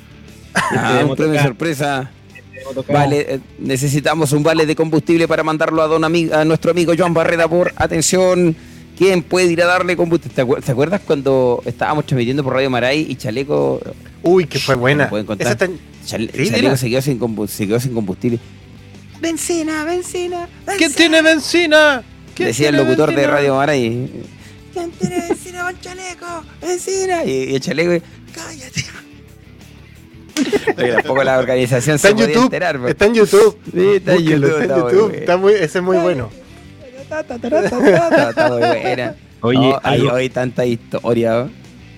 [0.55, 2.11] Ah, de un premio sorpresa.
[2.55, 2.93] de motoca.
[2.93, 6.93] Vale, eh, necesitamos un vale de combustible para mandarlo a, don ami- a nuestro amigo
[6.97, 8.57] Joan Barrera por atención.
[9.01, 10.35] ¿Quién puede ir a darle combustible?
[10.35, 13.81] ¿Te, acuer- te acuerdas cuando estábamos transmitiendo por Radio Maray y Chaleco,
[14.23, 15.09] Uy, que fue buena.
[15.09, 15.47] pueden contar.
[15.47, 15.73] Esa está-
[16.05, 18.39] Chale- Sí, Chaleco se quedó, sin combu- se quedó sin combustible?
[19.19, 20.47] Benzina, benzina.
[20.77, 22.03] ¿Quién tiene benzina?
[22.35, 23.33] ¿Quién Decía el locutor de benzina?
[23.37, 24.11] Radio Maray.
[24.75, 26.27] ¿Quién tiene benzina con Chaleco?
[26.61, 27.25] Benzina.
[27.25, 28.85] Y, y el Chaleco, cállate.
[30.77, 32.45] Oye, tampoco la organización Está se en podía YouTube.
[32.45, 32.77] enterar.
[32.77, 33.59] pero- Está en YouTube.
[33.73, 34.61] Sí, está en Búsquenlo, YouTube.
[34.63, 35.15] Está en está YouTube.
[35.15, 36.31] Está muy, ese es muy bueno.
[37.11, 39.15] Está muy buena.
[39.43, 41.49] Oye, No, hay, algo- tanta historia.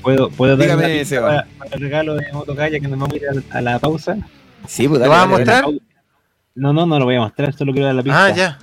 [0.03, 1.27] ¿puedo, puedo dar Dígame, una pista Seba.
[1.29, 4.17] para, para el regalo de Motocaya que nos vamos a ir a, a la pausa?
[4.67, 5.65] Sí, pues ¿Lo vas a mostrar?
[6.55, 8.25] No, no, no lo voy a mostrar, solo quiero dar la pista.
[8.27, 8.59] Ah, ya.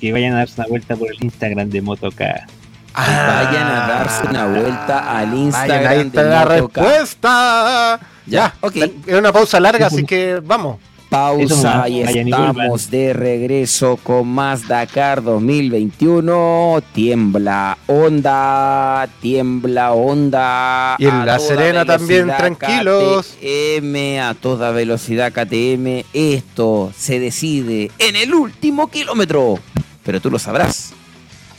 [0.00, 2.46] Que vayan a darse una vuelta por el Instagram de Motoca.
[2.94, 8.00] Vayan a darse una vuelta al Instagram Vayan, ahí de la respuesta.
[8.26, 8.76] Ya, ok.
[9.06, 10.78] Es una pausa larga, así que vamos.
[11.12, 16.82] Pausa y estamos de regreso con más Dakar 2021.
[16.94, 20.96] Tiembla onda, tiembla onda.
[20.98, 23.36] Y en La Serena también, tranquilos.
[23.38, 26.06] KTM, a toda velocidad KTM.
[26.14, 29.58] Esto se decide en el último kilómetro.
[30.04, 30.94] Pero tú lo sabrás.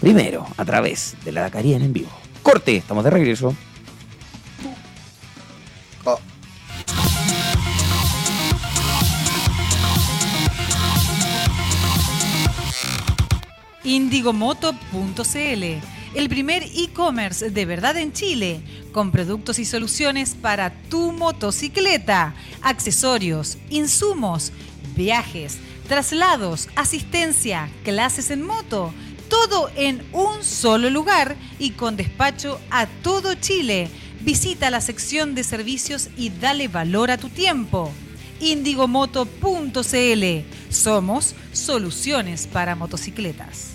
[0.02, 2.10] Primero, a través de la Dakariana en vivo.
[2.42, 3.54] Corte, estamos de regreso.
[13.84, 15.64] Indigomoto.cl,
[16.16, 23.58] el primer e-commerce de verdad en Chile, con productos y soluciones para tu motocicleta, accesorios,
[23.70, 24.54] insumos,
[24.96, 28.94] viajes, traslados, asistencia, clases en moto,
[29.28, 33.90] todo en un solo lugar y con despacho a todo Chile.
[34.22, 37.92] Visita la sección de servicios y dale valor a tu tiempo.
[38.40, 39.84] Indigomoto.cl.
[40.70, 43.73] Somos soluciones para motocicletas.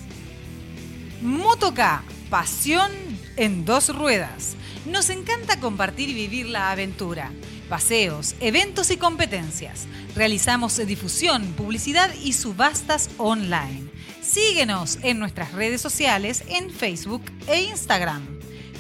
[1.21, 2.93] Motoca, pasión
[3.37, 4.55] en dos ruedas.
[4.87, 7.33] Nos encanta compartir y vivir la aventura.
[7.69, 9.89] Paseos, eventos y competencias.
[10.15, 13.91] Realizamos difusión, publicidad y subastas online.
[14.23, 18.23] Síguenos en nuestras redes sociales en Facebook e Instagram.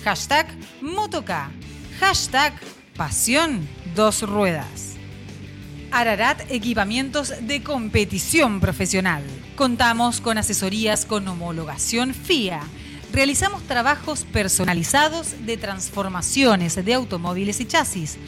[0.04, 0.46] Hashtag
[0.80, 1.50] Motoca.
[1.98, 2.54] Hashtag
[2.96, 4.94] Pasión Dos Ruedas.
[5.90, 9.24] Ararat Equipamientos de Competición Profesional.
[9.58, 12.60] Contamos con asesorías con homologación FIA.
[13.12, 18.18] Realizamos trabajos personalizados de transformaciones de automóviles y chasis.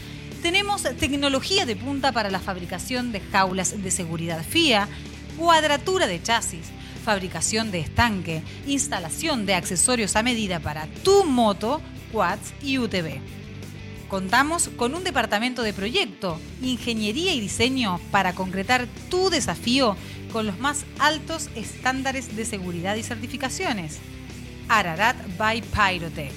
[0.42, 4.88] Tenemos tecnología de punta para la fabricación de jaulas de seguridad FIA,
[5.38, 6.66] cuadratura de chasis,
[7.04, 11.80] fabricación de estanque, instalación de accesorios a medida para tu moto,
[12.12, 13.20] quads y UTV.
[14.08, 19.96] Contamos con un departamento de proyecto, ingeniería y diseño para concretar tu desafío
[20.32, 23.98] con los más altos estándares de seguridad y certificaciones.
[24.68, 26.32] Ararat by Pyrotech.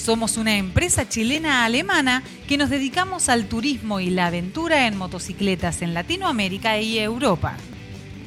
[0.03, 5.93] Somos una empresa chilena-alemana que nos dedicamos al turismo y la aventura en motocicletas en
[5.93, 7.59] Latinoamérica y Europa.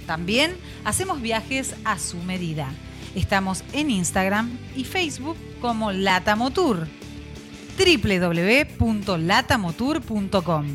[0.05, 2.69] También hacemos viajes a su medida.
[3.15, 6.87] Estamos en Instagram y Facebook como Latamotour.
[7.75, 10.67] www.latamotour.com.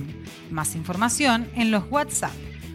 [0.51, 2.33] Más información en los WhatsApp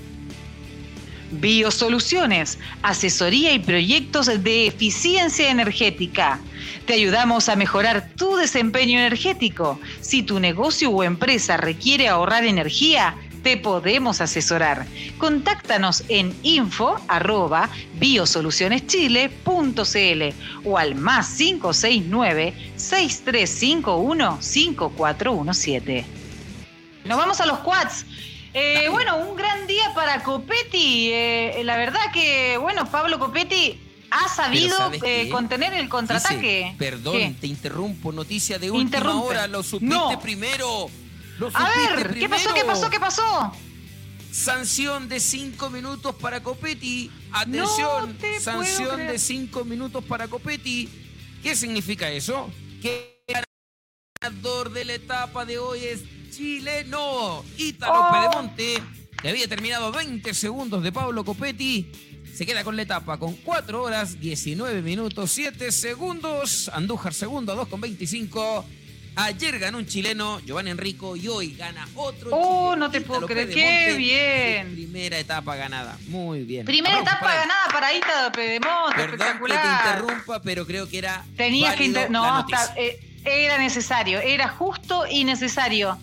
[1.33, 6.39] Biosoluciones, asesoría y proyectos de eficiencia energética.
[6.87, 9.81] Te ayudamos a mejorar tu desempeño energético.
[10.01, 14.87] Si tu negocio o empresa requiere ahorrar energía, te podemos asesorar.
[15.19, 26.05] Contáctanos en info arroba biosolucioneschile.cl o al más 569 6351 5417.
[27.05, 28.07] Nos vamos a los quads.
[28.55, 31.11] Eh, bueno, un gran día para Copetti.
[31.13, 33.81] Eh, la verdad que, bueno, Pablo Copetti
[34.11, 36.65] ha sabido ¿sabes eh, contener el contraataque.
[36.65, 37.35] Dice, perdón, ¿Qué?
[37.41, 38.13] te interrumpo.
[38.13, 39.27] Noticia de última Interrumpe.
[39.27, 39.47] hora.
[39.49, 40.21] Lo supiste No.
[40.21, 40.89] primero.
[41.55, 42.55] A ver, ¿qué pasó?
[42.55, 42.91] ¿Qué pasó?
[42.91, 43.53] ¿Qué pasó?
[44.31, 47.11] Sanción de 5 minutos para Copetti.
[47.33, 50.89] Atención, No sanción de 5 minutos para Copetti.
[51.43, 52.51] ¿Qué significa eso?
[52.81, 53.45] Que el
[54.21, 57.45] ganador de la etapa de hoy es chileno.
[57.59, 58.13] Ítalo Oh.
[58.13, 58.83] Pedemonte.
[59.21, 61.93] que había terminado 20 segundos de Pablo Copetti,
[62.35, 66.69] se queda con la etapa con 4 horas, 19 minutos, 7 segundos.
[66.73, 68.65] Andújar segundo, 2 con 25.
[69.15, 72.31] Ayer ganó un chileno, Giovanni Enrico, y hoy gana otro.
[72.33, 73.51] Oh, no te puedo creer.
[73.51, 74.73] Qué bien.
[74.75, 75.99] Primera etapa ganada.
[76.07, 76.65] Muy bien.
[76.65, 78.97] Primera etapa ganada para Ita Pedemonte.
[78.97, 79.61] Perdón espectacular.
[79.63, 81.25] que te interrumpa, pero creo que era.
[81.37, 85.99] Tenías que inter- No, eh, era necesario, era justo y necesario.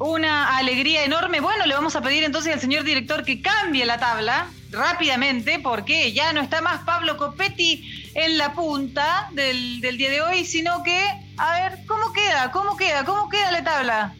[0.00, 1.38] Una alegría enorme.
[1.38, 6.12] Bueno, le vamos a pedir entonces al señor director que cambie la tabla rápidamente, porque
[6.12, 10.82] ya no está más Pablo Copetti en la punta del, del día de hoy, sino
[10.82, 11.00] que,
[11.36, 12.50] a ver, ¿cómo queda?
[12.52, 13.04] ¿Cómo queda?
[13.04, 14.14] ¿Cómo queda la tabla?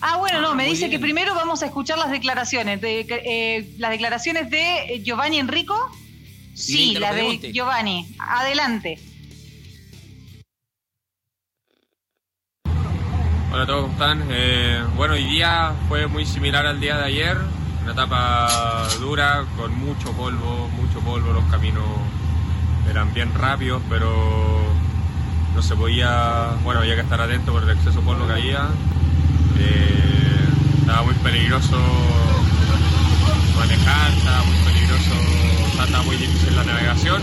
[0.00, 2.80] Ah, bueno, Ah, no, me muy dice que primero vamos a escuchar las declaraciones.
[2.80, 5.74] De, eh, las declaraciones de eh, Giovanni Enrico.
[6.54, 7.52] Sí, la de.
[7.52, 8.14] Giovanni.
[8.18, 8.98] Adelante.
[13.50, 14.26] Hola a todos, ¿cómo están?
[14.30, 17.38] Eh, bueno, hoy día fue muy similar al día de ayer,
[17.82, 21.84] una etapa dura, con mucho polvo, mucho polvo, los caminos
[22.90, 24.73] eran bien rápidos, pero
[25.54, 28.68] no se podía, bueno, había que estar atento por el exceso de polvo que había.
[29.58, 30.48] Eh,
[30.80, 31.78] estaba muy peligroso
[33.56, 35.10] manejar, estaba muy peligroso,
[35.66, 37.22] o sea, estaba muy difícil la navegación,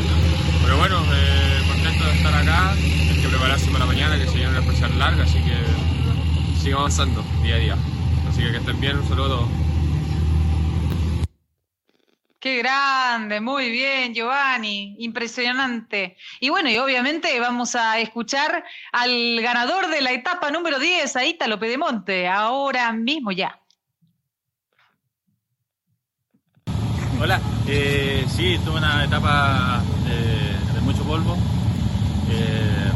[0.63, 4.59] pero bueno, eh, contento de estar acá, hay que prepararse para mañana, que se una
[4.59, 7.77] especial larga, así que sigue avanzando día a día.
[8.29, 9.47] Así que que estén bien, un saludo.
[12.41, 16.17] Qué grande, muy bien, Giovanni, impresionante.
[16.39, 21.23] Y bueno, y obviamente vamos a escuchar al ganador de la etapa número 10, a
[21.23, 23.59] Ítalo Pedemonte, ahora mismo ya.
[27.21, 31.37] Hola, eh, sí, tuve una etapa de, de mucho polvo,
[32.31, 32.91] eh,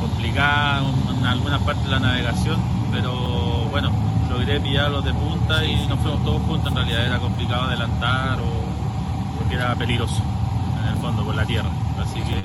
[0.00, 0.82] complicada
[1.18, 2.60] en, algunas partes la navegación,
[2.92, 3.10] pero
[3.70, 8.40] bueno, logré pillarlos de punta y nos fuimos todos juntos, en realidad era complicado adelantar
[8.40, 10.22] o porque era peligroso
[10.82, 11.68] en el fondo por la tierra,
[12.02, 12.42] así que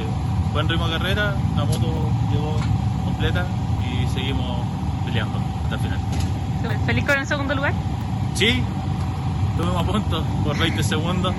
[0.53, 2.57] buen ritmo de carrera, la moto llegó
[3.03, 3.43] completa
[3.83, 4.67] y seguimos
[5.03, 5.99] peleando hasta el final.
[6.85, 7.73] ¿Feliz con el segundo lugar?
[8.35, 8.63] Sí,
[9.51, 11.33] estuvimos a punto por 20 segundos,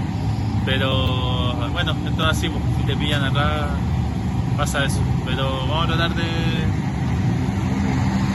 [0.67, 3.71] pero bueno, esto es así, pues, si te pillan atrás
[4.57, 6.25] pasa eso, pero vamos a tratar de,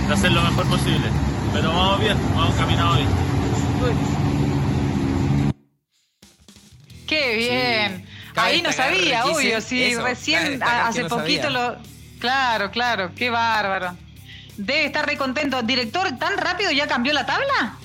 [0.08, 1.08] de hacer lo mejor posible,
[1.56, 3.10] pero vamos bien, vamos caminando bien.
[7.08, 8.06] Qué bien.
[8.36, 11.70] Ahí no sabía, obvio, sí, eso, recién hace no poquito sabía.
[11.70, 11.78] lo...
[12.20, 13.96] Claro, claro, qué bárbaro.
[14.58, 15.62] Debe estar re contento.
[15.64, 17.78] Director, ¿tan rápido ya cambió la tabla?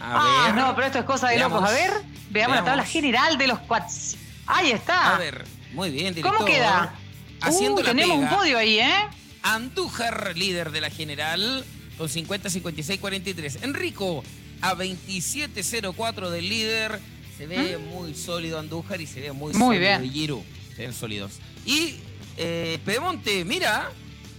[0.00, 0.54] ah, ver.
[0.56, 1.60] no, pero esto es cosa de Veamos.
[1.60, 1.70] locos.
[1.70, 1.92] A ver,
[2.30, 4.16] veamos, la tabla general de los quads.
[4.48, 5.14] Ahí está.
[5.14, 5.44] A ver,
[5.74, 6.38] muy bien, director.
[6.38, 6.92] ¿Cómo queda?
[7.40, 8.30] Haciendo Uh, la tenemos pega.
[8.30, 9.08] un podio ahí, ¿eh?
[9.44, 11.64] Andújar, líder de la general,
[11.98, 13.58] con 50, 56, 43.
[13.62, 14.22] Enrico,
[14.60, 16.98] a 27.04 del líder.
[17.36, 19.58] Se ve muy sólido Andújar y se ve muy, Mm.
[19.58, 20.44] Muy sólido bien.
[20.76, 21.32] Se ven sólidos.
[21.66, 21.94] Y
[22.36, 23.90] eh, Pedemonte, mira,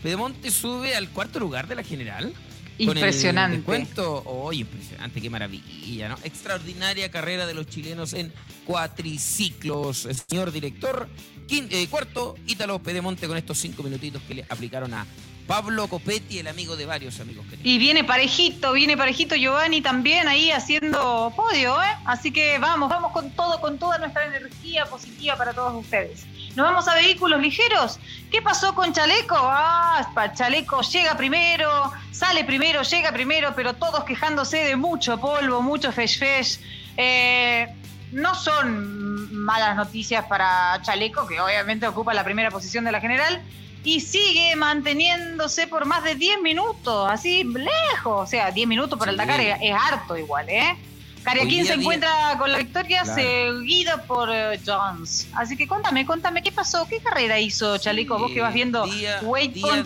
[0.01, 2.33] Pedemonte sube al cuarto lugar de la general.
[2.77, 3.57] Con Impresionante.
[3.57, 6.17] el descuento, oh, impresionante, qué maravilla, ¿no?
[6.23, 8.33] Extraordinaria carrera de los chilenos en
[8.65, 10.05] cuatriciclos.
[10.05, 11.07] El señor director,
[11.47, 15.05] quin- eh, cuarto, Ítalo Pedemonte con estos cinco minutitos que le aplicaron a
[15.47, 20.27] Pablo Copetti, el amigo de varios amigos que Y viene parejito, viene parejito Giovanni también
[20.27, 21.97] ahí haciendo podio, ¿eh?
[22.05, 26.25] Así que vamos, vamos con todo, con toda nuestra energía positiva para todos ustedes.
[26.55, 27.99] Nos vamos a vehículos ligeros.
[28.31, 29.35] ¿Qué pasó con Chaleco?
[29.37, 35.91] Ah, Chaleco llega primero, sale primero, llega primero, pero todos quejándose de mucho polvo, mucho
[35.91, 36.59] fesh fesh.
[36.95, 37.73] Eh,
[38.11, 43.41] no son malas noticias para Chaleco, que obviamente ocupa la primera posición de la general,
[43.83, 48.23] y sigue manteniéndose por más de 10 minutos, así lejos.
[48.23, 49.25] O sea, 10 minutos para el Sí.
[49.25, 50.75] Dakar es, es harto igual, ¿eh?
[51.23, 53.15] Cariaquín se encuentra con la victoria Claro.
[53.61, 55.29] seguido por eh, Jones.
[55.33, 56.85] Así que contame, contame, ¿qué pasó?
[56.89, 58.19] ¿Qué carrera hizo Chaleco?
[58.19, 59.21] Vos que vas viendo día-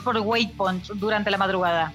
[0.04, 1.94] por waypoint durante la madrugada.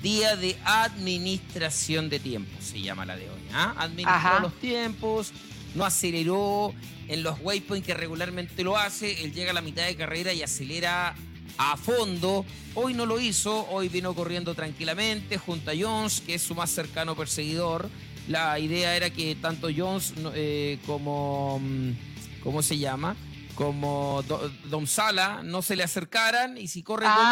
[0.00, 3.40] Día de administración de tiempo, se llama la de hoy.
[3.52, 3.74] ¿ah?
[3.78, 4.40] Administró Ajá.
[4.40, 5.32] los tiempos,
[5.74, 6.72] no aceleró
[7.08, 9.22] en los waypoints que regularmente lo hace.
[9.24, 11.14] Él llega a la mitad de carrera y acelera
[11.58, 12.44] a fondo.
[12.74, 16.70] Hoy no lo hizo, hoy vino corriendo tranquilamente junto a Jones, que es su más
[16.70, 17.90] cercano perseguidor.
[18.28, 21.58] La idea era que tanto Jones eh, como.
[21.62, 21.90] mm,
[22.42, 23.16] ¿Cómo se llama?
[23.56, 27.16] Como Do- Dom Sala no se le acercaran y si corre Ah.
[27.16, 27.26] con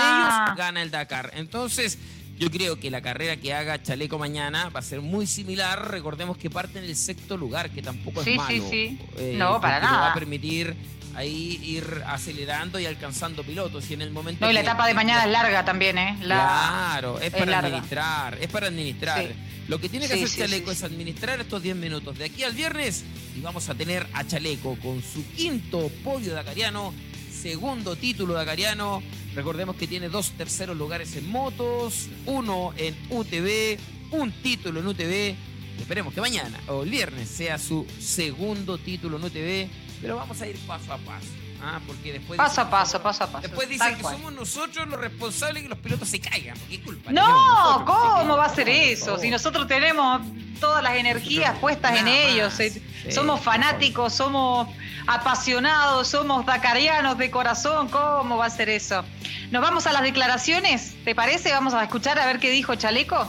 [0.51, 1.31] ellos, gana el Dakar.
[1.35, 1.99] Entonces,
[2.39, 5.91] Yo creo que la carrera que haga Chaleco mañana va a ser muy similar.
[5.91, 8.69] Recordemos que parte en el sexto lugar, que tampoco Sí, es sí, malo.
[8.69, 8.99] sí.
[9.17, 10.11] Eh, No, para le va nada.
[10.11, 10.77] a permitir
[11.17, 13.91] ahí ir acelerando y alcanzando pilotos.
[13.91, 16.17] Y en el momento No, y la que- etapa de mañana es larga también, ¿eh?
[16.23, 17.69] La- Claro, es es para larga.
[17.69, 19.23] administrar, es para administrar.
[19.27, 19.29] Sí.
[19.69, 22.45] Lo que tiene que Sí, hacer sí, Chaleco es administrar estos 10 minutos de aquí
[22.45, 23.03] al viernes
[23.37, 26.95] y vamos a tener a Chaleco con su quinto podio dakariano,
[27.33, 29.03] segundo título dakariano.
[29.35, 33.79] Recordemos que tiene dos terceros lugares en motos, uno en UTV,
[34.13, 35.35] un título en UTV.
[35.81, 39.69] Esperemos que mañana o el viernes sea su segundo título en UTV,
[40.01, 41.27] pero vamos a ir paso a paso.
[41.63, 43.49] Ah, porque después Paso a paso, paso a paso.
[43.49, 44.17] Después dicen Tal que cual.
[44.17, 46.57] somos nosotros los responsables que los pilotos se caigan.
[46.59, 47.11] ¿Por qué culpa?
[47.13, 49.19] No, Nosotros, ¿cómo va a ser eso?
[49.19, 50.21] Si nosotros tenemos
[50.61, 54.69] todas las energías puestas en ellos, eh, Sí, somos fanáticos, somos
[55.07, 59.03] apasionados, somos dacarianos de corazón, ¿cómo va a ser eso?
[59.51, 61.53] Nos vamos a las declaraciones, ¿te parece?
[61.53, 63.29] Vamos a escuchar a ver qué dijo Chaleco.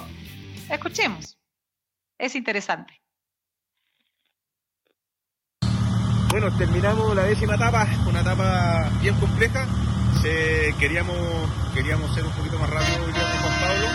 [0.70, 1.38] Escuchemos.
[2.18, 3.02] Es interesante.
[6.30, 9.66] Bueno, terminamos la décima etapa, una etapa bien compleja.
[10.78, 11.16] Queríamos,
[11.74, 13.88] queríamos ser un poquito más rápido hoy día con Juan Pablo,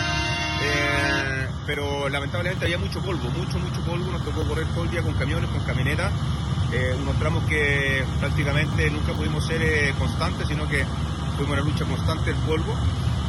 [0.63, 4.11] eh, pero lamentablemente había mucho polvo, mucho, mucho polvo.
[4.11, 6.11] Nos tocó correr todo el día con camiones, con camionetas.
[6.71, 10.83] Eh, unos tramos que prácticamente nunca pudimos ser eh, constantes, sino que
[11.37, 12.73] fuimos una lucha constante del polvo.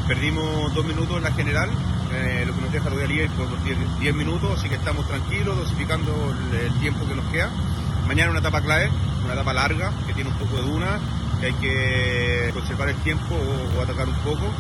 [0.09, 1.69] Perdimos dos minutos en la general,
[2.15, 5.59] eh, lo que nos deja todavía libre por 10 10 minutos, así que estamos tranquilos,
[5.59, 7.51] dosificando el, el tiempo que nos queda.
[8.07, 8.91] Mañana una etapa clave,
[9.25, 11.01] una etapa larga, que tiene un poco de duna,
[11.41, 14.53] que hay que conservar el tiempo o, o atacar un poco.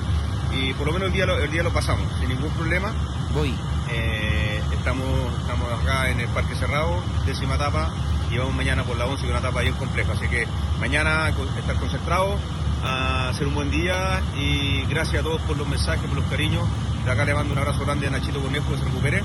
[0.53, 2.93] Y por lo menos el día lo, el día lo pasamos, sin ningún problema.
[3.35, 3.55] Voy.
[3.91, 5.07] Eh, estamos,
[5.41, 7.91] estamos acá en el Parque Cerrado, décima etapa,
[8.31, 10.13] y vamos mañana por la 11, que es una etapa bien compleja.
[10.13, 10.47] Así que
[10.81, 12.41] mañana estar concentrados,
[12.85, 16.69] a hacer un buen día y gracias a todos por los mensajes, por los cariños.
[17.05, 19.23] De acá le mando un abrazo grande a Nachito Conejo, que se recupere.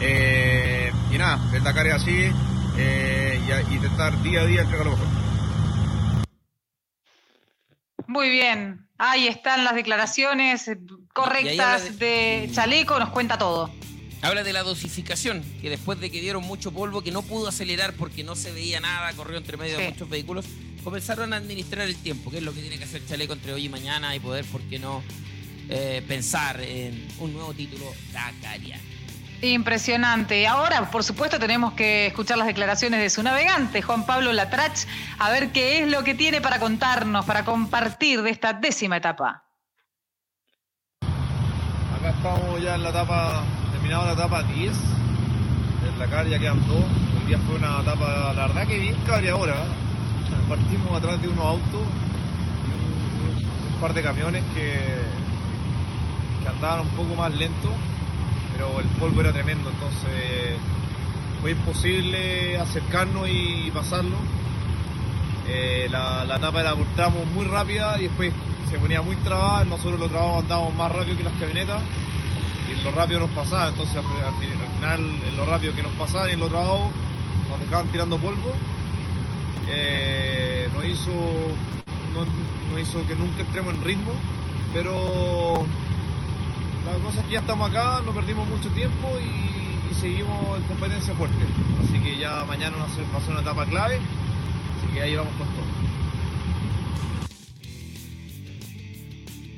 [0.00, 2.32] Eh, y nada, el Dakar es así
[2.78, 5.06] eh, y, a- y intentar día a día entregar lo mejor.
[8.06, 10.78] Muy bien, ahí están las declaraciones eh,
[11.14, 13.70] correctas de Chaleco, nos cuenta todo.
[14.22, 17.94] Habla de la dosificación, que después de que dieron mucho polvo, que no pudo acelerar
[17.94, 20.44] porque no se veía nada, corrió entre medio de muchos vehículos,
[20.84, 23.64] comenzaron a administrar el tiempo, que es lo que tiene que hacer Chaleco entre hoy
[23.64, 25.02] y mañana y poder, ¿por qué no?,
[25.68, 28.82] eh, pensar en un nuevo título Dakariano.
[29.42, 30.46] Impresionante.
[30.46, 34.86] Ahora, por supuesto, tenemos que escuchar las declaraciones de su navegante, Juan Pablo Latrach,
[35.18, 39.42] a ver qué es lo que tiene para contarnos, para compartir de esta décima etapa.
[41.98, 44.72] Acá estamos ya en la etapa, terminado la etapa 10
[45.82, 46.84] del Dakar, ya quedan dos.
[47.22, 49.56] El día fue una etapa, la verdad que bien cabreadora.
[50.48, 51.80] Partimos atrás de unos autos
[52.68, 54.78] y un, par de camiones que,
[56.42, 57.72] que andaban un poco más lento,
[58.62, 60.56] pero el polvo era tremendo, entonces
[61.40, 64.14] fue imposible acercarnos y pasarlo.
[65.48, 68.32] Eh, la, la etapa era por tramos muy rápida y después
[68.70, 71.82] se ponía muy trabada, nosotros los trabajos andábamos más rápido que las camionetas
[72.70, 75.92] y lo rápido nos pasaba, entonces al, al- al final en lo rápido que nos
[75.92, 76.90] pasaba y en los trabajos
[77.50, 78.52] nos dejaban tirando polvo,
[79.68, 81.10] eh, nos hizo
[82.14, 84.12] no- nos hizo que nunca entremos en ritmo,
[84.72, 85.64] pero
[86.84, 90.62] la cosa es que ya estamos acá, no perdimos mucho tiempo y, y seguimos en
[90.64, 91.44] competencia fuerte,
[91.82, 95.02] así que ya mañana va a ser, va a ser una etapa clave, así que
[95.02, 95.82] ahí vamos con todo.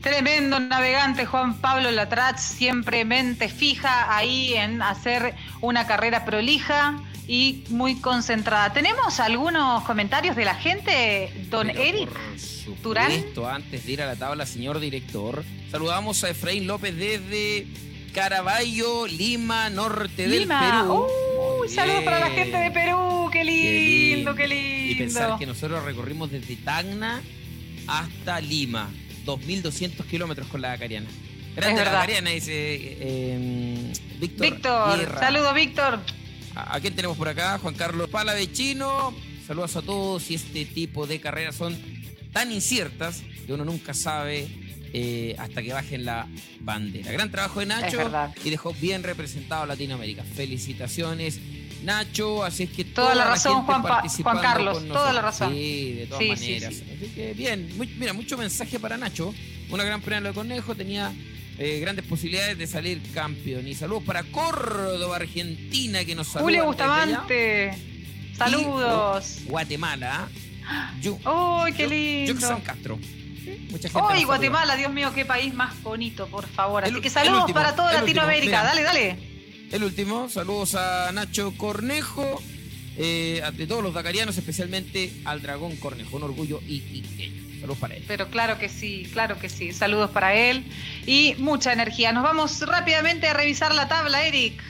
[0.02, 7.64] Tremendo navegante Juan Pablo Latrach, siempre mente fija ahí en hacer una carrera prolija y
[7.70, 8.70] muy concentrada.
[8.74, 12.10] ¿Tenemos algunos comentarios de la gente, don Pero Eric?
[12.10, 12.53] por.
[12.64, 17.66] Supuesto, antes de ir a la tabla, señor director, saludamos a Efraín López desde
[18.12, 20.60] Caraballo, Lima, norte Lima.
[20.60, 21.06] del Perú.
[21.60, 24.92] Uy, saludos para la gente de Perú, qué lindo, qué lindo.
[24.92, 27.22] Y pensar que nosotros recorrimos desde Tacna
[27.86, 28.90] hasta Lima,
[29.26, 31.08] 2.200 kilómetros con la Dakariana.
[31.56, 31.90] Grande la.
[31.92, 34.50] Dakariana, dice eh, Víctor.
[34.50, 36.00] Víctor, saludos Víctor.
[36.54, 37.58] ¿A a quién tenemos por acá?
[37.58, 39.14] Juan Carlos Pala de Chino.
[39.46, 40.30] Saludos a todos.
[40.30, 41.76] Y este tipo de carreras son
[42.34, 44.46] tan inciertas que uno nunca sabe
[44.92, 46.26] eh, hasta que bajen la
[46.60, 47.10] bandera.
[47.12, 47.98] Gran trabajo de Nacho
[48.44, 50.22] y dejó bien representado a Latinoamérica.
[50.24, 51.40] Felicitaciones,
[51.82, 52.44] Nacho.
[52.44, 55.52] Así es que Toda la razón, gente Juan Juan Carlos, toda la razón.
[55.52, 56.74] Sí, de todas Sí, maneras.
[56.74, 56.84] sí.
[56.96, 57.76] Así que bien.
[57.76, 59.34] Muy- mira, mucho mensaje para Nacho.
[59.70, 60.74] Una gran prueba de conejo.
[60.74, 61.12] Tenía
[61.58, 63.66] eh, grandes posibilidades de salir campeón.
[63.66, 66.42] Y saludos para Córdoba, Argentina, que nos saluda.
[66.44, 66.66] Julio.
[66.66, 67.72] Bustamante.
[68.36, 69.38] Saludos.
[69.46, 70.28] Guatemala.
[71.00, 72.32] Yu- ¡Uy, qué lindo!
[72.34, 72.98] Yuxan Castro.
[73.70, 74.08] mucha gente.
[74.10, 74.76] ¡Ay, Guatemala!
[74.76, 76.84] Dios mío, qué país más bonito, por favor.
[76.84, 78.62] Así El- que saludos último, para toda último, Latinoamérica.
[78.62, 79.18] Dale, dale.
[79.70, 82.40] El último, saludos a Nacho Cornejo,
[82.96, 87.42] eh, a- de todos los dacarianos, especialmente al Dragón Cornejo, un orgullo iquiqueño.
[87.60, 88.04] Saludos para él.
[88.06, 89.72] Pero claro que sí, claro que sí.
[89.72, 90.64] Saludos para él
[91.06, 92.12] y mucha energía.
[92.12, 94.62] Nos vamos rápidamente a revisar la tabla, Eric.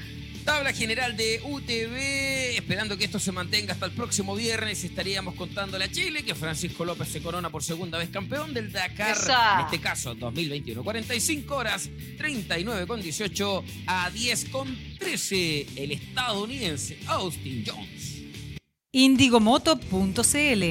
[0.45, 4.85] Tabla general de UTV, esperando que esto se mantenga hasta el próximo viernes.
[4.85, 9.17] Estaríamos contándole a Chile que Francisco López se corona por segunda vez campeón del Dakar.
[9.17, 9.61] Esa.
[9.61, 10.85] En este caso, 2021.
[10.85, 15.67] 45 horas, 39 con 18 a 10 con 13.
[15.77, 18.15] El estadounidense Austin Jones.
[18.93, 20.63] Indigomoto.cl,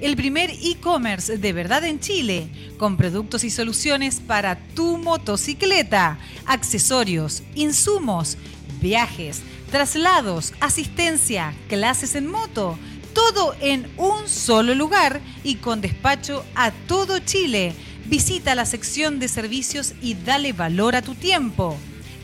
[0.00, 7.42] el primer e-commerce de verdad en Chile, con productos y soluciones para tu motocicleta, accesorios,
[7.56, 8.38] insumos,
[8.82, 12.78] viajes, traslados, asistencia, clases en moto,
[13.14, 17.74] todo en un solo lugar y con despacho a todo Chile.
[18.04, 21.76] Visita la sección de servicios y dale valor a tu tiempo.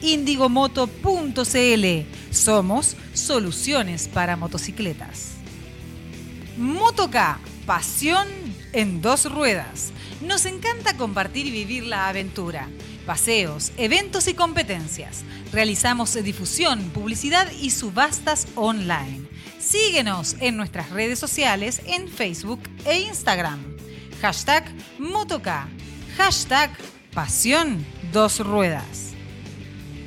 [0.03, 1.87] Indigomoto.cl.
[2.31, 5.33] Somos soluciones para motocicletas.
[6.57, 8.27] Motoca, pasión
[8.73, 9.93] en dos ruedas.
[10.21, 12.69] Nos encanta compartir y vivir la aventura.
[13.09, 15.25] Paseos, eventos y competencias.
[15.51, 19.27] Realizamos difusión, publicidad y subastas online.
[19.59, 23.61] Síguenos en nuestras redes sociales en Facebook e Instagram.
[24.21, 25.69] Hashtag Motoca.
[26.19, 26.71] Hashtag
[27.15, 29.15] Pasión Dos Ruedas.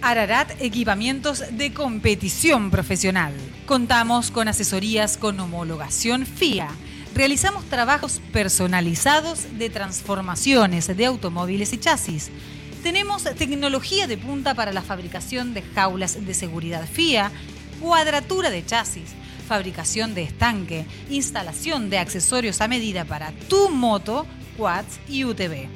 [0.03, 3.33] Ararat Equipamientos de Competición Profesional.
[3.65, 6.69] Contamos con asesorías con homologación FIA.
[7.15, 12.29] Realizamos trabajos personalizados de transformaciones de automóviles y chasis.
[12.83, 17.31] Tenemos tecnología de punta para la fabricación de jaulas de seguridad FIA,
[17.79, 19.11] cuadratura de chasis,
[19.47, 24.25] fabricación de estanque, instalación de accesorios a medida para tu moto,
[24.57, 25.67] quads y UTV.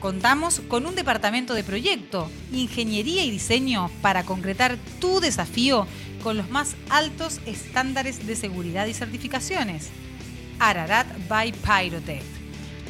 [0.00, 5.86] Contamos con un departamento de proyecto, ingeniería y diseño para concretar tu desafío
[6.24, 9.90] con los más altos estándares de seguridad y certificaciones.
[10.58, 12.35] Ararat by Pyrotech.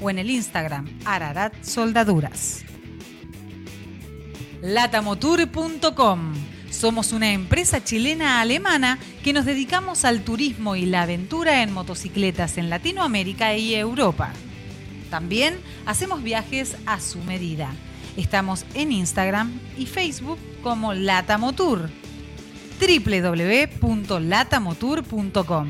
[0.01, 2.65] o en el Instagram ararat soldaduras.
[4.63, 6.35] Latamotour.com.
[6.71, 12.71] Somos una empresa chilena-alemana que nos dedicamos al turismo y la aventura en motocicletas en
[12.71, 14.33] Latinoamérica y Europa.
[15.11, 17.73] También hacemos viajes a su medida.
[18.21, 21.89] Estamos en Instagram y Facebook como Latamotour.
[22.79, 25.69] www.latamotour.com.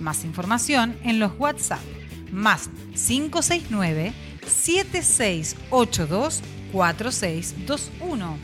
[0.00, 1.82] Más información en los WhatsApp
[2.30, 4.14] más 569
[4.46, 6.40] 7682
[6.72, 8.38] 4621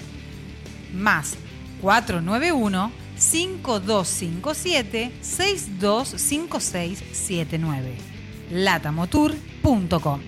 [0.92, 1.38] más
[1.80, 8.07] 491 5257 625679
[8.50, 9.48] latamotour.com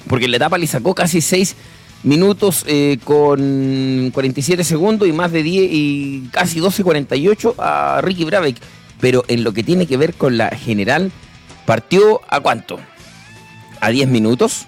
[0.08, 1.56] porque en la etapa le sacó casi 6
[2.04, 8.58] minutos eh, con 47 segundos y más de 10 y casi 12.48 a Ricky Brabeck.
[9.02, 11.12] Pero en lo que tiene que ver con la general,
[11.66, 12.80] partió a cuánto?
[13.80, 14.68] A 10 minutos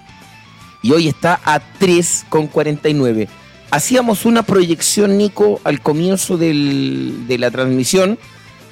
[0.82, 3.28] y hoy está a 3,49.
[3.72, 8.18] Hacíamos una proyección, Nico, al comienzo de la transmisión,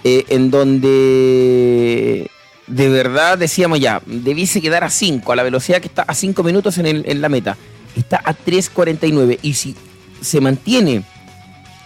[0.03, 2.29] eh, en donde
[2.67, 6.43] de verdad decíamos ya, debiese quedar a 5, a la velocidad que está a 5
[6.43, 7.57] minutos en, el- en la meta.
[7.95, 9.39] Está a 3.49.
[9.41, 9.75] Y si
[10.21, 11.03] se mantiene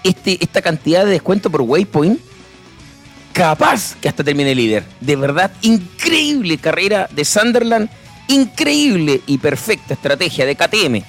[0.03, 2.19] este, esta cantidad de descuento por Waypoint,
[3.31, 4.83] capaz que hasta termine líder.
[4.99, 7.89] De verdad, increíble carrera de Sunderland,
[8.27, 11.03] increíble y perfecta estrategia de KTM.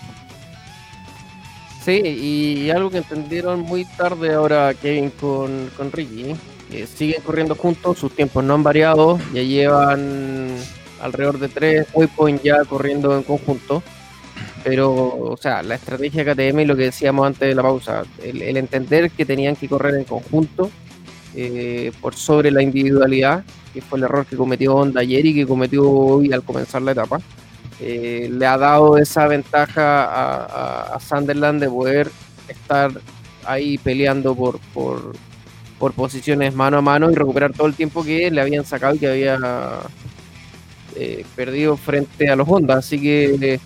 [1.85, 6.35] Sí, y algo que entendieron muy tarde ahora Kevin con, con Ricky,
[6.71, 10.57] que siguen corriendo juntos, sus tiempos no han variado, ya llevan
[11.03, 13.83] alrededor de tres waypoints ya corriendo en conjunto,
[14.65, 18.57] pero, o sea, la estrategia KTM y lo que decíamos antes de la pausa, el,
[18.57, 20.71] entender que tenían que correr en conjunto
[21.35, 23.45] eh, por sobre la individualidad,
[23.75, 26.93] que fue el error que cometió Honda ayer y que cometió hoy al comenzar la
[26.93, 27.19] etapa
[27.81, 32.11] eh, le ha dado esa ventaja a, Sunderland de poder
[32.49, 32.93] estar
[33.45, 35.13] ahí peleando por, por,
[35.95, 39.07] posiciones mano a mano y recuperar todo el tiempo que le habían sacado y que
[39.07, 39.39] había
[40.97, 42.79] eh, perdido frente a los Honda.
[42.79, 43.61] Así que eh,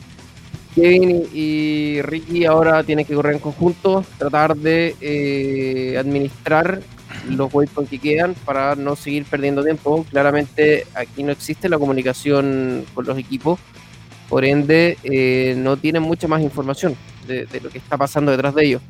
[0.75, 6.81] Kevin y y Ricky ahora tienen que correr en conjunto, tratar de eh, administrar
[7.29, 10.05] los waypoints que quedan para no seguir perdiendo tiempo.
[10.11, 13.59] Claramente aquí no existe la comunicación con los equipos,
[14.29, 16.95] por ende eh, no tienen mucha más información
[17.27, 18.83] de, de lo que está pasando detrás de ellos.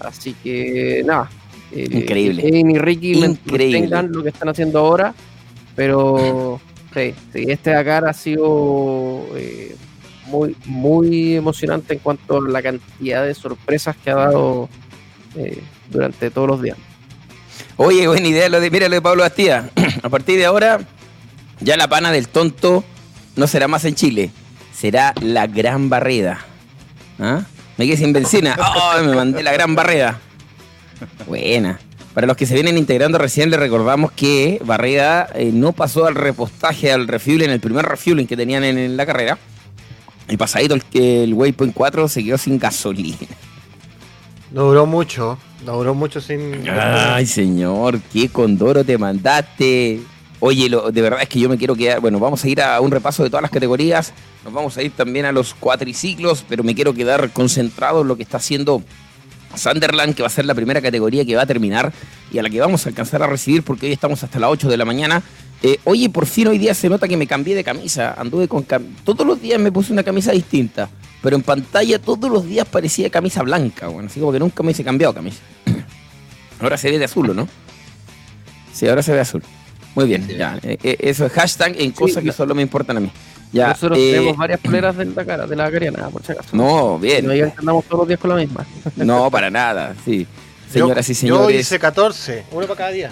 [0.00, 1.30] Así que nada.
[1.72, 2.42] eh, Increíble.
[2.42, 3.80] Kevin y Ricky Increíble.
[3.80, 5.14] mantengan lo que están haciendo ahora,
[5.76, 6.60] pero
[6.94, 9.76] sí, sí, este Dakar ha sido eh,
[10.26, 14.68] muy, muy emocionante en cuanto a la cantidad de sorpresas que ha dado
[15.36, 16.76] eh, durante todos los días.
[17.76, 19.70] Oye, buena idea lo de, mira lo de Pablo Bastía.
[20.02, 20.80] A partir de ahora,
[21.60, 22.84] ya la pana del tonto
[23.36, 24.30] no será más en Chile,
[24.74, 26.44] será la gran barreda.
[27.18, 27.42] ¿Ah?
[27.76, 28.56] Me quedé sin benzina.
[28.76, 29.02] ¡Oh!
[29.02, 30.20] Me mandé la gran barreda.
[31.26, 31.78] Buena.
[32.14, 36.16] Para los que se vienen integrando recién, les recordamos que Barreda eh, no pasó al
[36.16, 39.38] repostaje, al refuel, en el primer refueling que tenían en, en la carrera.
[40.28, 43.16] Y pasadito el, el Waypoint 4 se quedó sin gasolina.
[44.50, 46.64] No duró mucho, no duró mucho sin...
[46.68, 50.00] Ay, señor, qué condoro te mandaste.
[50.40, 52.00] Oye, lo- de verdad es que yo me quiero quedar.
[52.00, 54.12] Bueno, vamos a ir a un repaso de todas las categorías.
[54.44, 58.16] Nos vamos a ir también a los cuatriciclos, pero me quiero quedar concentrado en lo
[58.16, 58.82] que está haciendo
[59.56, 61.92] Sunderland, que va a ser la primera categoría que va a terminar
[62.32, 64.68] y a la que vamos a alcanzar a recibir porque hoy estamos hasta las 8
[64.68, 65.22] de la mañana.
[65.62, 68.14] Eh, oye, por fin hoy día se nota que me cambié de camisa.
[68.16, 70.88] Anduve con cam- todos los días me puse una camisa distinta,
[71.22, 74.68] pero en pantalla todos los días parecía camisa blanca, bueno, así como que nunca me
[74.68, 75.40] hubiese cambiado camisa.
[76.60, 77.48] Ahora se ve de azul, ¿o no?
[78.72, 79.42] Sí, ahora se ve azul.
[79.94, 80.58] Muy bien, ya.
[80.62, 83.10] eh, eh, eso es hashtag en cosas que solo me importan a mí.
[83.52, 86.48] Ya, Nosotros eh, tenemos varias poleras del Dakar, de la Cariana, por si acaso.
[86.52, 87.26] No, bien.
[87.26, 88.64] No andamos todos los días con la misma.
[88.96, 90.26] No, para nada, sí.
[90.68, 91.60] Yo- Señoras y Yo señores.
[91.60, 93.10] hice 14, uno para cada día.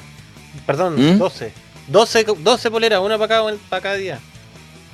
[0.64, 1.18] Perdón, ¿Mm?
[1.18, 1.52] 12.
[1.88, 2.24] 12.
[2.38, 4.20] 12 poleras, una para cada, para cada día.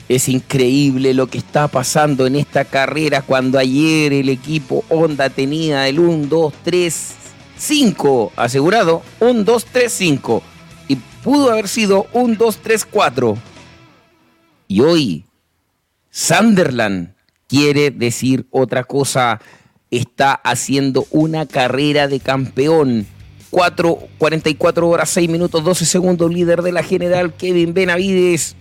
[0.08, 5.88] Es increíble lo que está pasando en esta carrera cuando ayer el equipo Honda tenía
[5.88, 7.10] el 1, 2, 3,
[7.58, 9.02] 5 asegurado.
[9.20, 10.42] 1, 2, 3, 5.
[10.88, 13.36] Y pudo haber sido 1, 2, 3, 4.
[14.68, 15.24] Y hoy
[16.14, 17.14] Sunderland
[17.48, 19.40] quiere decir otra cosa.
[19.90, 23.06] Está haciendo una carrera de campeón.
[23.50, 28.56] 4, 44 horas, 6 minutos, 12 segundos, líder de la general Kevin Benavides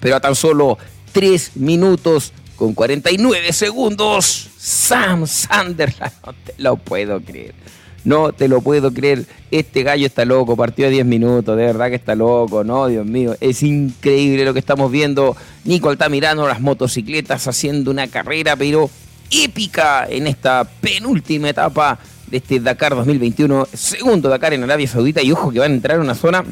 [0.00, 0.78] pero a tan solo
[1.12, 4.50] 3 minutos con 49 segundos.
[4.58, 7.54] Sam Sunderland, no te lo puedo creer.
[8.04, 9.26] No te lo puedo creer.
[9.50, 13.06] Este gallo está loco, partió a 10 minutos, de verdad que está loco, no, Dios
[13.06, 13.36] mío.
[13.40, 15.36] Es increíble lo que estamos viendo.
[15.64, 18.90] Nico Altamirano, las motocicletas haciendo una carrera, pero
[19.30, 21.98] épica en esta penúltima etapa
[22.30, 23.68] de este Dakar 2021.
[23.72, 26.44] Segundo Dakar en Arabia Saudita y ojo que van a entrar a una zona,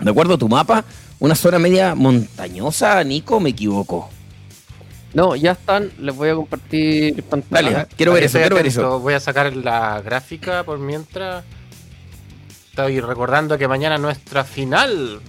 [0.00, 0.84] de acuerdo a tu mapa,
[1.18, 4.13] una zona media montañosa, Nico, me equivoco.
[5.14, 7.70] No, ya están, les voy a compartir pantalla.
[7.70, 8.98] Dale, quiero ver eso, quiero ver eso.
[8.98, 11.44] Voy a sacar la gráfica por mientras.
[12.70, 15.20] Estoy recordando que mañana nuestra final.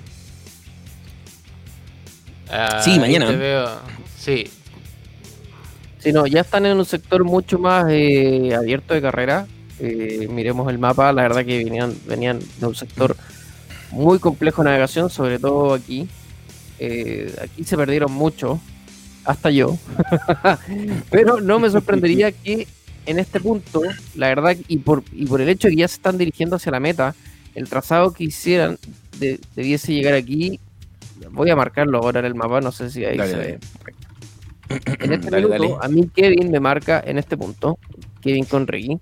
[2.49, 3.27] Ah, Sí, mañana.
[3.27, 3.69] te veo.
[4.17, 4.45] Sí,
[5.99, 9.47] Sí, no, ya están en un sector mucho más eh, abierto de carrera.
[9.79, 13.17] Eh, miremos el mapa, la verdad que venían, venían de un sector
[13.89, 16.07] muy complejo de navegación, sobre todo aquí.
[16.77, 18.59] Eh, aquí se perdieron mucho.
[19.25, 19.77] Hasta yo.
[21.09, 22.67] Pero no me sorprendería que
[23.05, 23.81] en este punto,
[24.15, 26.71] la verdad, y por, y por el hecho de que ya se están dirigiendo hacia
[26.71, 27.13] la meta,
[27.53, 28.77] el trazado que hicieran
[29.19, 30.59] de- debiese llegar aquí.
[31.31, 33.51] Voy a marcarlo ahora en el mapa, no sé si ahí Dale, se dale.
[33.51, 33.59] ve.
[34.99, 35.77] En este Dale, minuto, dale.
[35.81, 37.77] a mí Kevin me marca en este punto,
[38.21, 38.97] Kevin con Reggie.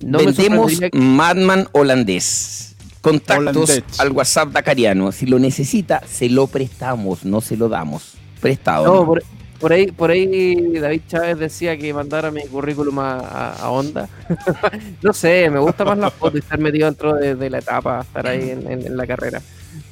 [0.00, 2.74] No me Vendemos Madman holandés.
[3.00, 4.00] Contactos Holandés.
[4.00, 5.12] al WhatsApp dacariano.
[5.12, 8.14] Si lo necesita, se lo prestamos, no se lo damos.
[8.40, 8.86] Prestado.
[8.86, 9.06] No, ¿no?
[9.06, 9.22] por,
[9.64, 14.06] por ahí, por ahí David Chávez decía que mandara mi currículum a, a- a Honda.
[15.02, 18.02] no sé, me gusta más la foto y estar metido dentro de, de la etapa,
[18.02, 19.40] estar ahí en, en- en la carrera.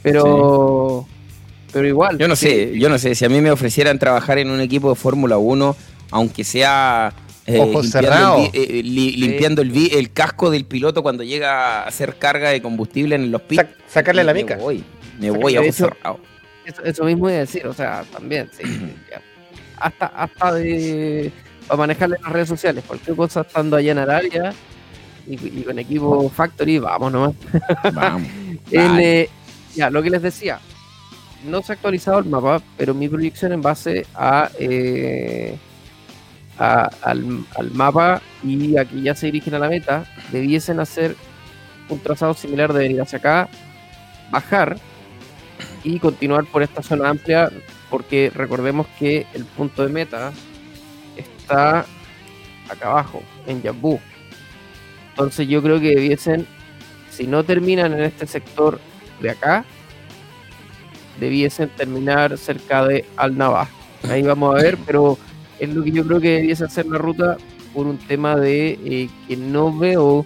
[0.03, 1.07] Pero,
[1.73, 2.19] pero igual.
[2.19, 2.47] Yo no sí.
[2.49, 5.39] sé, yo no sé, si a mí me ofrecieran trabajar en un equipo de Fórmula
[5.39, 5.75] 1,
[6.11, 7.15] aunque sea
[7.47, 8.51] eh, Ojos limpiando, cerrados.
[8.53, 12.61] el, eh, li- limpiando el, el casco del piloto cuando llega a hacer carga de
[12.61, 14.57] combustible en los pits, Sac- sacarle la me mica.
[14.59, 14.85] voy,
[15.19, 15.63] me voy a.
[15.63, 15.91] Eso,
[16.85, 18.65] eso mismo iba a decir, o sea, también, sí.
[18.65, 19.21] sí, ya.
[19.83, 21.33] Hasta, hasta de.
[21.67, 24.53] Para manejarle las redes sociales, cualquier cosa estando allá en Arabia
[25.27, 27.35] y, y con equipo Factory, vamos nomás.
[27.93, 28.29] Vamos.
[28.71, 29.29] Eh,
[29.75, 30.59] ya, lo que les decía,
[31.47, 35.57] no se ha actualizado el mapa, pero mi proyección en base a, eh,
[36.59, 41.17] a- al, al mapa y a que ya se dirigen a la meta, debiesen hacer
[41.89, 43.49] un trazado similar de venir hacia acá,
[44.31, 44.77] bajar
[45.85, 47.51] y continuar por esta zona amplia,
[47.93, 50.33] porque recordemos que el punto de meta
[51.15, 51.85] está
[52.67, 54.01] acá abajo, en Yambú.
[55.11, 56.47] Entonces yo creo que debiesen,
[57.11, 58.81] si no terminan en este sector
[59.21, 59.67] de acá,
[61.21, 63.69] debiesen terminar cerca de Al Navá.
[64.09, 65.19] Ahí vamos a ver, pero
[65.59, 67.37] es lo que yo creo que debiese hacer la ruta
[67.75, 70.25] por un tema de eh, que no veo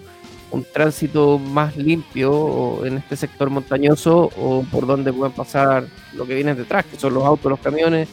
[0.50, 5.84] un tránsito más limpio o en este sector montañoso o por donde puedan pasar
[6.14, 8.08] lo que viene detrás, que son los autos, los camiones.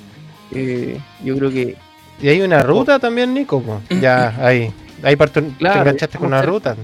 [0.51, 1.75] Eh, yo creo que
[2.21, 3.61] Y hay una ruta también, Nico.
[3.61, 3.81] po.
[4.01, 4.71] Ya, ahí.
[5.03, 6.75] Ahí parto- te Claro, enganchaste con una ruta.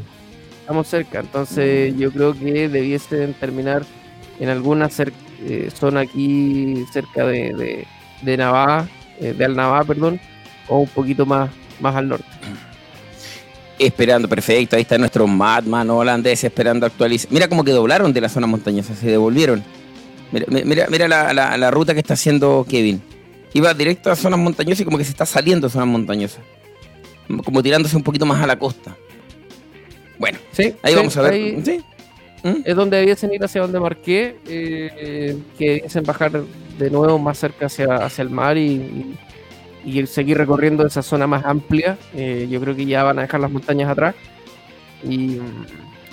[0.61, 3.83] estamos cerca, entonces yo creo que debiesen terminar
[4.39, 7.87] en alguna cer- eh, zona aquí cerca de, de,
[8.21, 8.87] de Navá,
[9.19, 10.19] eh, de Alnavá, perdón,
[10.67, 12.25] o un poquito más, más al norte.
[13.79, 14.75] Esperando, perfecto.
[14.75, 17.31] Ahí está nuestro Madman holandés esperando actualizar.
[17.31, 19.63] Mira cómo que doblaron de la zona montañosa, se devolvieron.
[20.31, 23.01] Mira, mi- mira, mira la, la- la ruta que está haciendo Kevin.
[23.53, 26.41] Iba directo a zonas montañosas y como que se está saliendo de zonas montañosas.
[27.45, 28.95] Como tirándose un poquito más a la costa.
[30.19, 31.33] Bueno, Sí, ahí sí, vamos a ver.
[31.33, 31.81] ahí Sí.
[32.43, 32.61] ¿Mm?
[32.65, 36.31] Es donde debiesen ir hacia donde marqué, eh, que debiesen bajar
[36.77, 39.15] de nuevo más cerca hacia, hacia el mar y, y-
[39.89, 41.97] y seguir recorriendo esa zona más amplia.
[42.13, 44.15] Eh, yo creo que ya van a dejar las montañas atrás
[45.03, 45.65] y mm,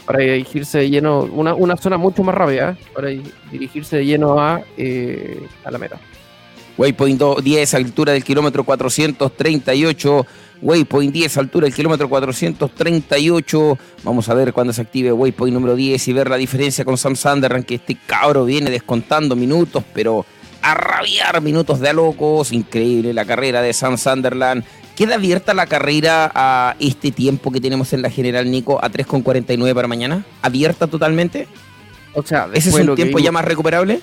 [0.06, 2.84] para dirigirse de lleno, una, una zona mucho más rápida, ¿eh?
[2.94, 5.98] para di- dirigirse de lleno a, eh, a la meta.
[6.78, 10.26] Waypoint do- 10, altura del kilómetro 438.
[10.62, 13.78] Waypoint 10, altura del kilómetro 438.
[14.04, 17.16] Vamos a ver cuándo se active Waypoint número 10 y ver la diferencia con Sam
[17.16, 20.24] Sunderland, que este cabro viene descontando minutos, pero
[20.70, 22.52] a rabiar minutos de a locos.
[22.52, 24.64] Increíble la carrera de Sam Sunderland.
[24.96, 29.74] ¿Queda abierta la carrera a este tiempo que tenemos en la general, Nico, a 3,49
[29.74, 30.24] para mañana?
[30.42, 31.46] ¿Abierta totalmente?
[32.14, 34.00] O sea, ¿Ese es un tiempo ya más recuperable?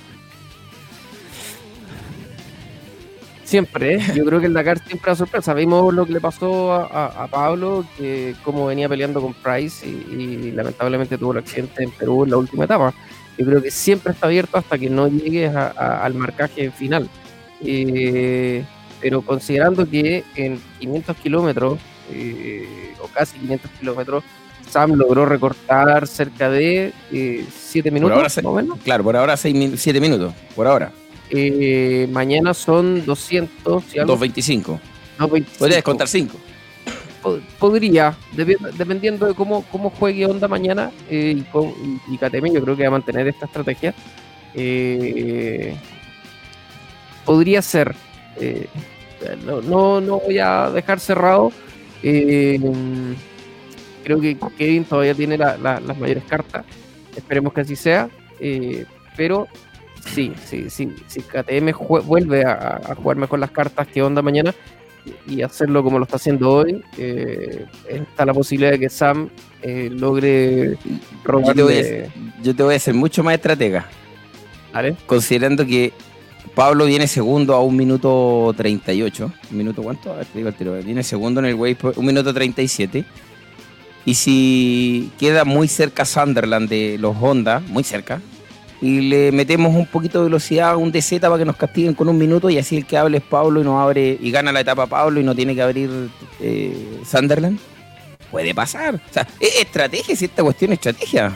[3.44, 4.00] Siempre, ¿eh?
[4.16, 5.54] yo creo que el Dakar siempre da sorpresa.
[5.54, 9.86] Vimos lo que le pasó a, a- a Pablo, que como venía peleando con Price
[9.88, 12.94] y, y lamentablemente tuvo el accidente en Perú en la última etapa.
[13.38, 17.10] Yo creo que siempre está abierto hasta que no llegues a- a- al marcaje final.
[17.66, 18.64] Eh,
[19.02, 21.80] pero considerando que en 500 kilómetros,
[22.12, 24.24] eh, o casi 500 kilómetros,
[24.70, 28.80] Sam logró recortar cerca de 7 minutos, Por ahora, más o menos.
[28.84, 30.92] claro, por ahora 7 minutos, por ahora.
[31.30, 34.16] Eh, mañana son 200 y algo.
[34.18, 34.80] 2.25.
[35.20, 35.58] 2.25.
[35.58, 36.38] Podría descontar 5.
[37.24, 38.16] Po- Podría,
[38.78, 41.74] dependiendo de cómo, cómo juegue Onda mañana eh, y, con-
[42.54, 43.94] yo creo que va a mantener esta estrategia.
[44.54, 45.76] Eh,
[47.26, 47.96] podría ser.
[48.40, 48.68] eh,
[49.46, 51.52] no, no, no voy a dejar cerrado.
[54.04, 56.66] creo que Kevin todavía tiene la- la- las mayores cartas.
[57.16, 58.10] Esperemos que así sea.
[59.16, 59.48] pero
[60.14, 61.72] sí, sí, sí, si KTM
[62.04, 64.54] vuelve a, a jugar mejor las cartas que Onda mañana
[65.28, 69.30] y hacerlo como lo está haciendo hoy, eh, está la posibilidad de que Sam
[69.62, 71.54] eh, logre Yo robarle.
[71.56, 73.86] te, voy a, yo te voy a hacer mucho más estratega.
[74.74, 74.96] ¿Vale?
[75.06, 75.94] Considerando que
[76.56, 79.32] Pablo viene segundo a un minuto 38.
[79.52, 80.14] ¿Un minuto cuánto?
[80.14, 80.74] A ver, te digo el tiro.
[80.82, 83.06] Viene segundo en el waypoint, un minuto 37.
[84.06, 88.22] Y si queda muy cerca Sunderland de los Honda, muy cerca,
[88.84, 92.10] y le metemos un poquito de velocidad a un DZ para que nos castiguen con
[92.10, 94.60] un minuto y así el que hable es Pablo y nos abre y gana la
[94.60, 96.10] etapa Pablo y no tiene que abrir
[96.42, 97.60] eh, Sunderland.
[98.30, 98.96] Puede pasar.
[98.96, 101.34] O sea, es estrategia, si esta cuestión es estrategia.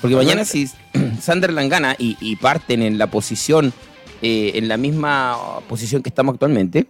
[0.00, 0.66] Porque mañana si
[1.20, 3.74] Sunderland gana y, y parten en la posición,
[4.22, 5.36] eh, en la misma
[5.68, 6.86] posición que estamos actualmente,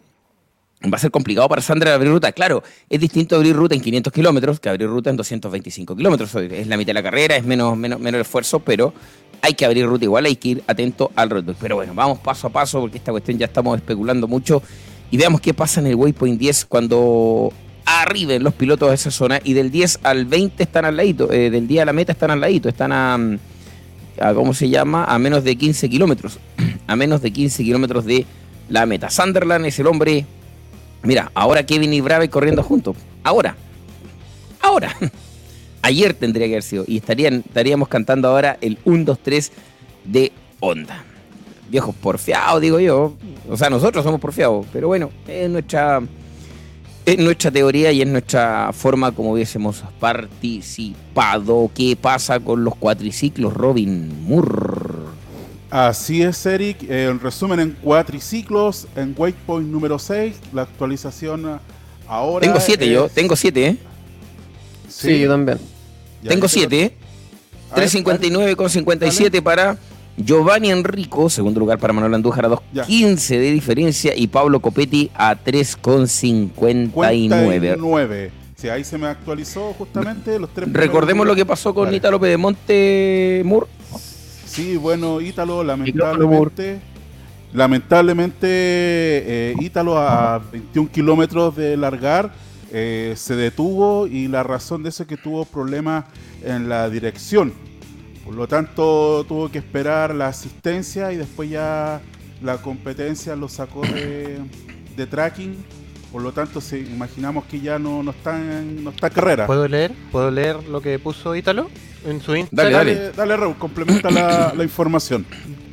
[0.90, 2.32] va a ser complicado para Sandra abrir ruta.
[2.32, 6.34] Claro, es distinto abrir ruta en 500 kilómetros que abrir ruta en 225 kilómetros.
[6.34, 8.92] Es la mitad de la carrera, es menos, menos, menos esfuerzo, pero
[9.40, 11.56] hay que abrir ruta igual, hay que ir atento al roadbook.
[11.60, 14.62] Pero bueno, vamos paso a paso porque esta cuestión ya estamos especulando mucho
[15.10, 17.52] y veamos qué pasa en el Waypoint 10 cuando
[17.84, 21.50] arriben los pilotos de esa zona y del 10 al 20 están al ladito, eh,
[21.50, 23.18] del día a la meta están al ladito, están a,
[24.20, 25.04] a, ¿cómo se llama?
[25.04, 26.38] A menos de 15 kilómetros,
[26.86, 28.24] a menos de 15 kilómetros de
[28.68, 29.10] la meta.
[29.10, 30.24] Sunderland es el hombre,
[31.02, 33.56] mira, ahora Kevin y Brave corriendo juntos, ahora,
[34.60, 34.94] ahora.
[35.82, 36.84] Ayer tendría que haber sido.
[36.86, 39.52] Y estarían, estaríamos cantando ahora el 1, 2, 3
[40.04, 41.04] de Onda.
[41.68, 43.14] Viejos porfiados, digo yo.
[43.50, 44.64] O sea, nosotros somos porfiados.
[44.72, 46.00] Pero bueno, es nuestra,
[47.04, 51.68] es nuestra teoría y es nuestra forma como hubiésemos participado.
[51.74, 54.71] ¿Qué pasa con los cuatriciclos, Robin Moore?
[55.72, 56.82] Así es, Eric.
[56.82, 61.58] Eh, en resumen, en cuatriciclos, en Waypoint número 6, la actualización
[62.06, 62.46] ahora.
[62.46, 63.76] Tengo 7 es- yo, tengo 7, ¿eh?
[64.86, 65.58] Sí, yo también.
[66.22, 66.94] Ya, Tengo dice- 7, ¿eh?
[67.74, 69.78] 3.59 con 57 para
[70.18, 75.34] Giovanni Enrico, segundo lugar para Manuel Andújar a 2.15 de diferencia y Pablo Copetti a
[75.36, 76.92] 3.59.
[76.92, 78.30] 59.
[78.56, 80.70] Sí, ahí se me actualizó justamente los tres.
[80.70, 81.96] Recordemos lo que pasó con Vale.
[81.96, 83.66] Ítalo Pedemonte Moore.
[84.52, 86.78] Sí, bueno, Ítalo, lamentablemente.
[87.54, 92.34] Lamentablemente, eh, Ítalo a 21 kilómetros de largar
[92.70, 96.04] eh, se detuvo y la razón de eso es que tuvo problemas
[96.44, 97.54] en la dirección.
[98.26, 102.02] Por lo tanto, tuvo que esperar la asistencia y después ya
[102.42, 104.38] la competencia lo sacó de,
[104.94, 105.56] de tracking.
[106.12, 109.46] Por lo tanto, sí, imaginamos que ya no, no, está, en, no está en carrera.
[109.46, 109.92] ¿Puedo leer?
[110.10, 111.70] ¿Puedo leer lo que puso Ítalo
[112.04, 112.72] en su Instagram?
[112.72, 115.26] Dale, dale, Raúl, complementa la, la información.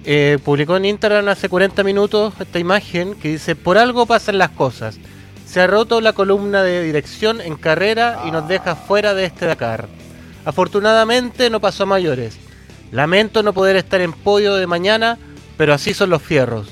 [0.05, 4.49] Eh, publicó en Instagram hace 40 minutos esta imagen que dice, por algo pasan las
[4.49, 4.97] cosas.
[5.45, 9.45] Se ha roto la columna de dirección en carrera y nos deja fuera de este
[9.45, 9.87] Dakar.
[10.45, 12.37] Afortunadamente no pasó a mayores.
[12.91, 15.17] Lamento no poder estar en podio de mañana,
[15.57, 16.69] pero así son los fierros.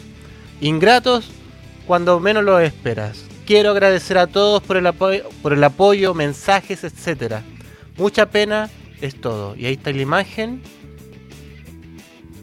[0.62, 1.30] Ingratos
[1.86, 3.24] cuando menos lo esperas.
[3.46, 7.44] Quiero agradecer a todos por el, apoyo, por el apoyo, mensajes, etcétera.
[7.98, 8.70] Mucha pena
[9.02, 9.56] es todo.
[9.56, 10.62] Y ahí está la imagen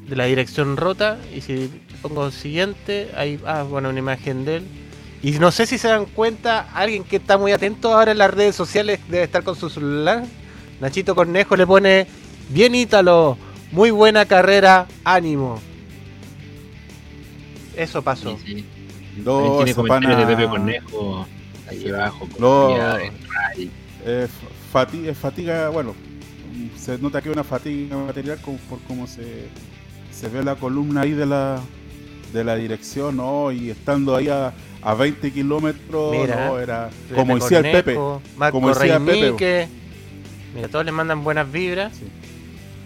[0.08, 1.70] de la dirección rota y si
[2.02, 4.65] pongo siguiente, ahí, ah, bueno, una imagen de él.
[5.23, 8.31] Y no sé si se dan cuenta, alguien que está muy atento ahora en las
[8.31, 10.24] redes sociales debe estar con su celular.
[10.81, 12.07] Nachito Cornejo le pone,
[12.50, 13.39] bien Ítalo,
[13.73, 15.58] muy buena carrera, ánimo.
[17.76, 18.36] Eso pasó.
[18.44, 18.65] Tiene
[19.65, 21.26] ese comentarios pana- de Pepe Cornejo
[21.70, 22.28] ahí abajo.
[22.39, 23.70] No, Ray.
[24.05, 24.28] eh,
[24.70, 25.94] fatiga, fatiga, bueno,
[26.76, 29.49] se nota que hay una fatiga material como, por cómo se,
[30.12, 31.60] se ve la columna ahí de la,
[32.33, 33.50] de la dirección, ¿no?
[33.52, 34.52] Y estando ahí a,
[34.83, 36.58] a 20 kilómetros, Mira, ¿no?
[36.58, 37.99] Era como decía el Pepe.
[38.36, 39.68] Marco Como decía Pepe.
[40.55, 41.92] Mira, todos le mandan buenas vibras.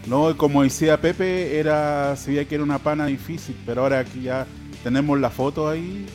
[0.06, 4.22] No, como decía Pepe, era, se veía que era una pana difícil, pero ahora que
[4.22, 4.46] ya
[4.82, 6.06] tenemos la foto ahí,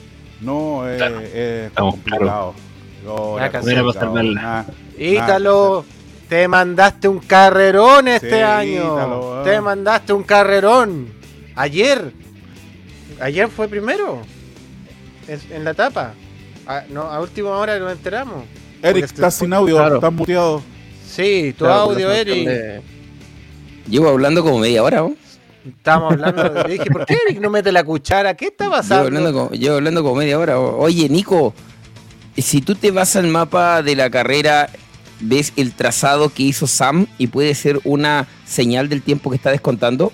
[0.41, 1.19] no, Claro.
[1.21, 2.53] eh, está Estamos complicado.
[3.05, 3.51] No, era
[4.33, 4.65] nada-
[4.97, 5.85] Ítalo,
[6.33, 8.97] te mandaste un carrerón este Sí, año.
[8.97, 9.41] Ah.
[9.43, 11.13] Te mandaste un carrerón.
[11.53, 12.11] Ayer.
[13.21, 14.19] Ayer fue primero.
[15.27, 16.15] Es- en la etapa.
[16.65, 18.45] A, no, a última hora nos enteramos.
[18.81, 19.95] Eric, estás se- sin audio, Claro.
[19.97, 20.63] estás muteado.
[21.07, 22.47] Sí, tu Claro, audio, Eric.
[22.47, 22.81] de-
[23.87, 25.13] Llevo hablando como media hora, ¿no?
[25.67, 26.49] Estamos hablando.
[26.49, 28.33] de- dije, ¿por qué Eric no mete la cuchara?
[28.33, 29.05] ¿Qué está Llevo pasando?
[29.05, 30.57] hablando, como, llevo hablando como media hora.
[30.59, 31.53] Oye, Nico,
[32.35, 34.67] si tú te vas al mapa de la carrera,
[35.23, 39.51] ves el trazado que hizo Sam y puede ser una señal del tiempo que está
[39.51, 40.11] descontando.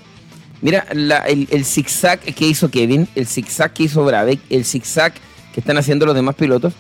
[0.62, 5.14] Mira, el, zigzag que hizo Kevin, el zigzag que hizo Bravek, el zigzag
[5.54, 6.74] que están haciendo los demás pilotos.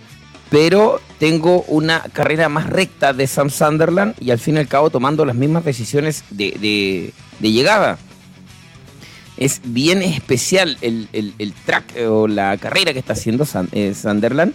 [0.49, 4.90] Pero tengo una carrera más recta de Sam Sunderland y al fin y al cabo
[4.90, 7.99] tomando las mismas decisiones de, llegada
[9.38, 14.53] es bien especial el track eh, o la carrera que está haciendo San- eh, Sunderland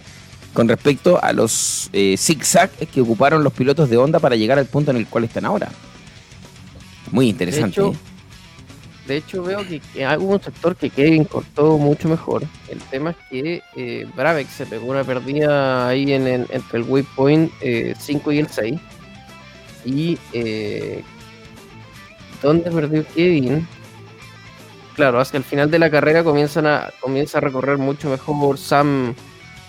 [0.55, 4.65] con respecto a los eh, zigzag que ocuparon los pilotos de Honda para llegar al
[4.65, 5.69] punto en el cual están ahora.
[7.11, 7.79] Muy interesante.
[7.79, 8.15] De hecho, ¿eh?
[9.07, 12.43] De hecho, veo que, que hay un sector que Kevin cortó mucho mejor.
[12.67, 17.51] El tema es que eh, Bravex se pegó una perdida ahí en, entre el waypoint
[17.61, 18.79] eh, 5 y el 6.
[19.85, 21.03] Y eh,
[22.41, 23.67] ¿dónde perdió Kevin?
[24.95, 29.13] claro, hacia el final de la carrera comienzan a, comienza a recorrer mucho mejor Sam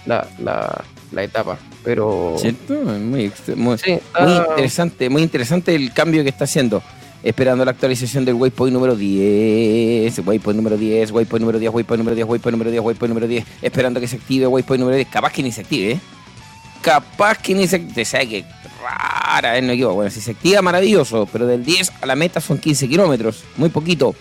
[0.06, 1.58] la, la, la etapa.
[1.84, 2.36] Pero.
[2.38, 2.74] ¿Cierto?
[2.74, 3.76] Muy, muy- Sí, muy
[4.14, 4.46] ah.
[4.50, 6.82] interesante, muy interesante el cambio que está haciendo.
[7.22, 12.14] Esperando la actualización del waypoint número 10, waypoint número 10, waypoint número 10, waypoint número
[12.14, 13.44] 10, waypoint número 10, waypoint número 10.
[13.62, 15.08] Esperando que se active waypoint número 10.
[15.08, 16.00] Capaz que ni se active, ¿eh?
[16.82, 18.04] Capaz que ni se active.
[18.04, 18.44] Sea que
[18.80, 19.62] rara, ¿eh?
[19.62, 19.94] No equivoco.
[19.96, 21.28] Bueno, si se activa, maravilloso.
[21.32, 23.42] Pero del 10 a la meta son 15 kilómetros.
[23.56, 24.14] Muy poquito.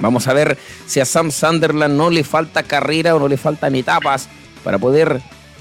[0.00, 3.74] Vamos a ver si a Sam Sunderland no le falta carrera o no le faltan
[3.74, 4.28] etapas
[4.64, 5.20] para poder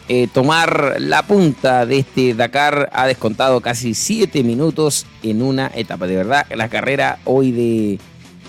[0.09, 2.89] eh, tomar la punta de este Dakar.
[2.93, 6.07] Ha descontado casi 7 minutos en una etapa.
[6.07, 7.99] De verdad, la carrera hoy de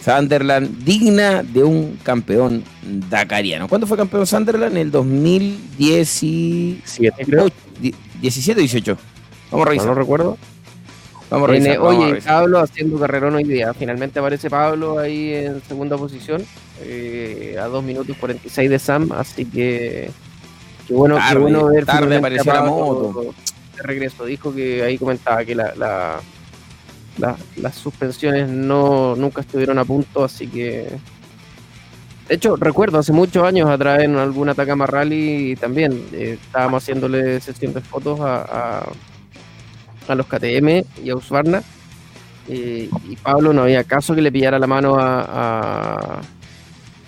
[0.05, 2.63] Sunderland digna de un campeón
[3.11, 3.69] dakariano.
[3.69, 4.73] ¿Cuándo fue campeón Sunderland?
[4.73, 7.49] En el 2017, creo.
[8.21, 8.97] 17 18.
[9.51, 9.89] Vamos a revisar.
[9.89, 10.39] No lo recuerdo.
[11.31, 11.73] Vamos a revisar.
[11.73, 12.33] Tiene- vamos a oye, revisar.
[12.35, 13.73] Pablo haciendo carrerón hoy día.
[13.75, 16.43] Finalmente aparece Pablo ahí en segunda posición.
[16.83, 19.13] eh, a 2 minutos 46 de Sam.
[19.13, 20.11] Así que.
[20.87, 23.35] Qué bueno, qué bueno ver tarde apareció la moto.
[23.77, 24.25] De regreso.
[24.25, 26.21] Dijo que ahí comentaba que la, la-
[27.19, 30.25] la- las suspensiones no nunca estuvieron a punto.
[30.25, 30.89] Así que.
[32.29, 37.39] De hecho, recuerdo hace muchos años atrás en algún Atacama Rally también eh, estábamos haciéndole
[37.41, 38.37] sesión de fotos a,
[38.81, 38.89] a-
[40.09, 41.63] a los KTM y a Usbarna.
[42.49, 46.21] eh, y Pablo no había caso que le pillara la mano a, a,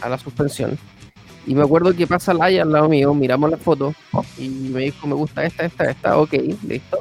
[0.02, 0.78] a la suspensión.
[1.46, 3.94] Y me acuerdo que pasa Laia al lado mío, miramos la foto
[4.36, 6.32] y me dijo, me gusta esta, esta, esta, ok,
[6.66, 6.98] listo.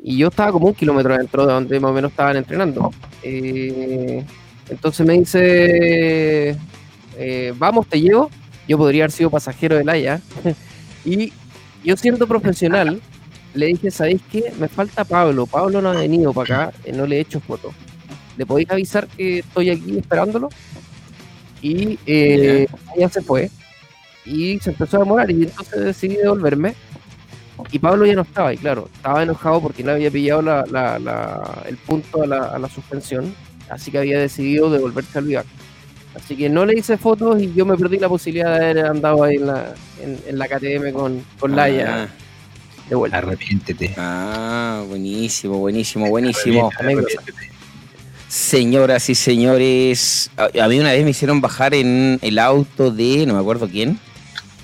[0.00, 2.92] Y yo estaba como un kilómetro dentro de donde más o menos estaban entrenando.
[3.22, 4.24] Eh,
[4.68, 6.56] entonces me dice,
[7.16, 8.30] eh, vamos, te llevo.
[8.68, 10.20] Yo podría haber sido pasajero de Laia.
[11.04, 11.32] y
[11.82, 13.00] yo siendo profesional,
[13.54, 14.52] le dije, ¿sabéis qué?
[14.60, 15.46] Me falta Pablo.
[15.46, 17.72] Pablo no ha venido para acá, eh, no le he hecho foto.
[18.36, 20.48] ¿Le podéis avisar que estoy aquí esperándolo?
[21.62, 23.50] Y eh, ella se fue.
[24.24, 26.74] Y se empezó a demorar y entonces decidí devolverme.
[27.72, 30.98] Y Pablo ya no estaba, y claro, estaba enojado porque no había pillado la- la-
[30.98, 33.34] la- el punto a la, a la suspensión.
[33.68, 35.46] Así que había decidido devolverse al vivac.
[36.14, 39.24] Así que no le hice fotos y yo me perdí la posibilidad de haber andado
[39.24, 42.08] ahí en la, en, en la KTM con, con Laia Ah.
[42.88, 43.18] de vuelta.
[43.18, 43.94] Arrepiéntete.
[43.98, 46.70] Ah, buenísimo, buenísimo, buenísimo.
[48.28, 53.24] Señoras y señores, a, a mí una vez me hicieron bajar en el auto de,
[53.26, 53.98] no me acuerdo quién,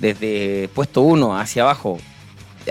[0.01, 1.99] desde puesto 1 hacia abajo.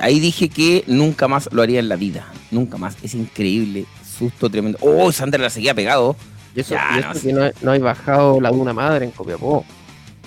[0.02, 2.28] Ahí dije que nunca más lo haría en la vida.
[2.52, 2.96] Nunca más.
[3.04, 3.86] Es increíble.
[4.18, 4.78] Susto tremendo.
[4.82, 6.16] Oh, Sander la seguía pegado.
[6.56, 9.12] Y eso, Ya, y no eso que no, no hay bajado la Duna Madre en
[9.12, 9.66] Copiapó.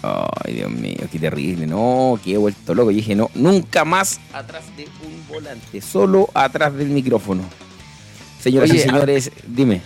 [0.02, 1.66] Ay, Dios mío, qué terrible.
[1.66, 2.90] No, que he vuelto loco.
[2.90, 5.80] Yo dije, no, nunca más atrás de un volante.
[5.80, 7.42] Solo atrás del micrófono.
[8.40, 9.80] Señoras Oye, y señores, dime.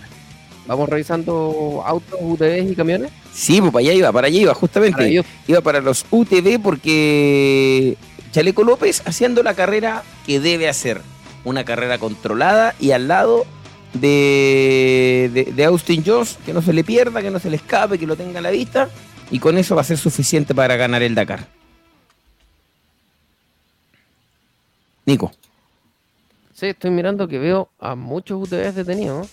[0.67, 3.11] Vamos revisando autos, UTVs y camiones.
[3.33, 4.97] Sí, pues para allá iba, para allá iba, justamente.
[4.97, 5.25] Para ellos.
[5.47, 7.97] Iba para los UTV porque
[8.31, 11.01] Chaleco López haciendo la carrera que debe hacer.
[11.43, 13.47] Una carrera controlada y al lado
[13.93, 17.97] de, de, de Austin Jones, que no se le pierda, que no se le escape,
[17.97, 18.89] que lo tenga a la vista.
[19.31, 21.47] Y con eso va a ser suficiente para ganar el Dakar.
[25.05, 25.31] Nico.
[26.53, 29.27] Sí, estoy mirando que veo a muchos UTVs detenidos.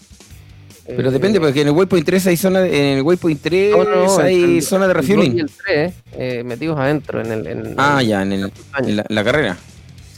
[0.96, 3.76] Pero Eh, depende, porque en el Waypoint 3 hay zona, de- en el Waypoint 3
[3.76, 5.36] no, no, hay el- zona de refueling.
[5.36, 7.46] Y el 3, eh, metidos adentro en el.
[7.46, 9.56] en- Ah, en- ya, en, el- en la, la carrera.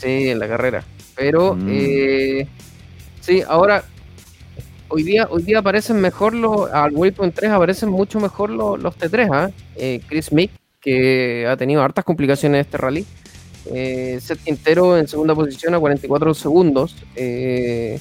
[0.01, 0.85] Sí, en la carrera.
[1.17, 1.67] Pero, Mm.
[1.71, 2.47] eh,
[3.21, 3.85] sí, ahora,
[4.89, 8.97] hoy día, hoy día aparecen mejor los, al Waypoint 3 aparecen mucho mejor los, los
[8.97, 9.51] T3, ¿ah?
[9.77, 13.05] Eh, Chris Mick, que ha tenido hartas complicaciones en este rally.
[13.75, 17.99] Eh, Seth Quintero en segunda posición a 44 segundos, eh,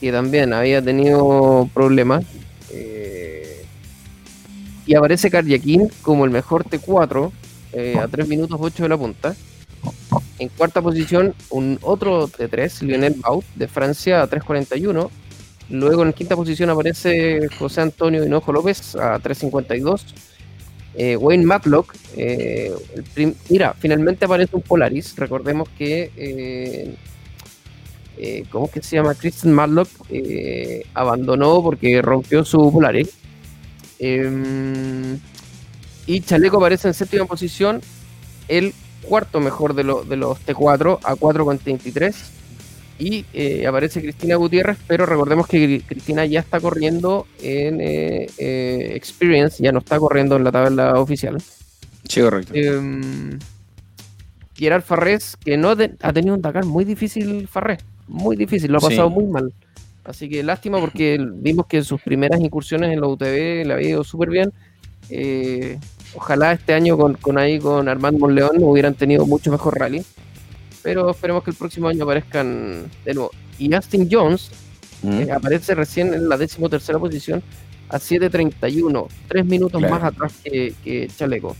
[0.00, 2.24] que también había tenido problemas.
[2.72, 3.64] Eh,
[4.86, 7.30] y aparece Karjakin como el mejor T4
[7.72, 9.36] eh, a 3 minutos 8 de la punta.
[10.38, 15.10] En cuarta posición, un otro T3, Lionel Baut, de Francia a 3.41.
[15.70, 20.02] Luego en quinta posición aparece José Antonio Hinojo López a 3.52.
[20.94, 22.72] Eh, Wayne Matlock, eh,
[23.50, 25.14] mira, finalmente aparece un Polaris.
[25.16, 26.96] Recordemos que,
[28.18, 29.14] eh, eh, ¿cómo es que se llama?
[29.14, 33.10] Christian Matlock eh, abandonó porque rompió su Polaris.
[33.98, 35.18] Em,
[36.06, 37.80] y Chaleco aparece en séptima posición,
[38.48, 38.72] el
[39.02, 42.14] cuarto mejor de, lo- de los T4 a 4.33.
[43.00, 48.26] Y eh, aparece Cristina Gutiérrez, pero recordemos que Cri- Cristina ya está corriendo en eh,
[48.38, 51.40] eh, Experience, ya no está corriendo en la tabla oficial.
[52.08, 52.52] Sí, correcto.
[52.54, 53.38] Em,
[54.56, 58.80] Gerard Farrés, que no ha tenido un Dakar muy difícil, Farrés, muy difícil, lo ha
[58.80, 58.86] Sí.
[58.88, 59.52] pasado muy mal.
[60.04, 63.88] Así que lástima porque vimos que en sus primeras incursiones en la UTV le había
[63.90, 64.52] ido súper bien
[65.10, 65.78] Eh,
[66.14, 70.04] ojalá este año con, con ahí con Armando Monleón hubieran tenido mucho mejor rally.
[70.82, 73.30] Pero esperemos que el próximo año aparezcan de nuevo.
[73.58, 74.50] Y Austin Jones
[75.02, 75.20] Mm.
[75.20, 77.42] eh, aparece recién en la décimo tercera posición
[77.88, 79.94] a 7.31, tres minutos Claro.
[79.94, 81.56] más atrás que, que Chaleco.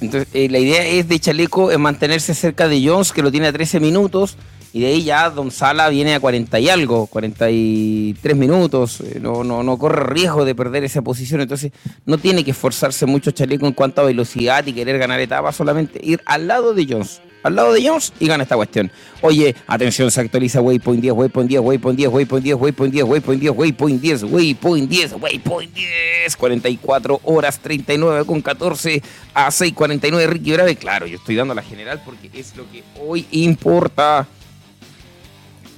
[0.00, 3.46] Entonces, eh, la idea es de Chaleco es mantenerse cerca de Jones, que lo tiene
[3.48, 4.36] a 13 minutos,
[4.72, 9.42] y de ahí ya Don Sala viene a 40 y algo, 43 minutos, eh, no,
[9.44, 11.72] no, no corre riesgo de perder esa posición, entonces
[12.04, 16.00] no tiene que esforzarse mucho Chaleco en cuanto a velocidad y querer ganar etapas, solamente
[16.02, 17.20] ir al lado de Jones.
[17.44, 18.90] Al lado de Jones y gana esta cuestión.
[19.20, 23.40] Oye, atención, se actualiza Waypoint 10, Waypoint 10, Waypoint 10, Waypoint 10, Waypoint 10, Waypoint
[23.40, 29.02] 10, Waypoint 10, Waypoint 10, Waypoint 10, 44 horas 39 con 14
[29.34, 30.76] a 6.49 Ricky Brave.
[30.76, 34.26] Claro, yo estoy dando la general porque es lo que hoy importa.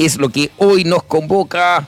[0.00, 1.86] Es lo que hoy nos convoca.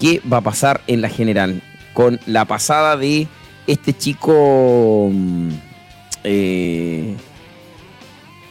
[0.00, 1.62] ¿Qué va a pasar en la general?
[1.94, 3.28] Con la pasada de
[3.68, 5.50] este chico mm,
[6.24, 7.14] eh,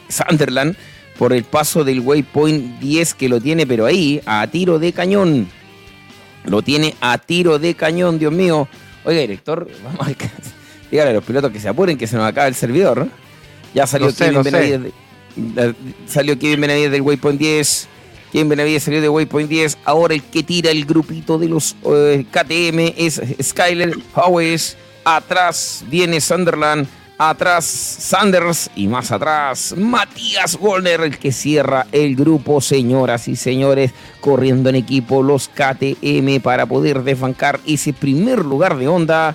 [0.08, 0.74] Sunderland
[1.18, 5.48] por el paso del waypoint 10 que lo tiene, pero ahí, a tiro de cañón.
[6.44, 8.68] Lo tiene a tiro de cañón, Dios mío.
[9.04, 10.14] Oiga, director, vamos a
[10.90, 13.06] dígale a los pilotos que se apuren, que se nos acaba el servidor.
[13.74, 14.42] Ya salió sé, Kevin.
[14.44, 14.80] Benavides.
[15.36, 15.74] de-
[16.06, 17.88] salió Kevin Benavides del waypoint 10.
[18.32, 19.78] Kevin Benavides salió de waypoint 10.
[19.84, 24.76] Ahora el que tira el grupito de los eh, KTM es Skyler Howes.
[25.04, 26.86] Atrás viene Sunderland.
[27.20, 33.90] Atrás Sanders y más atrás Matías Wolner, el que cierra el grupo, señoras y señores,
[34.20, 39.34] corriendo en equipo los KTM para poder desbancar ese primer lugar de onda.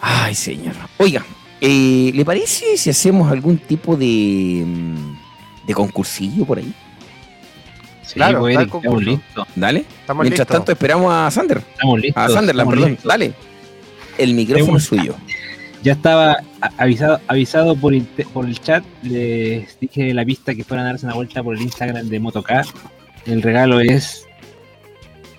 [0.00, 0.76] Ay, señor.
[0.98, 1.26] Oiga,
[1.60, 6.72] eh, ¿le parece si hacemos algún tipo de, mm, de concursillo por ahí?
[8.10, 9.46] Sí, Claro, pues, Eric, estamos listos.
[9.54, 9.84] Dale.
[10.00, 10.56] Estamos Mientras listos.
[10.56, 11.58] tanto esperamos a Sander.
[11.58, 12.22] Estamos listos.
[12.22, 12.90] A Sunderland, estamos perdón.
[12.90, 13.08] listos.
[13.08, 13.32] Dale.
[14.18, 15.14] El micrófono es suyo.
[15.84, 16.36] Ya estaba
[16.76, 18.84] avisado, avisado por, el chat.
[19.02, 22.64] Les dije la pista que fueran a darse una vuelta por el Instagram de Motocar.
[23.26, 24.26] El regalo es.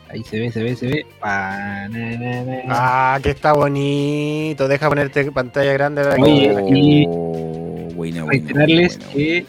[0.10, 1.06] Ahí se ve, se ve, se ve.
[1.22, 4.68] Ah, que está bonito.
[4.68, 6.04] Deja ponerte pantalla grande.
[6.04, 6.22] de aquí.
[6.22, 9.14] Oye, y Oh, buena, buena, reiterarles buena, buena.
[9.14, 9.46] que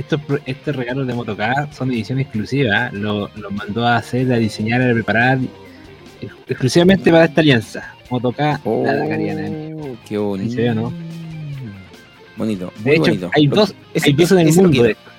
[0.00, 2.86] estos, estos regalos de Motocar son de edición exclusiva.
[2.86, 2.90] ¿eh?
[2.92, 5.38] Lo- Los mandó a hacer, a diseñar, a preparar
[6.20, 7.94] ex- exclusivamente para esta alianza.
[8.10, 9.48] Motocar, Oh, la Dakariana.
[10.08, 10.50] qué bonito.
[10.54, 10.92] se ve o no?
[12.36, 12.72] Bonito.
[12.82, 13.30] De hecho, bonito.
[13.34, 14.82] hay dos, ese- hay dos en el ese mundo.
[14.82, 15.12] de estos.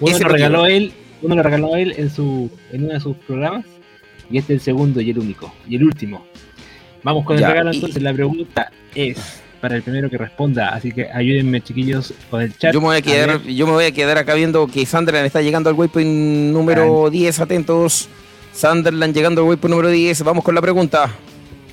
[0.00, 3.16] Uno Ese lo regaló él, uno lo regaló él en su, en uno de sus
[3.18, 3.64] programas,
[4.30, 6.24] y este es el segundo y el único, y el último.
[7.02, 10.74] Vamos con Ya, el regalo y- entonces, la pregunta es para el primero que responda,
[10.74, 12.74] así que ayúdenme chiquillos con el chat.
[12.74, 15.40] Yo me voy a quedar, yo me voy a quedar acá viendo que Sunderland está
[15.40, 18.10] llegando al waypoint número 10, atentos.
[18.52, 20.22] Sunderland llegando al waypoint número 10.
[20.22, 21.06] Vamos con la pregunta.
[21.06, 21.16] vamos,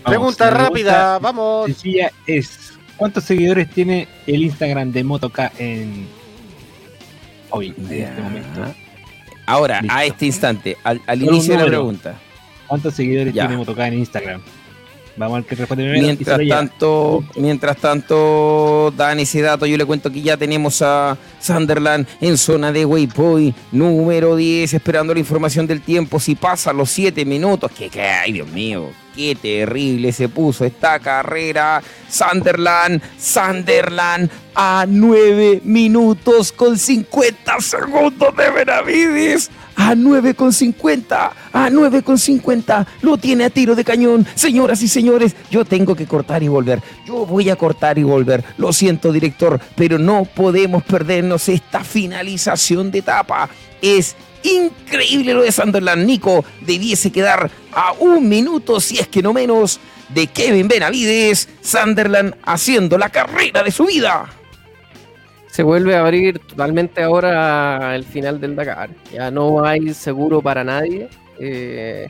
[0.06, 1.66] Pregunta la rápida, vamos.
[1.66, 6.08] sencilla es ¿cuántos seguidores tiene el Instagram de Motoka en
[7.50, 8.74] hoy, en este momento?
[9.48, 9.98] Ahora, Listo.
[9.98, 12.16] a este instante, al, inicio de la pregunta.
[12.68, 13.48] ¿Cuántos seguidores Ya.
[13.48, 14.42] tiene Motoka en Instagram?
[15.16, 15.98] Vamos al que responde primero.
[15.98, 20.82] y se Mientras tanto, mientras tanto, dan ese dato, yo le cuento que ya tenemos
[20.82, 26.20] a Sunderland en zona de Waypoint número 10, esperando la información del tiempo.
[26.20, 31.00] Si pasa los 7 minutos, que, que, ay Dios mío, qué terrible se puso esta
[31.00, 31.82] carrera.
[32.10, 39.50] Sunderland, Sunderland a 9 minutos con 50 segundos de Benavides.
[39.92, 44.26] A 9 con 50, a 9 con 50, lo tiene a tiro de cañón.
[44.36, 46.82] Señoras y señores, yo tengo que cortar y volver.
[47.06, 48.42] Yo voy a cortar y volver.
[48.58, 53.50] Lo siento, director, pero no podemos perdernos esta finalización de etapa.
[53.82, 56.06] Es increíble lo de Sunderland.
[56.06, 61.50] Nico debiese quedar a un minuto, si es que no menos, de Kevin Benavides.
[61.62, 64.30] Sunderland haciendo la carrera de su vida.
[65.52, 68.90] Se vuelve a abrir totalmente ahora el final del Dakar.
[69.14, 71.10] Ya no hay seguro para nadie.
[71.40, 72.08] Eh,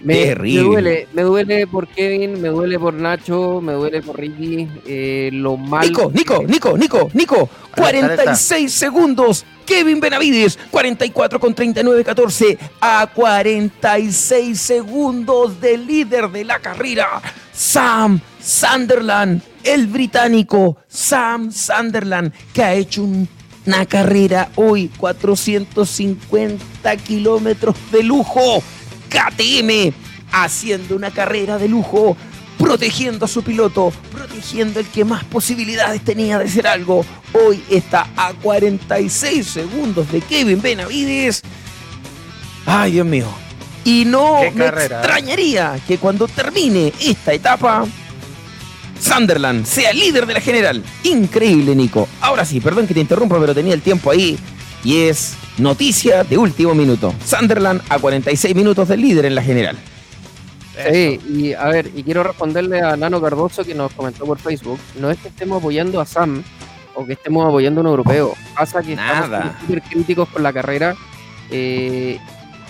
[0.00, 0.60] me, Terrible.
[0.62, 4.66] me duele, me duele por Kevin, me duele por Nacho, me duele por Ricky.
[4.86, 5.86] eh, lo mal.
[5.88, 7.36] Nico, Nico, Nico, Nico, Nico.
[7.72, 8.22] Ahí está, ahí está.
[8.22, 9.44] 46 segundos.
[9.66, 17.20] Kevin Benavides, 44 con 39, 14 a 46 segundos del líder de la carrera,
[17.52, 23.28] Sam Sunderland, el británico Sam Sunderland, que ha hecho un-
[23.66, 28.62] una carrera hoy, 450 kilómetros de lujo.
[29.08, 29.92] KTM
[30.32, 32.16] haciendo una carrera de lujo,
[32.58, 37.04] protegiendo a su piloto, protegiendo el que más posibilidades tenía de ser algo.
[37.32, 41.42] Hoy está a 46 segundos de Kevin Benavides.
[42.64, 43.26] Ay, Dios mío.
[43.84, 44.68] Y no me ¿eh?
[44.68, 47.86] extrañaría que cuando termine esta etapa,
[49.00, 50.82] Sunderland sea líder de la general.
[51.04, 52.08] Increíble, Nico.
[52.20, 54.38] Ahora sí, perdón que te interrumpa, pero tenía el tiempo ahí.
[54.84, 57.12] Y es noticia de último minuto.
[57.24, 59.76] Sunderland a 46 minutos del líder en la general.
[60.90, 64.78] Sí, y a ver, y quiero responderle a Nano Cardoso que nos comentó por Facebook.
[65.00, 66.42] No es que estemos apoyando a Sam
[66.94, 68.34] o que estemos apoyando a un europeo.
[68.54, 69.24] Pasa que Nada.
[69.24, 70.94] estamos súper críticos con la carrera
[71.50, 72.18] eh,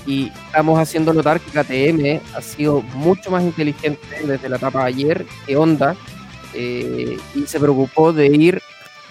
[0.06, 4.88] y estamos haciendo notar que KTM ha sido mucho más inteligente desde la etapa de
[4.88, 5.96] ayer que Honda
[6.56, 8.62] eh, y se preocupó de ir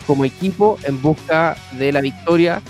[0.08, 2.62] como equipo en busca de la victoria.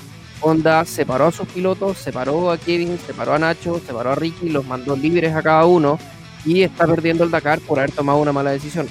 [0.41, 4.65] Honda separó a sus pilotos, separó a Kevin, separó a Nacho, separó a Ricky, los
[4.65, 5.97] mandó libres a cada uno
[6.45, 8.87] y está perdiendo el Dakar por haber tomado una mala decisión.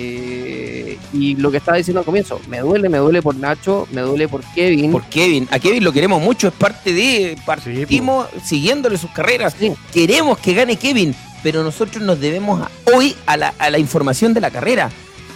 [0.00, 4.00] Eh, y lo que estaba diciendo al comienzo, me duele, me duele por Nacho, me
[4.00, 4.92] duele por Kevin.
[4.92, 5.48] Por Kevin.
[5.50, 7.36] A Kevin lo queremos mucho, es parte de.
[7.44, 9.56] Partimos siguiéndole sus carreras.
[9.92, 14.34] Queremos que gane Kevin, pero nosotros nos debemos a- hoy a la, a la información
[14.34, 14.90] de la carrera.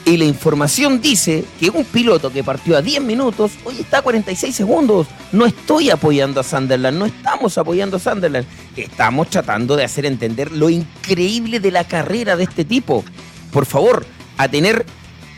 [0.05, 4.03] Y la información dice que un piloto que partió a 10 minutos, hoy está a
[4.03, 5.07] 46 segundos.
[5.31, 8.47] No estoy apoyando a Sunderland, no estamos apoyando a Sunderland.
[8.77, 13.05] Estamos tratando de hacer entender lo increíble de la carrera de este tipo.
[13.53, 14.05] Por favor,
[14.39, 14.85] a tener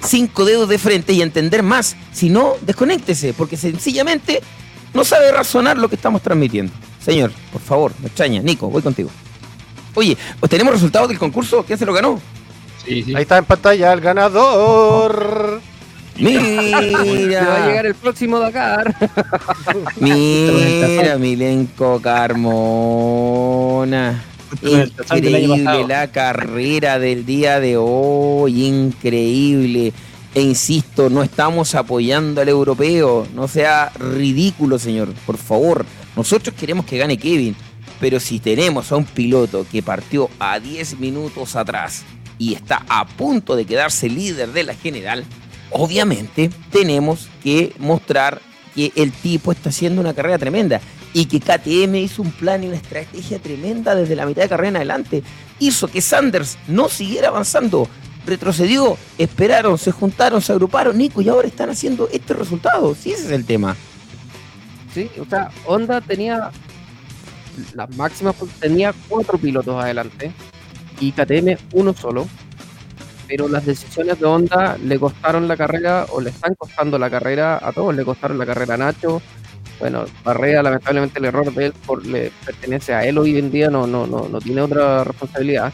[0.03, 1.95] cinco dedos de frente y entender más.
[2.13, 4.41] Si no, desconéctese, porque sencillamente
[4.95, 6.73] no sabe razonar lo que estamos transmitiendo.
[7.05, 8.41] Señor, por favor, me extraña.
[8.41, 9.11] Nico, voy contigo.
[9.95, 11.65] Oye, ¿pues ¿tenemos resultados del concurso?
[11.65, 12.19] ¿Quién se lo ganó?
[12.87, 15.61] Ahí está en pantalla el ganador.
[16.17, 18.95] Se va a llegar Mira, el próximo Dakar.
[20.01, 22.63] mira, Milenko Carmona.
[24.63, 29.93] Increíble la carrera del día de hoy, increíble.
[30.35, 33.27] E insisto, no estamos apoyando al europeo.
[33.35, 35.13] No sea ridículo, señor.
[35.27, 35.85] Por favor,
[36.17, 37.57] nosotros queremos que gane Kevin.
[38.01, 42.05] Pero si tenemos a un piloto que partió a 10 minutos atrás
[42.39, 45.25] y está a punto de quedarse líder de la general,
[45.71, 48.41] obviamente tenemos que mostrar
[48.75, 50.81] que el tipo está haciendo una carrera tremenda
[51.13, 54.71] y que KTM hizo un plan y una estrategia tremenda desde la mitad de carrera
[54.71, 55.23] en adelante.
[55.61, 57.89] Hizo que Sanders no siguiera avanzando,
[58.27, 62.97] retrocedió, esperaron, se juntaron, se agruparon, Nico, y ahora están haciendo este resultado.
[62.97, 63.77] Sí, ese es el tema.
[64.93, 66.51] Sí, o sea, Honda tenía
[67.75, 70.33] las máximas, tenía cuatro pilotos adelante
[71.01, 72.27] y KTM uno solo,
[73.27, 77.59] pero las decisiones de Honda le costaron la carrera o le están costando la carrera
[77.63, 79.23] a todos, le costaron la carrera a Nacho.
[79.81, 83.71] Bueno, Barrea, lamentablemente el error de él por, le pertenece a él hoy en día,
[83.71, 85.73] no, no, no, no tiene otra responsabilidad.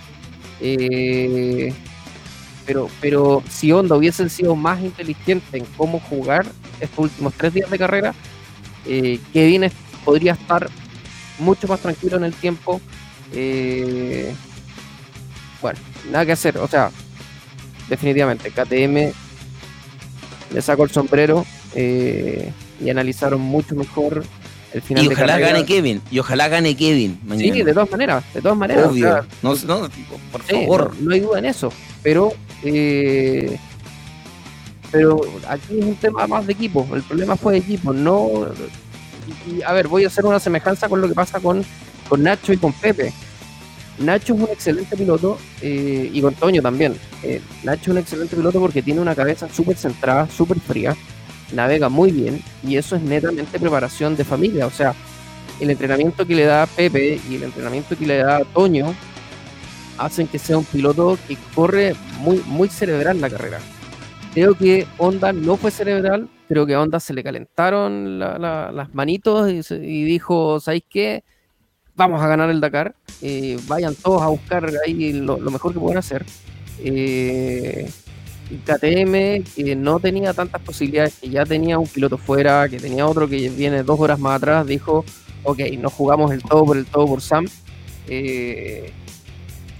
[0.61, 1.73] Eh,
[2.67, 6.47] pero, pero si Honda hubiesen sido más inteligente en cómo jugar
[6.81, 8.15] estos últimos tres días de carrera,
[8.87, 9.71] eh, Kevin
[10.05, 10.69] podría estar
[11.39, 12.81] mucho más tranquilo en el tiempo.
[13.33, 14.35] eh,
[15.63, 15.79] bueno,
[16.11, 16.59] nada que hacer.
[16.59, 16.91] O sea,
[17.89, 19.13] definitivamente, KTM
[20.55, 24.25] le sacó el sombrero eh, y analizaron mucho mejor
[24.73, 27.55] el final Y ojalá gane Kevin, y ojalá gane Kevin mañana.
[27.55, 28.87] Sí, de todas maneras, de todas maneras.
[28.87, 29.09] o Obvio.
[29.09, 29.89] sea, No, no,
[30.33, 30.95] por Sí, favor.
[30.99, 31.73] no, no hay duda en eso.
[32.03, 32.33] Pero,
[32.63, 33.59] eh,
[34.91, 36.87] pero aquí es un tema más de equipo.
[36.95, 37.93] El problema fue de equipo.
[37.93, 38.47] No,
[39.49, 41.65] y, y, a ver, voy a hacer una semejanza con lo que pasa con,
[42.09, 43.13] con Nacho y con Pepe.
[44.01, 46.95] Nacho es un excelente piloto eh, y con Toño también.
[47.23, 50.97] Eh, Nacho es un excelente piloto porque tiene una cabeza súper centrada, súper fría,
[51.53, 54.67] navega muy bien y eso es netamente preparación de familia.
[54.67, 54.95] O sea,
[55.61, 58.95] el entrenamiento que le da Pepe y el entrenamiento que le da Toño
[59.99, 63.61] hacen que sea un piloto que corre muy, muy cerebral la carrera.
[64.33, 68.73] Creo que Honda no fue cerebral, creo que a Honda se le calentaron la- la-
[68.73, 71.25] las manitos y, y dijo, ¿sabéis qué?
[72.01, 75.79] Vamos a ganar el Dakar, eh, vayan todos a buscar ahí lo, lo mejor que
[75.81, 76.25] puedan hacer.
[76.83, 77.91] Eh,
[78.65, 83.29] KTM, que no tenía tantas posibilidades, que ya tenía un piloto fuera, que tenía otro
[83.29, 85.05] que viene dos horas más atrás, dijo,
[85.45, 87.47] ok, no jugamos el todo por el todo por Sam.
[88.09, 88.93] eh,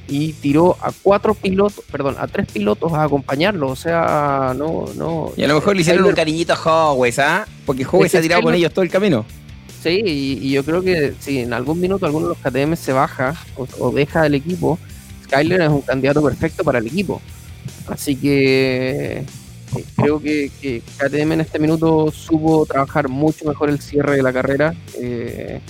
[0.07, 3.69] y tiró a cuatro pilotos, perdón, a tres pilotos a acompañarlo.
[3.69, 5.33] O sea, no, no.
[5.39, 6.57] Y a lo mejor le hicieron un cariñito a
[6.93, 7.47] Howes, ¿ah?
[7.65, 9.25] Porque Howes se ha tirado con ellos todo el camino.
[9.83, 12.93] Sí, y, y yo creo que si en algún minuto alguno de los KTM se
[12.93, 14.79] baja o, deja del equipo,
[15.25, 17.23] Skyler es un candidato perfecto para el equipo.
[17.89, 20.51] Así que eh, creo que,
[20.99, 25.61] KTM en este minuto supo trabajar mucho mejor el cierre de la carrera eh,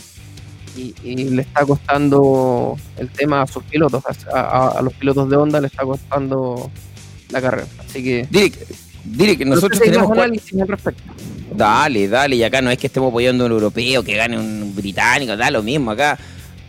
[0.77, 5.69] y, le está costando el tema a sus pilotos, a, los pilotos de Honda le
[5.69, 6.69] está costando
[7.29, 7.67] la carrera.
[7.79, 8.27] Así que...
[8.33, 10.11] Que- dile que nosotros tenemos...
[10.11, 11.03] análisis al respecto.
[11.55, 14.73] Dale, dale, y acá no es que estemos apoyando a un europeo, que gane un
[14.75, 16.19] británico, da lo mismo acá.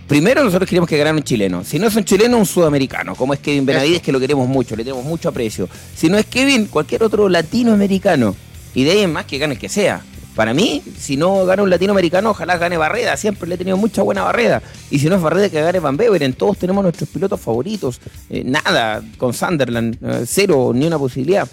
[0.07, 1.63] primero nosotros queremos que gane un chileno.
[1.63, 4.75] Si no es un chileno, un sudamericano, como es Kevin Benavides, que lo queremos mucho,
[4.75, 5.69] le tenemos mucho aprecio.
[5.95, 8.35] Si no es Kevin, cualquier otro latinoamericano.
[8.73, 10.01] Y de ahí en más que gane el que sea.
[10.35, 13.17] Para mí, si no gana un latinoamericano, ojalá gane Barreda.
[13.17, 14.61] Siempre le he tenido mucha buena Barreda.
[14.89, 16.33] Y si no es Barreda, que gane Van Beveren.
[16.33, 17.99] Todos tenemos nuestros pilotos favoritos.
[18.29, 21.47] Eh, nada, con Sunderland, eh, cero, ni una posibilidad.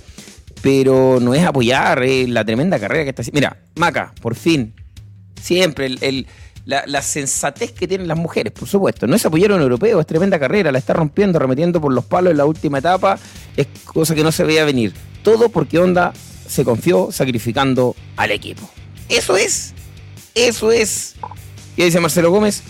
[0.62, 3.38] Pero no es apoyar la tremenda carrera que está haciendo.
[3.38, 4.74] Mira, Maca, por fin.
[5.40, 6.26] Siempre el,
[6.64, 9.06] la, la, sensatez que tienen las mujeres, por supuesto.
[9.06, 10.72] No es apoyar a un europeo, es tremenda carrera.
[10.72, 13.18] La está rompiendo, remetiendo por los palos en la última etapa.
[13.56, 14.92] Es cosa que no se veía venir.
[15.22, 16.12] Todo porque Honda
[16.48, 18.68] se confió sacrificando al equipo.
[19.08, 19.74] Eso es.
[20.34, 21.14] Eso es.
[21.76, 22.62] ¿Qué dice Marcelo Gómez?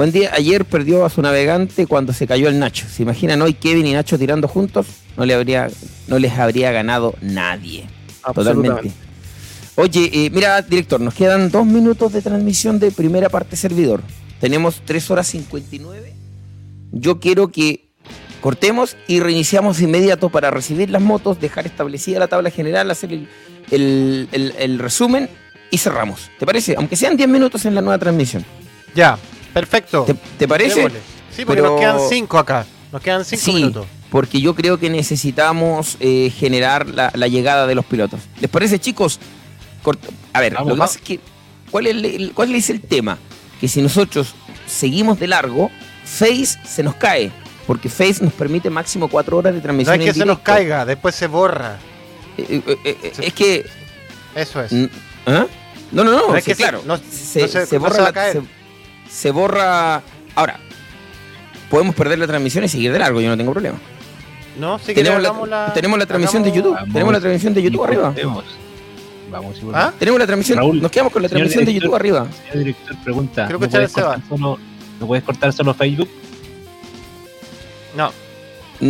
[0.00, 0.30] Buen día.
[0.32, 2.86] Ayer perdió a su navegante cuando se cayó el Nacho.
[2.88, 4.86] ¿Se imaginan hoy Kevin y Nacho tirando juntos?
[5.14, 5.68] No, le habría,
[6.08, 7.84] no les habría ganado nadie.
[8.34, 8.92] Totalmente.
[9.74, 14.00] Oye, eh, mira, director, nos quedan dos minutos de transmisión de primera parte servidor.
[14.40, 16.14] Tenemos tres horas 59.
[16.92, 17.90] Yo quiero que
[18.40, 23.12] cortemos y reiniciamos de inmediato para recibir las motos, dejar establecida la tabla general, hacer
[23.12, 23.28] el,
[23.70, 25.28] el, el, el resumen
[25.70, 26.30] y cerramos.
[26.38, 26.74] ¿Te parece?
[26.78, 28.46] Aunque sean 10 minutos en la nueva transmisión.
[28.94, 29.18] Ya,
[29.52, 30.04] perfecto.
[30.04, 30.76] ¿Te, te parece?
[30.76, 31.00] Démosle.
[31.34, 32.66] Sí, porque Pero- nos quedan 5 acá.
[32.92, 33.86] Nos quedan 5 Sí, minutos.
[34.10, 38.20] porque yo creo que necesitamos eh, generar la, la llegada de los pilotos.
[38.40, 39.20] ¿Les parece, chicos?
[39.84, 39.98] Cort-
[40.32, 41.20] A ver, Vamos, lo pasa es que,
[41.70, 43.18] ¿cuál es, el, ¿cuál es el tema?
[43.60, 44.34] Que si nosotros
[44.66, 45.70] seguimos de largo,
[46.04, 47.30] Face se nos cae.
[47.66, 49.94] Porque Face nos permite máximo 4 horas de No transmisión.
[50.00, 51.78] es que en se nos caiga, después se borra.
[52.36, 53.64] Eh, eh, es que.
[54.34, 54.72] Eso es.
[55.26, 55.46] ¿Ah?
[55.92, 56.82] No, no, no, No es sí, que se- claro.
[56.84, 58.42] no- se, no se- se no borra se va a la-.
[59.10, 60.02] Se- borra.
[60.34, 60.58] Ahora,
[61.68, 63.78] podemos perder la transmisión y seguir de largo, yo no tengo problema.
[64.58, 66.74] No, sí que tenemos, la, tenemos la transmisión de YouTube.
[66.74, 66.92] Vamos.
[66.92, 68.14] Tenemos la transmisión de YouTube arriba.
[69.30, 69.74] Vamos y volvemos.
[69.74, 69.92] ¿Ah?
[69.98, 70.58] Tenemos la transmisión.
[70.58, 72.26] Raúl, nos quedamos con la transmisión de YouTube arriba.
[72.42, 74.58] Señor director pregunta, ¿no puedes, cortar solo,
[74.98, 76.08] ¿no puedes cortar solo Facebook?
[77.96, 78.12] No.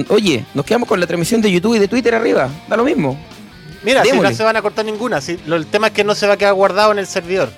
[0.09, 2.49] Oye, nos quedamos con la transmisión de YouTube y de Twitter arriba.
[2.69, 3.19] Da lo mismo.
[3.83, 5.21] Mira, si no se van a cortar ninguna.
[5.21, 7.51] si- lo- el tema es que no se va a quedar guardado en el servidor.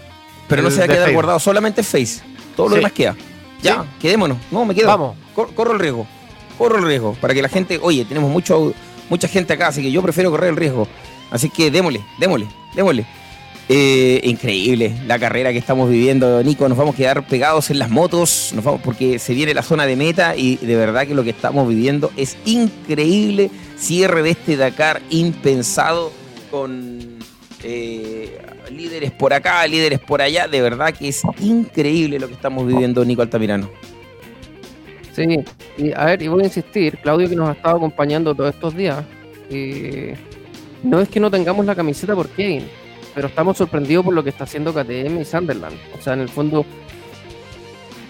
[0.49, 1.15] Pero no se va a quedar Facebook.
[1.15, 2.21] guardado solamente Face.
[2.57, 2.79] Todo lo Sí.
[2.81, 3.17] demás queda.
[3.63, 3.89] Ya, Sí.
[4.01, 4.39] quedémonos.
[4.51, 4.89] No, me quedo.
[4.89, 5.17] Vamos.
[5.35, 6.07] Cor- corro el riesgo.
[6.59, 7.15] Corro el riesgo.
[7.21, 7.79] Para que la gente.
[7.83, 8.73] Oye, tenemos mucho,
[9.09, 10.87] mucha gente acá, así que yo prefiero correr el riesgo.
[11.31, 13.07] Así que démosle, démosle, démosle.
[13.69, 16.69] Eh, increíble la carrera que estamos viviendo, Nico.
[16.69, 19.87] Nos vamos a quedar pegados en las motos, nos vamos porque se viene la zona
[19.87, 23.51] de meta y de verdad que lo que estamos viviendo es increíble.
[23.79, 26.13] Cierre de este Dakar impensado
[26.51, 27.19] con
[27.63, 28.42] eh,
[28.73, 30.49] líderes por acá, líderes por allá.
[30.49, 33.69] De verdad que es increíble lo que estamos viviendo, Nico Altamirano.
[35.13, 35.27] Sí,
[35.77, 38.75] y a ver, y voy a insistir, Claudio que nos ha estado acompañando todos estos
[38.75, 39.05] días,
[40.83, 42.65] no es que no tengamos la camiseta por Kevin,
[43.15, 45.77] pero estamos sorprendidos por lo que está haciendo KTM y Sunderland.
[45.99, 46.65] O sea, en el fondo,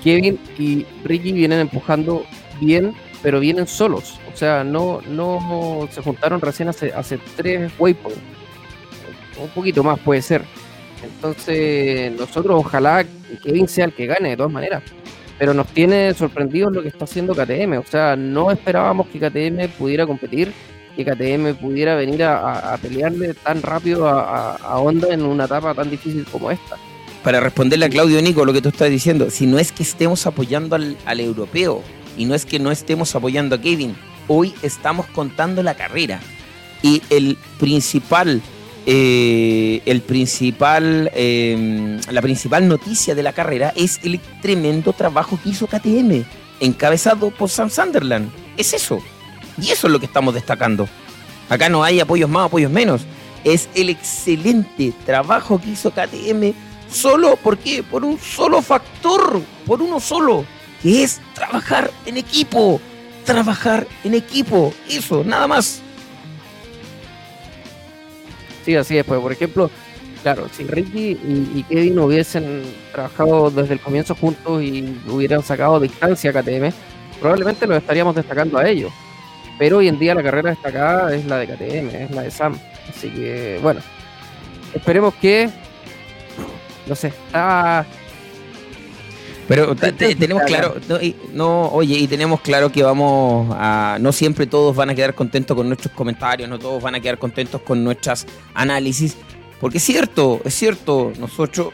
[0.05, 2.25] Kevin y Ricky vienen empujando
[2.61, 4.21] bien, pero vienen solos.
[4.33, 8.21] O sea, no, no se juntaron recién hace, hace tres waypoints.
[9.43, 10.43] Un poquito más puede ser.
[11.03, 13.05] Entonces, nosotros ojalá
[13.43, 14.83] Kevin sea el que gane de todas maneras
[15.39, 17.73] pero nos tiene sorprendidos lo que está haciendo KTM.
[17.79, 20.53] O sea, no esperábamos que KTM pudiera competir,
[20.95, 24.21] que KTM pudiera venir a, pelearle tan rápido a,
[24.53, 26.77] a- a Honda en una etapa tan difícil como esta.
[27.25, 30.27] Para responderle a Claudio Nico lo que tú estás diciendo, si no es que estemos
[30.29, 31.83] apoyando al, al europeo
[32.17, 33.97] y no es que no estemos apoyando a Kevin,
[34.29, 36.21] hoy estamos contando la carrera.
[36.83, 38.41] Y el principal,
[38.87, 45.51] eh, el principal, eh, la principal noticia de la carrera es el tremendo trabajo que
[45.51, 46.25] hizo KTM,
[46.61, 48.31] encabezado por Sam Sunderland.
[48.57, 49.01] Es eso.
[49.61, 50.89] Y eso es lo que estamos destacando.
[51.49, 53.03] Acá no hay apoyos más, apoyos menos.
[53.45, 56.55] Es el excelente trabajo que hizo KTM
[56.93, 57.83] solo, ¿por qué?
[57.83, 60.45] Por un solo factor, por uno solo,
[60.83, 62.81] que es trabajar en equipo.
[63.25, 65.81] Trabajar en equipo, eso, nada más.
[68.65, 69.05] Sí, así es.
[69.05, 69.71] Pues, por ejemplo,
[70.23, 75.81] claro, si Ricky y, y Kevin hubiesen trabajado desde el comienzo juntos y hubieran sacado
[75.81, 76.73] distancia a KTM,
[77.21, 78.93] probablemente los estaríamos destacando a ellos.
[79.59, 82.59] Pero hoy en día la carrera destacada es la de KTM, es la de Sam.
[82.89, 83.81] Así que, bueno,
[84.75, 85.49] esperemos que.
[86.87, 87.87] No sé, está.
[89.55, 93.99] Pero te- te- tenemos claro, no, y- no, oye, y tenemos claro que vamos a,
[94.01, 97.19] no siempre todos van a quedar contentos con nuestros comentarios, no todos van a quedar
[97.19, 99.17] contentos con nuestras análisis,
[99.61, 101.69] porque es cierto, es cierto, nosotros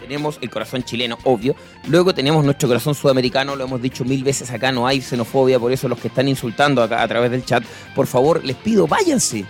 [0.00, 1.54] tenemos el corazón chileno, obvio,
[1.88, 5.70] luego tenemos nuestro corazón sudamericano, lo hemos dicho mil veces acá, no hay xenofobia, por
[5.72, 7.62] eso los que están insultando acá a través del chat,
[7.94, 9.44] por favor, les pido, váyanse.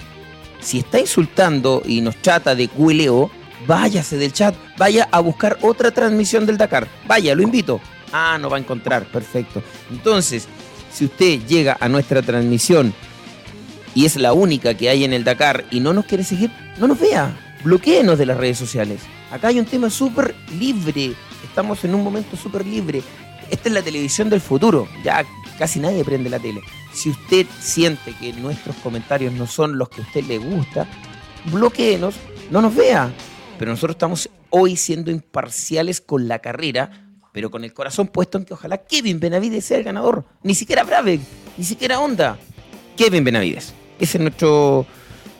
[0.61, 3.31] Si está insultando y nos trata de cueleo,
[3.67, 6.89] váyase del chat, vaya a buscar otra transmisión del Dakar.
[7.07, 7.81] Vaya, lo invito.
[8.13, 9.63] Ah, no va a encontrar, perfecto.
[9.91, 10.49] Entonces,
[10.93, 12.93] si usted llega a nuestra transmisión
[13.95, 16.89] y es la única que hay en el Dakar y no nos quiere seguir, no
[16.89, 17.37] nos vea.
[17.65, 19.03] Bloquéenos de las redes sociales.
[19.31, 21.13] Acá hay un tema súper libre.
[21.45, 23.03] Estamos en un momento súper libre.
[23.51, 24.89] Esta es la televisión del futuro.
[25.05, 25.25] Ya
[25.59, 26.63] casi nadie prende la tele.
[26.93, 30.89] Si usted siente que nuestros comentarios no son los que a usted le gusta,
[31.53, 32.15] bloqueenos,
[32.51, 33.13] no nos vea.
[33.61, 38.47] Pero nosotros estamos hoy siendo imparciales con la carrera, pero con el corazón puesto en
[38.47, 40.25] que ojalá Kevin Benavides sea el ganador.
[40.43, 41.21] Ni siquiera Brabeck,
[41.59, 42.39] ni siquiera Honda.
[42.97, 43.75] Kevin Benavides.
[43.99, 44.87] Ese es nuestro.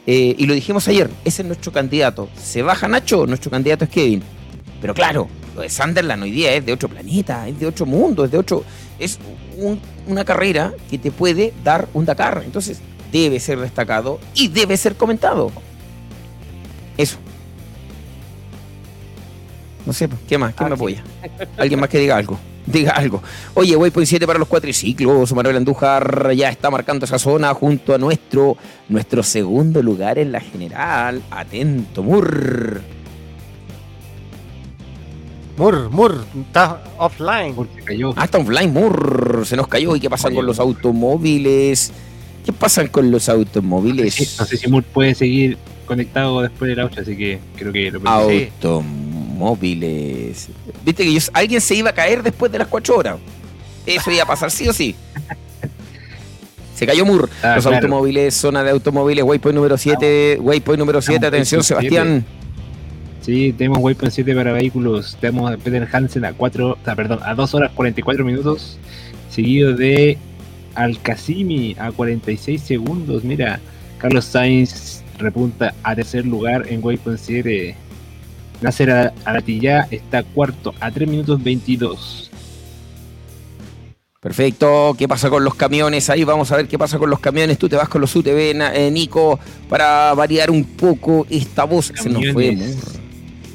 [0.07, 2.29] eh, y lo dijimos ayer, ese es nuestro candidato.
[2.37, 4.23] Se baja Nacho, nuestro candidato es Kevin.
[4.83, 5.27] Pero claro,
[5.57, 8.37] lo de Sunderland hoy día es de otro planeta, es de otro mundo, es de
[8.37, 8.65] otro.
[8.99, 9.19] Es
[9.57, 12.43] un- una carrera que te puede dar un Dakar.
[12.45, 15.51] Entonces, debe ser destacado y debe ser comentado.
[16.99, 17.17] Eso.
[19.87, 20.55] No sé, ¿qué más?
[20.55, 21.03] ¿Quién me apoya?
[21.57, 22.39] Alguien más que diga algo.
[22.67, 23.23] Diga algo.
[23.55, 25.33] Oye, Waypoint 7 para los cuatriciclos.
[25.35, 28.57] Manuel Andújar ya está marcando esa zona junto a nuestro,
[28.89, 31.23] nuestro segundo lugar en la general.
[31.31, 32.81] Atento, Mur.
[35.57, 37.55] Mur, Mur, está offline.
[37.75, 38.13] se cayó.
[38.17, 39.43] Ah, está offline, Mur.
[39.45, 39.97] Se nos cayó.
[39.97, 41.93] ¿Y qué pasa con los automóviles?
[42.45, 44.39] ¿Qué pasa con los automóviles?
[44.39, 47.91] No sé si Moore puede seguir conectado después de la 8, así que creo que
[47.91, 48.49] lo perdí.
[49.41, 50.49] Automóviles.
[50.85, 53.17] Viste que yo- alguien se iba a caer después de las 4 horas.
[53.87, 54.95] Eso iba a pasar sí o sí.
[56.75, 57.29] Se cayó Mur.
[57.43, 57.77] Ah, Los claro.
[57.79, 60.39] automóviles, zona de automóviles, waypoint número 7.
[60.41, 62.25] Waypoint número 7, Estamos atención Sebastián.
[63.23, 65.17] Sí, tenemos Waypoint 7 para vehículos.
[65.21, 68.79] Tenemos a Peter Hansen a 4, ah, perdón, a 2 horas 44 minutos.
[69.31, 70.17] Seguido de
[70.75, 73.25] Alcasimi a 46 segundos.
[73.25, 73.61] Mira,
[73.99, 77.75] Carlos Sainz repunta a tercer lugar en Waypoint 7.
[78.61, 82.31] Nasser Aratilla está cuarto a 3 minutos 22.
[84.21, 84.95] Perfecto.
[84.99, 86.11] ¿Qué pasa con los camiones?
[86.11, 87.57] Ahí vamos a ver qué pasa con los camiones.
[87.57, 91.91] Tú te vas con los UTV, eh, Nico, para variar un poco esta voz.
[91.95, 92.77] Se nos fue Camiones.
[92.77, 92.85] Mur.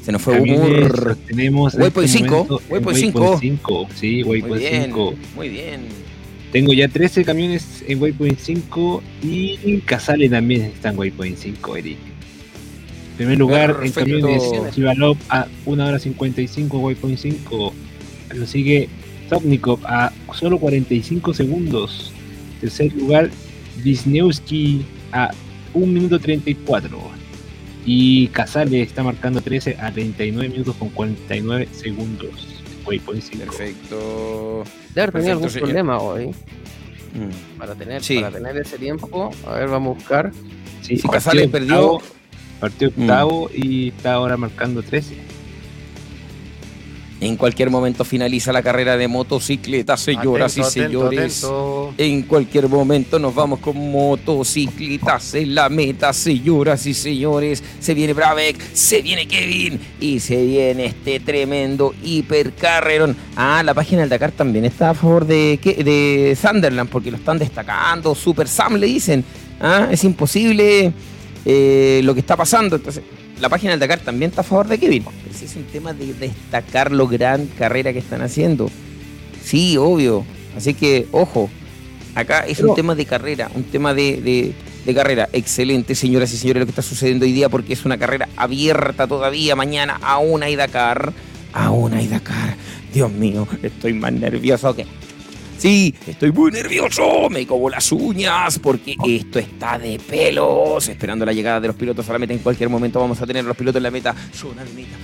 [0.04, 2.34] Se nos fue Camiones los Tenemos en Waypoint este 5.
[2.34, 3.20] momento en Waypoint 5.
[3.20, 3.88] Waypoint 5.
[3.94, 4.84] Sí, Muy Waypoint bien.
[4.86, 5.14] 5.
[5.36, 5.80] Muy bien.
[6.50, 12.15] Tengo ya 13 camiones en Waypoint 5 y Casale también está en Waypoint 5, Eric.
[13.16, 14.00] En primer lugar, Perfecto.
[14.00, 17.72] en camiones, Chivalov a 1 hora 55, Waypoint 5.
[18.34, 18.88] Lo sigue
[19.30, 22.12] Topnikov a solo 45 segundos.
[22.60, 23.30] Tercer lugar,
[23.82, 25.30] Wisniewski a
[25.72, 26.98] 1 minuto 34.
[27.86, 32.62] Y Casale está marcando 13 a 39 minutos con 49 segundos.
[32.84, 33.44] Waypoint 5.
[33.46, 34.64] Perfecto.
[34.94, 35.60] Debe haber tenido algún Perfecto, señor.
[35.68, 36.26] problema hoy.
[36.26, 37.58] Mm.
[37.58, 38.16] Para tener, Sí.
[38.20, 39.30] para tener ese tiempo.
[39.46, 40.32] A ver, vamos a buscar.
[40.82, 42.15] Sí, Si partió Casale perdió- octavo,
[42.60, 45.36] partió octavo y está ahora marcando 13.
[47.18, 51.38] En cualquier momento finaliza la carrera de motocicletas, señoras Atento, y señores.
[51.44, 51.94] atento.
[51.96, 57.64] En cualquier momento nos vamos con motocicletas en la meta, señoras y señores.
[57.80, 63.16] Se viene Brabeck, se viene Kevin y se viene este tremendo hipercarrerón.
[63.34, 67.38] Ah, la página del Dakar también está a favor de, de Sunderland porque lo están
[67.38, 68.14] destacando.
[68.14, 69.24] Super Sam le dicen.
[69.58, 70.92] Ah, es imposible
[71.46, 72.76] eh, lo que está pasando.
[72.76, 73.02] Entonces,
[73.40, 75.04] la página del Dakar también está a favor de Kevin.
[75.04, 78.68] Pero es un tema de destacar lo gran carrera que están haciendo.
[79.42, 80.24] Sí, obvio.
[80.56, 81.48] Así que, ojo,
[82.14, 84.52] acá es un tema de carrera, un tema de, de-
[84.84, 85.28] de carrera.
[85.32, 89.06] Excelente, señoras y señores, lo que está sucediendo hoy día, porque es una carrera abierta
[89.06, 89.54] todavía.
[89.56, 91.12] Mañana aún hay Dakar.
[91.52, 92.54] Aún hay Dakar.
[92.94, 94.86] Dios mío, estoy más nervioso que.
[95.58, 100.88] Sí, estoy muy nervioso, me como las uñas porque esto está de pelos.
[100.88, 102.32] Esperando la llegada de los pilotos a la meta.
[102.32, 104.12] En cualquier momento vamos a tener a los pilotos en la meta.
[104.12, 104.96] Meta, zona de meta,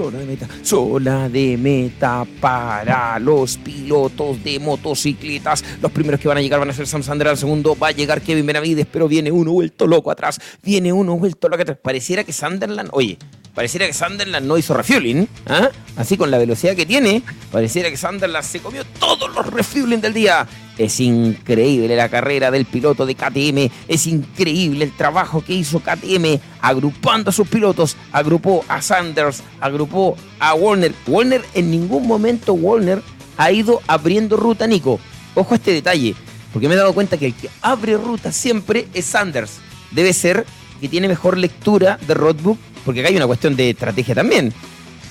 [0.00, 5.62] zona de meta, zona de meta para los pilotos de motocicletas.
[5.82, 7.90] Los primeros que van a llegar van a ser Sam Sander, al segundo va a
[7.90, 10.40] llegar Kevin Benavides, pero viene uno vuelto loco atrás.
[10.62, 11.78] Viene uno vuelto loco atrás.
[11.82, 13.18] Pareciera que Sunderland, oye,
[13.54, 15.70] Pareciera que Sunderland no hizo refueling, ¿ah?
[15.96, 17.20] así con la velocidad que tiene,
[17.50, 20.46] pareciera que Sunderland se comió todos los refueling del día.
[20.80, 26.40] Es increíble la carrera del piloto de KTM, es increíble el trabajo que hizo KTM
[26.62, 30.94] agrupando a sus pilotos, agrupó a Sanders, agrupó a Warner.
[31.06, 33.02] Warner en ningún momento Warner
[33.36, 34.98] ha ido abriendo ruta, Nico.
[35.34, 36.14] Ojo a este detalle,
[36.50, 39.58] porque me he dado cuenta que el que abre ruta siempre es Sanders.
[39.90, 40.46] Debe ser
[40.80, 44.50] que tiene mejor lectura de roadbook, porque acá hay una cuestión de estrategia también.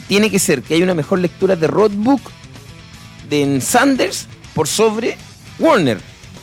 [0.07, 2.21] Tiene que ser que hay una mejor lectura de roadbook
[3.29, 4.25] de Sanders
[4.55, 5.28] por sobre
[5.59, 5.99] Warner.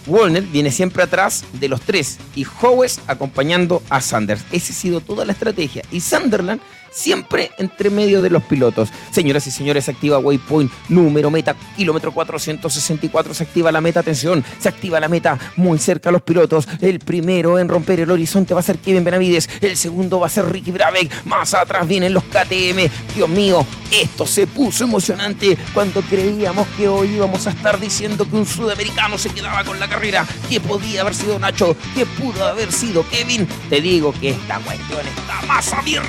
[0.07, 4.45] Warner viene siempre atrás de los tres y Howes acompañando a Sanders.
[4.53, 5.83] Esa ha sido toda la estrategia.
[5.91, 6.61] Y Sunderland
[6.97, 8.89] siempre entre medio de los pilotos.
[9.11, 14.45] Señoras y señores, se activa Waypoint número meta, kilómetro 464, se activa la meta, atención,
[14.59, 16.67] se activa la meta muy cerca a los pilotos.
[16.81, 20.31] El primero en romper el horizonte va a ser Kevin Benavides, el segundo va a
[20.31, 22.89] ser Ricky Brabeck, más atrás vienen los KTM.
[23.15, 28.37] Dios mío, esto se puso emocionante cuando creíamos que hoy íbamos a estar diciendo que
[28.37, 32.73] un sudamericano se quedaba con la carrera, que podía haber sido Nacho, que pudo haber
[32.73, 33.47] sido Kevin.
[33.69, 36.09] Te digo que esta cuestión está más abierta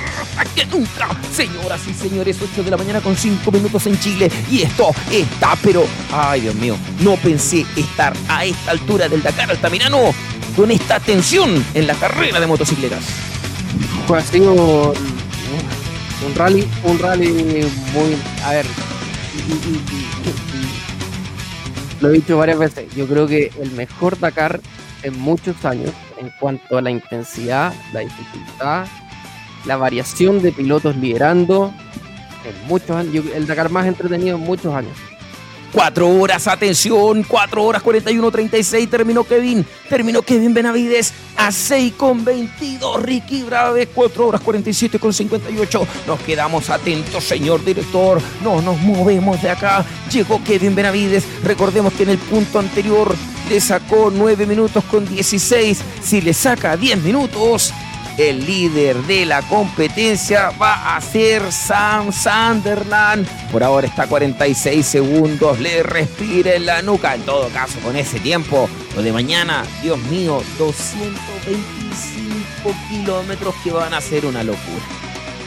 [0.54, 0.77] que nunca.
[1.32, 4.30] Señoras y señores, 8 de la mañana con 5 minutos en Chile.
[4.50, 9.50] Y esto está, pero, ay Dios mío, no pensé estar a esta altura del Dakar
[9.50, 10.14] Altamirano
[10.56, 13.04] con esta tensión en la carrera de motocicletas.
[14.06, 14.92] Pues ha sido
[16.26, 18.66] un rally, un rally muy, a ver,
[22.00, 24.60] lo he dicho varias veces, yo creo que el mejor Dakar
[25.02, 28.86] en muchos años en cuanto a la intensidad, la dificultad,
[29.64, 31.72] la variación de pilotos liderando,
[32.44, 34.96] en muchos años, el Dakar más entretenido en muchos años.
[35.72, 42.24] 4 horas, atención, 4 horas 41, 36, terminó Kevin, terminó Kevin Benavides a 6 con
[42.24, 48.80] 22, Ricky Braves, 4 horas 47 con 58, nos quedamos atentos, señor director, no nos
[48.80, 53.14] movemos de acá, llegó Kevin Benavides, recordemos que en el punto anterior
[53.48, 57.74] le sacó 9 minutos con 16, si le saca 10 minutos,
[58.18, 63.28] el líder de la competencia va a ser Sam Sunderland.
[63.52, 67.14] Por ahora está a 46 segundos, le respira en la nuca.
[67.14, 73.94] En todo caso, con ese tiempo, lo de mañana, Dios mío, 225 kilómetros que van
[73.94, 74.82] a ser una locura.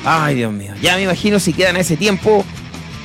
[0.06, 2.45] Ay, Dios mío, ya me imagino si quedan ese tiempo.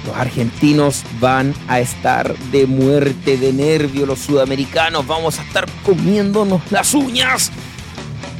[0.06, 4.06] Los argentinos van a estar de muerte, de nervio.
[4.06, 7.50] Los sudamericanos vamos a estar comiéndonos las uñas.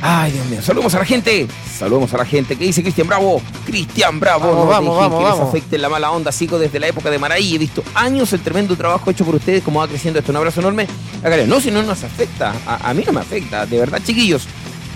[0.08, 0.62] Ay, Dios mío.
[0.62, 1.48] Saludemos a la gente.
[1.76, 2.54] Saludemos a la gente.
[2.54, 3.42] ¿Qué dice Cristian Bravo?
[3.64, 4.50] Cristian Bravo.
[4.50, 6.30] Vamos, no vamos, dejen vamos, que les afecte la mala onda.
[6.30, 7.56] Sigo desde la época de Maraí.
[7.56, 9.64] He visto años el tremendo trabajo hecho por ustedes.
[9.64, 10.30] Cómo va creciendo esto.
[10.30, 10.86] Un abrazo enorme.
[11.24, 11.48] Hágale.
[11.48, 12.54] No, si no nos afecta.
[12.66, 13.66] A, a mí no me afecta.
[13.66, 14.46] De verdad, chiquillos.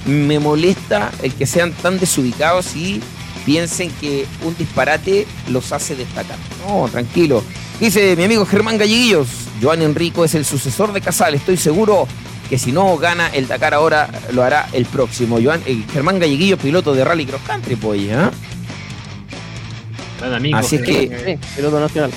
[0.07, 3.01] Me molesta el que sean tan desubicados y
[3.45, 6.37] piensen que un disparate los hace destacar.
[6.65, 7.43] No, tranquilo.
[7.81, 9.27] Dice mi amigo Germán Galleguillos.
[9.61, 11.35] Joan Enrico es el sucesor de Casal.
[11.35, 12.07] Estoy seguro
[12.51, 15.39] que si no gana el Dakar ahora, lo hará el próximo.
[15.41, 18.29] Joan, eh, Germán Galleguillo, piloto de Rally Cross Country, pues, ¿eh?
[20.19, 20.59] Gran amigo.
[20.59, 21.39] Así es que...
[21.41, 22.11] Sí, piloto nacional.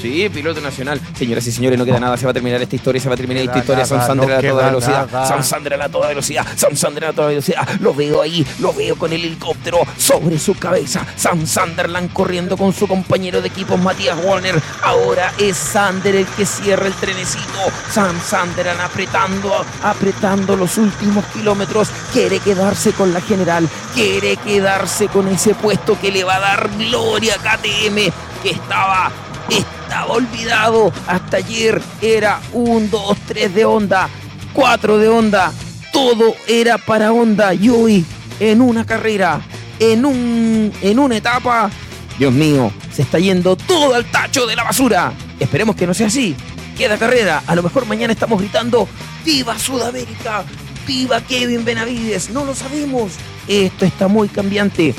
[0.00, 1.00] Sí, piloto nacional.
[1.16, 2.16] Señoras y señores, no queda nada.
[2.16, 3.84] Se va a terminar esta historia, se va a terminar esta historia.
[3.86, 5.06] Sam nada, Sander no a toda velocidad.
[5.10, 5.26] nada.
[5.28, 6.46] Sam Sander a toda velocidad.
[6.56, 7.68] Sam Sander a toda velocidad.
[7.80, 11.06] Lo veo ahí, lo veo con el helicóptero sobre su cabeza.
[11.16, 14.60] Sam Sunderland corriendo con su compañero de equipo Matías Warner.
[14.82, 17.58] Ahora es Sander el que cierra el trenecito.
[17.90, 21.88] Sam Sunderland apretando, apretando los últimos kilómetros.
[22.12, 23.68] Quiere quedarse con la general.
[23.94, 28.12] Quiere quedarse con ese puesto que le va a dar gloria a KTM.
[28.42, 29.10] Que estaba
[29.50, 30.92] estaba olvidado.
[31.06, 34.08] Hasta ayer era un, dos, tres de onda,
[34.52, 35.52] cuatro de onda.
[35.92, 37.54] Todo era para onda.
[37.54, 38.04] Y hoy,
[38.40, 39.40] en una carrera,
[39.78, 41.70] en, un, en una etapa,
[42.18, 45.12] Dios mío, se está yendo todo al tacho de la basura.
[45.38, 46.34] Esperemos que no sea así.
[46.76, 47.42] Queda carrera.
[47.46, 48.88] A lo mejor mañana estamos gritando:
[49.24, 50.44] ¡Viva Sudamérica!
[50.86, 52.30] ¡Viva Kevin Benavides!
[52.30, 53.12] No lo sabemos.
[53.48, 54.94] Esto está muy cambiante.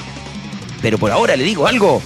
[0.81, 2.01] Pero por ahora le digo algo.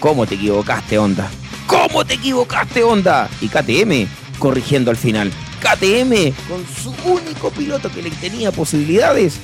[0.00, 1.30] ¿Cómo te equivocaste, Onda?
[1.66, 3.28] ¿Cómo te equivocaste, Onda?
[3.42, 5.30] Y KTM corrigiendo al final.
[5.60, 9.38] KTM con su único piloto que le tenía posibilidades,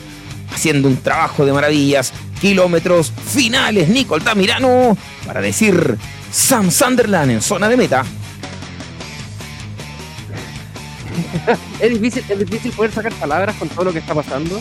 [0.51, 2.13] haciendo un trabajo de maravillas.
[2.41, 5.99] Kilómetros finales, Nico Altamirano, para decir
[6.33, 8.05] Sam Sunderland en zona de meta.
[11.81, 14.61] es difícil, es difícil poder sacar palabras con todo lo que está pasando.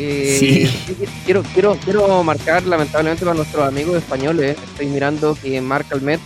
[0.00, 0.96] Eh, Sí.
[1.24, 4.56] Quiero, quiero, quiero marcar, lamentablemente, para nuestros amigos españoles.
[4.72, 6.20] Estoy mirando que Marc Almet,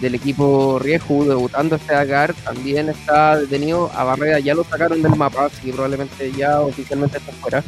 [0.00, 4.40] del equipo Rieju, debutando este Dakar, también está detenido a Barrera.
[4.40, 7.62] Ya lo sacaron del mapa, así que probablemente ya oficialmente está fuera.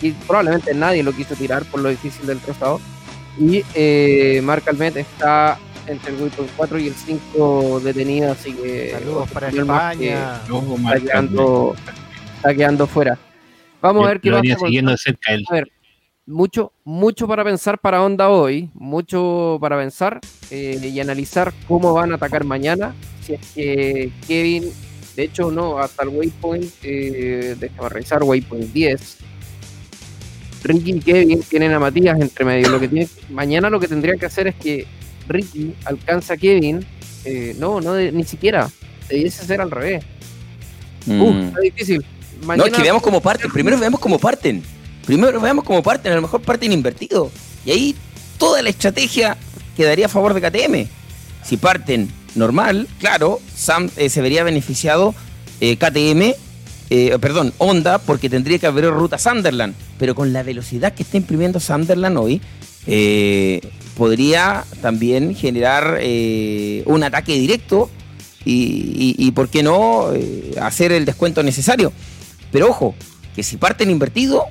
[0.00, 2.80] Y probablemente nadie lo quiso tirar por lo difícil del trazado.
[3.38, 8.92] Y eh, Marc Almet está entre el Waypoint 4 y el 5 detenido, así que.
[8.92, 10.40] Saludos para más que España.
[10.50, 11.74] Ojo, está quedando,
[12.36, 13.18] está quedando fuera.
[13.82, 14.58] Vamos a ver qué Lo pasa.
[14.64, 15.44] siguiendo de cerca él.
[15.50, 15.68] A ver,
[16.26, 20.20] mucho, mucho para pensar para Honda hoy, mucho para pensar
[20.50, 22.94] eh, y analizar cómo van a atacar mañana.
[23.26, 24.64] Si es que Kevin,
[25.16, 29.18] de hecho, no, hasta el waypoint, eh, déjame revisar, waypoint 10.
[30.64, 32.68] Ricky y Kevin tienen a Matías entre medio.
[32.68, 34.86] Lo que tiene, mañana lo que tendrían que hacer es que
[35.28, 36.84] Ricky alcanza a Kevin.
[37.24, 38.68] eh, no, no, de- ni siquiera.
[39.08, 40.04] Debiese ser al revés.
[41.06, 41.40] Uh, Mm.
[41.48, 42.04] está difícil.
[42.46, 43.50] No, es que veamos cómo parten.
[43.50, 44.62] Primero veamos cómo parten.
[45.06, 46.12] Primero veamos cómo parten.
[46.12, 47.30] A lo mejor parten invertido.
[47.64, 47.96] Y ahí
[48.38, 49.36] toda la estrategia
[49.76, 50.88] quedaría a favor de KTM.
[51.44, 55.14] Si parten normal, claro, Sam eh, se vería beneficiado
[55.60, 56.34] eh, KTM,
[56.90, 59.74] eh, perdón, Honda, porque tendría que haber ruta Sunderland.
[59.98, 62.40] Pero con la velocidad que está imprimiendo Sunderland hoy,
[62.86, 63.60] eh,
[63.96, 67.90] podría también generar eh, un ataque directo
[68.44, 70.08] y, y- y, ¿por qué no,
[70.60, 71.92] hacer el descuento necesario?
[72.52, 72.94] Pero ojo,
[73.34, 74.44] que si parten invertido,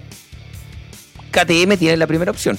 [1.32, 2.58] KTM tiene la primera opción.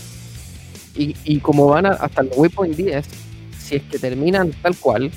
[0.95, 3.05] Y, y como van hasta el waypoint 10,
[3.59, 5.11] si es que terminan tal cual,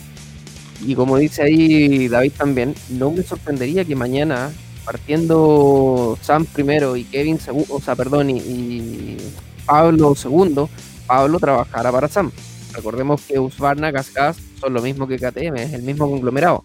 [0.81, 4.51] y como dice ahí David también, no me sorprendería que mañana,
[4.83, 9.17] partiendo Sam primero y Kevin segundo, o sea, perdón, y, y
[9.65, 10.69] Pablo segundo,
[11.07, 12.31] Pablo trabajara para Sam.
[12.73, 16.63] Recordemos que Husqvarna, Cascas son lo mismo que KTM, es el mismo conglomerado.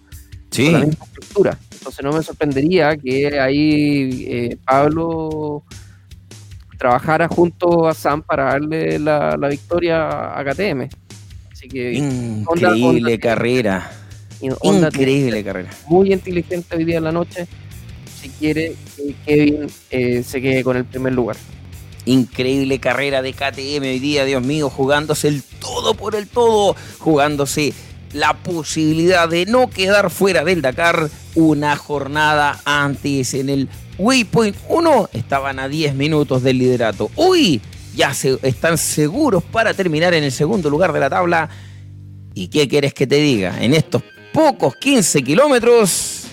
[0.50, 0.64] Sí.
[0.64, 1.58] con la misma estructura.
[1.72, 5.62] Entonces no me sorprendería que ahí eh, Pablo
[6.78, 10.88] trabajara junto a Sam para darle la, la victoria a KTM.
[11.52, 13.90] Así que Increíble carrera.
[14.40, 15.70] Increíble carrera.
[15.86, 17.46] Muy inteligente hoy día en la noche
[18.20, 21.36] si quiere que Kevin eh, se quede con el primer lugar.
[22.04, 27.72] Increíble carrera de KTM hoy día, Dios mío, jugándose el todo por el todo, jugándose
[28.12, 35.10] la posibilidad de no quedar fuera del Dakar una jornada antes en el Waypoint 1
[35.12, 37.10] estaban a 10 minutos del liderato.
[37.16, 37.60] Uy,
[37.94, 41.48] ya se, están seguros para terminar en el segundo lugar de la tabla.
[42.34, 43.62] ¿Y qué quieres que te diga?
[43.62, 46.24] En estos pocos 15 kilómetros,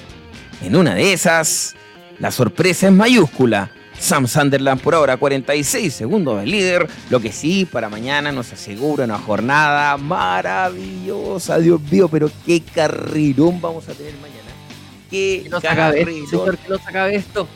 [0.62, 1.76] en una de esas,
[2.20, 3.72] la sorpresa es mayúscula.
[4.00, 9.06] Sam Sunderland por ahora 46 segundos del líder, lo que sí para mañana nos asegura
[9.06, 14.38] una jornada maravillosa, Dios mío, pero qué carrerón vamos a tener mañana.
[15.10, 15.44] Qué
[16.30, 17.48] señor, que no se acabe esto.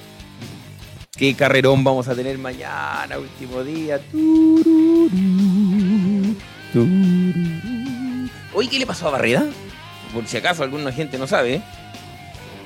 [1.15, 3.99] qué carrerón vamos a tener mañana, último día.
[8.53, 9.45] Oye, ¿qué le pasó a Barreda?
[10.13, 11.61] Por si acaso alguna gente no sabe.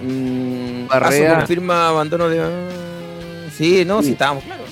[0.02, 2.84] Mm, Barreda- confirma abandono de.
[3.58, 4.11] Sí, no, sí, Sí.
[4.14, 4.67] estábamos claros.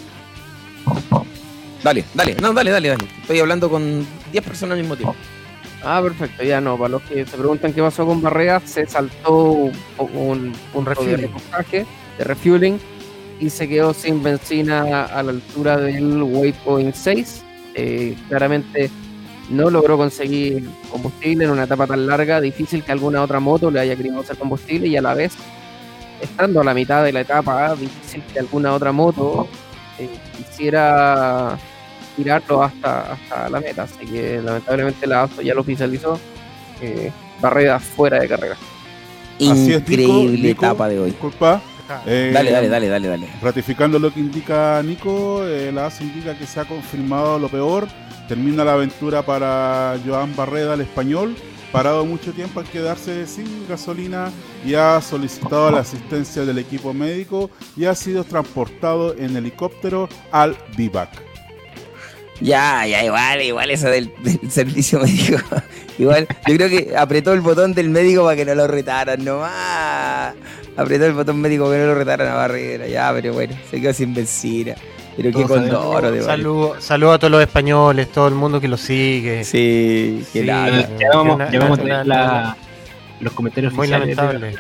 [1.84, 3.06] Dale, dale, no, dale, dale, dale.
[3.22, 5.16] Estoy hablando con 10 personas al mismo tiempo.
[5.84, 6.78] Ah, perfecto, ya no.
[6.78, 10.90] Para los que se preguntan qué pasó con Barrea, se saltó un, un, un de
[10.90, 11.18] refueling.
[11.24, 11.86] repostaje,
[12.18, 12.78] de refueling,
[13.42, 17.44] y se quedó sin benzina a la altura del waypoint 6.
[17.76, 18.90] Eh, claramente
[19.50, 23.82] no logró conseguir combustible en una etapa tan larga, difícil que alguna otra moto le
[23.82, 25.34] haya querido hacer combustible y a la vez,
[26.24, 29.48] estando a la mitad de la etapa, difícil que alguna otra moto
[30.00, 31.58] eh, quisiera
[32.16, 33.84] tirarlo hasta, hasta la meta.
[33.84, 36.20] Así que lamentablemente la ASO ya lo oficializó.
[36.82, 37.12] Eh,
[37.42, 38.56] Barreda fuera de carrera.
[39.36, 41.12] Así es, Nico, Increíble Nico, etapa de hoy.
[41.12, 41.62] Disculpa.
[42.08, 43.28] Eh, Dale, dale, dale, dale, dale.
[43.42, 47.88] Ratificando lo que indica Nico, eh, la ASO indica que se ha confirmado lo peor.
[48.28, 51.36] Termina la aventura para Joan Barreda, el español,
[51.74, 54.32] parado mucho tiempo al quedarse sin gasolina
[54.64, 60.56] y ha solicitado la asistencia del equipo médico y ha sido transportado en helicóptero al
[60.78, 61.10] Vivac.
[62.40, 65.38] Ya, ya, igual, igual eso del, del servicio médico.
[65.98, 70.36] igual, yo creo que apretó el botón del médico para que no lo retaran nomás.
[70.78, 73.82] Apretó el botón médico para que no lo retaran a Barrera, ya, pero bueno, se
[73.82, 74.76] quedó sin benzina.
[75.16, 76.26] Pero qué condoro de Barrera.
[76.26, 79.44] Saludo, saludo a todos los españoles, todo el mundo que lo sigue.
[79.44, 80.24] Sí.
[80.34, 80.68] Ya
[81.14, 82.58] vamos, Una- ya vamos a tener la-
[83.20, 84.10] los comentarios Muy oficiales.
[84.10, 84.56] de- lamentable.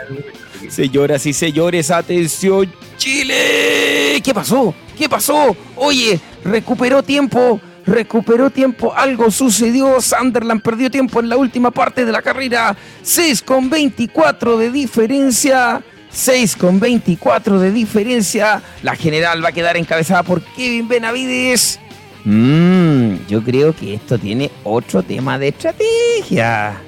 [0.69, 4.21] Señoras y señores, atención, Chile.
[4.23, 4.73] ¿Qué pasó?
[4.97, 5.55] ¿Qué pasó?
[5.75, 7.59] Oye, recuperó tiempo.
[7.85, 9.99] Recuperó tiempo, algo sucedió.
[9.99, 12.77] Sunderland perdió tiempo en la última parte de la carrera.
[13.01, 15.83] 6 con 24 de diferencia.
[16.13, 18.61] 6 con 24 de diferencia.
[18.83, 21.79] La general va a quedar encabezada por Kevin Benavides.
[22.23, 26.81] Mmm, yo creo que esto tiene otro tema de estrategia.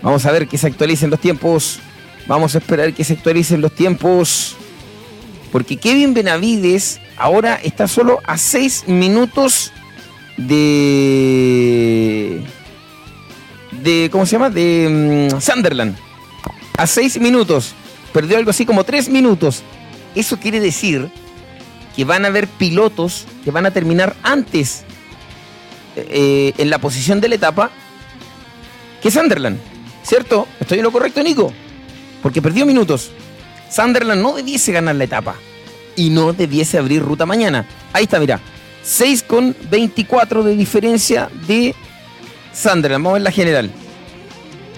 [0.00, 1.80] Vamos a ver que se actualicen los tiempos.
[2.26, 4.56] Vamos a esperar que se actualicen los tiempos.
[5.52, 9.72] Porque Kevin Benavides ahora está solo a 6 minutos
[10.36, 12.42] de.
[13.82, 14.08] de.
[14.10, 14.50] ¿Cómo se llama?
[14.50, 15.96] De mm, Sunderland.
[16.76, 17.74] A 6 minutos.
[18.14, 19.64] Perdió algo así como 3 minutos.
[20.14, 21.10] Eso quiere decir
[21.96, 24.84] que van a haber pilotos que van a terminar antes
[25.96, 27.70] eh, en la posición de la etapa
[29.02, 29.58] que Sunderland.
[30.04, 30.46] ¿Cierto?
[30.60, 31.52] ¿Estoy en lo correcto, Nico?
[32.22, 33.10] Porque perdió minutos.
[33.68, 35.34] Sunderland no debiese ganar la etapa.
[35.96, 37.66] Y no debiese abrir ruta mañana.
[37.92, 38.38] Ahí está, mira.
[38.84, 41.74] 6 con 24 de diferencia de
[42.52, 43.02] Sunderland.
[43.02, 43.72] Vamos a ver la general.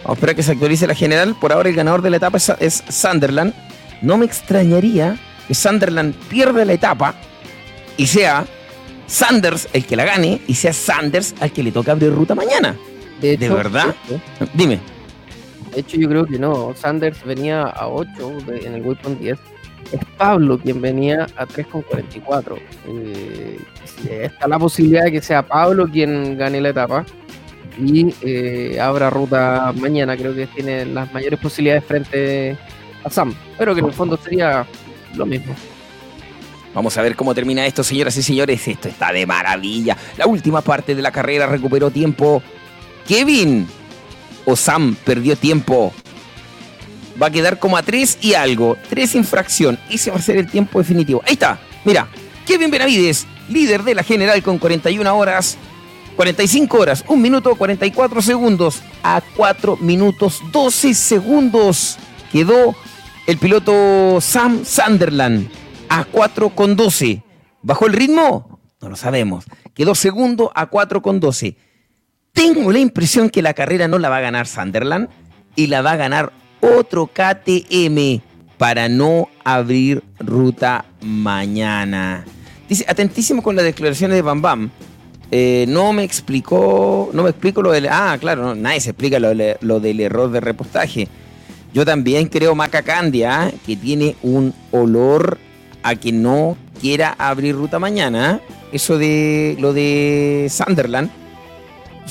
[0.06, 1.34] Vamos a esperar que se actualice la general.
[1.40, 3.52] Por ahora el ganador de la etapa es, es Sunderland.
[4.02, 5.18] No me extrañaría
[5.48, 7.16] que Sunderland pierda la etapa
[7.96, 8.46] y sea
[9.08, 12.76] Sanders el que la gane y sea Sanders al que le toca abrir ruta mañana.
[13.20, 13.96] De, hecho, verdad?
[14.54, 14.78] Dime.
[15.74, 16.72] de hecho, yo creo que no.
[16.76, 19.38] Sanders venía a 8 de- en el waypoint 10.
[19.90, 22.58] Es Pablo quien venía a 3,44.
[22.88, 23.58] Eh,
[24.08, 27.04] está la posibilidad de que sea Pablo quien gane la etapa
[27.78, 30.16] y eh, abra ruta mañana.
[30.16, 32.56] Creo que tiene las mayores posibilidades frente
[33.04, 33.34] a Sam.
[33.58, 34.66] Pero que en el fondo sería
[35.14, 35.54] lo mismo.
[36.74, 38.66] Vamos a ver cómo termina esto, señoras y señores.
[38.68, 39.96] Esto está de maravilla.
[40.16, 42.42] La última parte de la carrera recuperó tiempo.
[43.08, 43.66] Kevin
[44.44, 45.92] o Sam perdió tiempo.
[47.20, 48.76] Va a quedar como a 3 y algo.
[48.90, 49.78] 3 infracción.
[49.90, 51.22] Ese va a ser el tiempo definitivo.
[51.24, 51.58] Ahí está.
[51.84, 52.08] Mira.
[52.46, 55.58] Kevin Benavides, líder de la general con 41 horas.
[56.16, 58.82] 45 horas, 1 minuto 44 segundos.
[59.02, 61.98] A 4 minutos 12 segundos
[62.32, 62.74] quedó
[63.26, 65.48] el piloto Sam Sunderland
[65.88, 67.22] a 4 con 12.
[67.62, 68.60] ¿Bajó el ritmo?
[68.80, 69.44] No lo sabemos.
[69.74, 71.56] Quedó segundo a 4 con 12.
[72.32, 75.08] Tengo la impresión que la carrera no la va a ganar Sunderland
[75.54, 78.20] y la va a ganar otro KTM
[78.58, 82.24] para no abrir ruta mañana.
[82.68, 84.70] Dice, atentísimo con las declaraciones de Bam Bam.
[85.30, 87.88] Eh, no me explicó, no me explico lo del...
[87.88, 89.28] Ah, claro, no, nadie se explica lo,
[89.80, 91.08] del- error de repostaje.
[91.74, 95.38] Yo también creo Maca Candia que tiene un olor
[95.82, 98.40] a que no quiera abrir ruta mañana.
[98.72, 101.10] Eso de lo de Sunderland.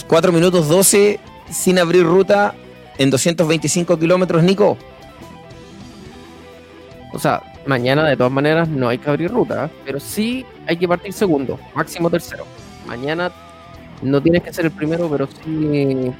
[0.07, 1.19] 4 minutos 12
[1.49, 2.53] sin abrir ruta
[2.97, 4.77] en 225 kilómetros, Nico.
[7.13, 9.69] O sea, mañana de todas maneras no hay que abrir ruta, ¿eh?
[9.85, 12.45] pero sí hay que partir segundo, máximo tercero.
[12.85, 13.31] Mañana
[14.01, 16.11] no tienes que ser el primero, pero sí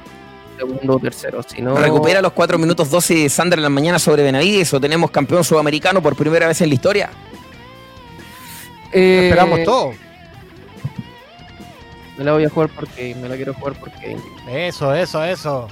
[0.56, 1.42] segundo o tercero.
[1.42, 6.02] Si no, ¿Recupera los 4 minutos 12 Sunderland mañana sobre Benavides o tenemos campeón sudamericano
[6.02, 7.10] por primera vez en la historia?
[8.92, 9.92] Eh, Esperamos todo.
[12.16, 14.16] Me la voy a jugar porque me la quiero jugar porque
[14.50, 15.68] Eso, eso, eso.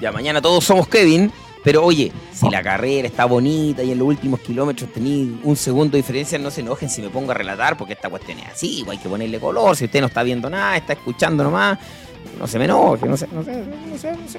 [0.00, 1.30] Ya, mañana todos somos Kevin.
[1.62, 5.92] Pero oye, si la carrera está bonita y en los últimos kilómetros tení un segundo
[5.92, 8.82] de diferencia, no se enojen si me pongo a relatar, porque esta cuestión es así,
[8.84, 9.76] pues hay que ponerle color.
[9.76, 11.78] Si usted no está viendo nada, está escuchando nomás,
[12.38, 13.52] no se me enoje, no sé, no sé,
[13.90, 14.38] no sé, no sé.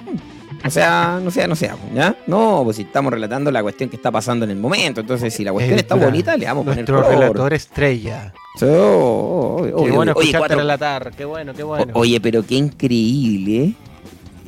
[0.65, 2.15] O sea, no sea, no sea, ¿ya?
[2.27, 5.01] No, pues si estamos relatando la cuestión que está pasando en el momento.
[5.01, 7.19] Entonces, si la cuestión está bonita, le vamos a poner Nuestro color.
[7.19, 8.33] relator estrella.
[8.61, 11.11] Oh, obvio, Qué bueno escucharte relatar.
[11.15, 11.93] Qué bueno, qué bueno.
[11.95, 13.73] Oye, pero qué increíble.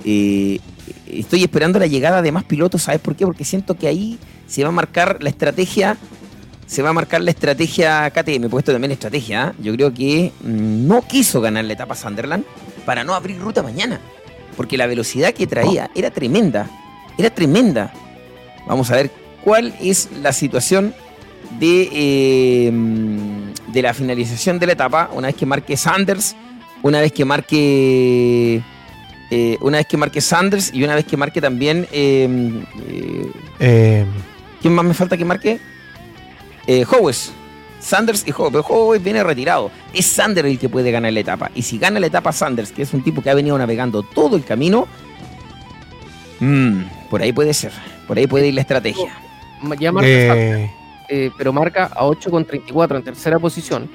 [0.05, 0.59] Eh,
[1.19, 3.25] estoy esperando la llegada de más pilotos, ¿sabes por qué?
[3.25, 5.97] Porque siento que ahí se va a marcar la estrategia,
[6.65, 9.49] se va a marcar la estrategia KTM, puesto también estrategia.
[9.49, 9.61] ¿eh?
[9.63, 12.43] Yo creo que mm, no quiso ganar la etapa Sunderland
[12.85, 13.99] para no abrir ruta mañana,
[14.57, 16.69] porque la velocidad que traía era tremenda,
[17.17, 17.93] era tremenda.
[18.67, 19.11] Vamos a ver
[19.43, 20.93] cuál es la situación
[21.59, 26.35] de, eh, mm, de la finalización de la etapa, una vez que marque Sanders,
[26.81, 28.61] una vez que marque
[29.35, 32.27] eh, una vez que marque Sanders y una vez que marque también eh,
[32.89, 34.05] eh, Eh,
[34.61, 35.59] ¿quién más me falta que marque?
[36.67, 37.31] Eh, Howes.
[37.79, 39.71] Sanders y Howes, pero Howes viene retirado.
[39.93, 41.51] Es Sanders el que puede ganar la etapa.
[41.55, 44.35] Y si gana la etapa Sanders, que es un tipo que ha venido navegando todo
[44.37, 44.87] el camino,
[46.39, 47.71] mm, por ahí puede ser.
[48.07, 49.11] Por ahí puede ir la estrategia.
[49.61, 50.71] Ma- ya marca Eh, Sanders,
[51.09, 53.89] eh, pero marca a 8,34 en tercera posición.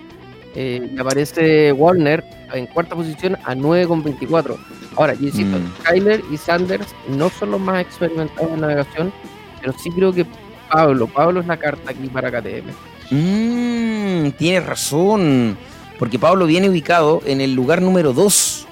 [0.55, 4.57] Eh, y aparece Warner en cuarta posición a 9,24.
[4.97, 5.73] Ahora, yo insisto, Mm.
[5.85, 9.13] Kyler y Sanders no son los más experimentados en navegación,
[9.61, 10.27] pero sí creo que
[10.71, 12.71] Pablo, Pablo es la carta aquí para KTM.
[13.11, 15.57] Mmm, tienes razón.
[15.99, 18.67] Porque Pablo viene ubicado en el lugar número 2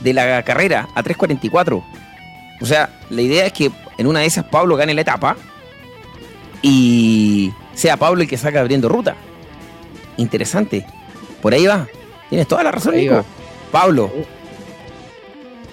[0.00, 1.82] de la carrera, a 3.44.
[2.60, 5.36] O sea, la idea es que en una de esas Pablo gane la etapa
[6.62, 9.14] y sea Pablo el que saca abriendo ruta.
[10.16, 10.86] Interesante.
[11.42, 11.86] Por ahí va.
[12.28, 13.24] Tienes toda la razón, Nico.
[13.70, 14.10] Pablo.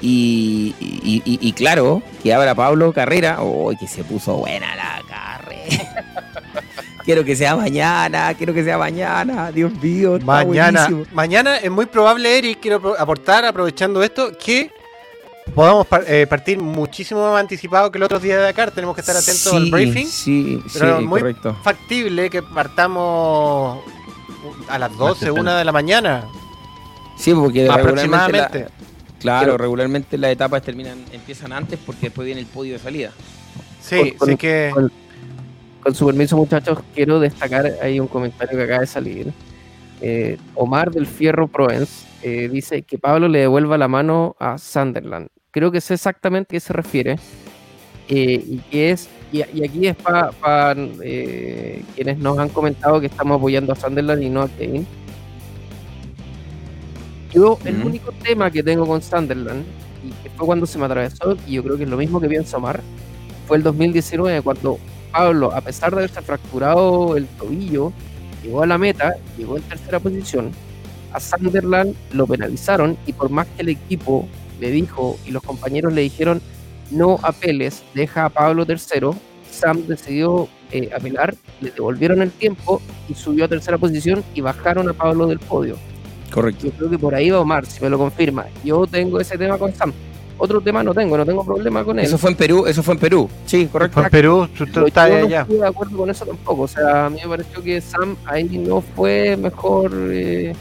[0.02, 3.42] Y, y- y- y claro, que abra Pablo carrera.
[3.42, 6.06] ¡Uy, que se puso buena la carrera!
[7.06, 9.52] quiero que sea mañana, quiero que sea mañana.
[9.52, 11.16] Dios mío, está mañana, buenísimo.
[11.16, 14.72] mañana es muy probable, Eric, quiero aportar, aprovechando esto, que
[15.56, 18.72] podamos eh, partir muchísimo más anticipado que el otro día de Dakar.
[18.72, 20.06] Tenemos que estar atentos al briefing.
[20.08, 21.56] Sí, Pero sí, muy correcto.
[21.64, 23.80] factible que partamos
[24.68, 25.52] a las 12, temprano.
[25.52, 26.26] 1 de la mañana.
[27.18, 28.66] Sí, porque regularmente la- Aproximadamente.
[29.20, 33.12] claro, Pero- regularmente las etapas terminan, empiezan antes porque después viene el podio de salida.
[33.82, 34.72] Sí, Con- con- sí que.
[34.74, 34.92] con-
[35.82, 39.34] Con su permiso, muchachos, quiero destacar ahí un comentario que acaba de salir.
[40.00, 45.28] Eh, Omar del Fierro Proens eh, dice que Pablo le devuelva la mano a Sunderland.
[45.52, 47.20] Creo que sé exactamente a qué se refiere.
[48.08, 50.32] Eh, y que es y, y aquí es para
[51.96, 54.88] quienes nos han comentado que estamos apoyando a Sunderland y no a Kevin.
[57.34, 57.86] Yo, el Mm.
[57.88, 59.64] único tema que tengo con Sunderland,
[60.06, 62.28] y que fue cuando se me atravesó, y yo creo que es lo mismo que
[62.28, 62.82] pienso Omar,
[63.48, 64.78] fue el 2019, cuando
[65.12, 67.92] Pablo, a pesar de haberse fracturado el tobillo,
[68.44, 70.52] llegó a la meta, llegó en tercera posición.
[71.12, 74.28] A Sunderland lo penalizaron y por más que el equipo
[74.60, 76.42] le dijo y los compañeros le dijeron
[76.92, 79.16] no apeles, deja a Pablo tercero,
[79.52, 84.90] Sam decidió eh, apelar, le devolvieron el tiempo y subió a tercera posición y bajaron
[84.90, 85.78] a Pablo del podio.
[86.34, 86.66] Correcto.
[86.66, 88.46] Yo creo que por ahí va Omar, si me lo confirma.
[88.64, 89.94] Yo tengo ese tema con Sam.
[90.38, 92.06] Otro tema no tengo, no tengo problema con él.
[92.06, 93.30] Eso fue en Perú, eso fue en Perú.
[93.46, 93.94] Sí, correcto.
[93.94, 95.42] Fue en Perú, tú, estás yo no allá.
[95.42, 96.64] estoy de acuerdo con eso tampoco.
[96.64, 100.54] O sea, a mí me pareció que Sam ahí no fue mejor eh,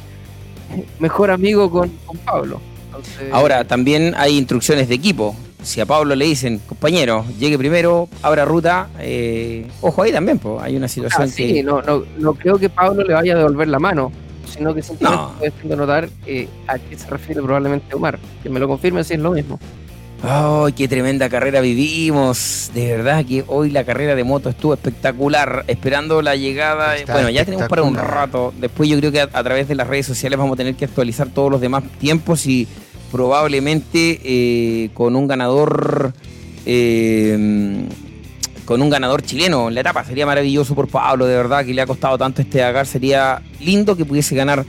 [0.98, 2.60] mejor amigo con, con Pablo.
[2.86, 5.34] Entonces, Ahora, también hay instrucciones de equipo.
[5.62, 10.60] Si a Pablo le dicen, compañero, llegue primero, abra ruta, eh, ojo ahí también, pues
[10.60, 11.62] hay una ah, situación sí, que...
[11.62, 14.10] no, no, no creo que Pablo le vaya a devolver la mano,
[14.52, 15.44] sino que simplemente No.
[15.44, 18.18] estoy notar eh, a qué se refiere probablemente Omar.
[18.42, 19.58] Que me lo confirme si es lo mismo.
[20.24, 22.70] ¡Ay, qué tremenda carrera vivimos!
[22.74, 26.96] De verdad que hoy la carrera de moto estuvo espectacular, esperando la llegada.
[26.96, 28.54] Está bueno, ya tenemos para un rato.
[28.60, 30.84] Después yo creo que a, a través de las redes sociales vamos a tener que
[30.84, 32.68] actualizar todos los demás tiempos y
[33.10, 36.12] probablemente eh, con un ganador...
[36.66, 37.84] eh,
[38.64, 40.04] con un ganador chileno en la etapa.
[40.04, 42.86] Sería maravilloso por Pablo, de verdad, que le ha costado tanto este Dakar.
[42.86, 44.64] Sería lindo que pudiese ganar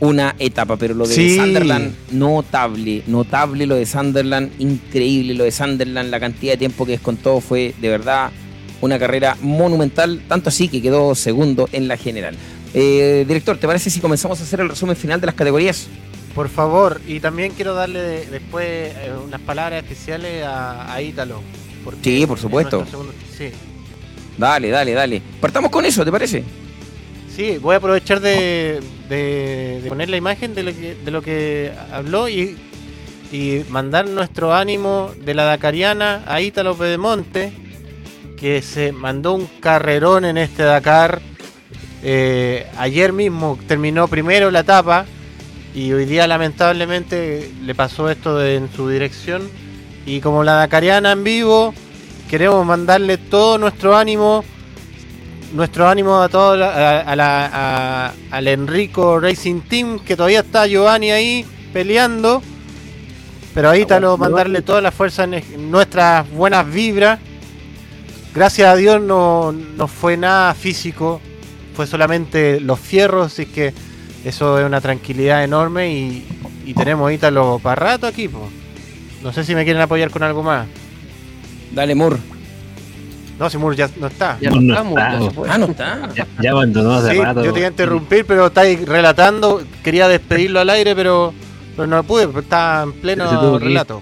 [0.00, 1.36] una etapa, pero lo de Sí.
[1.36, 6.92] Sunderland, notable, notable lo de Sunderland, increíble lo de Sunderland, la cantidad de tiempo que
[6.92, 8.30] descontó fue de verdad
[8.82, 12.36] una carrera monumental, tanto así que quedó segundo en la general.
[12.74, 15.86] Eh, director, ¿te parece si comenzamos a hacer el resumen final de las categorías?
[16.34, 21.40] Por favor, y también quiero darle de- después eh, unas palabras especiales a, a Ítalo.
[21.86, 22.84] Porque Sí, por es supuesto.
[22.84, 23.50] segundo- sí.
[24.36, 25.22] Dale, dale, dale.
[25.40, 26.44] Partamos con eso, ¿te parece?
[27.34, 31.22] Sí, voy a aprovechar de, de- de poner la imagen de lo que, de lo
[31.22, 32.56] que habló y,
[33.32, 37.52] y mandar nuestro ánimo de la Dakariana a Ítalo Pedemonte,
[38.38, 41.20] que se mandó un carrerón en este Dakar.
[42.02, 45.06] Eh, ayer mismo terminó primero la etapa
[45.74, 49.48] y hoy día lamentablemente le pasó esto en su dirección.
[50.06, 51.74] Y como la Dakariana en vivo,
[52.30, 54.44] queremos mandarle todo nuestro ánimo
[55.52, 57.50] nuestro ánimo a todo la- a, la-
[58.08, 62.42] a- al Enrico Racing Team que todavía está Giovanni ahí peleando.
[63.54, 65.26] Pero ahí está lo mandarle toda la fuerza
[65.58, 67.20] nuestras buenas vibras.
[68.34, 71.20] Gracias a Dios no, no fue nada físico
[71.74, 73.72] fue solamente los fierros así que
[74.24, 76.26] eso es una tranquilidad enorme y,
[76.66, 78.48] y tenemos Ítalo para rato aquí po.
[79.26, 80.66] No sé si me quieren apoyar con algo más
[81.74, 82.16] Dale, Moore.
[83.38, 85.30] no si Moore ya no está Ya No, está.
[85.32, 85.48] fue.
[85.50, 86.08] Ah, no está.
[86.14, 87.44] Ya, ya abandonó hace Sí, rato.
[87.44, 89.60] yo te iba a interrumpir, pero estáis relatando.
[89.82, 91.34] Quería despedirlo al aire, pero,
[91.74, 94.00] pero no pude, está en pleno relato.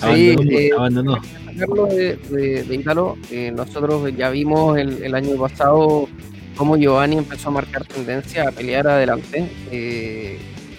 [0.00, 1.18] Sí, Abandonó, eh, abandonó.
[1.46, 6.08] sacarlo de, de, de Ítalo, eh, nosotros ya vimos el, el año pasado
[6.56, 9.48] cómo Giovanni empezó a marcar tendencia a pelear adelante.
[9.70, 10.38] Eh,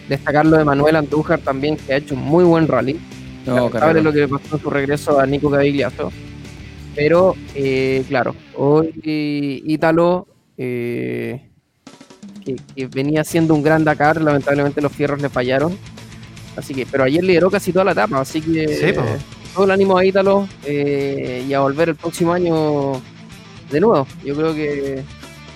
[0.09, 2.99] destacarlo de Manuel Andújar también, que ha hecho un muy buen rally.
[3.45, 6.11] No, Lamentable lo que pasó en su regreso a Nico Gavigliazo.
[6.95, 8.91] Pero, eh, claro, hoy
[9.65, 11.49] Ítalo, eh,
[12.43, 15.77] que, que venía siendo un gran Dakar, lamentablemente los fierros le fallaron.
[16.55, 18.99] Así que, pero ayer lideró casi toda la etapa, así que Sí,
[19.53, 23.01] todo el ánimo a Ítalo eh, y a volver el próximo año
[23.71, 24.05] de nuevo.
[24.23, 25.03] Yo creo que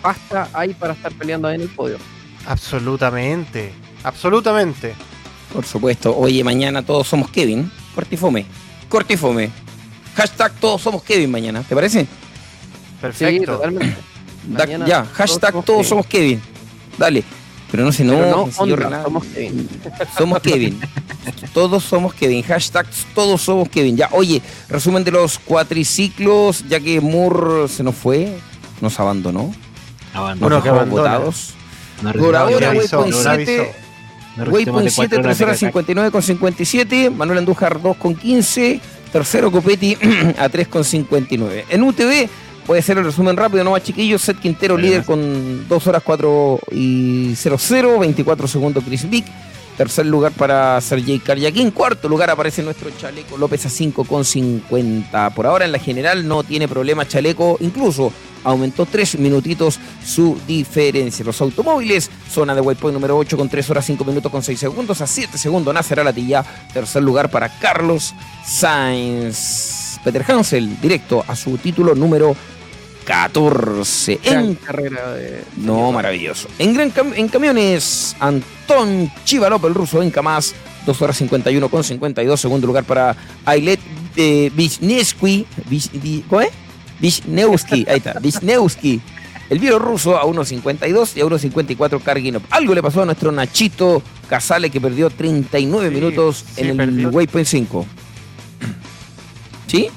[0.02, 1.98] basta ahí para estar peleando ahí en el podio.
[2.48, 3.72] Absolutamente,
[4.04, 4.94] absolutamente.
[5.56, 6.16] Por supuesto.
[6.18, 7.72] Oye, mañana todos somos Kevin.
[7.94, 8.46] Cortifome.
[8.90, 9.50] Cortifome.
[10.16, 11.64] Hashtag todos somos Kevin mañana.
[11.64, 12.02] ¿Te parece?
[12.02, 12.08] Sí,
[13.02, 13.54] Perfecto.
[13.54, 13.98] totalmente.
[14.48, 16.42] Da- Mañana ya, hashtag todos somos Kevin.
[16.98, 17.24] Dale.
[17.72, 19.04] Pero no se enojen, no, señor onda, Renato.
[19.06, 19.70] somos Kevin.
[20.18, 20.80] Somos Kevin.
[21.54, 22.44] Todos somos Kevin.
[22.44, 22.86] Hashtag
[23.16, 23.98] todos somos Kevin.
[23.98, 28.38] Ya, oye, resumen de los cuatriciclos, ya que Moore se nos fue,
[28.82, 29.54] nos abandonó.
[30.14, 30.48] Abandonó.
[30.56, 31.18] Uno que dejó abandona.
[31.18, 31.54] botados.
[32.02, 33.06] No Por ahora, no avisó,
[34.38, 34.52] Waypoint no 7, avisó.
[34.52, 35.60] no retomó Waypoint de 7, cuatro horas de tercera ataque.
[35.60, 38.82] 59 con 57, Manuel Andújar 2 con 15,
[39.12, 39.98] tercero Copetti
[40.38, 41.66] a 3 con 59.
[41.70, 42.30] En UTV
[42.66, 47.34] puede ser el resumen rápido, nomás chiquillos, Seth Quintero líder con 2 horas 4 y
[47.36, 49.26] 00, 24 segundos Chris Vick.
[49.78, 51.72] Tercer lugar para Sergei Karyakin.
[51.72, 55.32] Cuarto lugar aparece nuestro Chaleco López a 5 con 50.
[55.32, 57.58] Por ahora en la general no tiene problema Chaleco.
[57.60, 58.14] Incluso
[58.46, 61.26] aumentó 3 minutitos su diferencia.
[61.26, 65.02] Los automóviles, zona de Waypoint número 8 con 3 horas 5 minutos con 6 segundos.
[65.02, 66.46] A 7 segundos Nacer Alatilla.
[66.74, 68.14] Tercer lugar para Carlos
[68.46, 70.00] Sainz.
[70.06, 72.36] Peter Hansel, directo a su título número
[73.06, 74.20] 14.
[74.24, 75.44] Gran En carrera de.
[75.58, 76.48] No, maravilloso.
[76.60, 80.54] En, gran cam- en camiones, Antón Chivalop, el ruso en Kamaz,
[80.86, 82.40] 2 horas 51 con 52.
[82.40, 83.80] Segundo lugar para Ailet
[84.16, 84.52] eh,
[85.94, 86.50] di- ¿Cómo es?
[87.02, 89.02] Wisniewski, ahí está, Wisniewski.
[89.50, 92.42] El bielorruso a 1.52 y a 1.54 Karginov.
[92.50, 97.10] Algo le pasó a nuestro Nachito Casale que perdió 39 minutos en el perdió.
[97.10, 97.86] Waypoint 5.
[99.68, 99.90] ¿Sí?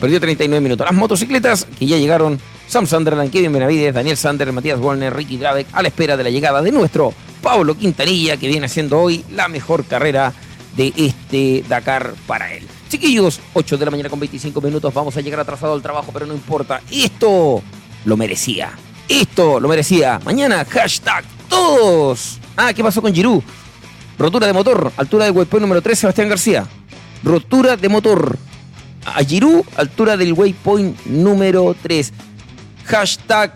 [0.00, 0.86] Perdió 39 minutos.
[0.86, 5.68] Las motocicletas que ya llegaron, Sam Sunderland, Kevin Benavides, Daniel Sander, Matías Wolner, Ricky Gravek,
[5.72, 9.48] a la espera de la llegada de nuestro Pablo Quintanilla, que viene haciendo hoy la
[9.48, 10.32] mejor carrera
[10.76, 12.66] de este Dakar para él.
[12.88, 16.26] Chiquillos, 8 de la mañana con 25 minutos, vamos a llegar atrasado al trabajo, pero
[16.26, 16.80] no importa.
[16.90, 17.62] Esto
[18.04, 18.72] lo merecía.
[19.08, 20.20] Esto lo merecía.
[20.24, 22.38] Mañana, hashtag todos.
[22.56, 23.42] Ah, ¿qué pasó con Giroud?
[24.18, 26.66] Rotura de motor, altura del waypoint número 3, Sebastián García.
[27.22, 28.38] Rotura de motor.
[29.14, 32.12] A Giroud, altura del waypoint número 3.
[32.86, 33.52] Hashtag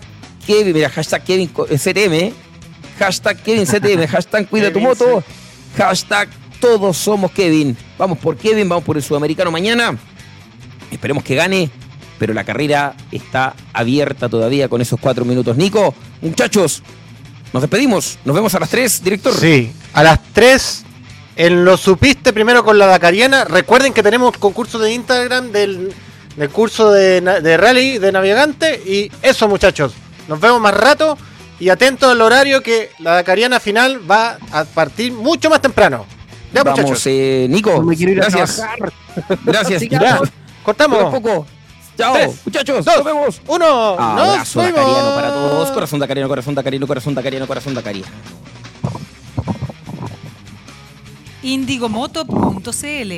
[0.47, 2.33] Kevin, mira, hashtag Kevin co- eh, CTM.
[2.99, 5.23] Hashtag Kevin CTM, hashtag cuida tu moto.
[5.77, 6.29] Hashtag
[6.61, 7.77] todos somos Kevin.
[7.99, 9.97] Vamos por Kevin, vamos por el sudamericano mañana.
[10.91, 11.70] Esperemos que gane,
[12.19, 15.57] pero la carrera está abierta todavía con esos cuatro minutos.
[15.57, 16.83] Nico, muchachos,
[17.53, 18.19] nos despedimos.
[18.25, 19.35] Nos vemos a las 3, director.
[19.35, 20.85] Sí, a las 3
[21.47, 23.44] en lo supiste primero con la Dakariana.
[23.44, 25.93] Recuerden que tenemos concurso de Instagram del,
[26.36, 28.75] del curso de, de rally de navegante.
[28.85, 29.94] Y eso, muchachos.
[30.28, 31.17] Nos vemos más rato.
[31.59, 36.05] Y atentos al horario que la Dakariana final va a partir mucho más temprano.
[36.52, 37.07] Ya, Vamos, muchachos.
[37.07, 37.73] eh, Nico.
[37.73, 38.62] No me quiero ir a gracias.
[39.44, 39.83] Gracias.
[39.91, 40.20] Ya.
[40.62, 41.05] Cortamos.
[41.10, 41.47] Poco.
[41.97, 42.85] Chao, Tres, muchachos.
[42.85, 43.41] dos, nos vemos.
[43.47, 43.67] Uno.
[43.99, 44.81] Abrazo nos vemos.
[44.81, 45.70] dacariano para todos.
[45.70, 48.09] Corazón dacariano, corazón dacariano, corazón dacariano, corazón dacariano.
[51.43, 53.12] Indigomoto.cl,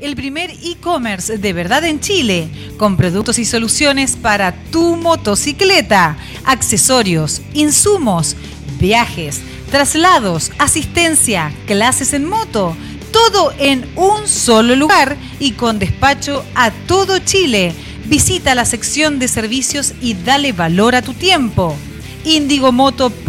[0.00, 7.40] el primer e-commerce de verdad en Chile, con productos y soluciones para tu motocicleta, accesorios,
[7.54, 8.36] insumos,
[8.78, 9.40] viajes,
[9.70, 12.76] traslados, asistencia, clases en moto,
[13.12, 17.74] todo en un solo lugar y con despacho a todo Chile.
[18.06, 21.76] Visita la sección de servicios y dale valor a tu tiempo.
[22.24, 23.28] Indigomoto.cl.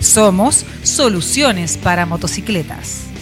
[0.00, 3.13] Somos soluciones para motocicletas.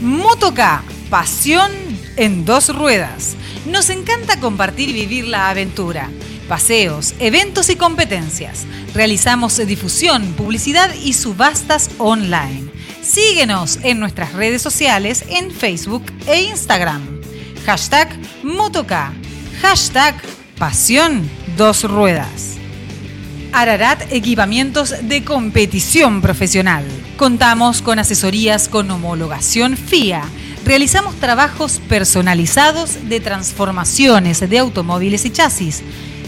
[0.00, 1.72] Motoca, pasión
[2.16, 3.34] en dos ruedas.
[3.66, 6.08] Nos encanta compartir y vivir la aventura.
[6.48, 8.64] Paseos, eventos y competencias.
[8.94, 12.70] Realizamos difusión, publicidad y subastas online.
[13.02, 17.02] Síguenos en nuestras redes sociales en Facebook e Instagram.
[17.66, 18.08] Hashtag
[18.44, 19.12] Motoca.
[19.60, 20.14] Hashtag
[20.58, 22.57] Pasión Dos Ruedas.
[23.52, 26.84] Ararat Equipamientos de Competición Profesional.
[27.16, 30.22] Contamos con asesorías con homologación FIA.
[30.64, 35.82] Realizamos trabajos personalizados de transformaciones de automóviles y chasis.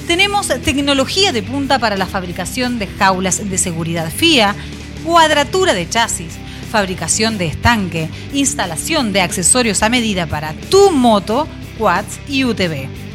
[0.06, 4.56] Tenemos tecnología de punta para la fabricación de jaulas de seguridad FIA,
[5.04, 6.34] cuadratura de chasis,
[6.70, 11.46] fabricación de estanque, instalación de accesorios a medida para tu moto,
[11.78, 13.09] quads y UTV.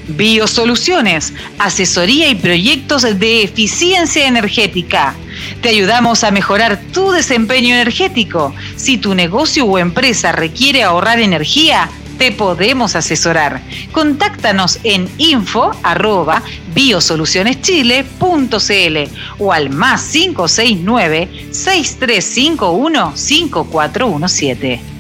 [0.07, 5.15] Biosoluciones, asesoría y proyectos de eficiencia energética.
[5.61, 8.53] Te ayudamos a mejorar tu desempeño energético.
[8.75, 13.61] Si tu negocio o empresa requiere ahorrar energía, te podemos asesorar.
[13.91, 16.41] Contáctanos en info arroba
[16.73, 18.97] biosolucioneschile.cl
[19.39, 24.94] o al más 569 6351 5417.